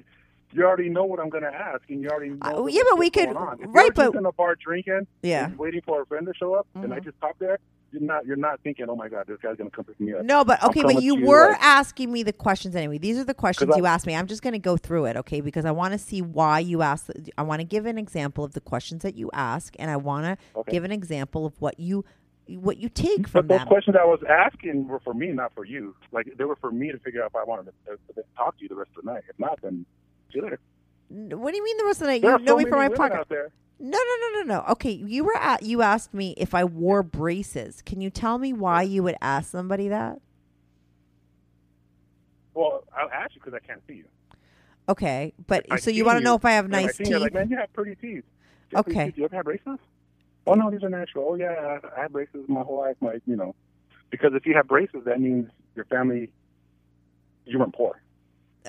you 0.51 0.63
already 0.65 0.89
know 0.89 1.03
what 1.05 1.19
I'm 1.19 1.29
going 1.29 1.43
to 1.43 1.53
ask, 1.53 1.81
and 1.89 2.01
you 2.01 2.09
already 2.09 2.31
know. 2.31 2.63
Uh, 2.63 2.65
yeah, 2.67 2.81
but 2.89 2.97
we 2.99 3.09
could- 3.09 3.33
right, 3.33 3.93
but- 3.93 4.15
in 4.15 4.25
a 4.25 4.31
bar 4.31 4.55
drinking, 4.55 5.07
Yeah. 5.21 5.51
waiting 5.57 5.81
for 5.85 6.01
a 6.01 6.05
friend 6.05 6.25
to 6.27 6.33
show 6.33 6.53
up, 6.53 6.67
and 6.75 6.93
I 6.93 6.99
Mhm. 6.99 7.03
just 7.05 7.17
stop 7.17 7.37
there, 7.39 7.59
you're 7.91 8.01
not 8.03 8.23
you're 8.25 8.35
not 8.35 8.59
thinking, 8.61 8.85
oh 8.87 8.95
my 8.95 9.09
god, 9.09 9.25
this 9.27 9.39
guy's 9.41 9.57
gonna 9.57 9.69
come 9.71 9.83
pick 9.85 9.99
me 9.99 10.13
up. 10.13 10.23
No, 10.23 10.43
but 10.45 10.63
okay, 10.63 10.83
but 10.83 11.01
you 11.01 11.25
were 11.25 11.49
like- 11.49 11.63
asking 11.63 12.11
me 12.11 12.21
the 12.21 12.31
questions 12.33 12.75
anyway. 12.75 12.99
These 12.99 13.17
are 13.17 13.23
the 13.23 13.33
questions 13.33 13.71
I- 13.73 13.77
you 13.77 13.85
asked 13.87 14.05
me. 14.05 14.15
I'm 14.15 14.27
just 14.27 14.43
going 14.43 14.53
to 14.53 14.59
go 14.59 14.77
through 14.77 15.05
it, 15.05 15.17
okay? 15.17 15.41
Because 15.41 15.65
I 15.65 15.71
want 15.71 15.93
to 15.93 15.97
see 15.97 16.21
why 16.21 16.59
you 16.59 16.83
asked. 16.83 17.09
I 17.37 17.41
want 17.41 17.61
to 17.61 17.63
give 17.65 17.87
an 17.87 17.97
example 17.97 18.43
of 18.43 18.53
the 18.53 18.61
questions 18.61 19.01
that 19.01 19.15
you 19.15 19.31
ask, 19.33 19.75
and 19.79 19.89
I 19.89 19.97
want 19.97 20.25
to 20.25 20.59
Okay. 20.59 20.71
give 20.71 20.83
an 20.83 20.91
example 20.91 21.45
of 21.47 21.59
what 21.61 21.79
you 21.79 22.05
what 22.57 22.77
you 22.77 22.89
take 22.89 23.27
from 23.27 23.45
But 23.45 23.47
those 23.53 23.59
them. 23.59 23.67
questions 23.67 23.95
I 23.95 24.05
was 24.05 24.23
asking 24.27 24.87
were 24.87 24.99
for 24.99 25.13
me, 25.13 25.27
not 25.31 25.53
for 25.53 25.65
you. 25.65 25.95
Like 26.11 26.33
they 26.35 26.45
were 26.45 26.55
for 26.55 26.71
me 26.71 26.91
to 26.91 26.97
figure 26.99 27.21
out 27.23 27.27
if 27.29 27.35
I 27.35 27.43
wanted 27.43 27.71
to, 27.85 27.97
to 28.15 28.23
talk 28.35 28.57
to 28.57 28.63
you 28.63 28.69
the 28.69 28.75
rest 28.75 28.89
of 28.97 29.03
the 29.03 29.11
night. 29.13 29.21
If 29.29 29.37
not, 29.39 29.59
then 29.61 29.85
see 30.31 30.39
you 30.39 30.43
later. 30.43 30.59
What 31.09 31.51
do 31.51 31.57
you 31.57 31.63
mean 31.63 31.77
the 31.77 31.85
rest 31.85 32.01
of 32.01 32.07
the 32.07 32.13
night? 32.13 32.21
There 32.21 32.37
You 32.37 32.45
know 32.45 32.53
so 32.53 32.57
me 32.57 32.65
from 32.65 32.79
my 32.79 32.89
pocket. 32.89 33.25
No, 33.81 33.97
no, 33.97 34.15
no, 34.21 34.41
no, 34.41 34.55
no. 34.55 34.65
Okay, 34.71 34.91
you 34.91 35.23
were 35.23 35.37
at. 35.37 35.63
You 35.63 35.81
asked 35.81 36.13
me 36.13 36.35
if 36.37 36.53
I 36.53 36.65
wore 36.65 37.01
braces. 37.01 37.81
Can 37.81 38.01
you 38.01 38.09
tell 38.09 38.37
me 38.37 38.53
why 38.53 38.81
you 38.81 39.03
would 39.03 39.15
ask 39.21 39.49
somebody 39.49 39.87
that? 39.87 40.19
Well, 42.53 42.83
I'll 42.95 43.09
ask 43.09 43.35
you 43.35 43.41
because 43.43 43.53
I 43.53 43.65
can't 43.65 43.81
see 43.87 43.95
you. 43.95 44.05
Okay, 44.89 45.33
but 45.47 45.65
I 45.71 45.77
so 45.77 45.91
you 45.91 46.03
want 46.03 46.17
to 46.17 46.23
know 46.23 46.35
if 46.35 46.43
I 46.43 46.51
have 46.51 46.65
and 46.65 46.75
I 46.75 46.83
nice 46.83 46.97
teeth? 46.97 47.11
Like, 47.11 47.33
man, 47.33 47.49
you 47.49 47.57
have 47.57 47.71
pretty 47.73 47.95
teeth. 47.95 48.23
Have 48.73 48.83
pretty 48.85 48.99
Okay. 48.99 49.05
teeth. 49.05 49.15
Do 49.15 49.21
you 49.21 49.25
ever 49.25 49.35
have 49.35 49.45
braces? 49.45 49.77
Oh 50.47 50.55
no, 50.55 50.71
these 50.71 50.83
are 50.83 50.89
natural. 50.89 51.27
Oh 51.29 51.35
yeah, 51.35 51.79
I 51.95 51.99
I 51.99 52.01
had 52.01 52.11
braces 52.11 52.45
my 52.47 52.61
whole 52.61 52.79
life. 52.79 52.95
My, 52.99 53.21
you 53.25 53.35
know, 53.35 53.55
because 54.09 54.31
if 54.33 54.45
you 54.45 54.55
have 54.55 54.67
braces, 54.67 55.01
that 55.05 55.21
means 55.21 55.47
your 55.75 55.85
family, 55.85 56.31
you 57.45 57.59
weren't 57.59 57.75
poor. 57.75 58.01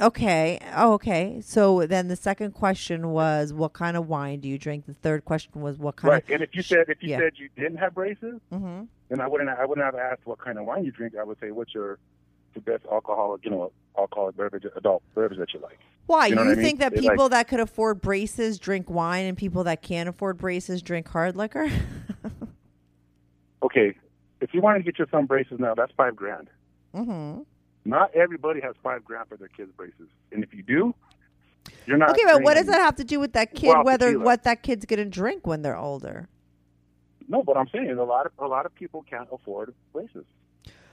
Okay. 0.01 0.59
Oh, 0.75 0.95
okay. 0.95 1.41
So 1.45 1.87
then 1.87 2.09
the 2.09 2.17
second 2.17 2.53
question 2.53 3.11
was, 3.11 3.53
what 3.53 3.73
kind 3.75 3.97
of 3.97 4.09
wine 4.09 4.41
do 4.41 4.49
you 4.49 4.59
drink? 4.59 4.87
The 4.87 4.95
third 4.95 5.25
question 5.25 5.61
was, 5.61 5.79
what 5.79 5.97
kind 5.97 6.11
Right. 6.13 6.25
of. 6.25 6.31
And 6.31 6.43
if 6.43 6.51
you 6.55 6.63
said 6.63 6.87
if 6.89 7.03
you 7.03 7.11
yeah. 7.11 7.19
said 7.19 7.33
you 7.37 7.49
didn't 7.57 7.79
have 7.79 7.95
braces, 7.95 8.41
hmm 8.51 8.83
then 9.09 9.21
I 9.21 9.27
wouldn't 9.27 9.51
I 9.51 9.65
wouldn't 9.67 9.85
have 9.85 9.97
asked 9.97 10.21
what 10.25 10.39
kind 10.39 10.57
of 10.59 10.65
wine 10.67 10.85
you 10.85 10.93
drink. 10.93 11.15
I 11.21 11.25
would 11.25 11.39
say 11.41 11.51
what's 11.51 11.75
your 11.75 11.99
the 12.55 12.61
best 12.61 12.85
alcoholic, 12.91 13.45
you 13.45 13.51
know, 13.51 13.73
alcoholic 13.99 14.37
beverage, 14.37 14.65
adult 14.77 15.03
beverage 15.15 15.39
that 15.39 15.53
you 15.53 15.61
like. 15.61 15.79
Why? 16.07 16.27
You 16.27 16.31
You, 16.31 16.37
know 16.37 16.43
what 16.47 16.53
I 16.53 16.55
mean? 16.55 16.65
think 16.65 16.79
that 16.81 16.95
They 16.95 17.01
like- 17.01 17.11
people 17.13 17.29
that 17.29 17.49
could 17.49 17.61
afford 17.61 18.01
braces 18.01 18.59
drink 18.59 18.89
wine 18.89 19.27
and 19.27 19.37
people 19.37 19.65
that 19.65 19.83
can't 19.83 20.09
afford 20.09 20.39
braces 20.39 20.81
drink 20.83 21.09
hard 21.09 21.37
liquor? 21.37 21.69
Okay, 23.63 23.95
if 24.41 24.55
you 24.55 24.63
want 24.63 24.79
to 24.79 24.83
get 24.83 24.99
your 24.99 25.07
son 25.11 25.27
braces 25.27 25.59
now, 25.61 25.75
that's 25.75 25.93
five 25.97 26.17
grand. 26.17 26.49
hmm 26.95 27.41
Not 27.85 28.15
everybody 28.15 28.61
has 28.61 28.75
five 28.83 29.05
grand 29.05 29.29
for 29.29 29.37
their 29.37 29.49
kids' 29.49 29.73
braces, 29.77 30.09
and 30.33 30.45
if 30.45 30.53
you 30.53 30.63
do, 30.63 30.95
you're 31.87 31.97
not. 31.97 32.11
Okay, 32.11 32.25
but 32.25 32.43
what 32.43 32.55
does 32.55 32.67
that 32.67 32.81
have 32.81 32.97
to 32.97 33.05
do 33.05 33.19
with 33.19 33.33
that 33.33 33.55
kid? 33.55 33.69
Well, 33.69 33.85
whether 33.85 34.07
tequila. 34.09 34.25
what 34.25 34.45
that 34.45 34.63
kid's 34.63 34.85
going 34.85 34.99
to 34.99 35.05
drink 35.05 35.47
when 35.47 35.63
they're 35.63 35.79
older? 35.79 36.29
No, 37.29 37.43
but 37.43 37.57
I'm 37.57 37.69
saying 37.69 37.91
a 37.91 38.05
lot 38.05 38.27
of 38.27 38.33
a 38.39 38.47
lot 38.47 38.67
of 38.67 38.75
people 38.75 39.05
can't 39.09 39.29
afford 39.33 39.75
braces. 39.93 40.25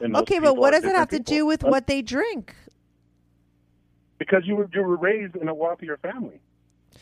Okay, 0.01 0.39
but 0.39 0.55
what 0.55 0.71
does 0.71 0.83
it 0.83 0.95
have 0.95 1.09
to 1.09 1.19
different 1.19 1.25
do 1.25 1.45
with 1.45 1.63
what 1.63 1.87
they 1.87 2.01
drink? 2.01 2.55
Because 4.17 4.43
you 4.45 4.55
were 4.55 4.69
you 4.73 4.81
were 4.81 4.95
raised 4.95 5.35
in 5.35 5.47
a 5.47 5.53
wealthier 5.53 5.97
family. 5.97 6.39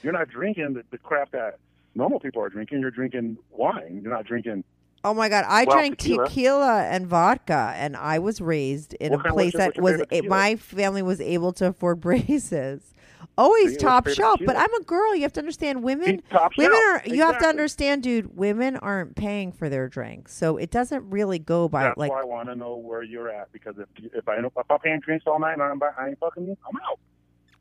You're 0.02 0.14
not 0.14 0.30
drinking 0.30 0.74
the, 0.74 0.84
the 0.92 0.98
crap 0.98 1.32
that 1.32 1.60
normal 1.94 2.20
people 2.20 2.42
are 2.42 2.50
drinking. 2.50 2.80
You're 2.80 2.92
drinking 2.92 3.38
wine. 3.52 4.02
You're 4.04 4.14
not 4.14 4.26
drinking. 4.26 4.64
Oh 5.06 5.14
my 5.14 5.30
God! 5.30 5.46
I 5.48 5.66
Well, 5.66 5.78
drank 5.78 6.00
tequila. 6.00 6.28
tequila. 6.28 6.84
and 6.86 7.06
vodka, 7.08 7.74
and 7.76 7.96
I 7.96 8.18
was 8.20 8.42
raised 8.42 8.96
in 8.96 9.14
What 9.14 9.26
a 9.28 9.32
place 9.34 9.54
your- 9.54 9.60
that 9.60 9.80
was 9.82 10.00
tequila? 10.00 10.28
my 10.28 10.56
family 10.56 11.02
was 11.04 11.22
able 11.22 11.54
to 11.54 11.68
afford 11.68 12.02
braces. 12.02 12.92
Always 13.38 13.76
top 13.78 14.08
shelf, 14.08 14.40
but? 14.46 14.56
I'm 14.56 14.74
a 14.76 14.84
girl. 14.84 15.14
You 15.16 15.24
have 15.24 15.34
to 15.34 15.40
understand 15.42 15.84
women. 15.84 16.22
Top 16.32 16.54
women 16.58 16.72
shelf. 16.74 17.06
are. 17.06 17.10
You 17.10 17.22
have 17.24 17.40
to 17.40 17.46
understand, 17.48 18.04
dude. 18.04 18.38
Women 18.38 18.78
aren't 18.78 19.16
paying 19.16 19.52
for 19.52 19.68
their 19.70 19.88
drinks, 19.90 20.34
so 20.34 20.58
it 20.58 20.72
doesn't 20.72 21.10
really 21.10 21.38
go 21.40 21.68
by 21.68 21.84
That's 21.84 21.98
like. 21.98 22.12
why 22.12 22.22
I 22.22 22.26
want 22.26 22.48
to 22.50 22.56
know 22.56 22.76
where 22.78 23.04
you're 23.04 23.30
at. 23.30 23.52
Because 23.52 23.76
if 23.78 23.88
if 24.14 24.28
I 24.30 24.38
if 24.38 24.52
I'm 24.70 24.80
paying 24.80 25.02
drinks 25.02 25.26
all 25.28 25.40
night 25.40 25.54
and 25.54 25.62
I'm, 25.64 25.82
I 25.84 26.10
ain't 26.10 26.20
fucking 26.20 26.46
you, 26.46 26.58
I'm 26.68 26.78
out. 26.90 27.00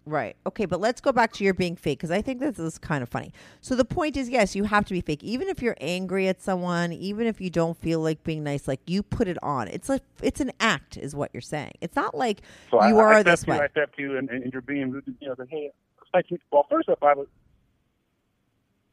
Right. 0.07 0.37
Okay, 0.47 0.67
but 0.67 0.81
let's 0.81 1.01
go 1.01 1.13
back 1.13 1.33
to 1.35 1.45
your 1.45 1.55
being 1.55 1.77
fake 1.77 1.99
because 1.99 2.11
I 2.11 2.21
think 2.21 2.39
this 2.39 2.59
is 2.59 2.77
kind 2.77 3.03
of 3.03 3.09
funny. 3.09 3.33
So 3.63 3.75
the 3.75 3.87
point 3.87 4.19
is, 4.19 4.29
yes, 4.29 4.55
you 4.55 4.65
have 4.65 4.85
to 4.87 4.93
be 4.93 5.01
fake, 5.01 5.25
even 5.25 5.49
if 5.49 5.63
you're 5.63 5.77
angry 5.81 6.29
at 6.29 6.43
someone, 6.43 6.93
even 6.93 7.27
if 7.27 7.41
you 7.41 7.49
don't 7.49 7.77
feel 7.79 8.01
like 8.01 8.23
being 8.23 8.45
nice. 8.45 8.69
Like 8.69 8.81
you 8.87 9.03
put 9.03 9.29
it 9.29 9.39
on. 9.43 9.69
It's 9.69 9.89
like 9.89 10.03
it's 10.23 10.41
an 10.41 10.53
act, 10.61 10.99
is 10.99 11.15
what 11.15 11.31
you're 11.33 11.41
saying. 11.41 11.73
It's 11.81 11.97
not 11.97 12.15
like 12.15 12.43
So 12.71 12.85
you 12.87 12.99
I, 12.99 13.03
are 13.03 13.13
I 13.15 13.23
this 13.23 13.45
to 13.45 13.51
way. 13.51 13.61
I 13.61 13.69
step 13.69 13.95
to 13.97 14.03
you, 14.03 14.19
and, 14.19 14.29
and 14.29 14.53
you're 14.53 14.61
being, 14.61 15.01
you 15.21 15.29
know, 15.29 15.35
like, 15.39 15.49
hey, 15.49 15.71
like, 16.13 16.31
you- 16.31 16.39
well, 16.53 16.67
first 16.69 16.89
off, 16.91 17.03
I 17.03 17.15
was, 17.15 17.27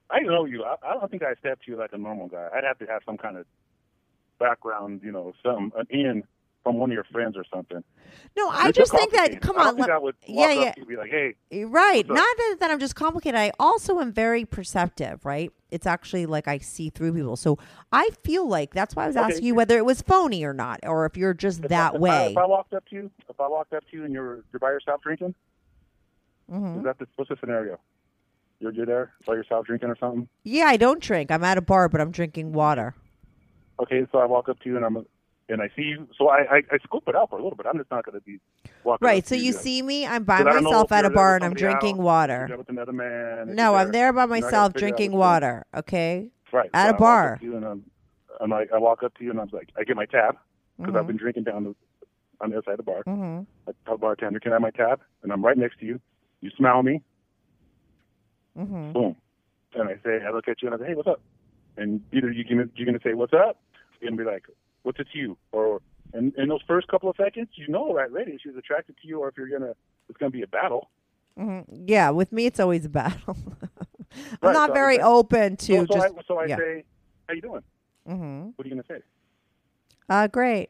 I 0.09 0.19
know 0.21 0.45
you. 0.45 0.63
I, 0.63 0.75
I 0.81 0.93
don't 0.93 1.11
think 1.11 1.23
I 1.23 1.33
step 1.35 1.61
to 1.63 1.71
you 1.71 1.77
like 1.77 1.91
a 1.91 1.97
normal 1.97 2.27
guy. 2.27 2.47
I'd 2.55 2.63
have 2.63 2.79
to 2.79 2.85
have 2.85 3.01
some 3.05 3.17
kind 3.17 3.37
of 3.37 3.45
background, 4.39 5.01
you 5.03 5.11
know, 5.11 5.33
some 5.43 5.73
an 5.77 5.87
in 5.89 6.23
from 6.63 6.77
one 6.77 6.91
of 6.91 6.93
your 6.93 7.03
friends 7.05 7.35
or 7.35 7.43
something. 7.53 7.83
No, 8.37 8.49
I 8.49 8.65
You're 8.65 8.71
just 8.73 8.91
think 8.91 9.11
that. 9.13 9.41
Come 9.41 9.57
on, 9.57 9.77
let- 9.77 9.89
I 9.89 9.97
would 9.97 10.15
yeah, 10.27 10.51
yeah. 10.51 10.61
up 10.69 10.75
to 10.75 10.81
you 10.81 10.83
and 10.83 10.87
be 10.87 10.95
like, 10.95 11.09
hey, 11.09 11.63
Right. 11.65 12.07
Not 12.07 12.17
that, 12.17 12.57
that 12.59 12.71
I'm 12.71 12.79
just 12.79 12.95
complicated. 12.95 13.39
I 13.39 13.51
also 13.59 13.99
am 13.99 14.11
very 14.11 14.45
perceptive, 14.45 15.25
right? 15.25 15.51
It's 15.71 15.87
actually 15.87 16.25
like 16.25 16.47
I 16.47 16.59
see 16.59 16.89
through 16.89 17.13
people. 17.13 17.35
So 17.35 17.57
I 17.91 18.09
feel 18.23 18.47
like 18.47 18.73
that's 18.73 18.95
why 18.95 19.05
I 19.05 19.07
was 19.07 19.17
Okay. 19.17 19.25
asking 19.25 19.45
you 19.45 19.55
whether 19.55 19.77
it 19.77 19.85
was 19.85 20.01
phony 20.01 20.43
or 20.43 20.53
not, 20.53 20.79
or 20.83 21.05
if 21.05 21.17
you're 21.17 21.33
just 21.33 21.63
if 21.63 21.69
that 21.69 21.93
I, 21.93 21.95
if 21.95 22.01
way. 22.01 22.09
I, 22.11 22.25
if 22.27 22.37
I 22.37 22.45
walked 22.45 22.73
up 22.73 22.85
to 22.89 22.95
you, 22.95 23.11
if 23.29 23.39
I 23.39 23.47
walked 23.47 23.73
up 23.73 23.83
to 23.89 23.97
you 23.97 24.05
and 24.05 24.13
you're 24.13 24.43
you're 24.53 24.59
by 24.59 24.69
yourself 24.71 25.01
drinking, 25.01 25.33
Mhm. 26.51 26.79
is 26.79 26.83
that 26.83 26.99
the, 26.99 27.07
what's 27.15 27.29
the 27.29 27.37
scenario? 27.39 27.79
You're 28.59 28.73
you're 28.73 28.85
there 28.85 29.13
by 29.25 29.33
yourself 29.33 29.65
drinking 29.65 29.89
or 29.89 29.95
something. 29.97 30.27
Yeah, 30.43 30.65
I 30.65 30.77
don't 30.77 31.01
drink. 31.01 31.31
I'm 31.31 31.43
at 31.43 31.57
a 31.57 31.61
bar, 31.61 31.89
but 31.89 32.01
I'm 32.01 32.11
drinking 32.11 32.51
water. 32.53 32.93
Okay, 33.81 34.05
so 34.11 34.19
I 34.19 34.25
walk 34.25 34.47
up 34.49 34.59
to 34.59 34.69
you 34.69 34.75
and 34.75 34.85
I'm 34.85 35.05
and 35.51 35.61
I 35.61 35.69
see 35.75 35.83
you. 35.83 36.07
So 36.17 36.29
I 36.29 36.39
I, 36.49 36.61
I 36.71 36.77
scoop 36.83 37.03
it 37.07 37.15
out 37.15 37.29
for 37.29 37.37
a 37.37 37.43
little 37.43 37.55
bit. 37.55 37.65
I'm 37.67 37.77
just 37.77 37.91
not 37.91 38.05
going 38.05 38.15
to 38.17 38.21
be 38.25 38.39
walking. 38.83 39.05
Right. 39.05 39.27
So 39.27 39.35
you 39.35 39.53
see 39.53 39.81
me, 39.81 40.05
I'm 40.05 40.23
by 40.23 40.37
'Cause 40.37 40.47
I 40.47 40.53
don't 40.53 40.63
know 40.63 40.71
myself 40.71 40.91
at 40.91 41.05
a 41.05 41.09
bar 41.09 41.35
and 41.35 41.43
I'm 41.43 41.53
drinking 41.53 41.97
else, 41.97 42.03
water. 42.03 42.45
You're 42.49 42.57
with 42.57 42.69
another 42.69 42.93
man. 42.93 43.55
No, 43.55 43.75
I'm 43.75 43.91
there 43.91 44.11
by 44.13 44.23
You 44.23 44.27
know, 44.27 44.33
I 44.35 44.39
gotta 44.39 44.45
myself 44.45 44.73
drinking 44.73 45.11
water. 45.11 45.65
Okay. 45.75 46.29
Right. 46.51 46.69
At 46.73 46.87
so 46.87 46.91
a 46.91 46.95
I 46.95 46.97
bar. 46.97 47.39
and 47.41 47.65
I'm, 47.65 47.83
I'm 48.39 48.49
like, 48.49 48.71
I 48.73 48.77
walk 48.77 49.03
up 49.03 49.15
to 49.17 49.23
you 49.23 49.31
and 49.31 49.39
I'm 49.39 49.49
like, 49.51 49.69
I 49.77 49.83
get 49.83 49.95
my 49.95 50.05
tab 50.05 50.37
because 50.77 50.95
I've 50.95 51.07
been 51.07 51.17
drinking 51.17 51.43
down 51.43 51.63
the 51.63 51.75
on 52.41 52.49
the 52.49 52.57
other 52.57 52.63
side 52.65 52.71
of 52.71 52.77
the 52.77 52.83
bar. 52.83 53.03
Mm-hmm. 53.05 53.41
I 53.69 53.73
tell 53.85 53.95
the 53.97 54.01
bartender, 54.01 54.39
can 54.39 54.51
I 54.51 54.55
have 54.55 54.61
my 54.61 54.71
tab? 54.71 54.99
And 55.21 55.31
I'm 55.31 55.45
right 55.45 55.57
next 55.57 55.79
to 55.79 55.85
you. 55.85 55.99
You 56.41 56.49
smile 56.57 56.81
me. 56.81 57.01
Mm-hmm. 58.57 58.93
Boom. 58.93 59.15
And 59.75 59.89
I 59.89 59.93
say, 60.03 60.25
I 60.25 60.31
look 60.31 60.47
at 60.47 60.61
you 60.61 60.69
and 60.71 60.75
I 60.75 60.83
say, 60.83 60.89
hey, 60.89 60.95
what's 60.95 61.07
up? 61.07 61.21
And 61.77 62.01
either 62.11 62.31
you 62.31 62.43
gonna, 62.43 62.65
you're 62.75 62.85
going 62.85 62.97
to 62.97 63.03
say, 63.07 63.13
what's 63.13 63.33
up? 63.33 63.59
You're 63.99 64.09
going 64.09 64.17
to 64.17 64.23
be 64.23 64.29
like, 64.29 64.45
what's 64.83 64.99
it 64.99 65.07
to 65.13 65.17
you? 65.17 65.37
Or 65.51 65.81
in, 66.13 66.33
in 66.37 66.49
those 66.49 66.61
first 66.67 66.87
couple 66.87 67.09
of 67.09 67.15
seconds, 67.15 67.49
you 67.55 67.67
know 67.67 67.93
right 67.93 68.11
lady 68.11 68.33
if 68.33 68.41
she's 68.41 68.55
attracted 68.55 68.95
to 69.01 69.07
you 69.07 69.19
or 69.19 69.29
if 69.29 69.37
you're 69.37 69.47
going 69.49 69.61
to, 69.61 69.75
it's 70.09 70.17
going 70.17 70.31
to 70.31 70.37
be 70.37 70.43
a 70.43 70.47
battle. 70.47 70.89
Mm-hmm. 71.39 71.85
Yeah, 71.87 72.09
with 72.09 72.31
me 72.31 72.45
it's 72.45 72.59
always 72.59 72.85
a 72.85 72.89
battle. 72.89 73.37
I'm 74.11 74.49
Right, 74.49 74.53
not 74.53 74.69
so- 74.69 74.73
very 74.73 74.97
so- 74.97 75.03
open 75.17 75.55
to 75.57 75.65
So, 75.65 75.85
so 75.85 75.93
just. 75.93 76.05
I, 76.05 76.09
so 76.27 76.37
I 76.39 76.45
yeah. 76.45 76.57
say, 76.57 76.83
how 77.27 77.33
you 77.33 77.41
doing? 77.41 77.61
mm-hmm. 78.09 78.49
What 78.55 78.65
are 78.65 78.69
you 78.69 78.75
going 78.75 78.83
to 78.83 78.93
say? 78.93 79.01
Uh, 80.09 80.27
great. 80.27 80.69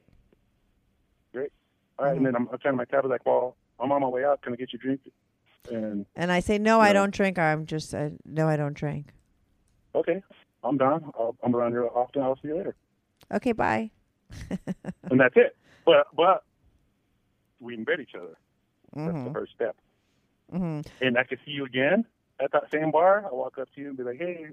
Great. 1.34 1.52
All 1.98 2.06
right, 2.06 2.12
Mm-hmm. 2.16 2.18
and 2.18 2.26
then 2.28 2.36
I'm, 2.36 2.48
I'm 2.52 2.60
trying 2.60 2.74
to 2.74 2.78
my 2.78 2.86
tab. 2.86 3.06
like, 3.06 3.26
well, 3.26 3.56
I'm 3.80 3.92
on 3.92 4.02
my 4.02 4.08
way 4.08 4.24
out. 4.24 4.42
Can 4.44 4.54
I 4.54 4.56
get 4.58 4.72
you 4.74 4.80
a 4.80 4.86
drink? 4.86 5.02
And 5.72 6.06
And 6.16 6.32
I 6.32 6.40
say 6.40 6.58
no, 6.60 6.80
I 6.80 6.88
No. 6.90 6.94
don't 7.02 7.14
drink. 7.14 7.40
I'm 7.40 7.66
just 7.66 7.94
uh, 7.96 8.10
no, 8.26 8.48
I 8.48 8.56
don't 8.58 8.74
drink. 8.74 9.14
okay, 9.96 10.22
I'm 10.64 10.78
done. 10.78 11.04
I'll, 11.16 11.36
I'm 11.44 11.56
around 11.56 11.72
here 11.72 11.88
often. 11.88 12.22
I'll 12.22 12.36
see 12.36 12.48
you 12.50 12.58
later. 12.58 12.76
Okay, 13.34 13.52
bye. 13.52 13.90
And 15.10 15.20
that's 15.20 15.36
it. 15.36 15.56
But 15.86 16.08
but 16.16 16.44
we 17.60 17.76
can 17.76 17.84
bet 17.84 18.00
each 18.00 18.16
other. 18.16 18.38
That's 18.96 19.08
Mm-hmm. 19.08 19.26
the 19.26 19.32
first 19.32 19.54
step. 19.54 19.76
Mm-hmm. 20.54 20.82
And 21.06 21.18
I 21.18 21.24
can 21.24 21.38
see 21.46 21.52
you 21.52 21.66
again 21.66 22.06
at 22.42 22.52
that 22.52 22.70
same 22.72 22.92
bar. 22.92 23.26
I 23.26 23.34
walk 23.34 23.58
up 23.58 23.70
to 23.76 23.82
you 23.82 23.88
and 23.90 23.98
be 23.98 24.04
like, 24.04 24.18
hey, 24.18 24.48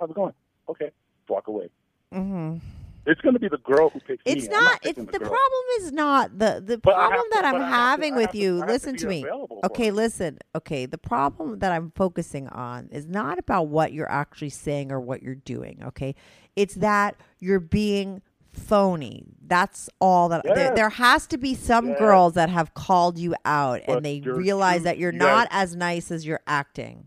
how's 0.00 0.08
it 0.10 0.14
going? 0.14 0.32
Okay, 0.68 0.90
walk 1.28 1.48
away. 1.48 1.68
Mm-hmm. 2.14 2.56
It's 3.04 3.20
going 3.20 3.34
to 3.34 3.40
be 3.40 3.48
the 3.48 3.58
girl 3.58 3.90
who 3.90 3.98
picks 3.98 4.22
It's 4.24 4.48
me. 4.48 4.54
I'm 4.54 4.62
not. 4.64 4.78
It's 4.84 4.96
the 4.96 5.04
the 5.04 5.18
problem 5.18 5.64
is 5.80 5.90
not 5.92 6.38
the 6.38 6.62
the 6.64 6.78
But 6.78 6.94
problem 6.94 7.20
to- 7.24 7.30
that 7.34 7.44
I'm 7.44 7.54
have 7.60 7.60
to- 7.60 7.66
having 7.66 8.14
with 8.14 8.30
to- 8.30 8.38
you. 8.38 8.64
Listen 8.64 8.96
to 8.96 9.06
me. 9.08 9.26
Okay, 9.64 9.90
listen. 9.90 10.38
Okay, 10.54 10.86
the 10.86 10.98
problem 10.98 11.58
that 11.58 11.72
I'm 11.72 11.90
focusing 11.96 12.46
on 12.48 12.88
is 12.92 13.06
not 13.08 13.38
about 13.40 13.66
what 13.68 13.92
you're 13.92 14.10
actually 14.10 14.50
saying 14.50 14.92
or 14.92 15.00
what 15.00 15.20
you're 15.22 15.34
doing. 15.34 15.82
Okay, 15.84 16.14
it's 16.54 16.76
that 16.76 17.16
you're 17.40 17.58
being 17.60 18.22
phony. 18.52 19.24
That's 19.46 19.88
all 20.00 20.28
that. 20.30 20.44
There, 20.44 20.74
there 20.74 20.90
has 20.90 21.26
to 21.28 21.38
be 21.38 21.54
some 21.54 21.94
girls 21.94 22.34
that 22.34 22.48
have 22.48 22.74
called 22.74 23.18
you 23.18 23.34
out 23.44 23.82
But 23.86 23.96
and 23.96 24.04
they 24.06 24.20
realize 24.20 24.82
that 24.84 24.98
you're 24.98 25.12
you 25.12 25.18
not 25.18 25.48
as 25.50 25.74
nice 25.76 26.10
as 26.10 26.26
you're 26.26 26.40
acting. 26.46 27.06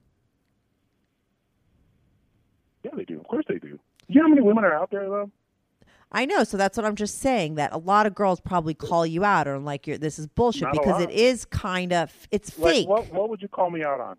Yeah, 2.83 2.91
they 2.95 3.05
do. 3.05 3.19
Of 3.19 3.27
course 3.27 3.45
they 3.47 3.57
do. 3.59 3.79
You 4.07 4.15
know 4.21 4.23
how 4.23 4.29
many 4.29 4.41
women 4.41 4.63
are 4.63 4.73
out 4.73 4.91
there 4.91 5.09
though? 5.09 5.31
I 6.11 6.25
know, 6.25 6.43
so 6.43 6.55
that's 6.55 6.77
what 6.77 6.85
I'm 6.85 6.95
just 6.95 7.17
saying. 7.19 7.55
That 7.55 7.73
a 7.73 7.77
lot 7.77 8.05
of 8.05 8.13
girls 8.13 8.39
probably 8.39 8.73
call 8.75 9.05
you 9.05 9.25
out 9.25 9.47
or 9.47 9.57
like 9.59 9.87
you're 9.87 9.97
this 9.97 10.19
is 10.19 10.27
bullshit 10.27 10.63
Not 10.63 10.73
because 10.73 11.01
it 11.01 11.09
is 11.09 11.45
kind 11.45 11.91
of 11.91 12.11
it's 12.31 12.57
Like, 12.59 12.73
fake. 12.73 12.87
what 12.87 13.11
what 13.11 13.29
would 13.29 13.41
you 13.41 13.47
call 13.47 13.69
me 13.71 13.83
out 13.83 13.99
on? 13.99 14.17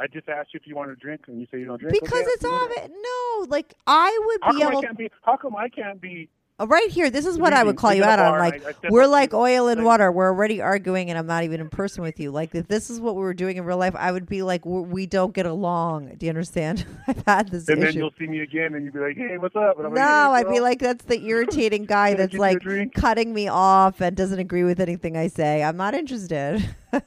I 0.00 0.06
just 0.06 0.28
asked 0.28 0.52
you 0.54 0.60
if 0.60 0.66
you 0.66 0.74
want 0.74 0.90
to 0.90 0.96
drink, 0.96 1.22
and 1.28 1.40
you 1.40 1.46
say 1.50 1.58
you 1.60 1.66
don't 1.66 1.80
drink. 1.80 1.92
because 1.98 2.12
Okay, 2.20 2.30
it's 2.30 2.44
all 2.44 2.68
it. 2.70 2.90
No, 2.90 3.46
like 3.48 3.74
I 3.86 4.10
How 4.10 4.26
would 4.26 4.40
be 4.56 4.60
come 4.60 4.68
I 4.68 4.70
able. 4.72 4.82
can't 4.82 4.98
be? 4.98 5.10
How 5.22 5.36
come 5.36 5.56
I 5.56 5.68
can't 5.68 6.00
be 6.00 6.28
Uh, 6.58 6.66
Right 6.68 6.88
here, 6.88 7.10
this 7.10 7.26
is 7.26 7.36
what 7.36 7.52
I 7.52 7.64
would 7.64 7.76
call 7.76 7.92
you 7.92 8.04
out 8.04 8.18
on. 8.20 8.38
Like 8.38 8.64
I- 8.64 8.70
I 8.70 8.74
we're 8.90 9.06
like 9.06 9.34
oil 9.34 9.66
and 9.68 9.84
water. 9.84 10.12
We're 10.12 10.28
already 10.28 10.60
arguing, 10.60 11.10
and 11.10 11.18
I'm 11.18 11.26
not 11.26 11.42
even 11.44 11.60
in 11.60 11.68
person 11.68 12.02
with 12.04 12.20
you. 12.20 12.30
Like 12.30 12.54
if 12.54 12.68
this 12.68 12.90
is 12.90 13.00
what 13.00 13.16
we 13.16 13.22
were 13.22 13.34
doing 13.34 13.56
in 13.56 13.64
real 13.64 13.76
life, 13.76 13.94
I 13.96 14.12
would 14.12 14.26
be 14.26 14.42
like, 14.42 14.64
we're, 14.64 15.06
don't 15.06 15.34
get 15.34 15.46
along. 15.46 16.14
Do 16.16 16.26
you 16.26 16.30
understand? 16.30 16.86
I've 17.08 17.24
had 17.26 17.48
this 17.48 17.68
And 17.68 17.82
then 17.82 17.94
you'll 17.94 18.12
see 18.18 18.26
me 18.28 18.40
again, 18.40 18.74
and 18.74 18.84
you'll 18.84 18.94
be 18.94 19.00
like, 19.00 19.16
"Hey, 19.16 19.36
what's 19.38 19.56
up?" 19.56 19.78
I'm 19.78 19.92
No, 19.94 20.00
like, 20.30 20.44
hey, 20.44 20.48
I'd 20.48 20.48
be 20.54 20.60
like, 20.60 20.78
that's 20.78 21.04
the 21.06 21.24
irritating 21.26 21.84
guy 21.96 22.14
that's 22.14 22.32
get 22.32 22.38
you 22.38 22.40
a 22.40 22.76
like 22.78 22.94
cutting 22.94 23.34
me 23.34 23.48
off 23.48 24.00
and 24.00 24.16
doesn't 24.16 24.38
agree 24.38 24.62
with 24.64 24.78
anything 24.80 25.16
I 25.16 25.26
say. 25.28 25.62
I'm 25.62 25.76
not 25.76 25.94
interested. 25.94 26.64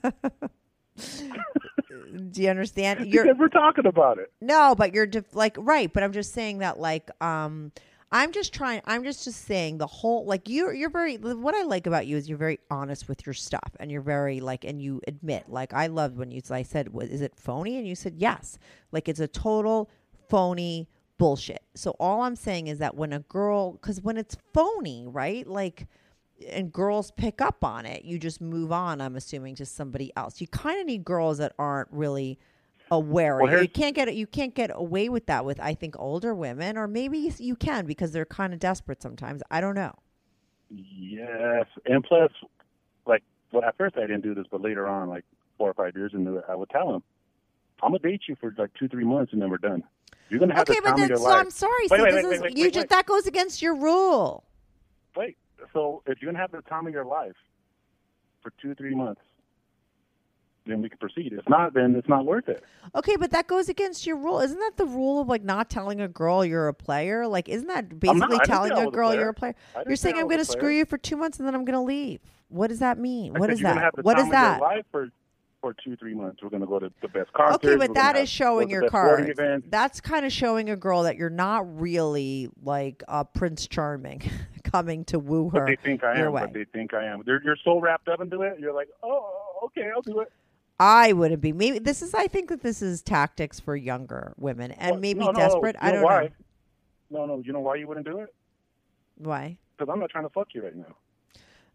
Do 2.32 2.41
you 2.41 2.49
understand? 2.49 3.11
You're 3.11 3.23
because 3.25 3.39
we're 3.39 3.49
talking 3.49 3.86
about 3.86 4.17
it. 4.19 4.32
no, 4.41 4.75
but 4.75 4.93
you're 4.93 5.05
def- 5.05 5.36
like 5.36 5.55
right. 5.59 5.91
But 5.91 6.03
I'm 6.03 6.13
just 6.13 6.34
saying 6.34 6.59
that 6.59 6.80
like 6.80 7.09
um. 7.21 7.71
I'm 8.09 8.32
just 8.32 8.53
trying. 8.53 8.80
I'm 8.86 9.03
just 9.03 9.25
just 9.25 9.43
saying 9.43 9.80
the 9.80 9.86
whole 9.86 10.25
like 10.25 10.47
you. 10.47 10.71
You're 10.71 10.89
very. 10.89 11.17
What 11.17 11.53
I 11.55 11.63
like 11.63 11.88
about 11.88 12.07
you 12.07 12.15
is 12.15 12.30
you're 12.30 12.38
very 12.38 12.57
honest 12.71 13.09
with 13.09 13.25
your 13.25 13.34
stuff, 13.34 13.75
and 13.82 13.91
you're 13.91 13.99
very 13.99 14.39
like, 14.39 14.63
and 14.63 14.82
you 14.82 15.01
admit. 15.09 15.49
Like 15.49 15.73
I 15.73 15.88
loved 15.88 16.15
when 16.15 16.32
you. 16.32 16.41
I 16.49 16.63
said, 16.63 16.93
"Was 16.93 17.09
is 17.09 17.19
it 17.19 17.36
phony?" 17.36 17.78
And 17.78 17.86
you 17.86 17.95
said, 17.95 18.13
"Yes." 18.15 18.57
Like 18.93 19.09
it's 19.09 19.19
a 19.19 19.28
total 19.28 19.89
phony 20.30 20.88
bullshit. 21.17 21.63
So 21.75 21.95
all 21.99 22.21
I'm 22.21 22.36
saying 22.36 22.67
is 22.67 22.80
that 22.80 22.95
when 22.95 23.11
a 23.13 23.19
girl, 23.19 23.73
because 23.73 24.01
when 24.01 24.17
it's 24.17 24.38
phony, 24.53 25.05
right? 25.07 25.45
Like, 25.45 25.88
and 26.47 26.71
girls 26.71 27.11
pick 27.11 27.41
up 27.41 27.63
on 27.63 27.85
it, 27.85 28.05
you 28.05 28.19
just 28.19 28.41
move 28.41 28.71
on. 28.71 29.01
I'm 29.01 29.15
assuming 29.15 29.55
to 29.55 29.65
somebody 29.65 30.11
else. 30.15 30.39
You 30.41 30.47
kind 30.47 30.79
of 30.79 30.85
need 30.85 31.03
girls 31.03 31.38
that 31.39 31.53
aren't 31.57 31.89
really 31.91 32.39
aware. 32.91 33.38
Well, 33.38 33.61
you 33.61 33.67
can't 33.67 33.95
get 33.95 34.13
you 34.15 34.27
can't 34.27 34.53
get 34.53 34.71
away 34.73 35.09
with 35.09 35.25
that 35.25 35.45
with 35.45 35.59
I 35.59 35.73
think 35.73 35.95
older 35.97 36.33
women, 36.33 36.77
or 36.77 36.88
maybe 36.88 37.31
you- 37.38 37.55
can 37.55 37.85
because 37.85 38.11
they're 38.11 38.25
kind 38.25 38.53
of 38.53 38.59
desperate 38.59 39.01
sometimes. 39.01 39.41
I 39.51 39.61
don't 39.61 39.75
know. 39.75 39.93
Yes, 40.69 41.65
and 41.85 42.03
plus, 42.03 42.31
like, 43.05 43.23
well, 43.51 43.63
at 43.63 43.77
first 43.77 43.97
I 43.97 44.01
didn't 44.01 44.21
do 44.21 44.35
this, 44.35 44.45
but 44.51 44.61
later 44.61 44.88
on, 44.88 45.07
like 45.09 45.23
four 45.57 45.69
or 45.69 45.73
five 45.73 45.95
years 45.95 46.11
into 46.13 46.38
it, 46.38 46.45
I 46.49 46.55
would 46.55 46.69
tell 46.69 46.93
him, 46.93 47.03
"I'm 47.81 47.91
gonna 47.91 47.99
date 47.99 48.23
you 48.27 48.35
for 48.35 48.53
like 48.57 48.73
two, 48.73 48.88
three 48.88 49.05
months, 49.05 49.33
and 49.33 49.41
then 49.41 49.49
we're 49.49 49.57
done. 49.57 49.83
You're 50.29 50.39
gonna 50.39 50.55
have 50.55 50.69
okay, 50.69 50.79
the 50.79 50.81
but 50.83 50.97
time 50.97 51.07
your 51.07 51.17
so 51.17 51.23
life." 51.23 51.39
I'm 51.39 51.49
sorry. 51.49 51.88
Wait, 51.89 51.97
see, 51.97 52.03
wait, 52.03 52.11
this 52.11 52.23
wait, 52.25 52.33
is 52.35 52.41
wait, 52.41 52.41
wait, 52.49 52.57
you 52.57 52.63
wait, 52.65 52.73
just 52.73 52.83
wait. 52.83 52.89
that 52.89 53.05
goes 53.05 53.27
against 53.27 53.61
your 53.61 53.75
rule. 53.75 54.43
Wait, 55.15 55.38
so 55.74 56.03
if 56.05 56.22
you're 56.22 56.32
gonna 56.32 56.41
have 56.41 56.51
the 56.51 56.62
time 56.62 56.88
of 56.88 56.93
your 56.93 57.05
life 57.05 57.36
for 58.41 58.51
two, 58.62 58.76
three 58.76 58.95
months, 58.95 59.22
then 60.68 60.82
we 60.82 60.89
can 60.89 60.97
proceed. 60.97 61.34
If 61.34 61.47
not, 61.49 61.74
then 61.74 61.95
it's 61.95 62.08
not 62.08 62.26
worth 62.26 62.49
it. 62.49 62.64
Okay, 62.95 63.16
but 63.16 63.32
that 63.32 63.47
goes 63.47 63.70
against 63.70 64.05
your 64.05 64.18
rule. 64.18 64.39
Isn't 64.39 64.60
that 64.60 64.78
the 64.78 64.86
rule 64.86 65.22
of 65.22 65.28
like 65.28 65.43
not 65.43 65.70
telling 65.70 66.01
a 66.01 66.08
girl 66.08 66.45
you're 66.45 66.68
a 66.68 66.74
player? 66.74 67.28
Like, 67.28 67.49
isn't 67.49 67.68
that 67.68 67.99
basically 67.99 68.38
didn't 68.38 68.45
telling 68.45 68.72
a 68.72 68.88
a 68.88 68.91
girl 68.91 69.10
player. 69.10 69.20
you're 69.22 69.30
a 69.30 69.34
player? 69.34 69.55
You're 69.86 69.95
saying 69.95 70.18
I'm 70.18 70.28
going 70.28 70.39
to 70.39 70.45
screw 70.45 70.72
you 70.72 70.86
for 70.86 70.97
two 70.97 71.18
months 71.18 71.39
and 71.39 71.47
then 71.47 71.55
I'm 71.55 71.66
going 71.66 71.74
to 71.80 71.82
leave. 71.82 72.20
What 72.49 72.68
does 72.68 72.80
that 72.80 72.97
mean? 72.97 73.36
I 73.36 73.39
what 73.39 73.49
is 73.49 73.60
that? 73.62 73.93
What 74.03 74.18
time 74.18 74.30
that? 74.32 74.62
For 75.62 75.74
two, 75.84 75.95
three 75.95 76.14
months. 76.14 76.41
We're 76.43 76.49
gonna 76.49 76.68
go 76.68 76.78
to 76.78 76.91
the 77.01 77.08
best 77.08 77.34
concerts. 77.34 77.66
Okay, 77.66 77.76
but 77.78 77.95
that 77.95 78.16
is 78.16 78.30
showing 78.30 78.70
your 78.70 78.82
the 78.82 78.86
best 78.88 78.93
sporting 78.93 79.26
cards. 79.26 79.39
events. 79.39 79.68
That's 79.72 79.99
kind 80.01 80.24
of 80.26 80.32
showing 80.32 80.70
a 80.70 80.76
girl 80.76 81.03
that 81.03 81.18
you're 81.18 81.32
not 81.32 81.80
really 81.82 82.47
like 82.64 83.03
uh, 83.08 83.24
Prince 83.24 83.68
Charming 83.68 84.22
coming 84.64 85.03
to 85.05 85.18
woo 85.18 85.49
her 85.49 85.62
But 85.62 85.66
they 85.66 85.76
think 85.76 86.03
I 86.03 86.20
am. 86.20 86.32
way. 86.32 86.41
But 86.41 86.53
they 86.53 86.66
think 86.66 86.93
I 86.93 87.05
am. 87.05 87.24
They're, 87.26 87.41
you're 87.43 87.58
so 87.64 87.80
wrapped 87.80 88.08
up 88.08 88.22
into 88.22 88.43
it. 88.43 88.60
You're 88.60 88.74
like, 88.74 88.89
oh, 89.01 89.60
okay, 89.66 89.89
I'll 89.93 90.03
do 90.03 90.20
it. 90.20 90.32
I 90.80 91.14
wouldn't 91.14 91.41
be. 91.41 91.53
Maybe 91.53 91.80
this 91.80 92.03
is. 92.03 92.14
I 92.14 92.28
think 92.28 92.49
that 92.49 92.62
this 92.62 92.84
is 92.84 93.01
tactics 93.01 93.60
for 93.60 93.76
younger 93.76 94.34
women 94.38 94.72
and 94.74 94.91
Well, 94.91 94.99
maybe 94.99 95.22
no, 95.22 95.32
no, 95.32 95.39
desperate. 95.39 95.76
You 95.82 95.88
I 95.88 95.91
don't 95.91 96.03
why? 96.03 96.24
know 97.10 97.26
No, 97.26 97.26
no. 97.26 97.41
You 97.43 97.51
know 97.53 97.62
why 97.62 97.76
you 97.78 97.88
wouldn't 97.88 98.05
do 98.05 98.20
it? 98.20 98.32
why. 99.18 99.58
Because 99.76 99.91
I'm 99.91 99.99
not 99.99 100.12
trying 100.12 100.26
to 100.26 100.30
fuck 100.30 100.49
you 100.53 100.64
right 100.64 100.76
now. 100.76 100.95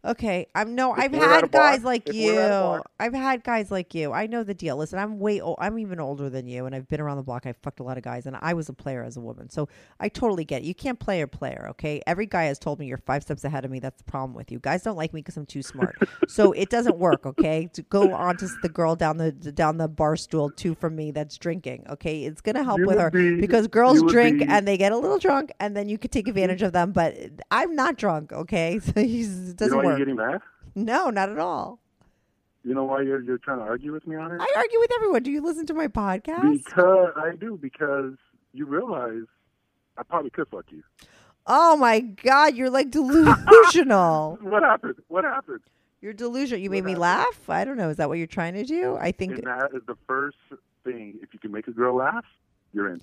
Okay, 0.05 0.47
I'm 0.53 0.75
no. 0.75 0.93
If 0.93 0.99
I've 0.99 1.11
we're 1.13 1.23
at 1.23 1.29
a 1.29 1.33
had 1.35 1.51
bar- 1.51 1.71
guys 1.71 1.83
like 1.85 2.09
if 2.09 2.15
you. 2.15 2.33
we're 2.33 2.41
at 2.41 2.47
a 2.47 2.61
bar- 2.61 2.83
I've 2.99 3.13
had 3.13 3.41
guys 3.43 3.71
like 3.71 3.95
you. 3.95 4.11
I 4.11 4.27
know 4.27 4.43
the 4.43 4.53
deal. 4.53 4.75
Listen, 4.75 4.99
I'm 4.99 5.17
way. 5.17 5.41
o- 5.41 5.55
I'm 5.57 5.79
even 5.79 6.01
older 6.01 6.29
than 6.29 6.45
you, 6.45 6.65
and 6.65 6.75
I've 6.75 6.89
been 6.89 6.99
around 6.99 7.15
the 7.17 7.23
block. 7.23 7.45
I've 7.45 7.55
fucked 7.63 7.79
a 7.79 7.83
lot 7.83 7.97
of 7.97 8.03
guys, 8.03 8.25
and 8.25 8.37
I 8.41 8.53
was 8.53 8.67
a 8.67 8.73
player 8.73 9.01
as 9.01 9.15
a 9.15 9.21
woman, 9.21 9.49
so 9.49 9.69
I 10.01 10.09
totally 10.09 10.43
get 10.43 10.61
it. 10.61 10.65
You 10.65 10.75
can't 10.75 10.99
play 10.99 11.21
a 11.21 11.27
player. 11.27 11.67
Okay, 11.71 12.01
every 12.05 12.25
guy 12.25 12.43
has 12.45 12.59
told 12.59 12.79
me 12.79 12.85
you're 12.87 12.97
five 12.97 13.23
steps 13.23 13.45
ahead 13.45 13.63
of 13.63 13.71
me. 13.71 13.79
That's 13.79 13.97
the 13.99 14.03
problem 14.11 14.33
with 14.33 14.51
you. 14.51 14.59
Guys 14.59 14.83
don't 14.83 14.97
like 14.97 15.13
me 15.13 15.21
because 15.21 15.37
I'm 15.37 15.45
too 15.45 15.61
smart. 15.61 15.95
so 16.27 16.51
it 16.63 16.69
doesn't 16.69 16.97
work. 16.97 17.25
Okay, 17.25 17.69
to 17.71 17.81
go 17.83 18.13
on 18.13 18.35
to 18.37 18.49
the 18.61 18.67
girl 18.69 18.97
down 18.97 19.15
the 19.17 19.31
down 19.31 19.77
the 19.77 19.87
bar 19.87 20.17
stool 20.17 20.49
two 20.49 20.75
from 20.75 20.97
me 20.97 21.11
that's 21.11 21.37
drinking. 21.37 21.85
Okay, 21.89 22.25
it's 22.25 22.41
gonna 22.41 22.63
help 22.65 22.79
You 22.79 22.87
with 22.87 22.99
her 22.99 23.09
be- 23.09 23.39
because 23.39 23.69
girls 23.69 24.03
drink 24.11 24.39
be- 24.39 24.45
and 24.47 24.67
they 24.67 24.75
get 24.75 24.91
a 24.91 24.97
little 24.97 25.17
drunk, 25.17 25.53
and 25.61 25.77
then 25.77 25.87
you 25.87 25.97
could 25.97 26.11
take 26.11 26.27
advantage 26.27 26.61
of 26.61 26.73
them. 26.73 26.91
But 26.91 27.15
I'm 27.51 27.73
not 27.73 27.95
drunk. 27.97 28.33
Okay, 28.33 28.79
so 28.83 28.91
it 28.97 29.55
doesn't 29.55 29.77
know 29.77 29.77
why 29.77 29.92
you're 29.97 30.05
getting 30.05 30.15
mad? 30.15 30.41
No, 30.75 31.09
not 31.09 31.29
at 31.29 31.39
all. 31.39 31.79
You 32.63 32.73
know 32.73 32.85
why 32.85 33.01
you're 33.01 33.21
you're 33.21 33.37
trying 33.37 33.59
to 33.59 33.65
argue 33.65 33.91
with 33.91 34.07
me 34.07 34.15
on 34.15 34.31
it? 34.31 34.39
I 34.39 34.47
argue 34.55 34.79
with 34.79 34.91
everyone. 34.95 35.23
Do 35.23 35.31
you 35.31 35.41
listen 35.41 35.65
to 35.67 35.73
my 35.73 35.87
podcast? 35.87 36.63
Because 36.63 37.11
I 37.17 37.35
do. 37.35 37.57
Because 37.61 38.13
you 38.53 38.65
realize 38.65 39.23
I 39.97 40.03
probably 40.03 40.29
could 40.29 40.47
fuck 40.47 40.65
you. 40.69 40.83
Oh 41.45 41.75
my 41.75 41.99
god, 41.99 42.55
you're 42.55 42.69
like 42.69 42.89
delusional. 42.89 44.39
What 44.41 44.63
happened? 44.63 44.95
What 45.09 45.25
happened? 45.25 45.59
you're 46.03 46.13
delusional. 46.13 46.61
You 46.61 46.69
made 46.69 46.83
me 46.83 46.95
laugh. 46.95 47.49
I 47.49 47.63
don't 47.63 47.77
know. 47.77 47.89
Is 47.89 47.97
that 47.97 48.09
what 48.09 48.17
you're 48.17 48.27
trying 48.27 48.53
to 48.55 48.65
do? 48.65 48.97
I 48.99 49.11
think. 49.13 49.37
And 49.37 49.47
that 49.47 49.69
is 49.73 49.81
the 49.87 49.95
first 50.05 50.37
thing. 50.83 51.17
If 51.21 51.33
you 51.33 51.39
can 51.39 51.51
make 51.51 51.67
a 51.67 51.71
girl 51.71 51.95
laugh, 51.95 52.25
you're 52.73 52.89
in. 52.89 53.01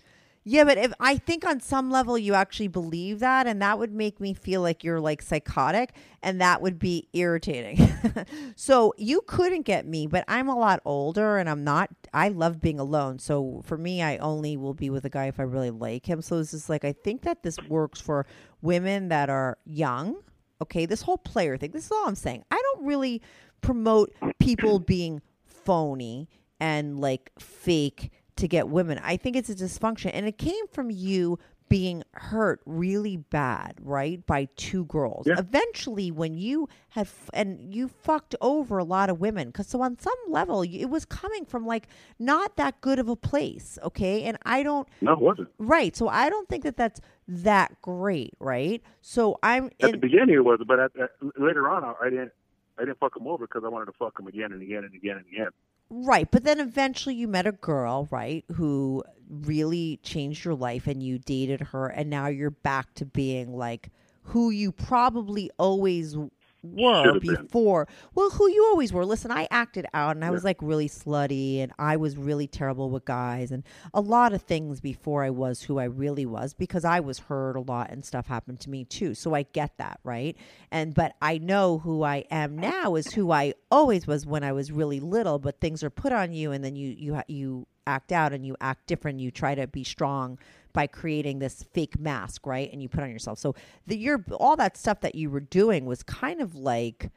Yeah, 0.50 0.64
but 0.64 0.78
if 0.78 0.92
I 0.98 1.16
think 1.16 1.46
on 1.46 1.60
some 1.60 1.92
level 1.92 2.18
you 2.18 2.34
actually 2.34 2.66
believe 2.66 3.20
that, 3.20 3.46
and 3.46 3.62
that 3.62 3.78
would 3.78 3.92
make 3.92 4.18
me 4.18 4.34
feel 4.34 4.62
like 4.62 4.82
you're 4.82 4.98
like 4.98 5.22
psychotic, 5.22 5.92
and 6.24 6.40
that 6.40 6.60
would 6.60 6.76
be 6.76 7.06
irritating. 7.12 7.78
so 8.56 8.92
you 8.98 9.20
couldn't 9.28 9.62
get 9.62 9.86
me, 9.86 10.08
but 10.08 10.24
I'm 10.26 10.48
a 10.48 10.58
lot 10.58 10.80
older, 10.84 11.38
and 11.38 11.48
I'm 11.48 11.62
not. 11.62 11.90
I 12.12 12.30
love 12.30 12.60
being 12.60 12.80
alone. 12.80 13.20
So 13.20 13.62
for 13.64 13.78
me, 13.78 14.02
I 14.02 14.16
only 14.16 14.56
will 14.56 14.74
be 14.74 14.90
with 14.90 15.04
a 15.04 15.08
guy 15.08 15.26
if 15.26 15.38
I 15.38 15.44
really 15.44 15.70
like 15.70 16.06
him. 16.06 16.20
So 16.20 16.38
this 16.38 16.52
is 16.52 16.68
like 16.68 16.84
I 16.84 16.94
think 16.94 17.22
that 17.22 17.44
this 17.44 17.56
works 17.68 18.00
for 18.00 18.26
women 18.60 19.06
that 19.10 19.30
are 19.30 19.56
young. 19.64 20.16
Okay, 20.60 20.84
this 20.84 21.02
whole 21.02 21.18
player 21.18 21.58
thing. 21.58 21.70
This 21.70 21.84
is 21.84 21.92
all 21.92 22.08
I'm 22.08 22.16
saying. 22.16 22.42
I 22.50 22.60
don't 22.60 22.86
really 22.86 23.22
promote 23.60 24.12
people 24.40 24.80
being 24.80 25.22
phony 25.44 26.28
and 26.58 27.00
like 27.00 27.30
fake 27.38 28.10
to 28.40 28.48
get 28.48 28.68
women. 28.68 29.00
I 29.02 29.16
think 29.16 29.36
it's 29.36 29.48
a 29.50 29.54
dysfunction. 29.54 30.10
And 30.12 30.26
it 30.26 30.38
came 30.38 30.66
from 30.68 30.90
you 30.90 31.38
being 31.68 32.02
hurt 32.14 32.60
really 32.66 33.16
bad, 33.16 33.74
right? 33.80 34.26
By 34.26 34.48
two 34.56 34.86
girls. 34.86 35.28
Yeah. 35.28 35.38
Eventually, 35.38 36.10
when 36.10 36.34
you 36.36 36.68
had, 36.88 37.02
f- 37.06 37.30
and 37.32 37.72
you 37.72 37.86
fucked 37.86 38.34
over 38.40 38.78
a 38.78 38.82
lot 38.84 39.08
of 39.08 39.20
women. 39.20 39.52
Cause 39.52 39.68
so 39.68 39.80
on 39.80 39.96
some 40.00 40.18
level, 40.26 40.62
it 40.62 40.86
was 40.86 41.04
coming 41.04 41.44
from 41.44 41.64
like 41.64 41.86
not 42.18 42.56
that 42.56 42.80
good 42.80 42.98
of 42.98 43.08
a 43.08 43.14
place. 43.14 43.78
Okay. 43.84 44.24
And 44.24 44.36
I 44.44 44.64
don't, 44.64 44.88
No, 45.00 45.12
it 45.12 45.20
wasn't. 45.20 45.48
right. 45.58 45.94
So 45.94 46.08
I 46.08 46.28
don't 46.28 46.48
think 46.48 46.64
that 46.64 46.76
that's 46.76 47.00
that 47.28 47.80
great. 47.82 48.34
Right. 48.40 48.82
So 49.00 49.38
I'm 49.44 49.70
At 49.80 49.92
the 49.92 49.96
beginning 49.98 50.34
it 50.34 50.44
was, 50.44 50.60
but 50.66 50.80
at, 50.80 50.90
at, 51.00 51.10
later 51.40 51.68
on 51.68 51.84
I, 51.84 51.94
I 52.02 52.10
didn't. 52.10 52.32
I 52.78 52.84
didn't 52.86 52.98
fuck 52.98 53.14
him 53.14 53.26
over 53.26 53.46
because 53.46 53.62
I 53.62 53.68
wanted 53.68 53.84
to 53.86 53.92
fuck 53.98 54.18
him 54.18 54.26
again 54.26 54.52
and 54.52 54.62
again 54.62 54.84
and 54.84 54.94
again 54.94 55.18
and 55.18 55.26
again. 55.30 55.48
Right, 55.90 56.30
but 56.30 56.44
then 56.44 56.60
eventually 56.60 57.16
you 57.16 57.26
met 57.26 57.46
a 57.48 57.52
girl, 57.52 58.06
right, 58.10 58.44
who 58.52 59.02
really 59.28 59.98
changed 60.02 60.44
your 60.44 60.54
life 60.54 60.86
and 60.86 61.02
you 61.02 61.18
dated 61.18 61.60
her 61.60 61.86
and 61.88 62.08
now 62.10 62.26
you're 62.26 62.50
back 62.50 62.94
to 62.94 63.04
being 63.04 63.56
like 63.56 63.90
who 64.24 64.50
you 64.50 64.72
probably 64.72 65.50
always 65.58 66.16
were 66.62 67.04
Should've 67.04 67.22
been. 67.22 67.46
before. 67.46 67.88
Well, 68.14 68.30
who 68.30 68.48
you 68.50 68.64
always 68.66 68.92
were. 68.92 69.04
Listen, 69.04 69.30
I 69.30 69.48
acted 69.50 69.86
out 69.94 70.16
and 70.16 70.24
I 70.24 70.30
was 70.30 70.44
like 70.44 70.58
really 70.60 70.88
slutty 70.88 71.58
and 71.62 71.72
I 71.78 71.96
was 71.96 72.16
really 72.16 72.46
terrible 72.46 72.90
with 72.90 73.04
guys 73.04 73.50
and 73.50 73.62
a 73.94 74.00
lot 74.00 74.32
of 74.32 74.42
things 74.42 74.80
before 74.80 75.24
I 75.24 75.30
was 75.30 75.62
who 75.62 75.78
I 75.78 75.84
really 75.84 76.26
was 76.26 76.54
because 76.54 76.84
I 76.84 77.00
was 77.00 77.18
hurt 77.18 77.56
a 77.56 77.60
lot 77.60 77.90
and 77.90 78.04
stuff 78.04 78.26
happened 78.26 78.60
to 78.60 78.70
me 78.70 78.84
too. 78.84 79.14
So 79.14 79.34
I 79.34 79.42
get 79.42 79.76
that, 79.78 80.00
right? 80.04 80.36
And 80.70 80.94
but 80.94 81.14
I 81.22 81.38
know 81.38 81.78
who 81.78 82.02
I 82.02 82.24
am 82.30 82.58
now 82.58 82.94
is 82.96 83.12
who 83.12 83.30
I 83.30 83.54
always 83.70 84.06
was 84.06 84.26
when 84.26 84.44
I 84.44 84.52
was 84.52 84.70
really 84.70 85.00
little, 85.00 85.38
but 85.38 85.60
things 85.60 85.82
are 85.82 85.90
put 85.90 86.12
on 86.12 86.32
you 86.32 86.52
and 86.52 86.62
then 86.64 86.76
you 86.76 86.94
you 86.98 87.20
you 87.28 87.66
act 87.86 88.12
out 88.12 88.32
and 88.32 88.46
you 88.46 88.56
act 88.60 88.86
different. 88.86 89.20
You 89.20 89.30
try 89.30 89.54
to 89.54 89.66
be 89.66 89.84
strong 89.84 90.38
by 90.72 90.86
creating 90.86 91.38
this 91.38 91.64
fake 91.72 91.98
mask, 91.98 92.46
right? 92.46 92.70
And 92.72 92.82
you 92.82 92.88
put 92.88 93.02
on 93.02 93.10
yourself. 93.10 93.38
So 93.38 93.54
the 93.86 93.96
your 93.96 94.24
all 94.38 94.56
that 94.56 94.76
stuff 94.76 95.00
that 95.00 95.14
you 95.14 95.30
were 95.30 95.40
doing 95.40 95.86
was 95.86 96.02
kind 96.02 96.40
of 96.40 96.54
like 96.54 97.10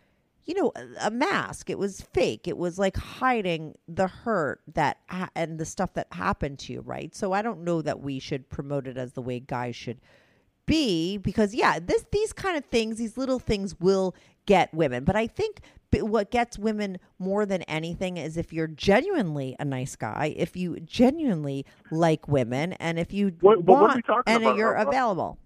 you 0.45 0.53
know 0.53 0.71
a, 0.75 1.07
a 1.07 1.11
mask 1.11 1.69
it 1.69 1.79
was 1.79 2.01
fake 2.01 2.47
it 2.47 2.57
was 2.57 2.77
like 2.77 2.97
hiding 2.97 3.75
the 3.87 4.07
hurt 4.07 4.61
that 4.73 4.97
ha- 5.09 5.29
and 5.35 5.57
the 5.57 5.65
stuff 5.65 5.93
that 5.93 6.07
happened 6.11 6.59
to 6.59 6.73
you 6.73 6.81
right 6.81 7.15
so 7.15 7.31
i 7.31 7.41
don't 7.41 7.63
know 7.63 7.81
that 7.81 8.01
we 8.01 8.19
should 8.19 8.49
promote 8.49 8.87
it 8.87 8.97
as 8.97 9.13
the 9.13 9.21
way 9.21 9.39
guys 9.39 9.75
should 9.75 9.99
be 10.65 11.17
because 11.17 11.53
yeah 11.53 11.79
this 11.79 12.05
these 12.11 12.33
kind 12.33 12.57
of 12.57 12.65
things 12.65 12.97
these 12.97 13.17
little 13.17 13.39
things 13.39 13.79
will 13.79 14.15
get 14.45 14.73
women 14.73 15.03
but 15.03 15.15
i 15.15 15.27
think 15.27 15.61
what 16.01 16.31
gets 16.31 16.57
women 16.57 16.97
more 17.19 17.45
than 17.45 17.61
anything 17.63 18.17
is 18.17 18.37
if 18.37 18.51
you're 18.51 18.67
genuinely 18.67 19.55
a 19.59 19.65
nice 19.65 19.95
guy 19.95 20.33
if 20.37 20.55
you 20.55 20.79
genuinely 20.81 21.65
like 21.91 22.27
women 22.27 22.73
and 22.73 22.97
if 22.99 23.13
you 23.13 23.33
What- 23.41 23.63
what 23.63 23.77
are 23.77 23.81
want 23.81 24.05
talking 24.05 24.33
and 24.33 24.43
about? 24.43 24.55
you're 24.57 24.77
uh, 24.77 24.83
available 24.85 25.37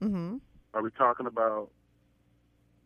hmm 0.00 0.36
Are 0.74 0.82
we 0.82 0.90
talking 0.90 1.26
about 1.26 1.70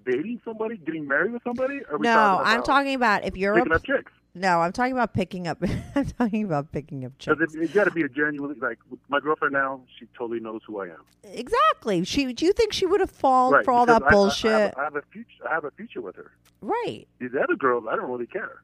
dating 0.04 0.40
somebody, 0.44 0.76
getting 0.78 1.06
married 1.06 1.32
with 1.32 1.42
somebody? 1.42 1.80
Are 1.90 1.98
we 1.98 2.04
No, 2.04 2.14
talking 2.14 2.46
I'm 2.46 2.62
talking 2.62 2.94
about 2.94 3.24
if 3.24 3.36
you're 3.36 3.54
a, 3.54 3.72
up 3.74 3.84
chicks. 3.84 4.12
No, 4.35 4.61
I'm 4.61 4.72
talking 4.72 4.93
about 4.93 5.12
picking 5.14 5.49
up. 5.49 5.59
I'm 5.95 6.07
talking 6.07 6.45
about 6.45 6.70
picking 6.72 7.05
up 7.05 7.12
chicks. 7.18 7.37
Because 7.39 7.55
it, 7.55 7.62
it 7.62 7.74
got 7.74 7.85
to 7.85 7.91
be 7.91 8.03
a 8.03 8.09
genuine 8.09 8.57
like 8.61 8.78
my 9.09 9.20
girlfriend 9.20 9.53
now. 9.53 9.81
She 9.99 10.07
totally 10.16 10.41
knows 10.41 10.61
who 10.66 10.81
I 10.81 10.87
am. 10.87 11.03
Exactly. 11.24 12.05
She. 12.05 12.33
Do 12.33 12.45
you 12.47 12.53
think 12.53 12.72
she 12.72 12.87
would 12.87 13.01
have 13.01 13.11
fallen 13.11 13.55
right, 13.55 13.64
for 13.64 13.72
all 13.72 13.87
that 13.87 14.03
I- 14.03 14.07
I- 14.07 14.11
bullshit? 14.11 14.51
I, 14.53 14.59
have, 14.61 14.72
a- 14.74 14.78
I 14.81 14.85
have 14.85 14.97
a 14.97 15.03
future. 15.12 15.49
I 15.51 15.55
have 15.55 15.64
a 15.64 15.70
future 15.72 16.01
with 16.01 16.16
her. 16.16 16.33
right. 16.61 17.07
These 17.18 17.31
other 17.43 17.57
girls, 17.57 17.85
I 17.91 17.97
don't 17.97 18.11
really 18.11 18.26
care. 18.26 18.62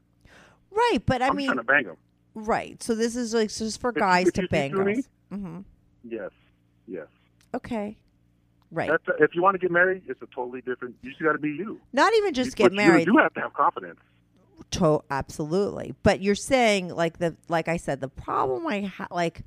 Right. 0.71 0.99
But 1.05 1.23
I 1.23 1.29
I'm 1.29 1.37
mean, 1.37 1.47
trying 1.47 1.59
to 1.59 1.65
bang 1.65 1.85
them. 1.85 1.97
right. 2.35 2.83
So 2.83 2.95
this 2.95 3.17
is 3.17 3.35
like 3.35 3.51
just 3.51 3.81
for 3.81 3.91
If 3.91 3.97
guys 3.97 4.29
if 4.29 4.35
to 4.35 4.49
bang 4.49 4.73
girls. 4.73 5.09
hmm 5.31 5.61
Yes, 6.09 6.31
yes. 6.87 7.07
Okay. 7.55 7.97
Right. 8.71 8.91
That's 8.91 9.21
if 9.21 9.35
you 9.35 9.43
want 9.43 9.55
to 9.55 9.59
get 9.59 9.71
married, 9.71 10.03
it's 10.07 10.21
a 10.23 10.27
totally 10.35 10.61
different. 10.61 10.95
You 11.03 11.11
just 11.11 11.23
got 11.23 11.33
to 11.33 11.39
be 11.39 11.49
you. 11.51 11.81
Not 11.93 12.13
even 12.15 12.35
just 12.35 12.57
get 12.57 12.73
married. 12.73 13.07
You, 13.07 13.17
have 13.19 13.33
to 13.35 13.41
have 13.41 13.55
confidence. 13.55 13.99
To 14.73 15.03
absolutely, 15.11 15.95
but 16.03 16.21
you're 16.21 16.35
saying 16.35 16.89
like 16.89 17.19
the 17.19 17.37
like 17.49 17.69
I 17.69 17.77
said, 17.77 18.01
the 18.01 18.09
problem 18.09 18.67
I 18.67 18.83
ha- 18.83 19.07
like, 19.11 19.43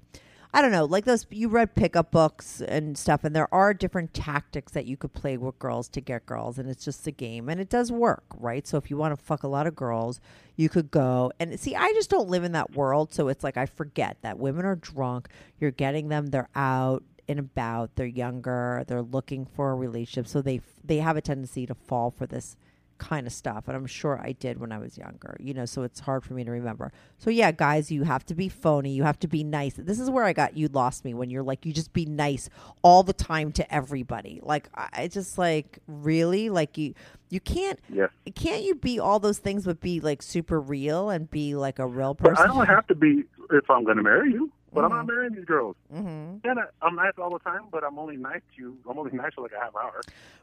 I 0.53 0.61
don't 0.61 0.71
know, 0.71 0.85
like 0.85 1.05
those 1.05 1.25
you 1.29 1.49
read 1.49 1.75
pickup 1.75 2.11
books 2.11 2.61
and 2.61 2.97
stuff, 2.97 3.23
and 3.23 3.35
there 3.35 3.53
are 3.53 3.73
different 3.73 4.13
tactics 4.13 4.71
that 4.71 4.85
you 4.85 4.97
could 4.97 5.13
play 5.13 5.35
with 5.35 5.59
girls 5.59 5.89
to 5.89 6.01
get 6.01 6.25
girls, 6.25 6.57
and 6.57 6.69
it's 6.69 6.85
just 6.85 7.05
a 7.05 7.11
game, 7.11 7.49
and 7.49 7.59
it 7.59 7.69
does 7.69 7.91
work, 7.91 8.23
right? 8.37 8.65
So 8.65 8.77
if 8.77 8.89
you 8.89 8.97
want 8.97 9.17
to 9.17 9.23
fuck 9.23 9.43
a 9.43 9.47
lot 9.47 9.67
of 9.67 9.75
girls, 9.75 10.19
you 10.55 10.69
could 10.69 10.89
go 10.89 11.31
and 11.39 11.59
see. 11.59 11.75
I 11.75 11.91
just 11.93 12.09
don't 12.09 12.29
live 12.29 12.43
in 12.43 12.53
that 12.53 12.75
world, 12.75 13.13
so 13.13 13.27
it's 13.27 13.43
like 13.43 13.57
I 13.57 13.65
forget 13.65 14.17
that 14.21 14.39
women 14.39 14.65
are 14.65 14.75
drunk. 14.75 15.27
You're 15.59 15.71
getting 15.71 16.09
them, 16.09 16.27
they're 16.27 16.49
out 16.55 17.03
and 17.27 17.39
about, 17.39 17.95
they're 17.95 18.05
younger, 18.05 18.83
they're 18.87 19.01
looking 19.01 19.45
for 19.45 19.71
a 19.71 19.75
relationship, 19.75 20.27
so 20.27 20.41
they 20.41 20.61
they 20.83 20.97
have 20.97 21.17
a 21.17 21.21
tendency 21.21 21.65
to 21.65 21.75
fall 21.75 22.09
for 22.09 22.25
this 22.25 22.57
kind 22.99 23.25
of 23.25 23.33
stuff 23.33 23.67
and 23.67 23.75
i'm 23.75 23.85
sure 23.87 24.19
i 24.21 24.31
did 24.33 24.59
when 24.59 24.71
i 24.71 24.77
was 24.77 24.97
younger 24.97 25.35
you 25.39 25.53
know 25.53 25.65
so 25.65 25.81
it's 25.83 26.01
hard 26.01 26.23
for 26.23 26.33
me 26.33 26.43
to 26.43 26.51
remember. 26.51 26.91
So 27.17 27.29
yeah 27.31 27.51
guys 27.51 27.89
you 27.91 28.03
have 28.03 28.23
to 28.27 28.35
be 28.35 28.49
phony 28.49 28.91
you 28.91 29.03
have 29.03 29.17
to 29.19 29.27
be 29.27 29.43
nice. 29.43 29.73
This 29.75 29.99
is 29.99 30.09
where 30.09 30.25
i 30.25 30.33
got 30.33 30.55
you 30.55 30.67
lost 30.67 31.03
me 31.05 31.13
when 31.13 31.29
you're 31.29 31.43
like 31.43 31.65
you 31.65 31.73
just 31.73 31.93
be 31.93 32.05
nice 32.05 32.49
all 32.83 33.01
the 33.03 33.13
time 33.13 33.51
to 33.53 33.73
everybody. 33.73 34.39
Like 34.43 34.69
i 34.75 35.07
just 35.07 35.37
like 35.37 35.79
really? 35.87 36.49
Like 36.49 36.77
you 36.77 36.93
you 37.29 37.39
can't 37.39 37.79
Yes. 37.91 38.09
can't 38.35 38.63
you 38.63 38.75
be 38.75 38.99
all 38.99 39.19
those 39.19 39.39
things 39.39 39.65
but 39.65 39.79
be 39.79 39.99
like 39.99 40.21
super 40.21 40.59
real 40.59 41.09
and 41.09 41.29
be 41.29 41.55
like 41.55 41.79
a 41.79 41.87
real 41.87 42.13
But 42.13 42.29
person? 42.29 42.43
I 42.43 42.53
don't 42.53 42.67
have 42.67 42.85
to 42.87 42.95
be 42.95 43.23
if 43.51 43.69
I'm 43.69 43.83
going 43.83 43.97
to 43.97 44.03
marry 44.03 44.31
you. 44.31 44.51
But 44.73 44.85
I'm 44.85 44.91
Mm-hmm. 44.91 44.97
not 44.97 45.07
marrying 45.07 45.33
these 45.33 45.45
girls. 45.45 45.75
Mm-hmm. 45.93 46.47
And 46.47 46.59
I, 46.59 46.63
I'm 46.81 46.95
nice 46.95 47.13
all 47.17 47.31
the 47.31 47.39
time, 47.39 47.63
but 47.71 47.83
I'm 47.83 47.97
only 47.97 48.17
nice 48.17 48.41
to 48.55 48.61
you. 48.61 48.77
I'm 48.89 48.97
only 48.97 49.11
nice 49.17 49.33
for 49.33 49.41
like 49.41 49.51
a 49.51 49.59
half 49.59 49.75
hour. 49.75 50.01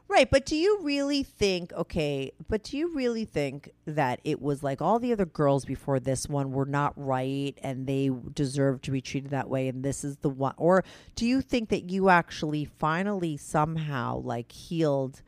Right, 0.09 0.29
but 0.29 0.45
do 0.45 0.55
you 0.55 0.79
really 0.83 1.23
think 1.23 1.73
okay, 1.73 2.31
but 2.47 2.63
do 2.63 2.77
you 2.77 2.93
really 2.95 3.25
think 3.25 3.71
that 3.85 4.21
it 4.23 4.41
was 4.41 4.63
like 4.63 4.81
all 4.81 4.99
the 4.99 5.11
other 5.11 5.25
girls 5.25 5.65
before 5.65 5.99
this 5.99 6.29
one 6.29 6.51
were 6.51 6.65
not 6.65 6.93
right 6.95 7.57
and 7.61 7.87
they 7.87 8.09
deserve 8.33 8.81
to 8.83 8.91
be 8.91 9.01
treated 9.01 9.31
that 9.31 9.49
way 9.49 9.67
and 9.67 9.83
this 9.83 10.05
is 10.05 10.15
the 10.17 10.29
one 10.29 10.53
or 10.57 10.83
do 11.15 11.25
you 11.25 11.41
think 11.41 11.67
that 11.69 11.89
you 11.89 12.07
actually 12.07 12.63
finally 12.63 13.35
somehow 13.35 14.17
like 14.19 14.49
healed 14.53 15.21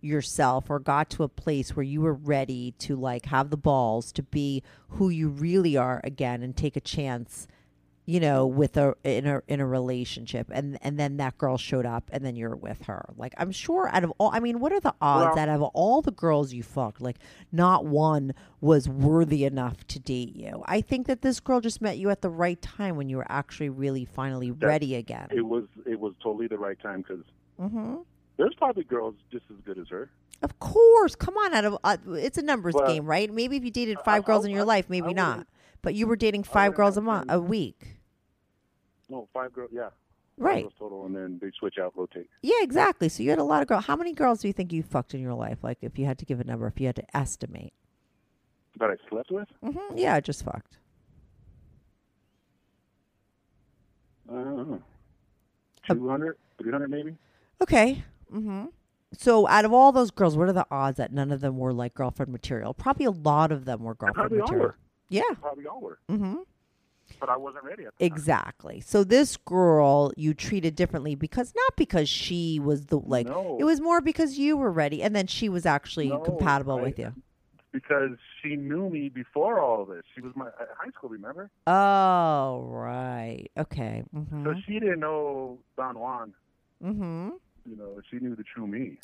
yourself 0.00 0.68
or 0.68 0.78
got 0.80 1.08
to 1.10 1.22
a 1.22 1.28
place 1.28 1.74
where 1.76 1.84
you 1.84 2.00
were 2.00 2.12
ready 2.12 2.72
to 2.78 2.96
like 2.96 3.26
have 3.26 3.50
the 3.50 3.56
balls 3.56 4.10
to 4.12 4.22
be 4.22 4.62
who 4.90 5.08
you 5.08 5.28
really 5.28 5.76
are 5.76 6.00
again 6.04 6.42
and 6.42 6.56
take 6.56 6.76
a 6.76 6.80
chance 6.80 7.46
you 8.06 8.20
know, 8.20 8.46
with 8.46 8.76
a 8.76 8.94
in 9.02 9.26
a 9.26 9.40
in 9.48 9.60
a 9.60 9.66
relationship, 9.66 10.50
and 10.52 10.78
and 10.82 10.98
then 10.98 11.16
that 11.16 11.38
girl 11.38 11.56
showed 11.56 11.86
up, 11.86 12.10
and 12.12 12.22
then 12.24 12.36
you're 12.36 12.54
with 12.54 12.82
her. 12.82 13.06
Like 13.16 13.32
I'm 13.38 13.50
sure, 13.50 13.88
out 13.88 14.04
of 14.04 14.12
all, 14.18 14.30
I 14.32 14.40
mean, 14.40 14.60
what 14.60 14.72
are 14.72 14.80
the 14.80 14.94
odds 15.00 15.26
Well- 15.28 15.34
that 15.36 15.48
out 15.48 15.56
of 15.56 15.62
all 15.74 16.02
the 16.02 16.10
girls 16.12 16.52
you 16.52 16.62
fucked, 16.62 17.00
like 17.00 17.16
not 17.50 17.86
one 17.86 18.34
was 18.60 18.88
worthy 18.88 19.44
enough 19.44 19.86
to 19.88 19.98
date 19.98 20.36
you? 20.36 20.62
I 20.66 20.82
think 20.82 21.06
that 21.06 21.22
this 21.22 21.40
girl 21.40 21.60
just 21.60 21.80
met 21.80 21.96
you 21.96 22.10
at 22.10 22.20
the 22.20 22.28
right 22.30 22.60
time 22.60 22.96
when 22.96 23.08
you 23.08 23.16
were 23.16 23.26
actually 23.30 23.70
really 23.70 24.04
finally 24.04 24.50
ready 24.50 24.94
again. 24.96 25.28
It 25.30 25.42
was 25.46 25.64
it 25.86 25.98
was 25.98 26.12
totally 26.22 26.46
the 26.46 26.58
right 26.58 26.78
time 26.80 27.02
because 27.02 27.24
hmm 27.58 27.96
there's 28.36 28.54
probably 28.56 28.82
girls 28.84 29.14
just 29.30 29.44
as 29.50 29.56
good 29.64 29.78
as 29.78 29.88
her. 29.88 30.10
Of 30.42 30.58
course, 30.58 31.14
come 31.14 31.36
on, 31.38 31.54
out 31.54 31.64
of 31.64 31.78
uh, 31.84 31.96
it's 32.08 32.36
a 32.36 32.42
numbers 32.42 32.74
game, 32.86 33.06
right? 33.06 33.32
Maybe 33.32 33.56
if 33.56 33.64
you 33.64 33.70
dated 33.70 33.98
five 34.04 34.24
I- 34.24 34.26
girls 34.26 34.44
in 34.44 34.50
I- 34.50 34.54
your 34.56 34.64
life, 34.64 34.86
I 34.88 34.90
maybe 34.90 35.02
wouldn't- 35.02 35.16
not. 35.16 35.46
But 35.82 35.94
you 35.94 36.06
were 36.06 36.16
dating 36.16 36.44
five 36.44 36.74
girls 36.74 36.96
a 36.96 37.02
month, 37.02 37.26
a 37.30 37.38
week. 37.38 37.93
No, 39.14 39.28
five 39.32 39.52
girls. 39.52 39.70
Yeah, 39.72 39.84
Five 39.90 39.92
Right. 40.36 40.62
girls 40.62 40.72
total, 40.78 41.06
and 41.06 41.14
then 41.14 41.38
they 41.40 41.50
switch 41.58 41.78
out, 41.78 41.92
rotate. 41.96 42.28
Yeah, 42.42 42.56
exactly. 42.62 43.08
So 43.08 43.22
you 43.22 43.30
had 43.30 43.38
a 43.38 43.44
lot 43.44 43.62
of 43.62 43.68
girls. 43.68 43.84
How 43.86 43.94
many 43.96 44.12
girls 44.12 44.40
do 44.40 44.48
you 44.48 44.52
think 44.52 44.72
you 44.72 44.82
fucked 44.82 45.14
in 45.14 45.20
your 45.20 45.34
life? 45.34 45.58
Like, 45.62 45.78
if 45.82 45.98
you 45.98 46.04
had 46.06 46.18
to 46.18 46.24
give 46.24 46.40
a 46.40 46.44
number, 46.44 46.66
if 46.66 46.80
you 46.80 46.86
had 46.86 46.96
to 46.96 47.16
estimate. 47.16 47.72
That 48.80 48.90
I 48.90 48.96
slept 49.08 49.30
with. 49.30 49.48
hmm 49.62 49.96
Yeah, 49.96 50.14
I 50.14 50.20
just 50.20 50.44
fucked. 50.44 50.78
I 54.28 54.34
don't 54.34 54.56
know. 54.70 54.82
200, 55.88 56.36
300 56.58 56.90
maybe. 56.90 57.16
Okay. 57.62 58.02
Mm-hmm. 58.32 58.64
So 59.12 59.46
out 59.46 59.64
of 59.64 59.72
all 59.72 59.92
those 59.92 60.10
girls, 60.10 60.36
what 60.36 60.48
are 60.48 60.52
the 60.52 60.66
odds 60.70 60.96
that 60.96 61.12
none 61.12 61.30
of 61.30 61.40
them 61.40 61.58
were 61.58 61.72
like 61.72 61.94
girlfriend 61.94 62.32
material? 62.32 62.74
Probably 62.74 63.04
a 63.04 63.10
lot 63.12 63.52
of 63.52 63.64
them 63.66 63.84
were 63.84 63.94
girlfriend 63.94 64.14
Probably 64.30 64.40
all 64.40 64.46
material. 64.48 64.66
were. 64.68 64.76
Yeah. 65.08 65.22
Probably 65.40 65.66
all 65.66 65.80
were. 65.80 65.98
Mm 66.10 66.18
hmm 66.18 66.34
But 67.20 67.28
I 67.28 67.36
wasn't 67.36 67.64
ready 67.64 67.84
at 67.84 67.96
the 67.98 68.08
time. 68.08 68.14
Exactly. 68.16 68.80
So 68.80 69.04
this 69.04 69.36
girl 69.36 70.12
you 70.16 70.34
treated 70.34 70.74
differently 70.74 71.14
because 71.14 71.54
not 71.54 71.76
because 71.76 72.08
she 72.08 72.58
was 72.60 72.86
the 72.86 72.98
like 72.98 73.26
No. 73.26 73.56
it 73.60 73.64
was 73.64 73.80
more 73.80 74.00
because 74.00 74.38
you 74.38 74.56
were 74.56 74.70
ready 74.72 75.02
and 75.02 75.14
then 75.14 75.26
she 75.26 75.48
was 75.48 75.64
actually 75.66 76.08
No, 76.08 76.18
compatible 76.20 76.76
I- 76.78 76.82
with 76.82 76.98
you. 76.98 77.12
because 77.72 78.16
she 78.42 78.56
knew 78.56 78.88
me 78.90 79.08
before 79.08 79.60
all 79.60 79.82
of 79.82 79.88
this. 79.88 80.02
She 80.14 80.20
was 80.20 80.34
my 80.36 80.48
high 80.78 80.90
school, 80.90 81.10
remember? 81.10 81.50
Oh, 81.66 82.62
right. 82.68 83.48
Okay. 83.58 84.04
Mhm. 84.14 84.44
So 84.44 84.54
she 84.66 84.78
didn't 84.80 85.00
know 85.00 85.58
Don 85.76 85.98
Juan. 85.98 86.34
Mhm. 86.82 87.32
You 87.66 87.76
know, 87.76 88.00
she 88.10 88.18
knew 88.18 88.34
the 88.36 88.44
true 88.44 88.66
me. 88.66 88.98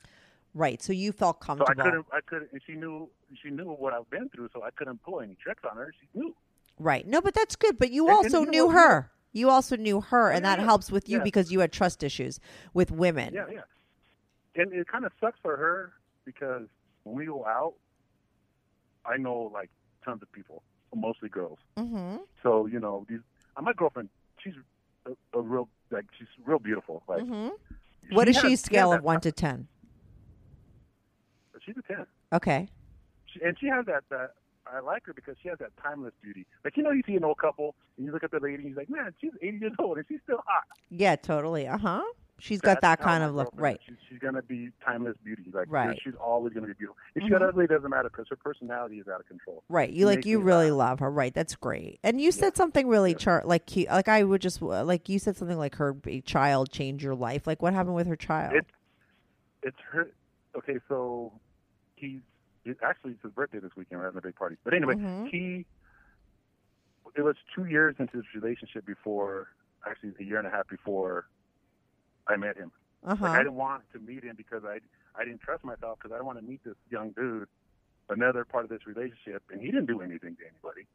Right. 0.55 0.83
So 0.83 0.93
you 0.93 1.13
felt 1.13 1.43
So 1.45 1.53
I 1.67 1.75
couldn't. 1.75 2.07
I 2.13 2.21
couldn't. 2.21 2.51
And 2.53 2.61
she 2.67 2.73
knew. 2.75 3.09
She 3.41 3.51
knew 3.51 3.67
what 3.73 3.93
I've 3.95 4.09
been 4.11 4.29
through. 4.31 4.49
So 4.53 4.63
I 4.65 4.71
couldn't 4.71 5.01
pull 5.03 5.21
any 5.21 5.37
tricks 5.37 5.63
on 5.71 5.77
her. 5.77 5.93
She 6.01 6.07
knew. 6.19 6.35
Right. 6.81 7.07
No, 7.07 7.21
but 7.21 7.35
that's 7.35 7.57
good. 7.57 7.79
But 7.79 7.91
you 7.91 8.09
And- 8.09 8.17
and 8.17 8.25
also 8.27 8.41
you 8.45 8.51
knew 8.51 8.67
what, 8.67 8.73
you 8.73 8.77
know- 8.77 8.89
her. 8.89 9.11
You 9.33 9.49
also 9.51 9.77
knew 9.77 10.01
her, 10.01 10.31
and 10.33 10.45
Yeah, 10.45 10.57
that 10.57 10.63
helps 10.65 10.91
with 10.91 11.09
you 11.09 11.19
yeah. 11.19 11.23
because 11.23 11.53
you 11.53 11.61
had 11.61 11.71
trust 11.71 12.03
issues 12.03 12.41
with 12.75 12.91
women. 12.91 13.33
Yeah, 13.33 13.47
yeah. 13.49 13.61
And 14.57 14.73
it 14.73 14.89
kind 14.89 15.05
of 15.05 15.13
sucks 15.21 15.39
for 15.41 15.57
her 15.57 15.93
because 16.25 16.67
when 17.05 17.15
we 17.15 17.27
go 17.27 17.47
out, 17.47 17.75
I 19.07 19.19
know 19.19 19.51
like 19.55 19.71
tons 20.05 20.23
of 20.23 20.33
people, 20.33 20.65
mostly 20.93 21.29
girls. 21.29 21.61
Mm-hmm. 21.77 22.17
So 22.43 22.67
you 22.67 22.81
know, 22.81 23.07
these. 23.09 23.21
My 23.61 23.73
girlfriend, 23.73 24.09
she's 24.43 24.55
a, 25.07 25.13
a 25.39 25.41
real 25.41 25.69
like 25.93 26.07
she's 26.19 26.27
real 26.45 26.59
beautiful. 26.59 27.05
Like 27.07 27.23
Mm-hmm. 27.23 28.15
What 28.17 28.27
is 28.29 28.37
she 28.37 28.57
scale 28.57 28.93
of 28.93 29.05
one 29.05 29.21
to 29.21 29.31
ten? 29.31 29.69
She's 31.65 31.77
a 31.77 31.83
ten. 31.83 32.07
Okay. 32.33 32.69
She, 33.27 33.41
and 33.45 33.57
she 33.61 33.67
has 33.69 33.87
that 33.87 34.03
that 34.11 34.35
I 34.75 34.81
like 34.81 35.07
her 35.07 35.13
because 35.13 35.37
she 35.43 35.49
has 35.49 35.59
that 35.59 35.71
timeless 35.83 36.13
beauty. 36.23 36.47
Like 36.65 36.77
you 36.77 36.83
know, 36.83 36.91
you 36.91 37.03
see 37.07 37.17
an 37.17 37.25
old 37.25 37.39
couple 37.39 37.75
and 37.97 38.07
you 38.07 38.13
look 38.13 38.25
at 38.25 38.31
the 38.31 38.41
lady, 38.41 38.57
and 38.63 38.69
you're 38.69 38.77
like, 38.79 38.91
man, 38.91 39.13
she's 39.21 39.33
80 39.43 39.59
years 39.59 39.73
old 39.79 39.97
and 39.99 40.07
she's 40.09 40.21
still 40.25 40.43
hot. 40.47 40.65
Yeah, 40.91 41.17
totally. 41.17 41.67
Uh 41.69 41.79
huh. 41.79 42.03
She's 42.39 42.63
got 42.63 42.81
that 42.81 43.01
kind 43.01 43.23
of 43.23 43.35
look. 43.35 43.51
Right. 43.55 43.79
She's, 44.09 44.19
gonna 44.19 44.41
be 44.41 44.71
timeless 44.83 45.15
beauty. 45.23 45.45
Like 45.53 45.67
Right. 45.69 45.99
she's 46.03 46.15
always 46.15 46.55
gonna 46.55 46.69
be 46.69 46.73
beautiful. 46.73 46.97
If 47.15 47.23
she 47.23 47.29
Mhm. 47.29 47.33
got 47.33 47.43
ugly, 47.43 47.65
it 47.65 47.71
doesn't 47.71 47.91
matter 47.91 48.09
because 48.09 48.29
her 48.31 48.37
personality 48.37 48.99
is 48.99 49.09
out 49.09 49.21
of 49.21 49.27
control. 49.27 49.63
Right. 49.69 49.91
She 49.91 49.97
You 49.97 50.07
like 50.07 50.25
you 50.25 50.41
really 50.41 50.71
love 50.71 51.01
her. 51.01 51.11
Right. 51.11 51.35
That's 51.35 51.55
great. 51.55 52.01
And 52.03 52.19
you 52.19 52.33
said 52.33 52.57
something 52.57 52.89
really 52.89 53.15
char 53.15 53.43
like 53.45 53.67
cute. 53.67 53.89
Like 53.89 54.09
I 54.09 54.25
would 54.25 54.41
just 54.41 54.63
like 54.63 55.09
you 55.11 55.19
said 55.19 55.37
something 55.37 55.59
like 55.59 55.75
her 55.77 55.95
child 56.25 56.71
changed 56.71 57.05
your 57.05 57.15
life. 57.15 57.47
Like 57.47 57.61
what 57.61 57.75
happened 57.75 57.95
with 57.95 58.07
her 58.07 58.17
child? 58.17 58.55
It, 58.55 58.67
it's 59.63 59.79
her. 59.93 60.09
Okay, 60.57 60.79
so 60.89 61.33
he's 61.97 62.21
it, 62.65 62.77
actually 62.83 63.13
it's 63.13 63.23
his 63.23 63.33
birthday 63.33 63.59
this 63.59 63.73
weekend. 63.77 64.01
We're 64.01 64.07
having 64.07 64.19
a 64.19 64.23
big 64.23 64.37
party. 64.37 64.57
But 64.65 64.75
anyway, 64.75 64.95
Mhm. 64.97 65.29
he. 65.31 65.67
It 67.17 67.23
was 67.23 67.37
two 67.55 67.65
years 67.65 67.97
into 67.99 68.19
this 68.19 68.27
relationship 68.35 68.87
before, 68.87 69.49
actually 69.89 70.13
a 70.21 70.23
year 70.23 70.39
and 70.39 70.47
a 70.47 70.51
half 70.51 70.69
before, 70.69 71.27
I 72.29 72.37
met 72.37 72.57
him. 72.57 72.71
Uh 73.05 73.17
Like 73.21 73.33
I 73.33 73.39
didn't 73.39 73.55
want 73.55 73.83
to 73.93 73.99
meet 73.99 74.23
him 74.23 74.37
because 74.37 74.63
I 74.65 74.79
I 75.17 75.25
didn't 75.25 75.41
trust 75.41 75.65
myself 75.65 75.99
because 75.99 76.13
I 76.13 76.17
didn't 76.17 76.27
want 76.27 76.39
to 76.39 76.45
meet 76.45 76.63
this 76.63 76.77
young 76.91 77.11
dude, 77.11 77.49
another 78.11 78.45
part 78.45 78.65
of 78.65 78.71
this 78.71 78.87
relationship, 78.87 79.43
and 79.51 79.61
he 79.61 79.67
didn't 79.73 79.87
do 79.87 80.01
anything 80.03 80.37
to 80.37 80.43
anybody. 80.47 80.87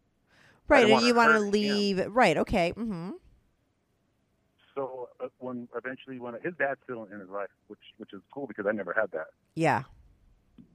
Right. 0.67 0.89
And 0.89 1.01
you 1.01 1.13
want 1.13 1.29
to 1.29 1.33
hurt 1.33 1.45
him. 1.45 1.51
leave. 1.51 2.05
Right. 2.15 2.37
Okay. 2.37 2.71
Mm-hmm. 2.77 3.11
So 4.73 5.09
uh, 5.23 5.27
when 5.39 5.67
eventually 5.75 6.19
when 6.19 6.33
his 6.41 6.53
dad's 6.57 6.79
still 6.83 7.05
in 7.05 7.19
his 7.19 7.29
life, 7.29 7.49
which 7.67 7.79
which 7.97 8.13
is 8.13 8.21
cool 8.33 8.47
because 8.47 8.65
I 8.67 8.71
never 8.71 8.93
had 8.93 9.11
that. 9.11 9.27
Yeah. 9.55 9.83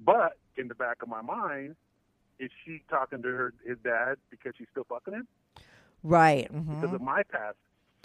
But 0.01 0.37
in 0.57 0.68
the 0.68 0.74
back 0.74 1.03
of 1.03 1.09
my 1.09 1.22
mind, 1.22 1.76
is 2.39 2.51
she 2.64 2.83
talking 2.89 3.22
to 3.22 3.28
her 3.28 3.55
his 3.66 3.78
dad 3.85 4.16
because 4.31 4.53
she's 4.57 4.66
still 4.70 4.85
fucking 4.89 5.14
him? 5.14 5.28
Right. 6.03 6.49
Because 6.51 6.66
Mm-hmm. 6.66 6.95
of 6.95 7.01
my 7.03 7.22
past, 7.24 7.57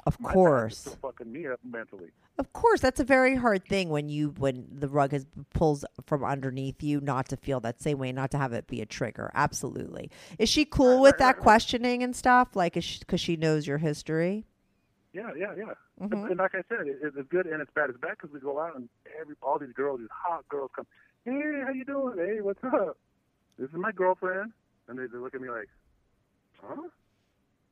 Of 0.06 0.20
my 0.20 0.30
past 0.30 0.34
course. 0.34 0.78
still 0.80 0.98
fucking 1.02 1.32
me 1.32 1.48
up 1.48 1.60
mentally. 1.64 2.10
Of 2.38 2.52
course, 2.52 2.82
that's 2.82 3.00
a 3.00 3.06
very 3.06 3.36
hard 3.38 3.66
thing 3.66 3.88
when 3.90 4.10
you 4.10 4.34
when 4.38 4.68
the 4.70 4.90
rug 4.90 5.14
has 5.14 5.26
pulls 5.54 5.86
from 6.06 6.22
underneath 6.26 6.84
you, 6.84 7.00
not 7.00 7.30
to 7.30 7.38
feel 7.38 7.62
that 7.62 7.82
same 7.82 7.98
way, 7.98 8.12
not 8.12 8.30
to 8.32 8.38
have 8.38 8.52
it 8.52 8.68
be 8.68 8.82
a 8.82 8.86
trigger. 8.86 9.32
Absolutely. 9.34 10.12
Is 10.38 10.50
she 10.50 10.66
cool 10.66 10.96
Right, 10.96 11.02
with 11.02 11.12
right, 11.14 11.20
that 11.20 11.36
right, 11.38 11.44
questioning 11.44 12.04
and 12.04 12.14
stuff? 12.14 12.56
Like, 12.58 12.76
is 12.76 12.98
because 13.00 13.22
she 13.22 13.38
knows 13.38 13.66
your 13.66 13.78
history? 13.78 14.46
Yeah, 15.14 15.32
yeah, 15.38 15.54
yeah. 15.56 15.64
Mhm. 16.02 16.12
And, 16.12 16.30
and 16.32 16.38
like 16.40 16.56
I 16.56 16.64
said, 16.68 16.88
it, 16.88 17.00
it's 17.02 17.30
good 17.30 17.46
and 17.46 17.62
it's 17.62 17.72
bad. 17.74 17.90
It's 17.90 17.98
bad 18.00 18.18
because 18.20 18.34
we 18.34 18.42
go 18.42 18.60
out 18.60 18.76
and 18.76 18.90
every 19.18 19.36
all 19.42 19.58
these 19.58 19.72
girls, 19.72 20.02
these 20.02 20.10
hot 20.12 20.46
girls, 20.50 20.72
come. 20.76 20.86
Hey, 21.26 21.62
how 21.66 21.72
you 21.74 21.84
doing? 21.86 22.18
Hey, 22.18 22.42
what's 22.42 22.64
up? 22.64 22.98
This 23.58 23.70
is 23.70 23.76
my 23.76 23.92
girlfriend, 23.92 24.52
and 24.88 25.00
they, 25.00 25.08
they 25.08 25.18
look 25.18 25.34
at 25.34 25.42
me 25.42 25.50
like, 25.50 25.70
huh? 26.62 26.76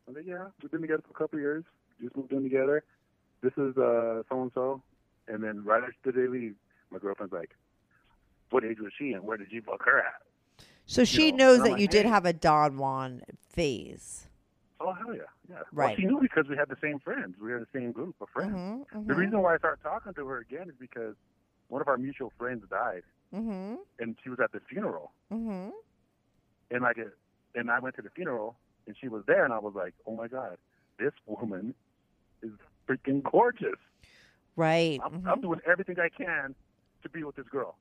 I'm 0.07 0.15
like, 0.15 0.25
yeah, 0.25 0.47
we've 0.61 0.71
been 0.71 0.81
together 0.81 1.03
for 1.03 1.11
a 1.11 1.13
couple 1.13 1.37
of 1.37 1.43
years. 1.43 1.63
Just 2.01 2.15
moved 2.17 2.31
in 2.31 2.43
together. 2.43 2.83
This 3.41 3.53
is 3.57 3.77
uh 3.77 4.23
so 4.29 4.41
and 4.41 4.51
so, 4.55 4.81
and 5.27 5.43
then 5.43 5.63
right 5.63 5.83
after 5.83 6.11
they 6.11 6.27
leave, 6.27 6.55
my 6.91 6.97
girlfriend's 6.97 7.33
like, 7.33 7.51
what 8.49 8.63
age 8.63 8.79
was 8.79 8.91
she 8.97 9.11
and 9.11 9.23
where 9.23 9.37
did 9.37 9.51
you 9.51 9.61
fuck 9.61 9.83
her 9.85 9.99
at? 9.99 10.21
So 10.85 11.05
she 11.05 11.31
know, 11.31 11.37
knows 11.37 11.63
that 11.63 11.71
like, 11.71 11.81
you 11.81 11.87
did 11.87 12.05
hey. 12.05 12.11
have 12.11 12.25
a 12.25 12.33
Don 12.33 12.77
Juan 12.77 13.21
phase. 13.49 14.27
Oh 14.79 14.93
hell 14.93 15.15
yeah, 15.15 15.21
yeah. 15.49 15.57
Right. 15.71 15.89
Well, 15.89 15.95
she 15.97 16.05
knew 16.05 16.19
because 16.21 16.45
we 16.49 16.57
had 16.57 16.69
the 16.69 16.77
same 16.81 16.99
friends. 16.99 17.35
We 17.39 17.49
were 17.49 17.57
in 17.57 17.67
the 17.71 17.79
same 17.79 17.91
group 17.91 18.15
of 18.19 18.29
friends. 18.29 18.53
Mm-hmm, 18.53 19.07
The 19.07 19.15
reason 19.15 19.41
why 19.41 19.55
I 19.55 19.57
started 19.57 19.81
talking 19.83 20.13
to 20.13 20.27
her 20.27 20.39
again 20.39 20.69
is 20.69 20.75
because 20.79 21.15
one 21.69 21.81
of 21.81 21.87
our 21.87 21.97
mutual 21.97 22.31
friends 22.37 22.63
died, 22.69 23.03
Mm-hmm. 23.33 23.75
and 23.99 24.15
she 24.23 24.29
was 24.29 24.39
at 24.43 24.51
the 24.51 24.59
funeral, 24.69 25.11
Mm-hmm. 25.31 25.69
and 26.71 26.81
like, 26.81 26.97
it, 26.97 27.13
and 27.55 27.71
I 27.71 27.79
went 27.79 27.95
to 27.95 28.01
the 28.01 28.09
funeral, 28.11 28.57
and 28.87 28.95
she 28.99 29.07
was 29.07 29.23
there, 29.25 29.43
and 29.43 29.53
I 29.53 29.59
was 29.59 29.73
like, 29.75 29.93
oh 30.05 30.15
my 30.15 30.27
god, 30.27 30.57
this 30.99 31.13
woman 31.25 31.73
is 32.43 32.51
freaking 32.87 33.23
gorgeous. 33.23 33.79
Right. 34.55 34.99
I'm, 35.03 35.21
mhm. 35.23 35.27
I'm 35.31 35.41
doing 35.41 35.59
everything 35.69 35.95
I 35.99 36.09
can 36.09 36.53
to 37.01 37.09
be 37.09 37.23
with 37.23 37.35
this 37.35 37.47
girl. 37.47 37.77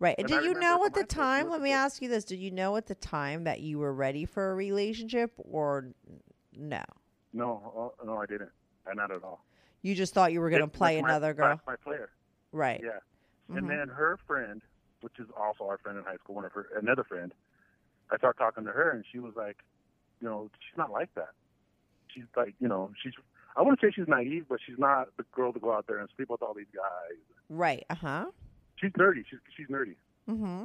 Right. 0.00 0.16
And 0.18 0.28
did 0.28 0.44
you 0.44 0.52
know 0.54 0.84
at 0.84 0.92
the 0.92 1.00
high 1.00 1.06
school, 1.06 1.24
she 1.24 1.26
time? 1.44 1.50
Let 1.50 1.62
me 1.62 1.72
ask 1.72 2.02
you 2.02 2.08
this: 2.10 2.24
Did 2.24 2.40
you 2.40 2.50
know 2.50 2.76
at 2.76 2.86
the 2.86 2.94
time 2.94 3.44
that 3.44 3.60
you 3.60 3.78
were 3.78 3.94
ready 3.94 4.26
for 4.26 4.50
a 4.50 4.54
relationship, 4.54 5.32
or 5.38 5.88
no? 6.52 6.82
No, 7.32 7.72
oh, 8.00 8.04
no, 8.04 8.18
I 8.18 8.26
didn't, 8.26 8.50
and 8.86 8.96
not 8.96 9.10
at 9.10 9.22
all. 9.24 9.44
You 9.82 9.94
just 9.94 10.12
thought 10.12 10.32
you 10.32 10.40
were 10.40 10.50
going 10.50 10.62
to 10.62 10.68
play 10.68 11.00
my- 11.00 11.08
another 11.08 11.32
girl, 11.32 11.48
that's 11.56 11.66
My 11.66 11.76
player, 11.76 12.10
right? 12.52 12.80
yeah. 12.84 12.98
Mhm. 13.50 13.58
And 13.58 13.70
then 13.70 13.88
her 13.88 14.18
friend, 14.26 14.60
which 15.04 15.18
is 15.18 15.26
also 15.36 15.64
our 15.64 15.76
friend 15.76 15.98
in 15.98 16.04
high 16.04 16.16
school, 16.16 16.34
one 16.34 16.46
of 16.46 16.52
her 16.52 16.66
another 16.80 17.04
friend, 17.04 17.32
I 18.10 18.16
started 18.16 18.38
talking 18.38 18.64
to 18.64 18.72
her, 18.72 18.90
and 18.90 19.04
she 19.12 19.18
was 19.18 19.34
like, 19.36 19.58
you 20.22 20.26
know, 20.26 20.50
she's 20.58 20.78
not 20.78 20.90
like 20.90 21.14
that. 21.14 21.34
She's 22.08 22.24
like, 22.34 22.54
you 22.58 22.68
know, 22.68 22.90
she's. 23.02 23.12
I 23.54 23.60
wouldn't 23.60 23.80
say 23.80 23.92
she's 23.94 24.08
naive, 24.08 24.46
but 24.48 24.58
she's 24.64 24.78
not 24.78 25.08
the 25.18 25.24
girl 25.30 25.52
to 25.52 25.60
go 25.60 25.72
out 25.74 25.86
there 25.86 25.98
and 25.98 26.08
sleep 26.16 26.30
with 26.30 26.42
all 26.42 26.54
these 26.54 26.72
guys. 26.74 27.18
Right. 27.50 27.84
Uh 27.90 27.94
huh. 27.94 28.26
She's 28.76 28.92
nerdy. 28.92 29.24
She's 29.28 29.40
she's 29.54 29.66
nerdy. 29.68 29.96
Mm-hmm. 30.28 30.64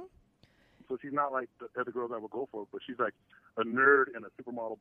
So 0.88 0.98
she's 1.02 1.14
not 1.14 1.34
like 1.34 1.50
the 1.60 1.68
other 1.80 1.92
girls 1.92 2.12
I 2.16 2.18
would 2.18 2.32
go 2.32 2.48
for, 2.50 2.66
but 2.72 2.82
she's 2.88 2.98
like 2.98 3.14
a 3.58 3.64
nerd 3.64 4.06
and 4.16 4.24
a 4.26 4.30
supermodel 4.42 4.78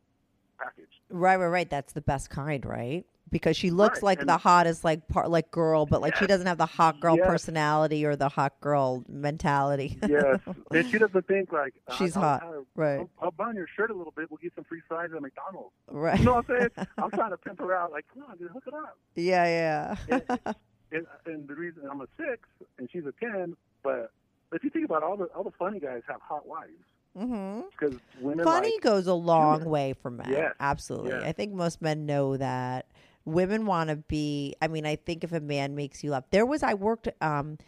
package. 0.59 1.01
Right. 1.11 1.37
Right. 1.37 1.47
Right. 1.47 1.71
That's 1.71 1.93
the 1.93 2.01
best 2.01 2.31
kind, 2.31 2.65
right? 2.67 3.05
Because 3.31 3.59
she 3.59 3.71
looks 3.71 3.99
Right, 3.99 4.05
like 4.05 4.21
and- 4.21 4.29
the 4.31 4.39
hottest, 4.39 4.85
like 4.85 5.07
part, 5.09 5.29
like 5.31 5.51
girl, 5.51 5.85
but 5.85 6.01
like 6.01 6.17
she 6.17 6.27
doesn't 6.27 6.47
have 6.47 6.57
the 6.57 6.65
hot 6.65 6.99
girl 6.99 7.15
Yes. 7.19 7.27
personality 7.27 8.07
or 8.07 8.17
the 8.17 8.31
hot 8.31 8.59
girl 8.63 9.05
mentality. 9.07 9.99
Yes, 10.09 10.41
and 10.73 10.89
she 10.91 10.97
doesn't 10.97 11.27
think 11.27 11.53
like 11.53 11.75
uh, 11.89 11.95
She's 11.97 12.17
I'll, 12.17 12.23
hot. 12.23 12.43
I'll, 12.43 12.67
Right. 12.75 13.01
I'll, 13.01 13.11
I'll 13.21 13.31
burn 13.31 13.55
your 13.55 13.67
shirt 13.77 13.91
a 13.91 13.95
little 13.95 14.15
bit. 14.17 14.31
We'll 14.31 14.39
get 14.39 14.55
some 14.55 14.65
free 14.65 14.81
fries 14.89 15.11
at 15.15 15.21
McDonald's. 15.21 15.75
right. 15.89 16.19
You 16.19 16.25
know 16.25 16.35
what 16.37 16.47
I'm 16.49 16.57
saying? 16.77 16.87
I'm 16.99 17.11
trying 17.11 17.31
to 17.31 17.37
pimp 17.37 17.59
her 17.59 17.75
out. 17.77 17.93
Like, 17.93 18.07
come 18.15 18.25
on, 18.31 18.39
dude, 18.39 18.51
hook 18.51 18.65
it 18.67 18.73
up. 18.73 18.97
Yeah. 19.15 19.97
Yeah. 20.09 20.53
and, 20.91 21.07
and 21.27 21.47
the 21.49 21.55
reason 21.55 21.83
I'm 21.91 22.01
a 22.01 22.07
six 22.17 22.49
and 22.79 22.89
she's 22.91 23.05
a 23.05 23.13
ten, 23.23 23.57
but 23.83 24.11
if 24.53 24.65
you 24.65 24.71
think 24.71 24.87
about 24.87 25.03
it, 25.03 25.05
all 25.05 25.19
the 25.19 25.25
all 25.37 25.45
the 25.45 25.51
funny 25.59 25.81
guys 25.81 26.01
have 26.09 26.23
hot 26.23 26.47
wives 26.47 26.73
mm-hmm. 27.17 27.97
women 28.21 28.45
Funny 28.45 28.73
like 28.73 28.81
goes 28.81 29.07
a 29.07 29.15
long 29.15 29.61
humor. 29.61 29.71
way 29.71 29.93
for 29.93 30.11
men. 30.11 30.31
Yes, 30.31 30.55
Absolutely. 30.61 31.11
yes. 31.11 31.23
I 31.25 31.33
think 31.33 31.53
most 31.53 31.81
men 31.83 32.07
know 32.07 32.37
that. 32.37 32.87
Women 33.25 33.67
want 33.67 33.91
to 33.91 33.97
be 33.97 34.55
I 34.63 34.69
mean, 34.69 34.87
I 34.87 34.97
think 34.97 35.23
if 35.23 35.33
a 35.33 35.41
man 35.41 35.75
makes 35.75 36.03
you 36.03 36.13
laugh. 36.13 36.25
There 36.31 36.47
was 36.47 36.63
I 36.63 36.75
worked 36.75 37.09
um 37.21 37.59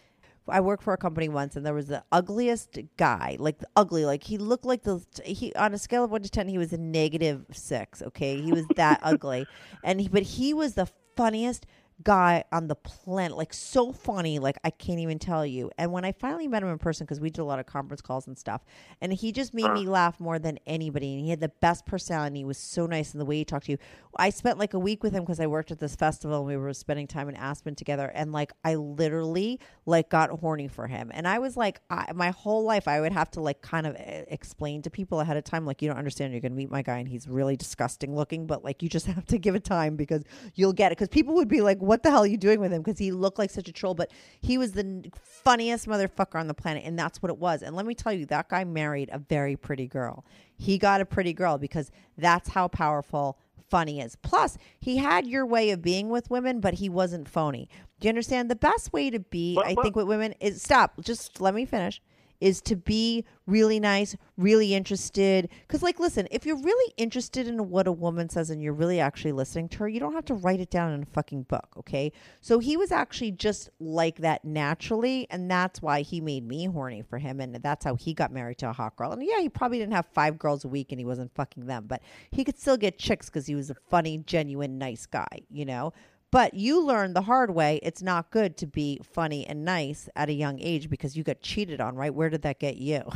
I 0.48 0.60
worked 0.60 0.82
for 0.82 0.92
a 0.92 0.96
company 0.96 1.28
once 1.28 1.54
and 1.54 1.64
there 1.64 1.74
was 1.74 1.88
the 1.88 2.02
ugliest 2.10 2.78
guy, 2.96 3.36
like 3.38 3.62
ugly, 3.76 4.04
like 4.04 4.24
he 4.24 4.38
looked 4.38 4.64
like 4.64 4.82
the 4.82 5.04
he 5.24 5.52
on 5.54 5.74
a 5.74 5.78
scale 5.78 6.04
of 6.04 6.10
1 6.10 6.22
to 6.22 6.30
10 6.30 6.48
he 6.48 6.58
was 6.58 6.72
a 6.72 6.78
negative 6.78 7.44
6, 7.52 8.02
okay? 8.02 8.40
He 8.40 8.52
was 8.52 8.66
that 8.76 9.00
ugly. 9.02 9.46
And 9.84 10.00
he, 10.00 10.08
but 10.08 10.22
he 10.22 10.54
was 10.54 10.74
the 10.74 10.88
funniest 11.16 11.66
guy 12.02 12.44
on 12.52 12.68
the 12.68 12.74
planet 12.74 13.36
like 13.36 13.52
so 13.52 13.92
funny 13.92 14.38
like 14.38 14.56
i 14.64 14.70
can't 14.70 15.00
even 15.00 15.18
tell 15.18 15.44
you. 15.44 15.70
And 15.76 15.92
when 15.92 16.04
i 16.04 16.12
finally 16.12 16.48
met 16.48 16.62
him 16.62 16.68
in 16.68 16.78
person 16.78 17.04
because 17.04 17.20
we 17.20 17.30
did 17.30 17.40
a 17.40 17.44
lot 17.44 17.58
of 17.58 17.66
conference 17.66 18.00
calls 18.00 18.26
and 18.26 18.38
stuff 18.38 18.62
and 19.00 19.12
he 19.12 19.32
just 19.32 19.52
made 19.54 19.70
me 19.72 19.86
laugh 19.86 20.18
more 20.18 20.38
than 20.38 20.58
anybody 20.66 21.14
and 21.14 21.24
he 21.24 21.30
had 21.30 21.40
the 21.40 21.50
best 21.60 21.86
personality 21.86 22.38
he 22.38 22.44
was 22.44 22.58
so 22.58 22.86
nice 22.86 23.12
in 23.12 23.18
the 23.18 23.24
way 23.24 23.36
he 23.36 23.44
talked 23.44 23.66
to 23.66 23.72
you. 23.72 23.78
I 24.16 24.30
spent 24.30 24.58
like 24.58 24.74
a 24.74 24.78
week 24.78 25.02
with 25.02 25.12
him 25.12 25.22
because 25.22 25.40
i 25.40 25.46
worked 25.46 25.70
at 25.70 25.78
this 25.78 25.96
festival 25.96 26.38
and 26.38 26.46
we 26.46 26.56
were 26.56 26.72
spending 26.72 27.06
time 27.06 27.28
in 27.28 27.36
aspen 27.36 27.74
together 27.74 28.10
and 28.14 28.32
like 28.32 28.52
i 28.64 28.74
literally 28.74 29.60
like 29.86 30.08
got 30.08 30.30
horny 30.30 30.68
for 30.68 30.86
him. 30.86 31.10
And 31.12 31.28
i 31.28 31.38
was 31.38 31.56
like 31.56 31.80
I, 31.90 32.12
my 32.14 32.30
whole 32.30 32.64
life 32.64 32.88
i 32.88 33.00
would 33.00 33.12
have 33.12 33.30
to 33.32 33.40
like 33.40 33.60
kind 33.60 33.86
of 33.86 33.96
eh, 33.96 34.24
explain 34.28 34.82
to 34.82 34.90
people 34.90 35.20
ahead 35.20 35.36
of 35.36 35.44
time 35.44 35.66
like 35.66 35.82
you 35.82 35.88
don't 35.88 35.98
understand 35.98 36.32
you're 36.32 36.40
gonna 36.40 36.54
meet 36.54 36.70
my 36.70 36.82
guy 36.82 36.98
and 36.98 37.08
he's 37.08 37.28
really 37.28 37.56
disgusting 37.56 38.14
looking 38.14 38.46
but 38.46 38.64
like 38.64 38.82
you 38.82 38.88
just 38.88 39.06
have 39.14 39.26
to 39.26 39.38
give 39.38 39.54
it 39.54 39.64
time 39.64 39.96
because 39.96 40.22
you'll 40.54 40.72
get 40.72 40.92
it. 40.92 40.98
Because 40.98 41.08
people 41.08 41.34
would 41.34 41.48
be 41.48 41.60
like 41.60 41.80
what 41.90 42.04
the 42.04 42.10
hell 42.12 42.22
are 42.22 42.26
you 42.28 42.36
doing 42.36 42.60
with 42.60 42.72
him? 42.72 42.82
Because 42.82 43.00
he 43.00 43.10
looked 43.10 43.36
like 43.36 43.50
such 43.50 43.68
a 43.68 43.72
troll 43.72 43.94
but 43.94 44.12
he 44.40 44.56
was 44.56 44.70
the 44.72 45.10
funniest 45.20 45.88
motherfucker 45.88 46.38
on 46.38 46.46
the 46.46 46.54
planet 46.54 46.84
and 46.86 46.96
that's 46.96 47.20
what 47.20 47.30
it 47.30 47.38
was. 47.38 47.62
And 47.64 47.74
let 47.74 47.84
me 47.84 47.96
tell 47.96 48.12
you 48.12 48.26
that 48.26 48.48
guy 48.48 48.62
married 48.62 49.10
a 49.12 49.18
very 49.18 49.56
pretty 49.56 49.88
girl. 49.88 50.24
He 50.56 50.78
got 50.78 51.00
a 51.00 51.04
pretty 51.04 51.32
girl 51.32 51.58
because 51.58 51.90
that's 52.16 52.50
how 52.50 52.68
powerful 52.68 53.38
funny 53.68 54.00
is. 54.00 54.14
Plus 54.14 54.56
he 54.78 54.98
had 54.98 55.26
your 55.26 55.44
way 55.44 55.70
of 55.70 55.82
being 55.82 56.10
with 56.10 56.30
women 56.30 56.60
but 56.60 56.74
he 56.74 56.88
wasn't 56.88 57.28
phony. 57.28 57.68
Do 57.98 58.06
you 58.06 58.10
understand? 58.10 58.48
The 58.48 58.54
best 58.54 58.92
way 58.92 59.10
to 59.10 59.18
be 59.18 59.56
But- 59.56 59.66
i 59.66 59.74
but- 59.74 59.82
think 59.82 59.96
with 59.96 60.06
women 60.06 60.34
is 60.38 60.62
stop 60.62 60.92
just 61.02 61.40
let 61.40 61.54
me 61.56 61.64
finish 61.64 62.00
is 62.40 62.60
to 62.62 62.76
be 62.76 63.24
really 63.46 63.78
nice, 63.80 64.16
really 64.36 64.74
interested. 64.74 65.48
Because, 65.66 65.82
like, 65.82 66.00
listen, 66.00 66.26
if 66.30 66.46
you're 66.46 66.60
really 66.60 66.94
interested 66.96 67.46
in 67.46 67.70
what 67.70 67.86
a 67.86 67.92
woman 67.92 68.28
says 68.28 68.50
and 68.50 68.62
you're 68.62 68.72
really 68.72 69.00
actually 69.00 69.32
listening 69.32 69.68
to 69.70 69.78
her, 69.78 69.88
you 69.88 70.00
don't 70.00 70.14
have 70.14 70.24
to 70.26 70.34
write 70.34 70.60
it 70.60 70.70
down 70.70 70.92
in 70.92 71.02
a 71.02 71.06
fucking 71.06 71.42
book, 71.44 71.68
okay? 71.76 72.12
So 72.40 72.58
he 72.58 72.76
was 72.76 72.92
actually 72.92 73.32
just 73.32 73.70
like 73.78 74.18
that 74.18 74.44
naturally, 74.44 75.26
and 75.30 75.50
that's 75.50 75.82
why 75.82 76.02
he 76.02 76.20
made 76.20 76.46
me 76.46 76.66
horny 76.66 77.02
for 77.02 77.18
him, 77.18 77.40
and 77.40 77.54
that's 77.56 77.84
how 77.84 77.94
he 77.94 78.14
got 78.14 78.32
married 78.32 78.58
to 78.58 78.70
a 78.70 78.72
hot 78.72 78.96
girl. 78.96 79.12
And 79.12 79.22
yeah, 79.22 79.40
he 79.40 79.48
probably 79.48 79.78
didn't 79.78 79.94
have 79.94 80.06
five 80.06 80.38
girls 80.38 80.64
a 80.64 80.68
week 80.68 80.92
and 80.92 80.98
he 80.98 81.04
wasn't 81.04 81.34
fucking 81.34 81.66
them, 81.66 81.84
but 81.86 82.02
he 82.30 82.44
could 82.44 82.58
still 82.58 82.76
get 82.76 82.98
chicks 82.98 83.26
because 83.26 83.46
he 83.46 83.54
was 83.54 83.70
a 83.70 83.74
funny, 83.74 84.18
genuine, 84.18 84.78
nice 84.78 85.06
guy, 85.06 85.40
you 85.50 85.64
know? 85.64 85.92
But 86.32 86.54
you 86.54 86.84
learned 86.84 87.16
the 87.16 87.22
hard 87.22 87.52
way 87.54 87.80
it's 87.82 88.02
not 88.02 88.30
good 88.30 88.56
to 88.58 88.66
be 88.66 89.00
funny 89.02 89.46
and 89.46 89.64
nice 89.64 90.08
at 90.14 90.28
a 90.28 90.32
young 90.32 90.60
age 90.60 90.88
because 90.88 91.16
you 91.16 91.24
got 91.24 91.40
cheated 91.40 91.80
on, 91.80 91.96
right? 91.96 92.14
Where 92.14 92.30
did 92.30 92.42
that 92.42 92.58
get 92.58 92.76
you? 92.76 93.02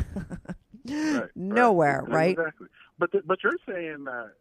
Right, 0.86 1.30
Nowhere, 1.34 2.04
right? 2.06 2.32
Exactly. 2.32 2.66
But 2.98 3.10
the, 3.12 3.22
but 3.24 3.38
you're 3.42 3.56
saying 3.66 4.04
that 4.04 4.32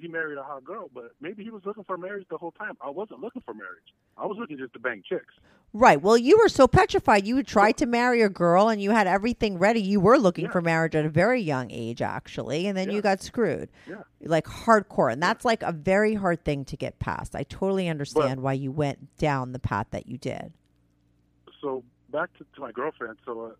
he 0.00 0.08
married 0.08 0.38
a 0.38 0.42
hot 0.42 0.64
girl, 0.64 0.90
but 0.94 1.12
maybe 1.20 1.44
he 1.44 1.50
was 1.50 1.62
looking 1.64 1.84
for 1.84 1.96
marriage 1.96 2.26
the 2.30 2.38
whole 2.38 2.52
time. 2.52 2.76
I 2.80 2.90
wasn't 2.90 3.20
looking 3.20 3.42
for 3.42 3.54
marriage. 3.54 3.94
I 4.16 4.26
was 4.26 4.36
looking 4.38 4.58
just 4.58 4.72
to 4.74 4.78
bang 4.78 5.02
chicks. 5.08 5.34
Right. 5.72 6.00
Well, 6.00 6.16
you 6.18 6.38
were 6.38 6.48
so 6.48 6.66
petrified. 6.66 7.26
You 7.26 7.42
tried 7.42 7.76
to 7.78 7.86
marry 7.86 8.22
a 8.22 8.28
girl 8.28 8.68
and 8.68 8.82
you 8.82 8.90
had 8.90 9.06
everything 9.06 9.58
ready. 9.58 9.80
You 9.80 10.00
were 10.00 10.18
looking 10.18 10.46
Yeah. 10.46 10.50
for 10.50 10.60
marriage 10.60 10.94
at 10.96 11.04
a 11.04 11.08
very 11.08 11.40
young 11.40 11.70
age, 11.70 12.02
actually, 12.02 12.66
and 12.66 12.76
then 12.76 12.90
you 12.90 13.00
got 13.00 13.22
screwed. 13.22 13.68
Yeah. 13.86 14.02
Like 14.20 14.46
hardcore. 14.46 15.12
And 15.12 15.22
that's 15.22 15.44
like 15.44 15.62
a 15.62 15.72
very 15.72 16.14
hard 16.14 16.44
thing 16.44 16.64
to 16.66 16.76
get 16.76 16.98
past. 16.98 17.36
I 17.36 17.44
totally 17.44 17.88
understand 17.88 18.42
why 18.42 18.54
you 18.54 18.72
went 18.72 19.16
down 19.18 19.52
the 19.52 19.60
path 19.60 19.86
that 19.90 20.06
you 20.08 20.18
did. 20.18 20.52
So 21.60 21.84
back 22.10 22.36
to, 22.38 22.44
to 22.54 22.60
my 22.60 22.72
girlfriend. 22.72 23.18
So 23.24 23.52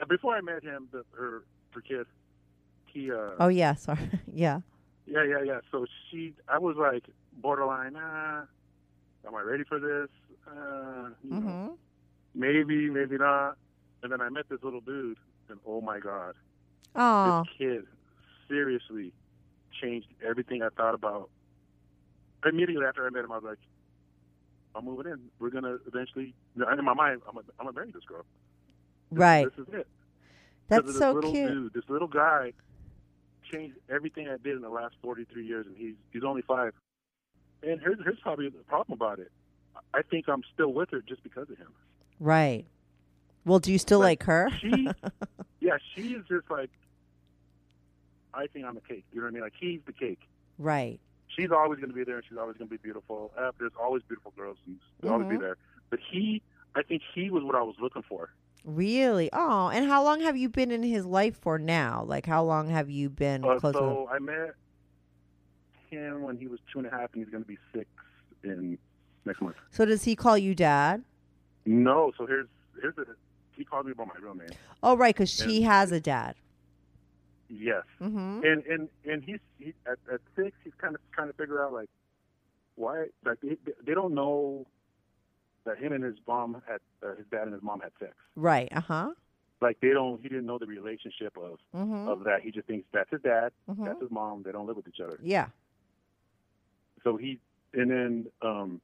uh, 0.00 0.04
before 0.06 0.36
I 0.36 0.40
met 0.40 0.62
him, 0.62 0.88
the, 0.92 1.04
her 1.16 1.44
her 1.70 1.80
kid, 1.80 2.06
uh, 2.96 3.36
Oh, 3.38 3.48
yeah. 3.48 3.74
Sorry. 3.74 3.98
yeah. 4.32 4.60
Yeah, 5.06 5.22
yeah, 5.24 5.42
yeah. 5.44 5.60
So 5.70 5.86
she, 6.10 6.32
I 6.48 6.58
was 6.58 6.76
like 6.76 7.04
borderline. 7.40 7.94
Ah, 7.96 8.42
am 9.26 9.34
I 9.34 9.42
ready 9.42 9.64
for 9.64 9.78
this? 9.78 10.08
Uh, 10.48 11.10
you 11.22 11.30
know, 11.40 11.78
maybe, 12.34 12.88
maybe 12.90 13.16
not. 13.18 13.56
And 14.02 14.10
then 14.12 14.20
I 14.20 14.28
met 14.28 14.48
this 14.48 14.62
little 14.62 14.80
dude, 14.80 15.18
and 15.48 15.58
oh 15.66 15.80
my 15.80 15.98
god, 15.98 16.34
Oh, 16.94 17.42
this 17.44 17.52
kid 17.58 17.84
seriously 18.48 19.12
changed 19.80 20.06
everything 20.26 20.62
I 20.62 20.68
thought 20.76 20.94
about. 20.94 21.28
Immediately 22.44 22.84
after 22.86 23.06
I 23.06 23.10
met 23.10 23.24
him, 23.24 23.32
I 23.32 23.36
was 23.36 23.44
like, 23.44 23.58
I'm 24.74 24.84
moving 24.84 25.10
in. 25.10 25.20
We're 25.40 25.50
gonna 25.50 25.78
eventually. 25.86 26.34
In 26.56 26.84
my 26.84 26.94
mind, 26.94 27.22
I'm 27.28 27.34
gonna, 27.34 27.46
I'm 27.58 27.66
gonna 27.66 27.74
marry 27.74 27.90
this 27.90 28.04
girl. 28.04 28.24
This- 29.10 29.18
right. 29.20 29.46
This 29.56 29.66
is 29.68 29.74
it. 29.74 29.86
That's 30.68 30.80
of 30.80 30.86
this 30.86 30.98
so 30.98 31.12
little 31.12 31.32
cute. 31.32 31.48
Dude, 31.50 31.72
this 31.74 31.84
little 31.88 32.08
guy 32.08 32.52
changed 33.52 33.76
everything 33.88 34.28
I 34.28 34.36
did 34.36 34.56
in 34.56 34.62
the 34.62 34.68
last 34.68 34.94
43 35.02 35.46
years, 35.46 35.66
and 35.66 35.76
he's 35.76 35.94
he's 36.12 36.24
only 36.24 36.42
five. 36.42 36.72
and 37.62 37.80
here's 37.80 37.98
here's 38.04 38.20
probably 38.20 38.48
the 38.48 38.58
problem 38.64 38.96
about 38.96 39.18
it. 39.18 39.30
I 39.94 40.02
think 40.02 40.28
I'm 40.28 40.42
still 40.54 40.72
with 40.72 40.90
her 40.90 41.00
just 41.02 41.22
because 41.22 41.48
of 41.50 41.58
him. 41.58 41.72
Right. 42.20 42.64
Well, 43.44 43.58
do 43.58 43.70
you 43.70 43.78
still 43.78 44.00
like, 44.00 44.24
her? 44.24 44.48
She, 44.60 44.88
yeah, 45.60 45.76
she 45.94 46.14
is 46.14 46.24
just 46.28 46.50
like 46.50 46.70
icing 48.34 48.64
on 48.64 48.74
the 48.74 48.80
cake. 48.80 49.04
You 49.12 49.20
know 49.20 49.26
what 49.26 49.30
I 49.30 49.34
mean? 49.34 49.42
Like 49.42 49.52
he's 49.58 49.80
the 49.86 49.92
cake. 49.92 50.20
right. 50.58 50.98
She's 51.28 51.50
always 51.50 51.78
going 51.80 51.90
to 51.90 51.94
be 51.94 52.02
there, 52.04 52.16
and 52.16 52.24
she's 52.26 52.38
always 52.38 52.56
going 52.56 52.68
to 52.68 52.74
be 52.74 52.80
beautiful. 52.82 53.30
Uh, 53.36 53.50
there's 53.58 53.72
always 53.78 54.02
beautiful 54.04 54.32
girls, 54.38 54.56
and 54.66 54.76
they'll 55.02 55.12
always 55.12 55.28
be 55.28 55.36
Mhm. 55.36 55.40
there. 55.40 55.56
But 55.90 55.98
he, 56.10 56.40
I 56.74 56.82
think 56.82 57.02
he 57.14 57.28
was 57.30 57.42
what 57.44 57.54
I 57.54 57.62
was 57.62 57.74
looking 57.78 58.02
for. 58.08 58.30
Really? 58.66 59.30
Oh, 59.32 59.68
and 59.68 59.86
how 59.88 60.02
long 60.02 60.20
have 60.22 60.36
you 60.36 60.48
been 60.48 60.72
in 60.72 60.82
his 60.82 61.06
life 61.06 61.38
for 61.40 61.56
now? 61.56 62.02
Like, 62.04 62.26
how 62.26 62.42
long 62.42 62.68
have 62.68 62.90
you 62.90 63.08
been 63.08 63.44
Uh, 63.44 63.60
close 63.60 63.74
so 63.74 64.08
I 64.10 64.18
met 64.18 64.54
him 65.88 66.22
when 66.22 66.36
he 66.36 66.48
was 66.48 66.58
two 66.72 66.80
and 66.80 66.88
a 66.88 66.90
half, 66.90 67.12
and 67.14 67.22
he's 67.22 67.30
going 67.30 67.44
to 67.44 67.48
be 67.48 67.58
six 67.72 67.88
in 68.42 68.76
next 69.24 69.40
month. 69.40 69.54
So 69.70 69.84
does 69.84 70.02
he 70.02 70.16
call 70.16 70.36
you 70.36 70.52
dad? 70.54 71.04
No, 71.64 72.12
so 72.18 72.26
here's 72.26 72.48
here's 72.80 72.96
the 72.96 73.06
he 73.52 73.64
called 73.64 73.86
me 73.86 73.92
by 73.92 74.04
my 74.04 74.14
real 74.20 74.34
name. 74.34 74.48
Oh, 74.82 74.96
right, 74.96 75.14
because 75.14 75.30
she 75.30 75.62
has 75.62 75.92
a 75.92 76.00
dad. 76.00 76.34
Yes, 77.48 77.84
Mm-hmm. 78.00 78.40
and 78.44 78.64
and 78.66 78.88
and 79.04 79.22
he's 79.22 79.38
he, 79.60 79.74
at 79.86 79.98
at 80.12 80.20
six. 80.34 80.56
He's 80.64 80.74
kind 80.78 80.96
of 80.96 81.00
trying 81.12 81.28
to 81.28 81.34
figure 81.34 81.62
out 81.64 81.72
like 81.72 81.88
why 82.74 83.06
like 83.24 83.38
they, 83.40 83.56
they 83.84 83.94
don't 83.94 84.12
know 84.14 84.66
that 85.66 85.78
him 85.78 85.92
and 85.92 86.02
his 86.02 86.16
mom 86.26 86.62
had 86.66 86.80
uh, 87.06 87.14
his 87.16 87.26
dad 87.30 87.42
and 87.42 87.52
his 87.52 87.62
mom 87.62 87.80
had 87.80 87.92
sex. 88.00 88.12
Right. 88.34 88.68
Uh 88.72 88.80
huh. 88.80 89.08
Like 89.60 89.78
they 89.80 89.90
don't. 89.90 90.20
He 90.22 90.28
didn't 90.28 90.46
know 90.46 90.58
the 90.58 90.66
relationship 90.66 91.36
of 91.36 91.58
Mm-hmm. 91.74 92.08
of 92.08 92.24
that. 92.24 92.40
He 92.42 92.50
just 92.50 92.66
thinks 92.66 92.86
that's 92.92 93.10
his 93.10 93.20
dad, 93.22 93.52
Mhm. 93.70 93.84
that's 93.84 94.00
his 94.00 94.10
mom. 94.10 94.42
They 94.42 94.52
don't 94.52 94.66
live 94.66 94.76
with 94.76 94.88
each 94.88 95.00
other. 95.00 95.18
Yeah. 95.22 95.48
So 97.04 97.16
he 97.16 97.38
and 97.74 97.90
then 97.90 98.26
um, 98.42 98.80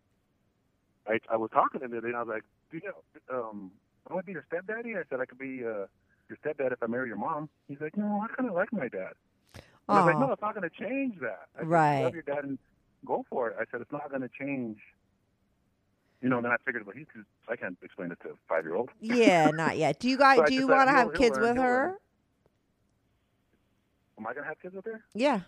I 1.08 1.18
I 1.30 1.36
was 1.36 1.50
talking 1.52 1.80
to 1.80 1.84
him 1.86 1.92
the 1.92 1.98
other 1.98 2.08
day, 2.08 2.12
and 2.12 2.16
I 2.16 2.22
was 2.22 2.28
like, 2.28 2.44
do 2.70 2.78
you 2.78 2.88
know, 2.88 3.38
um, 3.38 3.72
I 4.08 4.14
want 4.14 4.24
to 4.24 4.26
be 4.26 4.32
your 4.32 4.44
stepdaddy. 4.48 4.94
I 4.96 5.02
said 5.08 5.20
I 5.20 5.26
could 5.26 5.38
be 5.38 5.62
uh, 5.64 5.86
your 6.28 6.38
stepdad 6.44 6.72
if 6.72 6.82
I 6.82 6.86
marry 6.86 7.08
your 7.08 7.16
mom. 7.18 7.48
He's 7.68 7.80
like, 7.80 7.96
no, 7.96 8.20
I 8.22 8.34
kind 8.34 8.48
of 8.48 8.54
like 8.54 8.72
my 8.72 8.88
dad. 8.88 9.12
And 9.88 9.98
I 9.98 10.00
was 10.00 10.06
like, 10.06 10.18
no, 10.18 10.32
it's 10.32 10.42
not 10.42 10.54
going 10.54 10.68
to 10.68 10.84
change 10.84 11.18
that. 11.20 11.46
I 11.56 11.60
said, 11.60 11.68
Right. 11.68 12.02
Love 12.04 12.14
your 12.14 12.22
dad 12.22 12.44
and 12.44 12.58
go 13.04 13.24
for 13.28 13.48
it. 13.50 13.56
I 13.60 13.64
said, 13.70 13.80
it's 13.80 13.92
not 13.92 14.08
going 14.10 14.22
to 14.22 14.30
change. 14.40 14.78
You 16.22 16.28
know, 16.28 16.40
then 16.40 16.52
I 16.52 16.56
figured, 16.64 16.86
well, 16.86 16.94
he's 16.96 17.06
I 17.48 17.56
can't 17.56 17.76
explain 17.82 18.12
it 18.12 18.18
to 18.22 18.28
a 18.30 18.32
five 18.48 18.64
year 18.64 18.76
old. 18.76 18.90
Yeah, 19.00 19.50
not 19.50 19.76
yet. 19.76 19.98
Do 19.98 20.08
you 20.08 20.16
guys? 20.26 20.38
So 20.38 20.46
do 20.46 20.54
you 20.54 20.68
want 20.68 20.88
to 20.88 20.94
have 20.94 21.12
kids 21.14 21.36
learn, 21.36 21.56
with 21.56 21.56
her? 21.56 21.86
learn. 21.86 21.96
Am 24.18 24.26
I 24.26 24.32
going 24.32 24.44
to 24.44 24.48
have 24.48 24.62
kids 24.62 24.74
with 24.74 24.84
her? 24.84 25.04
Yeah. 25.14 25.40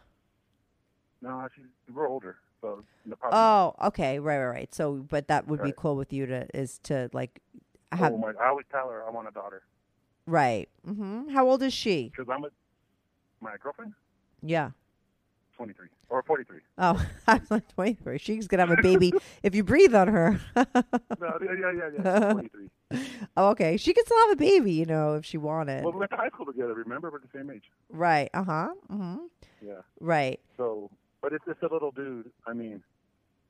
No, 1.23 1.47
she's 1.55 1.65
we're 1.95 2.09
older, 2.09 2.37
so. 2.61 2.85
Oh, 3.31 3.75
okay. 3.85 4.19
Right, 4.19 4.39
right, 4.39 4.47
right. 4.47 4.75
So, 4.75 5.07
but 5.09 5.29
that 5.29 5.47
would 5.47 5.63
be 5.63 5.73
cool 5.77 5.97
with 5.97 6.13
you 6.13 6.27
to 6.27 6.47
is 6.55 6.81
to 6.85 7.09
like 7.13 7.41
have 7.93 8.13
oh 8.13 8.19
my! 8.19 8.33
I 8.41 8.49
always 8.49 8.67
tell 8.71 8.89
her 8.89 9.05
I 9.07 9.11
want 9.11 9.29
a 9.29 9.31
daughter 9.31 9.63
right. 10.27 10.69
Mm-hmm. 10.87 11.31
How 11.31 11.49
old 11.49 11.63
is 11.63 11.73
she? 11.73 12.11
because 12.15 12.29
I'm 12.31 12.45
a 12.45 12.49
my 13.41 13.57
girlfriend, 13.63 13.93
Yeah. 14.43 14.71
Twenty 15.57 15.73
three 15.73 15.89
or 16.09 16.23
forty 16.23 16.45
three. 16.45 16.61
Oh, 16.79 17.05
I 17.27 17.35
was 17.39 17.51
like 17.51 17.69
twenty 17.75 17.95
three. 17.95 18.19
She's 18.19 18.47
gonna 18.49 18.67
have 18.67 18.79
a 18.79 18.83
baby 18.83 19.13
if 19.43 19.55
you 19.55 19.65
breathe 19.65 19.95
on 19.95 20.09
her. 20.09 20.41
No, 21.21 21.39
yeah, 21.43 21.53
yeah, 21.59 21.73
yeah, 21.73 21.91
yeah. 22.05 22.19
Twenty 22.33 22.49
three. 22.49 22.69
oh, 23.37 23.51
okay. 23.51 23.77
She 23.77 23.93
could 23.95 24.05
still 24.05 24.19
have 24.29 24.31
a 24.33 24.37
baby, 24.37 24.73
you 24.73 24.85
know, 24.85 25.15
if 25.15 25.25
she 25.25 25.39
wanted. 25.39 25.83
Well, 25.85 25.93
we 25.93 26.01
went 26.01 26.11
to 26.11 26.17
high 26.17 26.29
school 26.29 26.45
together. 26.47 26.75
Remember, 26.75 27.11
we're 27.11 27.21
the 27.21 27.29
same 27.35 27.51
age. 27.51 27.65
right. 27.89 28.29
Uh 28.35 28.45
huh. 28.45 28.69
Mm-hmm. 28.93 29.17
Yeah. 29.63 29.81
Right. 30.01 30.41
So, 30.57 30.91
but 31.23 31.33
it's 31.33 31.45
just 31.47 31.63
a 31.63 31.69
little 31.73 31.91
dude. 31.93 32.31
I 32.47 32.53
mean, 32.53 32.83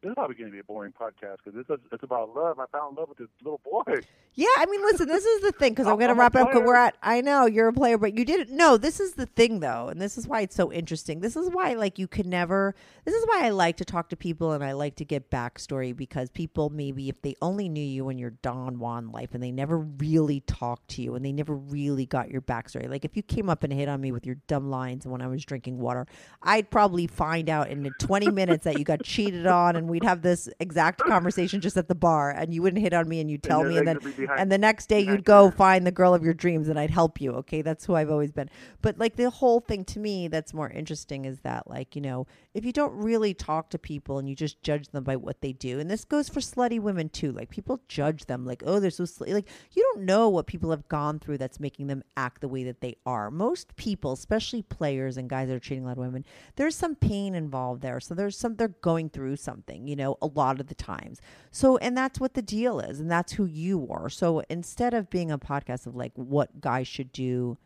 this 0.05 0.11
is 0.11 0.15
probably 0.17 0.37
going 0.37 0.51
to 0.51 0.53
be 0.53 0.59
a 0.59 0.65
boring 0.65 0.93
podcast 0.93 1.39
because 1.43 1.59
it's 1.59 1.83
it's 1.91 2.03
about 2.03 2.35
love. 2.35 2.59
I 2.59 2.67
fell 2.67 2.91
in 2.91 2.95
love 2.95 3.09
with 3.09 3.17
this 3.17 3.29
little 3.43 3.61
boy. 3.65 4.01
Yeah, 4.35 4.49
I 4.59 4.67
mean, 4.67 4.83
listen, 4.83 5.09
this 5.09 5.25
is 5.25 5.43
the 5.43 5.53
thing 5.53 5.73
because 5.73 5.87
I'm 5.89 5.97
going 5.97 6.09
to 6.09 6.15
wrap 6.15 6.37
up. 6.37 6.53
Cause 6.53 6.63
we're 6.63 6.75
at. 6.75 6.97
I 7.03 7.23
know 7.23 7.47
you're 7.47 7.69
a 7.69 7.73
player, 7.73 7.97
but 7.97 8.17
you 8.19 8.25
didn't. 8.27 8.55
No, 8.55 8.77
this 8.77 9.01
is 9.01 9.15
the 9.15 9.25
thing 9.25 9.61
though, 9.61 9.89
and 9.89 10.03
this 10.03 10.19
is 10.19 10.29
why 10.29 10.43
it's 10.43 10.55
so 10.55 10.71
interesting. 10.71 11.21
This 11.21 11.37
is 11.37 11.49
why, 11.51 11.73
like, 11.73 11.99
you 11.99 12.07
can 12.07 12.29
never. 12.29 12.75
This 13.07 13.15
is 13.15 13.25
why 13.27 13.41
I 13.45 13.49
like 13.51 13.79
to 13.79 13.85
talk 13.85 14.11
to 14.11 14.17
people 14.17 14.53
and 14.53 14.63
I 14.63 14.73
like 14.73 14.97
to 14.97 15.05
get 15.05 15.31
backstory 15.31 15.97
because 15.97 16.31
people 16.31 16.71
maybe 16.71 17.09
if 17.09 17.21
they 17.23 17.35
only 17.41 17.69
knew 17.69 17.85
you 17.85 18.09
in 18.09 18.19
your 18.19 18.31
Don 18.31 18.79
Juan 18.79 19.11
life 19.11 19.31
and 19.35 19.43
they 19.43 19.53
never 19.53 19.79
really 19.79 20.41
talked 20.41 20.89
to 20.93 21.03
you 21.03 21.15
and 21.15 21.25
they 21.25 21.33
never 21.33 21.55
really 21.55 22.07
got 22.07 22.31
your 22.31 22.41
backstory. 22.41 22.89
Like 22.89 23.05
if 23.05 23.17
you 23.17 23.23
came 23.23 23.49
up 23.49 23.63
and 23.63 23.73
hit 23.73 23.89
on 23.89 24.01
me 24.01 24.13
with 24.13 24.27
your 24.27 24.37
dumb 24.47 24.71
lines 24.71 25.07
when 25.07 25.23
I 25.23 25.27
was 25.27 25.45
drinking 25.45 25.79
water, 25.79 26.07
I'd 26.43 26.71
probably 26.71 27.07
find 27.07 27.49
out 27.49 27.69
in 27.69 27.91
20 27.99 28.31
minutes 28.31 28.65
that 28.65 28.79
you 28.79 28.85
got 28.85 29.03
cheated 29.03 29.47
on, 29.47 29.77
and 29.77 29.89
we'd 29.95 30.05
have 30.05 30.23
this 30.23 30.49
exact 30.61 31.01
conversation 31.09 31.61
just 31.61 31.77
at 31.77 31.89
the 31.89 31.95
bar, 31.95 32.31
and 32.31 32.53
you 32.53 32.61
wouldn't 32.61 32.83
hit 32.83 32.93
on 32.93 33.09
me 33.09 33.21
and 33.21 33.31
you'd 33.31 33.43
tell 33.43 33.61
then 33.63 33.69
me, 33.71 33.79
and 33.79 33.89
then 33.89 33.99
behind- 33.99 34.41
and 34.41 34.53
the 34.53 34.59
next 34.59 34.89
day 34.89 35.01
you'd 35.01 35.25
go 35.25 35.45
your- 35.45 35.53
find 35.53 35.87
the 35.87 35.93
girl 35.93 36.13
of 36.15 36.23
your 36.25 36.35
dreams, 36.35 36.69
and 36.69 36.79
I'd 36.79 36.91
help 36.91 37.21
you. 37.21 37.33
Okay, 37.33 37.63
that's 37.63 37.85
who 37.87 37.95
I've 37.95 38.11
always 38.11 38.33
been. 38.33 38.51
But 38.83 38.99
like 38.99 39.17
the 39.17 39.31
whole 39.31 39.61
thing 39.61 39.85
to 39.87 39.99
me 39.99 40.29
that's 40.29 40.53
more 40.53 40.69
interesting 40.69 41.25
is 41.25 41.41
that 41.41 41.71
like 41.71 41.95
you 41.97 42.03
know 42.03 42.27
if 42.53 42.65
you 42.65 42.73
don't 42.73 42.93
really 42.93 43.33
talk 43.35 43.71
to 43.71 43.79
people 43.79 44.19
and 44.19 44.29
you 44.29 44.35
just 44.35 44.63
judge 44.63 44.89
them 44.89 45.05
by 45.05 45.17
what 45.17 45.41
they 45.41 45.53
do, 45.53 45.79
and 45.79 45.91
this 45.91 46.05
goes 46.05 46.29
for 46.29 46.41
slutty 46.41 46.81
women 46.81 47.09
too. 47.09 47.33
Like 47.33 47.51
people 47.51 47.81
judge 47.89 48.27
them 48.27 48.45
like 48.45 48.63
oh 48.67 48.81
they're 48.81 48.91
so 48.91 49.05
slutty. 49.05 49.33
Like 49.33 49.49
you 49.73 49.83
don't 49.95 50.05
know 50.05 50.29
what 50.29 50.47
people 50.47 50.71
have 50.71 50.89
gone 50.89 51.19
through 51.21 51.39
that's 51.39 51.61
making 51.61 51.87
them 51.87 52.03
act 52.17 52.41
the 52.41 52.49
way 52.49 52.65
that 52.65 52.81
they 52.81 52.97
are. 53.07 53.31
Most 53.31 53.77
people, 53.77 54.13
especially 54.13 54.63
players 54.63 55.17
and 55.17 55.29
guys 55.31 55.49
that 55.49 55.55
are 55.55 55.61
cheating 55.61 55.85
a 55.85 55.87
lot 55.87 55.93
of 55.99 56.05
women, 56.05 56.25
there's 56.57 56.75
some 56.77 56.95
pain 56.95 57.35
involved 57.35 57.83
there. 57.83 58.01
So 58.01 58.15
there's 58.15 58.37
some 58.39 58.57
they're 58.57 58.69
going 58.69 59.11
through 59.11 59.37
something, 59.37 59.84
you 59.87 59.97
know, 59.97 60.17
a 60.23 60.27
lot 60.27 60.61
of 60.61 60.67
the 60.67 60.75
times. 60.75 61.21
So 61.51 61.77
and 61.79 61.97
that's 61.97 62.21
what 62.21 62.35
the 62.35 62.43
deal 62.43 62.81
is, 62.81 63.01
and 63.01 63.11
that's 63.11 63.33
who 63.33 63.45
you 63.45 63.89
are. 63.91 64.09
So 64.09 64.43
instead 64.49 64.95
of 64.95 65.11
being 65.11 65.31
a 65.31 65.39
podcast 65.39 65.87
of 65.87 65.95
like 65.97 66.13
what 66.15 66.61
guys 66.61 66.87
should 66.89 67.13
do 67.13 67.59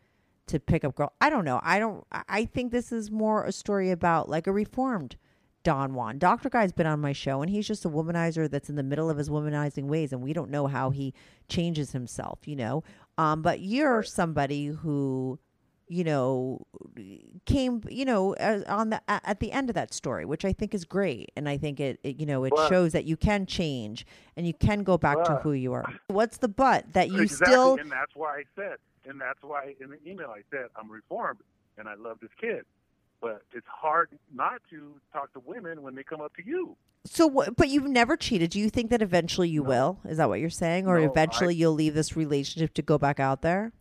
to 0.47 0.59
pick 0.59 0.83
up 0.83 0.95
girl, 0.95 1.13
I 1.21 1.29
don't 1.29 1.45
know. 1.45 1.59
I 1.63 1.79
don't. 1.79 2.05
I 2.11 2.23
I 2.27 2.45
think 2.45 2.71
this 2.71 2.91
is 2.91 3.11
more 3.11 3.45
a 3.45 3.51
story 3.51 3.91
about 3.91 4.29
like 4.29 4.47
a 4.47 4.51
reformed. 4.51 5.15
Don 5.63 5.93
Juan. 5.93 6.17
Dr. 6.17 6.49
Guy's 6.49 6.71
been 6.71 6.87
on 6.87 7.01
my 7.01 7.11
show 7.11 7.41
and 7.41 7.49
he's 7.51 7.67
just 7.67 7.83
a 7.83 7.89
womanizer 7.89 8.49
that's 8.49 8.69
in 8.69 8.75
the 8.75 8.81
middle 8.81 9.09
of 9.09 9.17
his 9.17 9.29
womanizing 9.29 9.87
ways 9.87 10.13
and 10.13 10.21
we 10.21 10.31
don't 10.31 10.49
know 10.49 10.67
how 10.67 10.89
he 10.89 11.13
changes 11.49 11.91
himself, 11.91 12.47
you 12.47 12.55
know. 12.55 12.81
Um 13.17 13.41
but 13.41 13.59
you're 13.59 14.01
somebody 14.01 14.67
who 14.67 15.37
you 15.89 16.03
know 16.03 16.65
came 17.45 17.81
you 17.89 18.05
know 18.05 18.35
on 18.67 18.91
the 18.91 19.01
at 19.09 19.39
the 19.39 19.51
end 19.51 19.69
of 19.69 19.73
that 19.73 19.93
story 19.93 20.23
which 20.23 20.45
i 20.45 20.53
think 20.53 20.73
is 20.73 20.85
great. 20.85 21.31
And 21.35 21.49
i 21.49 21.57
think 21.57 21.79
it, 21.79 21.99
it 22.03 22.19
you 22.19 22.25
know 22.25 22.43
it 22.43 22.53
shows 22.69 22.91
that 22.93 23.05
you 23.05 23.17
can 23.17 23.45
change 23.45 24.05
and 24.37 24.45
you 24.47 24.53
can 24.53 24.83
go 24.83 24.97
back 24.97 25.23
to 25.25 25.35
who 25.37 25.51
you 25.51 25.73
are. 25.73 25.85
What's 26.07 26.37
the 26.37 26.47
but? 26.47 26.93
That 26.93 27.09
you 27.09 27.21
exactly, 27.21 27.47
still 27.47 27.75
and 27.75 27.91
that's 27.91 28.15
why 28.15 28.37
I 28.37 28.43
said, 28.55 28.77
and 29.05 29.19
that's 29.19 29.39
why 29.41 29.75
in 29.81 29.89
the 29.89 29.99
email 30.09 30.29
I 30.29 30.41
said 30.51 30.67
I'm 30.77 30.89
reformed 30.89 31.39
and 31.77 31.87
I 31.89 31.95
love 31.95 32.19
this 32.21 32.31
kid. 32.39 32.63
But 33.21 33.41
it's 33.53 33.67
hard 33.67 34.09
not 34.33 34.61
to 34.69 34.93
talk 35.11 35.33
to 35.33 35.41
women 35.41 35.81
when 35.81 35.95
they 35.95 36.03
come 36.03 36.21
up 36.21 36.33
to 36.37 36.45
you. 36.45 36.77
so 37.05 37.29
but 37.57 37.67
you've 37.67 37.89
never 37.89 38.15
cheated. 38.15 38.51
Do 38.51 38.59
you 38.59 38.69
think 38.69 38.91
that 38.91 39.01
eventually 39.01 39.49
you 39.49 39.63
No. 39.63 39.69
will? 39.69 39.99
Is 40.05 40.17
that 40.17 40.29
what 40.29 40.39
you're 40.39 40.49
saying? 40.49 40.87
Or 40.87 40.99
No, 40.99 41.09
eventually 41.11 41.53
I- 41.55 41.57
you'll 41.57 41.73
leave 41.73 41.95
this 41.95 42.15
relationship 42.15 42.73
to 42.75 42.81
go 42.81 42.97
back 42.97 43.19
out 43.19 43.41
there 43.41 43.73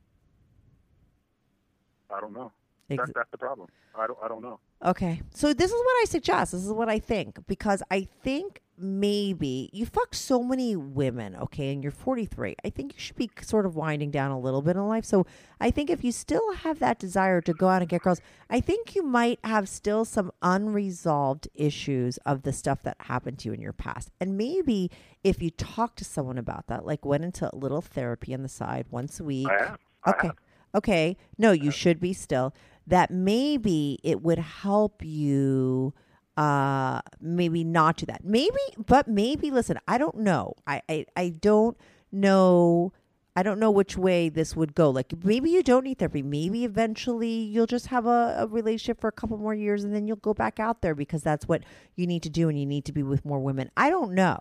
I 2.15 2.21
don't 2.21 2.33
know. 2.33 2.53
That's, 2.89 3.11
that's 3.15 3.31
the 3.31 3.39
problem. 3.39 3.69
I 3.95 4.07
don't. 4.07 4.19
I 4.23 4.29
don't 4.29 4.43
know. 4.43 4.61
Okay. 4.85 5.21
So 5.35 5.53
this 5.53 5.71
is 5.71 5.77
what 5.77 6.03
I 6.03 6.05
suggest. 6.07 6.53
This 6.53 6.65
is 6.65 6.73
what 6.73 6.89
I 6.89 6.99
think 6.99 7.47
because 7.47 7.83
I 7.91 8.03
think 8.23 8.63
maybe 8.79 9.69
you 9.73 9.85
fuck 9.85 10.15
so 10.15 10.43
many 10.43 10.75
women, 10.77 11.35
okay, 11.37 11.73
and 11.73 11.83
you're 11.83 11.91
43. 11.93 12.55
I 12.65 12.71
think 12.71 12.95
you 12.95 12.99
should 13.01 13.17
be 13.17 13.29
sort 13.43 13.67
of 13.67 13.75
winding 13.77 14.11
down 14.13 14.31
a 14.31 14.39
little 14.39 14.63
bit 14.63 14.77
in 14.77 14.87
life. 14.87 15.05
So 15.05 15.27
I 15.61 15.71
think 15.71 15.91
if 15.91 16.03
you 16.05 16.13
still 16.13 16.55
have 16.55 16.79
that 16.79 16.99
desire 16.99 17.41
to 17.43 17.53
go 17.53 17.69
out 17.69 17.83
and 17.83 17.89
get 17.91 18.03
girls, 18.03 18.21
I 18.49 18.61
think 18.61 18.95
you 18.95 19.03
might 19.03 19.41
have 19.45 19.69
still 19.69 20.05
some 20.05 20.31
unresolved 20.43 21.49
issues 21.55 22.19
of 22.19 22.43
the 22.43 22.53
stuff 22.53 22.83
that 22.85 22.97
happened 23.01 23.41
to 23.41 23.49
you 23.49 23.53
in 23.53 23.61
your 23.61 23.73
past. 23.73 24.11
And 24.21 24.39
maybe 24.39 24.91
if 25.25 25.43
you 25.43 25.51
talk 25.51 25.97
to 25.97 26.05
someone 26.05 26.39
about 26.39 26.69
that, 26.69 26.87
like 26.87 27.05
went 27.05 27.25
into 27.25 27.53
a 27.53 27.57
little 27.57 27.81
therapy 27.83 28.33
on 28.33 28.43
the 28.43 28.49
side 28.49 28.87
once 28.91 29.21
a 29.21 29.25
week. 29.25 29.49
I 29.51 29.65
have. 29.65 29.79
I 30.05 30.11
Okay. 30.11 30.27
have. 30.29 30.37
Okay. 30.75 31.17
No, 31.37 31.53
you 31.53 31.71
should 31.71 32.01
be 32.01 32.13
still. 32.13 32.55
That 32.87 33.11
maybe 33.11 33.99
it 34.03 34.23
would 34.23 34.39
help 34.39 35.05
you 35.05 35.93
uh 36.37 37.01
maybe 37.21 37.65
not 37.65 37.97
do 37.97 38.07
that. 38.07 38.25
Maybe 38.25 38.57
but 38.87 39.09
maybe 39.09 39.51
listen, 39.51 39.79
I 39.89 39.99
don't 39.99 40.19
know. 40.19 40.55
I 40.67 40.83
I, 40.89 41.07
I 41.17 41.29
don't 41.31 41.77
know 42.13 42.93
I 43.39 43.43
don't 43.45 43.61
know 43.61 43.71
which 43.71 43.97
way 43.97 44.29
this 44.29 44.57
would 44.57 44.75
go. 44.75 44.91
Like 44.91 45.13
maybe 45.23 45.51
you 45.51 45.63
don't 45.63 45.85
need 45.85 45.99
therapy. 45.99 46.23
Maybe 46.23 46.65
eventually 46.65 47.29
you'll 47.29 47.67
just 47.67 47.87
have 47.87 48.07
a, 48.07 48.37
a 48.39 48.47
relationship 48.49 49.01
for 49.01 49.07
a 49.09 49.13
couple 49.13 49.37
more 49.39 49.55
years 49.55 49.85
and 49.85 49.95
then 49.95 50.09
you'll 50.09 50.17
go 50.17 50.35
back 50.35 50.59
out 50.59 50.83
there 50.83 50.95
because 50.95 51.23
that's 51.23 51.47
what 51.47 51.63
you 51.95 52.07
need 52.07 52.23
to 52.25 52.31
do 52.31 52.49
and 52.49 52.59
you 52.59 52.67
need 52.67 52.85
to 52.87 52.93
be 52.93 53.03
with 53.03 53.25
more 53.25 53.39
women. 53.39 53.71
I 53.77 53.91
don't 53.91 54.13
know. 54.13 54.39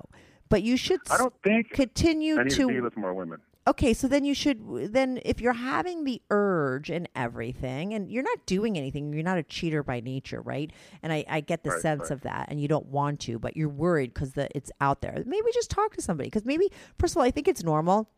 But 0.49 0.63
you 0.63 0.77
should 0.77 1.01
I 1.11 1.17
don't 1.17 1.33
think 1.43 1.71
continue 1.71 2.43
to 2.43 2.49
to 2.49 2.67
be 2.67 2.81
with 2.81 2.97
more 2.97 3.13
women. 3.13 3.39
Okay, 3.68 3.94
so 3.94 4.07
then 4.07 4.23
you 4.26 4.34
should 4.34 4.91
then 4.94 5.19
if 5.26 5.39
you're 5.41 5.53
having 5.53 6.03
the 6.03 6.22
urge 6.31 6.89
and 6.89 7.07
everything, 7.15 7.94
and 7.94 8.10
you're 8.10 8.23
not 8.23 8.45
doing 8.45 8.77
anything, 8.77 9.14
you're 9.14 9.23
not 9.23 9.38
a 9.38 9.44
cheater 9.44 9.84
by 9.84 9.99
nature, 9.99 10.41
right? 10.41 10.72
And 11.03 11.14
I, 11.14 11.26
I 11.30 11.41
get 11.41 11.64
the 11.64 11.72
Right, 11.72 11.81
sense 11.81 12.02
right. 12.03 12.11
of 12.11 12.22
that, 12.22 12.48
and 12.49 12.60
you 12.61 12.68
don't 12.68 12.88
want 12.88 13.19
to, 13.22 13.38
but 13.39 13.56
you're 13.57 13.69
worried 13.69 14.14
because 14.14 14.31
the 14.34 14.48
it's 14.56 14.72
out 14.81 15.02
there. 15.02 15.22
Maybe 15.26 15.48
just 15.53 15.69
talk 15.69 15.94
to 15.95 16.02
somebody 16.02 16.27
because 16.27 16.45
maybe 16.45 16.72
first 16.98 17.14
of 17.14 17.18
all, 17.18 17.23
I 17.23 17.31
think 17.31 17.48
it's 17.48 17.64
normal 17.64 18.10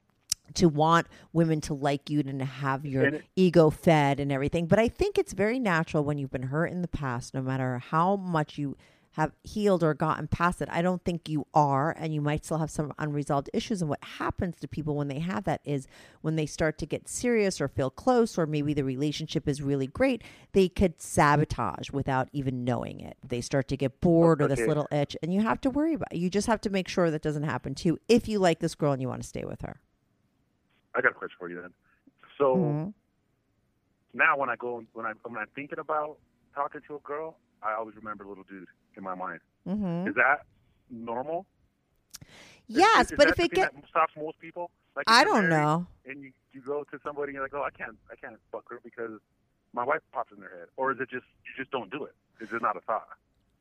to 0.55 0.67
want 0.67 1.07
women 1.31 1.61
to 1.61 1.73
like 1.75 2.09
you 2.09 2.21
and 2.21 2.39
to 2.39 2.45
have 2.45 2.85
your 2.85 3.05
it- 3.05 3.23
ego 3.35 3.69
fed 3.69 4.19
and 4.19 4.31
everything. 4.31 4.65
But 4.67 4.79
I 4.79 4.87
think 4.87 5.17
it's 5.17 5.33
very 5.33 5.59
natural 5.59 6.03
when 6.03 6.17
you've 6.17 6.31
been 6.31 6.43
hurt 6.43 6.67
in 6.71 6.81
the 6.81 6.87
past, 6.87 7.33
no 7.33 7.41
matter 7.41 7.77
how 7.79 8.15
much 8.15 8.57
you 8.57 8.75
have 9.13 9.31
healed 9.43 9.83
or 9.83 9.93
gotten 9.93 10.27
past 10.27 10.61
it. 10.61 10.69
I 10.71 10.81
don't 10.81 11.03
think 11.03 11.27
you 11.27 11.47
are, 11.53 11.91
and 11.97 12.13
you 12.13 12.21
might 12.21 12.45
still 12.45 12.59
have 12.59 12.69
some 12.69 12.93
unresolved 12.99 13.49
issues. 13.53 13.81
And 13.81 13.89
what 13.89 14.03
happens 14.03 14.59
to 14.59 14.67
people 14.67 14.95
when 14.95 15.07
they 15.07 15.19
have 15.19 15.43
that 15.45 15.61
is 15.65 15.87
when 16.21 16.35
they 16.35 16.45
start 16.45 16.77
to 16.79 16.85
get 16.85 17.07
serious 17.07 17.59
or 17.59 17.67
feel 17.67 17.89
close, 17.89 18.37
or 18.37 18.45
maybe 18.45 18.73
the 18.73 18.83
relationship 18.83 19.47
is 19.47 19.61
really 19.61 19.87
great, 19.87 20.23
they 20.53 20.69
could 20.69 21.01
sabotage 21.01 21.89
without 21.91 22.29
even 22.31 22.63
knowing 22.63 22.99
it. 22.99 23.17
They 23.27 23.41
start 23.41 23.67
to 23.69 23.77
get 23.77 23.99
bored 23.99 24.41
or 24.41 24.47
this 24.47 24.59
little 24.67 24.87
itch, 24.91 25.17
and 25.23 25.33
you 25.33 25.41
have 25.41 25.59
to 25.61 25.69
worry 25.69 25.93
about 25.95 26.13
it. 26.13 26.17
You 26.17 26.29
just 26.29 26.47
have 26.47 26.61
to 26.61 26.69
make 26.69 26.87
sure 26.87 27.09
that 27.11 27.21
doesn't 27.21 27.43
happen 27.43 27.75
to 27.75 27.87
you 27.89 27.99
if 28.07 28.27
you 28.27 28.39
like 28.39 28.59
this 28.59 28.75
girl 28.75 28.93
and 28.93 29.01
you 29.01 29.07
want 29.07 29.21
to 29.21 29.27
stay 29.27 29.43
with 29.43 29.61
her. 29.61 29.79
I 30.95 31.01
got 31.01 31.11
a 31.11 31.15
question 31.15 31.35
for 31.39 31.49
you 31.49 31.61
then. 31.61 31.73
So 32.37 32.55
Mhm. 32.55 32.93
now 34.13 34.37
when 34.37 34.49
I 34.49 34.55
go 34.55 34.83
when 34.93 35.05
I 35.05 35.13
when 35.23 35.37
I'm 35.37 35.47
thinking 35.55 35.79
about 35.79 36.17
talking 36.55 36.81
to 36.87 36.95
a 36.95 36.99
girl, 36.99 37.37
I 37.63 37.73
always 37.73 37.95
remember 37.95 38.25
little 38.25 38.43
dude 38.43 38.67
in 38.95 39.03
my 39.03 39.15
mind. 39.15 39.39
Mm-hmm. 39.67 40.09
Is 40.09 40.15
that 40.15 40.45
normal? 40.89 41.45
Yes, 42.67 43.07
is, 43.07 43.11
is 43.11 43.17
but 43.17 43.27
if 43.27 43.33
it 43.33 43.37
thing 43.37 43.49
get, 43.53 43.73
that 43.73 43.89
stops 43.89 44.13
most 44.17 44.39
people. 44.39 44.71
Like 44.95 45.05
I 45.09 45.23
don't 45.23 45.49
know. 45.49 45.87
And 46.05 46.21
you 46.21 46.31
you 46.51 46.61
go 46.61 46.83
to 46.83 46.99
somebody 47.03 47.29
and 47.29 47.35
you're 47.35 47.43
like, 47.43 47.53
oh, 47.53 47.63
I 47.63 47.71
can't 47.71 47.97
I 48.11 48.15
can't 48.15 48.37
fuck 48.51 48.69
her 48.69 48.79
because 48.83 49.19
my 49.73 49.83
wife 49.83 50.01
pops 50.11 50.31
in 50.31 50.39
their 50.39 50.49
head, 50.49 50.67
or 50.77 50.91
is 50.91 50.99
it 50.99 51.09
just 51.09 51.25
you 51.45 51.51
just 51.57 51.71
don't 51.71 51.91
do 51.91 52.05
it? 52.05 52.15
Is 52.41 52.53
it 52.53 52.61
not 52.61 52.77
a 52.77 52.81
thought? 52.81 53.07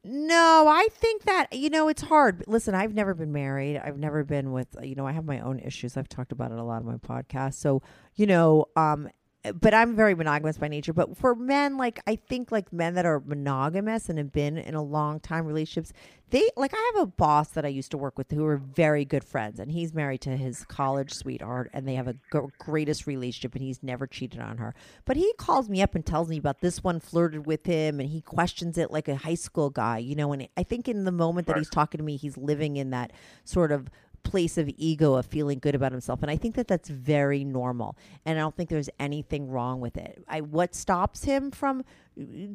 No, 0.05 0.67
I 0.69 0.89
think 0.93 1.25
that 1.25 1.53
you 1.53 1.71
know 1.71 1.89
it's 1.89 2.03
hard. 2.03 2.45
Listen, 2.47 2.75
I've 2.75 2.95
never 2.95 3.15
been 3.15 3.33
married. 3.33 3.79
I've 3.79 3.99
never 3.99 4.25
been 4.25 4.53
with 4.53 4.77
you 4.83 4.95
know 4.95 5.07
I 5.07 5.13
have 5.13 5.25
my 5.25 5.41
own 5.41 5.59
issues. 5.59 5.97
I've 5.97 6.09
talked 6.09 6.33
about 6.33 6.53
it 6.53 6.59
a 6.59 6.63
lot 6.63 6.83
on 6.83 6.87
my 6.87 6.97
podcast. 6.97 7.55
So 7.55 7.83
you 8.15 8.27
know, 8.27 8.67
um, 8.77 9.09
but 9.55 9.73
I'm 9.73 9.95
very 9.95 10.15
monogamous 10.15 10.59
by 10.59 10.69
nature. 10.69 10.93
But 10.93 11.17
for 11.17 11.35
men, 11.35 11.77
like 11.77 12.01
I 12.07 12.17
think 12.17 12.51
like 12.51 12.73
men 12.73 12.95
that 12.95 13.07
are 13.07 13.21
monogamous 13.21 14.09
and 14.09 14.19
have 14.19 14.33
been 14.33 14.59
in 14.59 14.75
a 14.75 14.83
long 14.83 15.21
time 15.21 15.47
relationships, 15.47 15.93
they 16.31 16.51
like 16.57 16.75
I 16.75 16.93
have 16.95 17.03
a 17.05 17.07
boss 17.07 17.51
that 17.51 17.65
I 17.65 17.69
used 17.69 17.91
to 17.93 17.99
work 17.99 18.19
with 18.19 18.31
who 18.31 18.45
are 18.47 18.57
very 18.57 19.05
good 19.05 19.25
friends, 19.25 19.61
and 19.61 19.71
he's 19.71 19.95
married 19.95 20.21
to 20.23 20.37
his 20.37 20.65
college 20.65 21.13
sweetheart, 21.13 21.71
and 21.73 21.87
they 21.87 21.95
have 21.95 22.09
a 22.09 22.15
g- 22.15 22.41
greatest 22.59 23.07
relationship, 23.07 23.55
and 23.55 23.63
he's 23.63 23.83
never 23.83 24.07
cheated 24.07 24.41
on 24.41 24.59
her. 24.59 24.75
But 25.05 25.17
he 25.17 25.33
calls 25.39 25.69
me 25.69 25.83
up 25.83 25.95
and 25.95 26.05
tells 26.05 26.29
me 26.29 26.37
about 26.39 26.61
this 26.61 26.83
one 26.83 27.01
flirted 27.01 27.47
with 27.47 27.65
him, 27.65 28.01
and 28.01 28.09
he 28.09 28.21
questions 28.21 28.77
it 28.77 28.91
like 28.91 29.09
a 29.09 29.17
high 29.17 29.35
school 29.35 29.71
guy, 29.71 29.99
you 29.99 30.17
know. 30.17 30.33
And 30.33 30.49
I 30.57 30.65
think 30.65 30.89
in 30.89 31.05
the 31.05 31.13
moment 31.13 31.47
that 31.47 31.57
he's 31.57 31.71
talking 31.71 31.99
to 31.99 32.05
me, 32.05 32.17
he's 32.17 32.37
living 32.37 32.77
in 32.77 32.91
that 32.91 33.13
sort 33.45 33.73
of 33.73 33.89
place 34.23 34.59
of 34.59 34.71
ego 34.77 35.15
of 35.15 35.27
feeling 35.27 35.59
good 35.59 35.75
about 35.75 35.93
himself. 35.93 36.23
And 36.23 36.31
i 36.31 36.37
think 36.37 36.55
that 36.57 36.69
that's 36.69 36.89
very 36.89 37.45
normal. 37.45 37.97
And 38.25 38.39
i 38.39 38.43
don't 38.43 38.57
think 38.57 38.71
there's 38.71 38.91
anything 38.99 39.49
wrong 39.49 39.81
with 39.81 39.97
it. 39.97 40.23
I 40.29 40.41
what 40.41 40.75
stops 40.75 41.25
him 41.25 41.51
from 41.51 41.85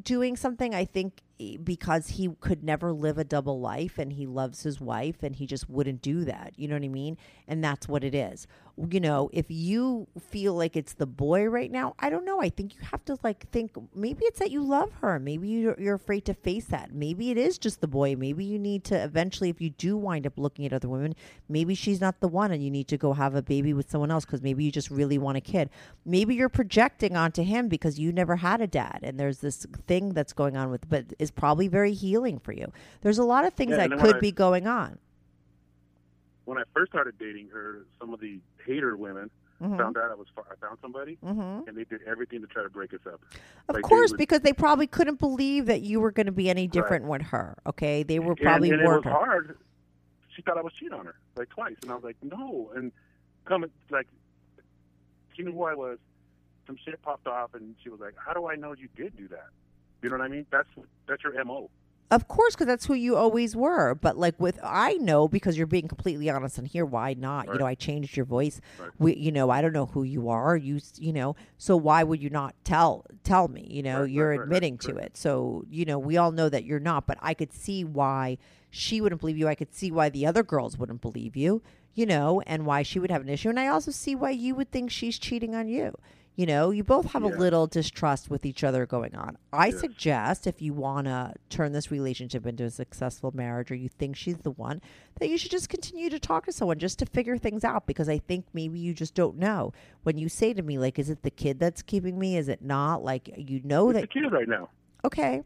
doing 0.02 0.36
something 0.36 0.74
i 0.74 0.84
think 0.84 1.22
because 1.64 2.10
he 2.10 2.30
could 2.40 2.62
never 2.62 2.92
live 2.92 3.18
a 3.18 3.24
double 3.24 3.60
life 3.60 3.98
and 3.98 4.12
he 4.12 4.26
loves 4.26 4.62
his 4.62 4.80
wife 4.80 5.22
and 5.22 5.36
he 5.36 5.46
just 5.46 5.68
wouldn't 5.68 6.00
do 6.00 6.24
that 6.24 6.52
you 6.56 6.68
know 6.68 6.76
what 6.76 6.84
i 6.84 6.88
mean? 6.88 7.16
And 7.46 7.62
that's 7.62 7.86
what 7.88 8.04
it 8.04 8.14
is. 8.14 8.46
You 8.90 9.00
know 9.00 9.30
if 9.32 9.46
you 9.48 10.06
feel 10.30 10.54
like 10.54 10.76
it's 10.76 10.94
the 10.94 11.06
boy 11.06 11.44
right 11.44 11.70
now 11.70 11.94
i 11.98 12.10
don't 12.10 12.24
know. 12.24 12.40
I 12.40 12.48
think 12.48 12.74
you 12.74 12.82
have 12.90 13.04
to 13.06 13.16
like 13.22 13.48
think 13.50 13.72
maybe 13.94 14.24
it's 14.24 14.38
that 14.38 14.50
you 14.50 14.62
love 14.62 14.92
her. 15.00 15.18
Maybe 15.18 15.48
you're 15.48 15.94
afraid 15.94 16.24
to 16.26 16.34
face 16.34 16.66
that. 16.66 16.92
Maybe 16.92 17.30
it 17.30 17.38
is 17.38 17.58
just 17.58 17.80
the 17.80 17.88
boy. 17.88 18.16
Maybe 18.16 18.44
you 18.44 18.58
need 18.58 18.84
to 18.84 19.02
eventually 19.02 19.50
if 19.50 19.60
you 19.60 19.70
do 19.70 19.96
wind 19.96 20.26
up 20.26 20.38
looking 20.38 20.66
at 20.66 20.72
other 20.72 20.88
women 20.88 21.14
maybe 21.48 21.74
she's 21.74 22.00
not 22.00 22.20
the 22.20 22.28
one 22.28 22.52
and 22.52 22.62
you 22.62 22.70
need 22.70 22.88
to 22.88 22.96
go 22.96 23.12
have 23.12 23.34
a 23.34 23.42
baby 23.42 23.72
with 23.72 23.90
someone 23.90 24.10
else 24.10 24.24
because 24.24 24.42
maybe 24.42 24.64
you 24.64 24.72
just 24.72 24.90
really 24.90 25.18
want 25.18 25.36
a 25.36 25.40
kid. 25.40 25.70
Maybe 26.04 26.34
you're 26.34 26.48
projecting 26.48 27.16
onto 27.16 27.42
him 27.42 27.68
because 27.68 27.98
you 27.98 28.12
never 28.12 28.36
had 28.36 28.60
a 28.60 28.66
dad 28.66 29.00
and 29.02 29.18
there's 29.18 29.38
this 29.38 29.53
thing 29.86 30.10
that's 30.10 30.32
going 30.32 30.56
on 30.56 30.70
with 30.70 30.88
but 30.88 31.04
is 31.18 31.30
probably 31.30 31.68
very 31.68 31.92
healing 31.92 32.38
for 32.38 32.52
you 32.52 32.70
there's 33.02 33.18
a 33.18 33.24
lot 33.24 33.44
of 33.44 33.54
things 33.54 33.70
Yeah, 33.70 33.76
that 33.78 33.82
and 33.84 33.92
then 33.92 33.98
when 33.98 34.06
could 34.06 34.16
I- 34.16 34.20
be 34.20 34.32
going 34.32 34.66
on 34.66 34.98
When 36.44 36.58
I 36.58 36.62
first 36.74 36.92
started 36.92 37.14
dating 37.18 37.48
her, 37.54 37.86
some 37.98 38.12
of 38.12 38.20
the 38.20 38.38
hater 38.66 38.96
women 38.96 39.30
Mhm. 39.62 39.78
found 39.78 39.96
out 39.96 40.10
I 40.10 40.14
was 40.14 40.26
I 40.36 40.56
found 40.56 40.78
somebody, 40.82 41.16
Mhm. 41.24 41.66
and 41.68 41.76
they 41.76 41.84
did 41.84 42.02
everything 42.02 42.40
to 42.42 42.46
try 42.46 42.62
to 42.64 42.68
break 42.68 42.92
us 42.92 43.00
up. 43.06 43.14
Of 43.68 43.76
Like, 43.76 43.76
they 43.76 43.80
course, 43.88 44.10
would- 44.10 44.18
because 44.18 44.40
they 44.40 44.52
probably 44.52 44.86
couldn't 44.86 45.18
believe 45.20 45.64
that 45.66 45.80
you 45.80 46.00
were 46.00 46.10
going 46.10 46.26
to 46.26 46.32
be 46.32 46.50
any 46.50 46.66
different 46.66 47.06
with 47.06 47.22
her. 47.22 47.56
Okay, 47.66 48.02
they 48.02 48.18
were 48.18 48.34
probably 48.34 48.70
and, 48.72 48.80
and 48.80 48.90
it 48.90 48.94
was 48.96 49.04
her. 49.04 49.10
hard. 49.10 49.58
She 50.34 50.42
thought 50.42 50.58
I 50.58 50.60
was 50.60 50.72
cheating 50.74 50.92
on 50.98 51.06
her 51.06 51.14
like 51.36 51.48
twice, 51.50 51.76
and 51.82 51.90
I 51.92 51.94
was 51.94 52.04
like, 52.04 52.16
no. 52.22 52.72
And 52.74 52.92
coming 53.46 53.70
like, 53.90 54.08
she 55.34 55.44
knew 55.44 55.52
who 55.52 55.62
I 55.62 55.74
was. 55.74 55.98
Some 56.66 56.76
shit 56.84 57.00
popped 57.02 57.26
off, 57.26 57.54
and 57.54 57.74
she 57.82 57.88
was 57.90 58.00
like, 58.00 58.14
"How 58.16 58.32
do 58.32 58.46
I 58.46 58.56
know 58.56 58.72
you 58.72 58.88
did 58.96 59.16
do 59.16 59.28
that?" 59.28 59.48
You 60.02 60.10
know 60.10 60.16
what 60.18 60.24
I 60.24 60.28
mean? 60.28 60.46
That's 60.50 60.68
that's 61.06 61.22
your 61.22 61.44
mo. 61.44 61.70
Of 62.10 62.28
course, 62.28 62.54
because 62.54 62.66
that's 62.66 62.84
who 62.84 62.94
you 62.94 63.16
always 63.16 63.56
were. 63.56 63.94
But 63.94 64.16
like 64.18 64.38
with, 64.38 64.60
I 64.62 64.92
know 64.94 65.26
because 65.26 65.56
you're 65.56 65.66
being 65.66 65.88
completely 65.88 66.28
honest 66.28 66.58
and 66.58 66.66
here. 66.68 66.84
Why 66.84 67.14
not? 67.14 67.48
You 67.48 67.58
know, 67.58 67.66
I 67.66 67.74
changed 67.74 68.16
your 68.16 68.26
voice. 68.26 68.60
Right. 68.78 68.90
We, 68.98 69.16
you 69.16 69.32
know, 69.32 69.48
I 69.50 69.62
don't 69.62 69.72
know 69.72 69.86
who 69.86 70.02
you 70.04 70.28
are. 70.28 70.54
You, 70.56 70.80
you 70.96 71.12
know, 71.14 71.34
so 71.56 71.76
why 71.76 72.04
would 72.04 72.22
you 72.22 72.28
not 72.30 72.54
tell 72.62 73.06
tell 73.24 73.48
me? 73.48 73.66
You 73.70 73.82
know, 73.82 74.02
Right, 74.02 74.10
you're 74.10 74.28
right, 74.28 74.38
right, 74.38 74.44
admitting 74.44 74.74
right, 74.74 74.80
to 74.82 74.92
right. 74.94 75.04
it. 75.06 75.16
So 75.16 75.64
you 75.70 75.86
know, 75.86 75.98
we 75.98 76.16
all 76.18 76.30
know 76.30 76.48
that 76.50 76.64
you're 76.64 76.78
not. 76.78 77.06
But 77.06 77.18
I 77.22 77.32
could 77.34 77.52
see 77.52 77.82
why 77.84 78.36
she 78.70 79.00
wouldn't 79.00 79.20
believe 79.22 79.38
you. 79.38 79.48
I 79.48 79.54
could 79.54 79.74
see 79.74 79.90
why 79.90 80.10
the 80.10 80.26
other 80.26 80.42
girls 80.42 80.76
wouldn't 80.78 81.00
believe 81.00 81.34
you. 81.36 81.62
You 81.94 82.06
know, 82.06 82.42
and 82.46 82.66
why 82.66 82.82
she 82.82 82.98
would 82.98 83.10
have 83.10 83.22
an 83.22 83.28
issue. 83.28 83.48
And 83.48 83.58
I 83.58 83.68
also 83.68 83.92
see 83.92 84.14
why 84.14 84.30
you 84.30 84.54
would 84.56 84.70
think 84.70 84.90
she's 84.90 85.18
cheating 85.18 85.54
on 85.54 85.68
you. 85.68 85.96
You 86.36 86.46
know, 86.46 86.70
you 86.70 86.82
both 86.82 87.12
have 87.12 87.22
a 87.22 87.28
little 87.28 87.68
distrust 87.68 88.28
with 88.28 88.44
each 88.44 88.64
other 88.64 88.86
going 88.86 89.14
on. 89.14 89.38
I 89.52 89.68
Yes. 89.68 89.78
suggest 89.78 90.46
if 90.48 90.60
you 90.60 90.72
want 90.74 91.06
to 91.06 91.34
turn 91.48 91.70
this 91.72 91.92
relationship 91.92 92.44
into 92.44 92.64
a 92.64 92.70
successful 92.70 93.30
marriage 93.32 93.70
or 93.70 93.76
you 93.76 93.88
think 93.88 94.16
she's 94.16 94.38
the 94.38 94.50
one, 94.50 94.82
that 95.20 95.28
you 95.28 95.38
should 95.38 95.52
just 95.52 95.68
continue 95.68 96.10
to 96.10 96.18
talk 96.18 96.46
to 96.46 96.52
someone 96.52 96.80
just 96.80 96.98
to 96.98 97.06
figure 97.06 97.38
things 97.38 97.62
out 97.62 97.86
because 97.86 98.08
I 98.08 98.18
think 98.18 98.46
maybe 98.52 98.80
you 98.80 98.94
just 98.94 99.14
don't 99.14 99.36
know. 99.36 99.72
When 100.02 100.18
you 100.18 100.28
say 100.28 100.52
to 100.54 100.62
me, 100.62 100.76
like, 100.76 100.98
is 100.98 101.08
it 101.08 101.22
the 101.22 101.30
kid 101.30 101.60
that's 101.60 101.82
keeping 101.82 102.18
me? 102.18 102.36
Is 102.36 102.48
it 102.48 102.62
not? 102.62 103.04
Like, 103.04 103.30
you 103.36 103.60
know 103.62 103.90
It's 103.90 104.00
that, 104.00 104.10
the 104.12 104.20
kid 104.20 104.32
right 104.32 104.48
now. 104.48 104.70
okay. 105.04 105.42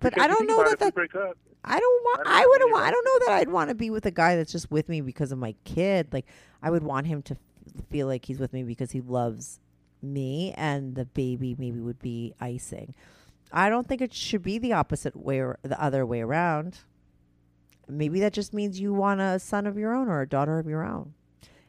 But 0.00 0.14
Because 0.14 0.24
I 0.24 0.26
don't 0.26 0.46
know 0.48 0.64
that 0.68 0.78
that. 0.80 0.94
break 0.94 1.14
up. 1.14 1.36
I 1.64 1.78
don't 1.78 2.02
want. 2.04 2.26
I 2.26 2.42
I 2.42 2.46
wouldn't 2.46 2.72
want. 2.72 2.84
I 2.86 2.90
don't 2.90 3.04
know 3.04 3.18
that 3.26 3.34
I'd 3.38 3.48
want 3.50 3.68
to 3.68 3.74
be 3.76 3.90
with 3.90 4.04
a 4.06 4.10
guy 4.10 4.34
that's 4.34 4.50
just 4.50 4.68
with 4.68 4.88
me 4.88 5.00
because 5.00 5.30
of 5.30 5.38
my 5.38 5.54
kid. 5.62 6.08
Like 6.12 6.26
I 6.60 6.70
would 6.70 6.82
want 6.82 7.06
him 7.06 7.22
to 7.22 7.34
f- 7.34 7.84
feel 7.88 8.08
like 8.08 8.24
he's 8.24 8.40
with 8.40 8.52
me 8.52 8.64
because 8.64 8.90
he 8.90 9.00
loves 9.00 9.60
me, 10.02 10.52
and 10.56 10.94
the 10.94 11.04
baby 11.04 11.56
maybe 11.58 11.80
would 11.80 12.00
be 12.00 12.34
icing. 12.40 12.94
I 13.52 13.68
don't 13.68 13.86
think 13.86 14.00
it 14.00 14.14
should 14.14 14.42
be 14.42 14.58
the 14.58 14.72
opposite 14.72 15.14
way 15.14 15.40
or 15.40 15.58
the 15.62 15.80
other 15.82 16.06
way 16.06 16.22
around. 16.22 16.78
Maybe 17.88 18.20
that 18.20 18.32
just 18.32 18.54
means 18.54 18.80
you 18.80 18.94
want 18.94 19.20
a 19.20 19.38
son 19.38 19.66
of 19.66 19.76
your 19.76 19.94
own 19.94 20.08
or 20.08 20.22
a 20.22 20.28
daughter 20.28 20.58
of 20.58 20.66
your 20.66 20.84
own. 20.84 21.12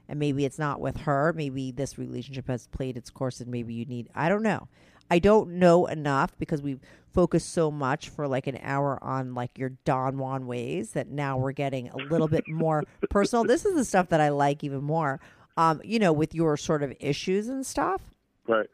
And 0.08 0.20
maybe 0.20 0.46
it's 0.46 0.60
not 0.60 0.80
with 0.80 0.98
her. 1.02 1.34
Maybe 1.36 1.72
this 1.72 1.98
relationship 1.98 2.48
has 2.48 2.68
played 2.68 2.96
its 2.96 3.10
course 3.10 3.42
and 3.42 3.52
maybe 3.52 3.74
you 3.74 3.86
need, 3.86 4.10
I 4.16 4.30
don't 4.30 4.44
know. 4.44 4.68
I 5.12 5.20
don't 5.20 5.60
know 5.60 5.86
enough 5.88 6.38
because 6.38 6.62
we've 6.62 6.80
focused 7.14 7.52
so 7.52 7.70
much 7.70 8.10
for 8.10 8.28
like 8.28 8.48
an 8.48 8.60
hour 8.64 8.98
on 9.04 9.34
like 9.34 9.58
your 9.58 9.74
Don 9.86 10.18
Juan 10.18 10.48
ways 10.48 10.92
that 10.92 11.10
now 11.10 11.38
we're 11.38 11.52
getting 11.52 11.90
a 11.90 11.98
little 11.98 12.28
bit 12.28 12.48
more 12.48 12.84
personal. 13.10 13.44
This 13.44 13.66
is 13.66 13.76
the 13.76 13.86
stuff 13.86 14.10
that 14.10 14.22
I 14.22 14.30
like 14.30 14.64
even 14.64 14.84
more. 14.84 15.20
Um, 15.56 15.82
you 15.84 16.00
know, 16.00 16.14
with 16.14 16.34
your 16.34 16.58
sort 16.58 16.82
of 16.82 16.94
issues 17.00 17.48
and 17.48 17.66
stuff 17.66 18.13
Right. 18.48 18.70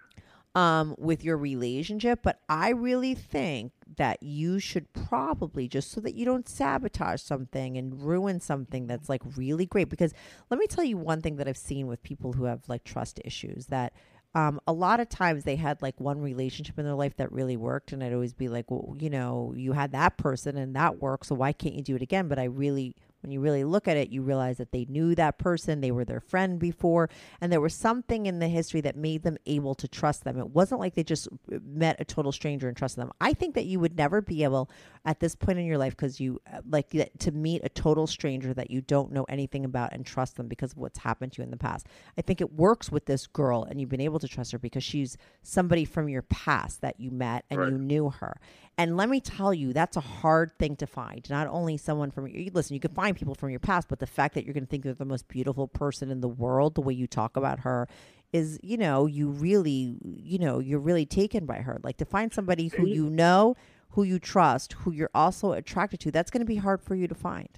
um, 0.56 0.96
with 0.98 1.24
your 1.24 1.38
relationship, 1.38 2.20
but 2.24 2.40
I 2.50 2.70
really 2.70 3.14
think 3.14 3.72
that 3.98 4.22
you 4.24 4.60
should 4.60 4.92
probably 4.94 5.68
just 5.68 5.92
so 5.92 6.02
that 6.02 6.16
you 6.16 6.26
don't 6.26 6.50
sabotage 6.50 7.22
something 7.22 7.78
and 7.78 8.02
ruin 8.02 8.40
something 8.40 8.88
that's 8.88 9.10
like 9.10 9.22
really 9.36 9.66
great. 9.66 9.90
Because 9.90 10.14
let 10.50 10.60
me 10.60 10.66
tell 10.68 10.84
you 10.84 10.98
one 10.98 11.22
thing 11.22 11.36
that 11.38 11.48
I've 11.48 11.58
seen 11.58 11.88
with 11.88 12.02
people 12.04 12.34
who 12.34 12.46
have 12.46 12.68
like 12.68 12.84
trust 12.84 13.20
issues 13.24 13.68
that 13.68 13.94
um, 14.36 14.60
a 14.68 14.74
lot 14.74 15.00
of 15.00 15.10
times 15.10 15.44
they 15.44 15.56
had 15.56 15.82
like 15.82 16.00
one 16.00 16.20
relationship 16.20 16.78
in 16.80 16.86
their 16.86 16.96
life 16.96 17.16
that 17.18 17.32
really 17.32 17.58
worked, 17.58 17.92
and 17.92 18.04
I'd 18.04 18.14
always 18.14 18.34
be 18.34 18.48
like, 18.48 18.70
well, 18.70 18.96
you 19.00 19.10
know, 19.10 19.54
you 19.56 19.74
had 19.74 19.92
that 19.94 20.18
person 20.18 20.58
and 20.58 20.76
that 20.76 21.00
worked, 21.02 21.28
so 21.28 21.36
why 21.36 21.52
can't 21.52 21.76
you 21.76 21.84
do 21.84 21.96
it 21.96 22.02
again? 22.02 22.28
But 22.28 22.40
I 22.40 22.46
really 22.46 22.96
When 23.22 23.32
you 23.32 23.42
really 23.42 23.64
look 23.64 23.88
at 23.88 23.98
it, 23.98 24.10
you 24.10 24.22
realize 24.22 24.58
that 24.58 24.72
they 24.72 24.86
knew 24.86 25.14
that 25.16 25.38
person, 25.38 25.82
they 25.82 25.92
were 25.92 26.06
their 26.06 26.20
friend 26.22 26.58
before, 26.60 27.10
and 27.42 27.52
there 27.52 27.62
was 27.62 27.74
something 27.74 28.26
in 28.26 28.40
the 28.40 28.48
history 28.48 28.82
that 28.82 28.96
made 28.96 29.24
them 29.24 29.38
able 29.46 29.76
to 29.76 29.88
trust 29.88 30.24
them. 30.24 30.40
It 30.40 30.52
wasn't 30.52 30.80
like 30.80 30.96
they 30.96 31.04
just 31.04 31.28
uh, 31.28 31.58
met 31.64 31.98
a 32.00 32.06
total 32.06 32.32
stranger 32.32 32.68
and 32.68 32.78
trusted 32.78 33.02
them. 33.02 33.12
I 33.20 33.34
think 33.34 33.56
that 33.56 33.66
you 33.66 33.80
would 33.80 33.98
never 33.98 34.22
be 34.22 34.44
able 34.44 34.70
at 35.06 35.20
this 35.20 35.36
point 35.36 35.60
in 35.60 35.66
your 35.66 35.78
life 35.78 35.96
because 35.96 36.20
you 36.20 36.42
uh, 36.52 36.62
like 36.70 36.90
to 37.20 37.32
meet 37.32 37.62
a 37.64 37.70
total 37.70 38.08
stranger 38.08 38.54
that 38.54 38.72
you 38.72 38.82
don't 38.82 39.12
know 39.12 39.26
anything 39.30 39.66
about 39.66 39.94
and 39.94 40.06
trust 40.06 40.38
them 40.38 40.48
because 40.48 40.72
of 40.72 40.78
what's 40.78 41.00
happened 41.00 41.34
to 41.34 41.42
you 41.42 41.44
in 41.44 41.52
the 41.52 41.58
past. 41.58 41.88
I 42.18 42.22
think 42.22 42.42
it 42.42 42.54
works 42.54 42.92
with 42.92 43.06
this 43.06 43.28
girl 43.28 43.64
and 43.64 43.80
you've 43.80 43.90
been 43.90 44.02
able 44.02 44.20
to 44.20 44.28
trust 44.28 44.52
her 44.52 44.60
because 44.60 44.84
she's 44.84 45.18
somebody 45.44 45.86
from 45.86 46.10
your 46.10 46.22
past 46.24 46.82
that 46.82 47.00
you 47.00 47.12
met 47.12 47.46
and 47.50 47.60
Right. 47.60 47.72
you 47.72 47.78
knew 47.78 48.10
her. 48.10 48.40
And 48.80 48.96
let 48.96 49.10
me 49.10 49.20
tell 49.20 49.54
you, 49.54 49.74
that's 49.74 49.98
a 49.98 50.02
hard 50.02 50.58
thing 50.58 50.78
to 50.78 50.88
find. 50.88 51.30
Not 51.30 51.48
only 51.48 51.76
someone 51.76 52.12
from 52.12 52.28
your 52.28 52.50
listen, 52.54 52.76
you 52.76 52.80
can 52.80 52.94
find 52.94 53.16
people 53.18 53.36
from 53.36 53.50
your 53.50 53.60
past, 53.60 53.90
but 53.90 54.00
the 54.00 54.08
fact 54.08 54.36
that 54.36 54.46
you're 54.46 54.54
going 54.54 54.64
to 54.66 54.70
think 54.70 54.86
they're 54.86 54.94
the 54.94 55.04
most 55.04 55.28
beautiful 55.28 55.68
person 55.68 56.10
in 56.10 56.22
the 56.22 56.30
world, 56.30 56.76
the 56.76 56.82
way 56.82 56.94
you 56.94 57.06
talk 57.06 57.36
about 57.36 57.60
her, 57.60 57.90
is 58.32 58.58
you 58.64 58.78
know 58.78 59.06
you 59.06 59.28
really 59.30 59.98
you 60.04 60.40
know 60.40 60.60
you're 60.60 60.80
really 60.80 61.06
taken 61.06 61.46
by 61.46 61.58
her. 61.58 61.78
Like 61.84 61.98
to 61.98 62.06
find 62.06 62.34
somebody 62.34 62.70
who 62.70 62.86
you 62.88 63.10
know, 63.10 63.58
who 63.92 64.04
you 64.04 64.18
trust, 64.18 64.74
who 64.74 64.92
you're 64.92 65.12
also 65.14 65.52
attracted 65.52 66.00
to. 66.02 66.12
That's 66.12 66.32
going 66.32 66.42
to 66.42 66.46
be 66.46 66.56
hard 66.58 66.82
for 66.82 66.96
you 66.96 67.08
to 67.10 67.16
find. 67.16 67.50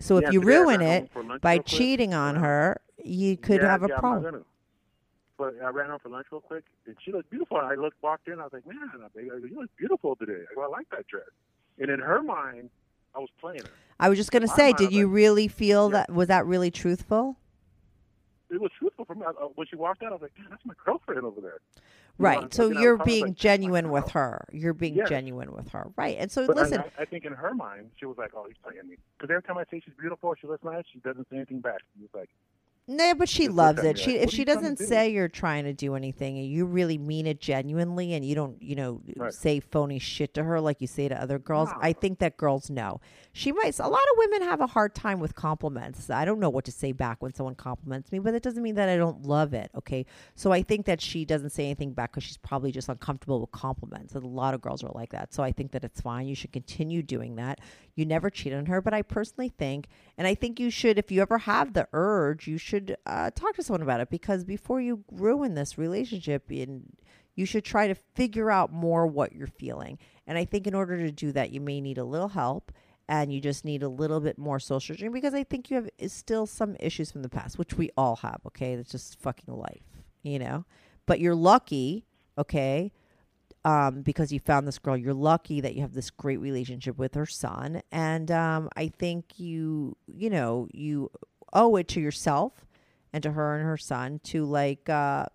So 0.00 0.18
Yeah, 0.18 0.28
if 0.28 0.32
you 0.32 0.40
ruin 0.40 0.82
it 0.82 1.10
by 1.42 1.58
cheating 1.58 2.12
on 2.12 2.36
her, 2.36 2.80
you 3.04 3.36
could 3.36 3.62
Yeah, 3.62 3.68
have 3.70 3.82
a 3.84 3.86
yeah, 3.88 3.98
I'm 3.98 4.08
not 4.08 4.24
problem. 4.24 4.44
Gonna. 5.38 5.52
But 5.58 5.64
I 5.64 5.70
ran 5.70 5.90
home 5.90 5.98
for 6.02 6.08
lunch 6.08 6.26
real 6.30 6.40
quick, 6.40 6.64
and 6.86 6.96
she 7.04 7.12
looked 7.12 7.30
beautiful. 7.30 7.58
And 7.58 7.66
I 7.66 7.74
looked, 7.74 8.02
walked 8.02 8.28
in, 8.28 8.40
I 8.40 8.44
was 8.44 8.52
like, 8.52 8.66
man, 8.66 8.90
I 9.04 9.08
think 9.08 9.26
you 9.26 9.60
look 9.60 9.70
beautiful 9.76 10.16
today. 10.16 10.42
I, 10.50 10.54
go, 10.54 10.62
I 10.62 10.68
like 10.68 10.88
that 10.90 11.06
dress. 11.06 11.24
And 11.78 11.90
in 11.90 12.00
her 12.00 12.22
mind, 12.22 12.70
I 13.14 13.18
was 13.18 13.28
playing 13.40 13.60
her. 13.60 13.70
I 14.00 14.08
was 14.08 14.18
just 14.18 14.30
going 14.30 14.42
to 14.42 14.48
say, 14.48 14.68
mind, 14.68 14.76
did 14.76 14.92
you 14.92 15.06
like, 15.06 15.14
really 15.14 15.48
feel 15.48 15.90
yeah. 15.90 15.98
that? 15.98 16.10
Was 16.12 16.28
that 16.28 16.46
really 16.46 16.70
truthful? 16.70 17.36
It 18.50 18.60
was 18.60 18.70
truthful 18.78 19.04
for 19.04 19.14
me. 19.14 19.24
When 19.54 19.66
she 19.66 19.76
walked 19.76 20.02
out, 20.02 20.10
I 20.10 20.12
was 20.12 20.22
like, 20.22 20.38
man, 20.38 20.48
that's 20.50 20.64
my 20.64 20.74
girlfriend 20.84 21.24
over 21.24 21.40
there. 21.40 21.60
You 22.18 22.24
know, 22.24 22.28
Right. 22.28 22.54
So 22.54 22.70
you're 22.70 22.96
was 22.96 23.04
being 23.04 23.26
like, 23.26 23.34
genuine 23.34 23.90
with 23.90 24.10
her. 24.10 24.46
You're 24.52 24.72
being 24.72 25.00
genuine 25.06 25.52
with 25.52 25.68
her. 25.70 25.88
Right. 25.96 26.16
And 26.18 26.30
so 26.30 26.46
But 26.46 26.56
listen, 26.56 26.80
I, 26.80 27.02
I 27.02 27.04
think 27.04 27.24
in 27.24 27.32
her 27.32 27.54
mind, 27.54 27.90
she 27.98 28.06
was 28.06 28.16
like, 28.16 28.30
"Oh, 28.36 28.44
he's 28.46 28.56
playing 28.62 28.88
me." 28.88 28.96
Because 29.18 29.32
every 29.32 29.42
time 29.42 29.58
I 29.58 29.64
say 29.68 29.82
she's 29.84 29.94
beautiful, 29.98 30.32
she 30.40 30.46
looks 30.46 30.62
nice, 30.62 30.84
she 30.92 31.00
doesn't 31.00 31.28
say 31.28 31.36
anything 31.36 31.58
back. 31.58 31.80
She's 31.98 32.08
like, 32.14 32.30
no, 32.86 33.14
but 33.14 33.28
she 33.28 33.48
loves 33.48 33.82
it. 33.82 33.98
She 33.98 34.12
like, 34.18 34.22
if 34.24 34.30
she 34.30 34.38
you 34.40 34.44
trying 34.44 34.56
to 34.58 34.62
doesn't 34.62 34.78
do?" 34.78 34.84
say 34.86 35.08
you're 35.10 35.28
trying 35.28 35.64
to 35.64 35.72
do 35.72 35.94
anything 35.94 36.36
and 36.38 36.46
you 36.46 36.66
really 36.66 36.98
mean 36.98 37.26
it 37.26 37.40
genuinely 37.40 38.12
and 38.12 38.24
you 38.24 38.34
don't, 38.34 38.60
you 38.62 38.74
know, 38.74 39.00
Right. 39.16 39.32
say 39.32 39.60
phony 39.60 39.98
shit 39.98 40.34
to 40.34 40.44
her 40.44 40.60
like 40.60 40.80
you 40.80 40.86
say 40.86 41.08
to 41.08 41.20
other 41.20 41.38
girls, 41.38 41.70
No. 41.70 41.78
I 41.80 41.92
think 41.94 42.18
that 42.18 42.36
girls 42.36 42.68
know. 42.68 43.00
She 43.32 43.52
might 43.52 43.78
a 43.78 43.88
lot 43.88 44.02
of 44.12 44.18
women 44.18 44.42
have 44.42 44.60
a 44.60 44.66
hard 44.66 44.94
time 44.94 45.18
with 45.20 45.34
compliments. 45.34 46.10
I 46.10 46.24
don't 46.24 46.40
know 46.40 46.50
what 46.50 46.64
to 46.66 46.72
say 46.72 46.92
back 46.92 47.22
when 47.22 47.32
someone 47.32 47.54
compliments 47.54 48.12
me, 48.12 48.18
but 48.18 48.34
it 48.34 48.42
doesn't 48.42 48.62
mean 48.62 48.74
that 48.74 48.88
I 48.88 48.96
don't 48.96 49.22
love 49.22 49.54
it, 49.54 49.70
okay? 49.76 50.04
So 50.34 50.52
I 50.52 50.62
think 50.62 50.84
that 50.86 51.00
she 51.00 51.24
doesn't 51.24 51.50
say 51.50 51.64
anything 51.64 51.92
back 51.92 52.12
cuz 52.12 52.24
she's 52.24 52.36
probably 52.36 52.70
just 52.72 52.88
uncomfortable 52.88 53.40
with 53.40 53.50
compliments. 53.52 54.14
And 54.14 54.24
a 54.24 54.28
lot 54.28 54.52
of 54.54 54.60
girls 54.60 54.84
are 54.84 54.92
like 54.94 55.10
that. 55.12 55.32
So 55.32 55.42
I 55.42 55.52
think 55.52 55.72
that 55.72 55.84
it's 55.84 56.00
fine. 56.00 56.26
You 56.26 56.34
should 56.34 56.52
continue 56.52 57.02
doing 57.02 57.36
that. 57.36 57.60
You 57.94 58.04
never 58.04 58.28
cheat 58.28 58.52
on 58.52 58.66
her, 58.66 58.80
but 58.82 58.92
I 58.92 59.02
personally 59.02 59.48
think 59.48 59.86
and 60.18 60.26
I 60.26 60.34
think 60.34 60.60
you 60.60 60.68
should 60.70 60.98
if 60.98 61.10
you 61.10 61.22
ever 61.22 61.38
have 61.38 61.72
the 61.72 61.88
urge, 61.92 62.46
you 62.46 62.58
should 62.58 62.73
uh, 63.06 63.30
talk 63.30 63.54
to 63.56 63.62
someone 63.62 63.82
about 63.82 64.00
it 64.00 64.10
because 64.10 64.44
before 64.44 64.80
you 64.80 65.04
ruin 65.10 65.54
this 65.54 65.78
relationship 65.78 66.50
in 66.50 66.84
you 67.34 67.46
should 67.46 67.64
try 67.64 67.88
to 67.88 67.94
figure 67.94 68.50
out 68.50 68.72
more 68.72 69.06
what 69.06 69.32
you're 69.32 69.46
feeling. 69.46 69.98
And 70.26 70.38
I 70.38 70.44
think 70.44 70.66
in 70.66 70.74
order 70.74 70.98
to 70.98 71.10
do 71.10 71.32
that, 71.32 71.50
you 71.50 71.60
may 71.60 71.80
need 71.80 71.98
a 71.98 72.04
little 72.04 72.28
help 72.28 72.72
and 73.08 73.32
you 73.32 73.40
just 73.40 73.64
need 73.64 73.82
a 73.82 73.88
little 73.88 74.20
bit 74.20 74.38
more 74.38 74.58
soul 74.58 74.80
searching 74.80 75.12
because 75.12 75.34
I 75.34 75.44
think 75.44 75.70
you 75.70 75.76
have 75.76 75.90
still 76.10 76.46
some 76.46 76.76
issues 76.80 77.10
from 77.10 77.22
the 77.22 77.28
past, 77.28 77.58
which 77.58 77.74
we 77.74 77.90
all 77.96 78.16
have, 78.16 78.40
okay? 78.46 78.76
That's 78.76 78.90
just 78.90 79.20
fucking 79.20 79.54
life, 79.54 80.04
you 80.22 80.38
know? 80.38 80.64
But 81.06 81.20
you're 81.20 81.34
lucky, 81.34 82.06
okay? 82.38 82.92
Um, 83.66 84.02
because 84.02 84.32
you 84.32 84.40
found 84.40 84.66
this 84.66 84.78
girl, 84.78 84.96
you're 84.96 85.12
lucky 85.12 85.60
that 85.60 85.74
you 85.74 85.82
have 85.82 85.94
this 85.94 86.10
great 86.10 86.38
relationship 86.38 86.98
with 86.98 87.14
her 87.14 87.26
son, 87.26 87.80
and 87.90 88.30
um, 88.30 88.68
I 88.76 88.88
think 88.88 89.38
you, 89.38 89.96
you 90.06 90.28
know, 90.28 90.68
you 90.70 91.10
owe 91.54 91.76
it 91.76 91.88
to 91.88 92.00
yourself 92.00 92.66
and 93.12 93.22
to 93.22 93.32
her 93.32 93.54
and 93.56 93.64
her 93.64 93.76
son 93.76 94.20
to 94.24 94.44
like 94.44 94.88
uh, 94.88 95.26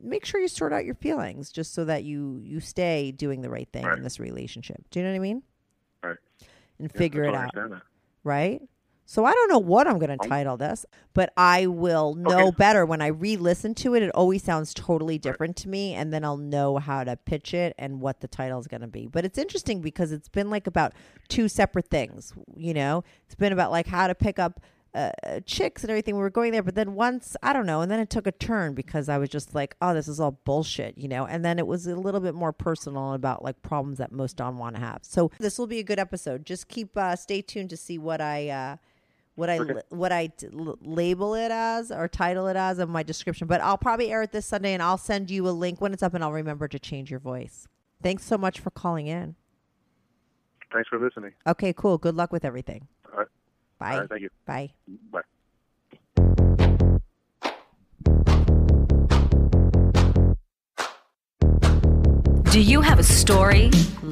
make 0.00 0.24
sure 0.24 0.40
you 0.40 0.48
sort 0.48 0.72
out 0.72 0.84
your 0.84 0.94
feelings 0.94 1.50
just 1.50 1.74
so 1.74 1.84
that 1.84 2.04
you 2.04 2.40
you 2.44 2.60
stay 2.60 3.12
doing 3.12 3.40
the 3.42 3.50
right 3.50 3.68
thing 3.72 3.84
Right. 3.84 3.96
in 3.98 4.02
this 4.02 4.18
relationship. 4.20 4.84
Do 4.90 4.98
you 5.00 5.04
know 5.04 5.10
what 5.12 5.16
I 5.16 5.20
mean? 5.20 5.42
Right. 6.02 6.16
And 6.78 6.90
Yeah, 6.92 6.98
figure 6.98 7.24
it 7.24 7.34
out, 7.34 7.54
right? 8.24 8.60
So 9.04 9.24
I 9.24 9.32
don't 9.32 9.48
know 9.50 9.58
what 9.58 9.86
I'm 9.88 9.98
going 9.98 10.16
to 10.16 10.28
title 10.28 10.56
this, 10.56 10.86
but 11.12 11.32
I 11.36 11.66
will 11.66 12.14
know 12.14 12.46
Okay. 12.46 12.56
better 12.56 12.86
when 12.86 13.02
I 13.02 13.08
re-listen 13.08 13.74
to 13.76 13.94
it. 13.94 14.02
It 14.02 14.10
always 14.14 14.42
sounds 14.42 14.72
totally 14.72 15.18
different 15.18 15.56
to 15.58 15.68
me, 15.68 15.92
and 15.94 16.12
then 16.14 16.24
I'll 16.24 16.36
know 16.38 16.78
how 16.78 17.04
to 17.04 17.16
pitch 17.16 17.52
it 17.52 17.74
and 17.78 18.00
what 18.00 18.20
the 18.20 18.28
title 18.28 18.58
is 18.60 18.68
going 18.68 18.80
to 18.80 18.86
be. 18.86 19.08
But 19.08 19.24
it's 19.24 19.38
interesting 19.38 19.80
because 19.82 20.12
it's 20.12 20.28
been 20.28 20.50
like 20.50 20.66
about 20.66 20.94
two 21.28 21.48
separate 21.48 21.88
things. 21.88 22.32
You 22.56 22.72
know, 22.74 23.04
it's 23.26 23.34
been 23.34 23.52
about 23.52 23.70
like 23.70 23.86
how 23.88 24.06
to 24.06 24.14
pick 24.14 24.38
up 24.38 24.60
uh, 24.94 25.10
chicks 25.46 25.82
and 25.82 25.90
everything. 25.90 26.14
We 26.16 26.20
were 26.20 26.30
going 26.30 26.52
there, 26.52 26.62
but 26.62 26.74
then 26.74 26.94
once 26.94 27.36
I 27.42 27.52
don't 27.52 27.66
know, 27.66 27.80
and 27.80 27.90
then 27.90 27.98
it 28.00 28.10
took 28.10 28.26
a 28.26 28.32
turn 28.32 28.74
because 28.74 29.08
I 29.08 29.18
was 29.18 29.28
just 29.28 29.54
like, 29.54 29.74
oh, 29.80 29.94
this 29.94 30.08
is 30.08 30.20
all 30.20 30.32
bullshit, 30.44 30.98
you 30.98 31.08
know. 31.08 31.26
And 31.26 31.44
then 31.44 31.58
it 31.58 31.66
was 31.66 31.86
a 31.86 31.96
little 31.96 32.20
bit 32.20 32.34
more 32.34 32.52
personal 32.52 33.14
about 33.14 33.42
like 33.42 33.62
problems 33.62 33.98
that 33.98 34.12
most 34.12 34.36
don't 34.36 34.58
want 34.58 34.76
to 34.76 34.80
have. 34.80 35.00
So 35.02 35.30
this 35.38 35.58
will 35.58 35.66
be 35.66 35.78
a 35.78 35.82
good 35.82 35.98
episode. 35.98 36.44
Just 36.44 36.68
keep 36.68 36.96
uh, 36.96 37.16
stay 37.16 37.42
tuned 37.42 37.70
to 37.70 37.76
see 37.76 37.98
what 37.98 38.20
I. 38.20 38.48
Uh, 38.48 38.76
what 39.34 39.48
I 39.48 39.56
li- 39.56 39.80
what 39.88 40.12
I 40.12 40.30
l- 40.52 40.78
label 40.82 41.34
it 41.34 41.50
as 41.50 41.90
or 41.90 42.06
title 42.06 42.48
it 42.48 42.56
as 42.56 42.78
in 42.78 42.90
my 42.90 43.02
description. 43.02 43.46
But 43.46 43.62
I'll 43.62 43.78
probably 43.78 44.12
air 44.12 44.20
it 44.20 44.30
this 44.30 44.44
Sunday, 44.44 44.74
and 44.74 44.82
I'll 44.82 44.98
send 44.98 45.30
you 45.30 45.48
a 45.48 45.50
link 45.50 45.80
when 45.80 45.94
it's 45.94 46.02
up, 46.02 46.12
and 46.12 46.22
I'll 46.22 46.32
remember 46.32 46.68
to 46.68 46.78
change 46.78 47.10
your 47.10 47.18
voice. 47.18 47.66
Thanks 48.02 48.24
so 48.24 48.36
much 48.36 48.60
for 48.60 48.70
calling 48.70 49.06
in. 49.06 49.36
Thanks 50.70 50.90
for 50.90 50.98
listening. 50.98 51.32
Okay, 51.46 51.72
cool. 51.72 51.96
Good 51.96 52.14
luck 52.14 52.30
with 52.30 52.44
everything. 52.44 52.88
All 53.82 53.88
right. 53.88 53.90
Bye. 53.90 53.94
All 53.94 54.00
right, 54.00 54.08
thank 54.08 54.22
you. 54.22 54.30
Bye. 54.46 54.70
Bye. 55.10 55.22
Do 62.50 62.60
you 62.60 62.82
have 62.82 62.98
a 62.98 63.02
story, 63.02 63.70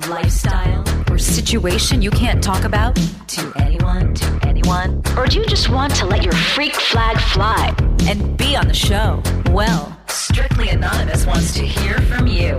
lifestyle, 0.09 0.83
or 1.11 1.19
situation 1.19 2.01
you 2.01 2.11
can't 2.11 2.43
talk 2.43 2.65
about 2.65 2.97
to 3.29 3.53
anyone, 3.57 4.15
to 4.15 4.41
anyone? 4.47 5.03
Or 5.17 5.27
do 5.27 5.39
you 5.39 5.47
just 5.47 5.69
want 5.69 5.95
to 5.97 6.07
let 6.07 6.23
your 6.23 6.33
freak 6.33 6.75
flag 6.75 7.19
fly 7.21 7.75
and 8.09 8.39
be 8.39 8.57
on 8.57 8.67
the 8.67 8.75
show? 8.75 9.23
Well, 9.51 9.95
Strictly 10.09 10.71
Anonymous 10.71 11.27
wants 11.27 11.53
to 11.55 11.67
hear 11.67 11.99
from 11.99 12.27
you. 12.27 12.59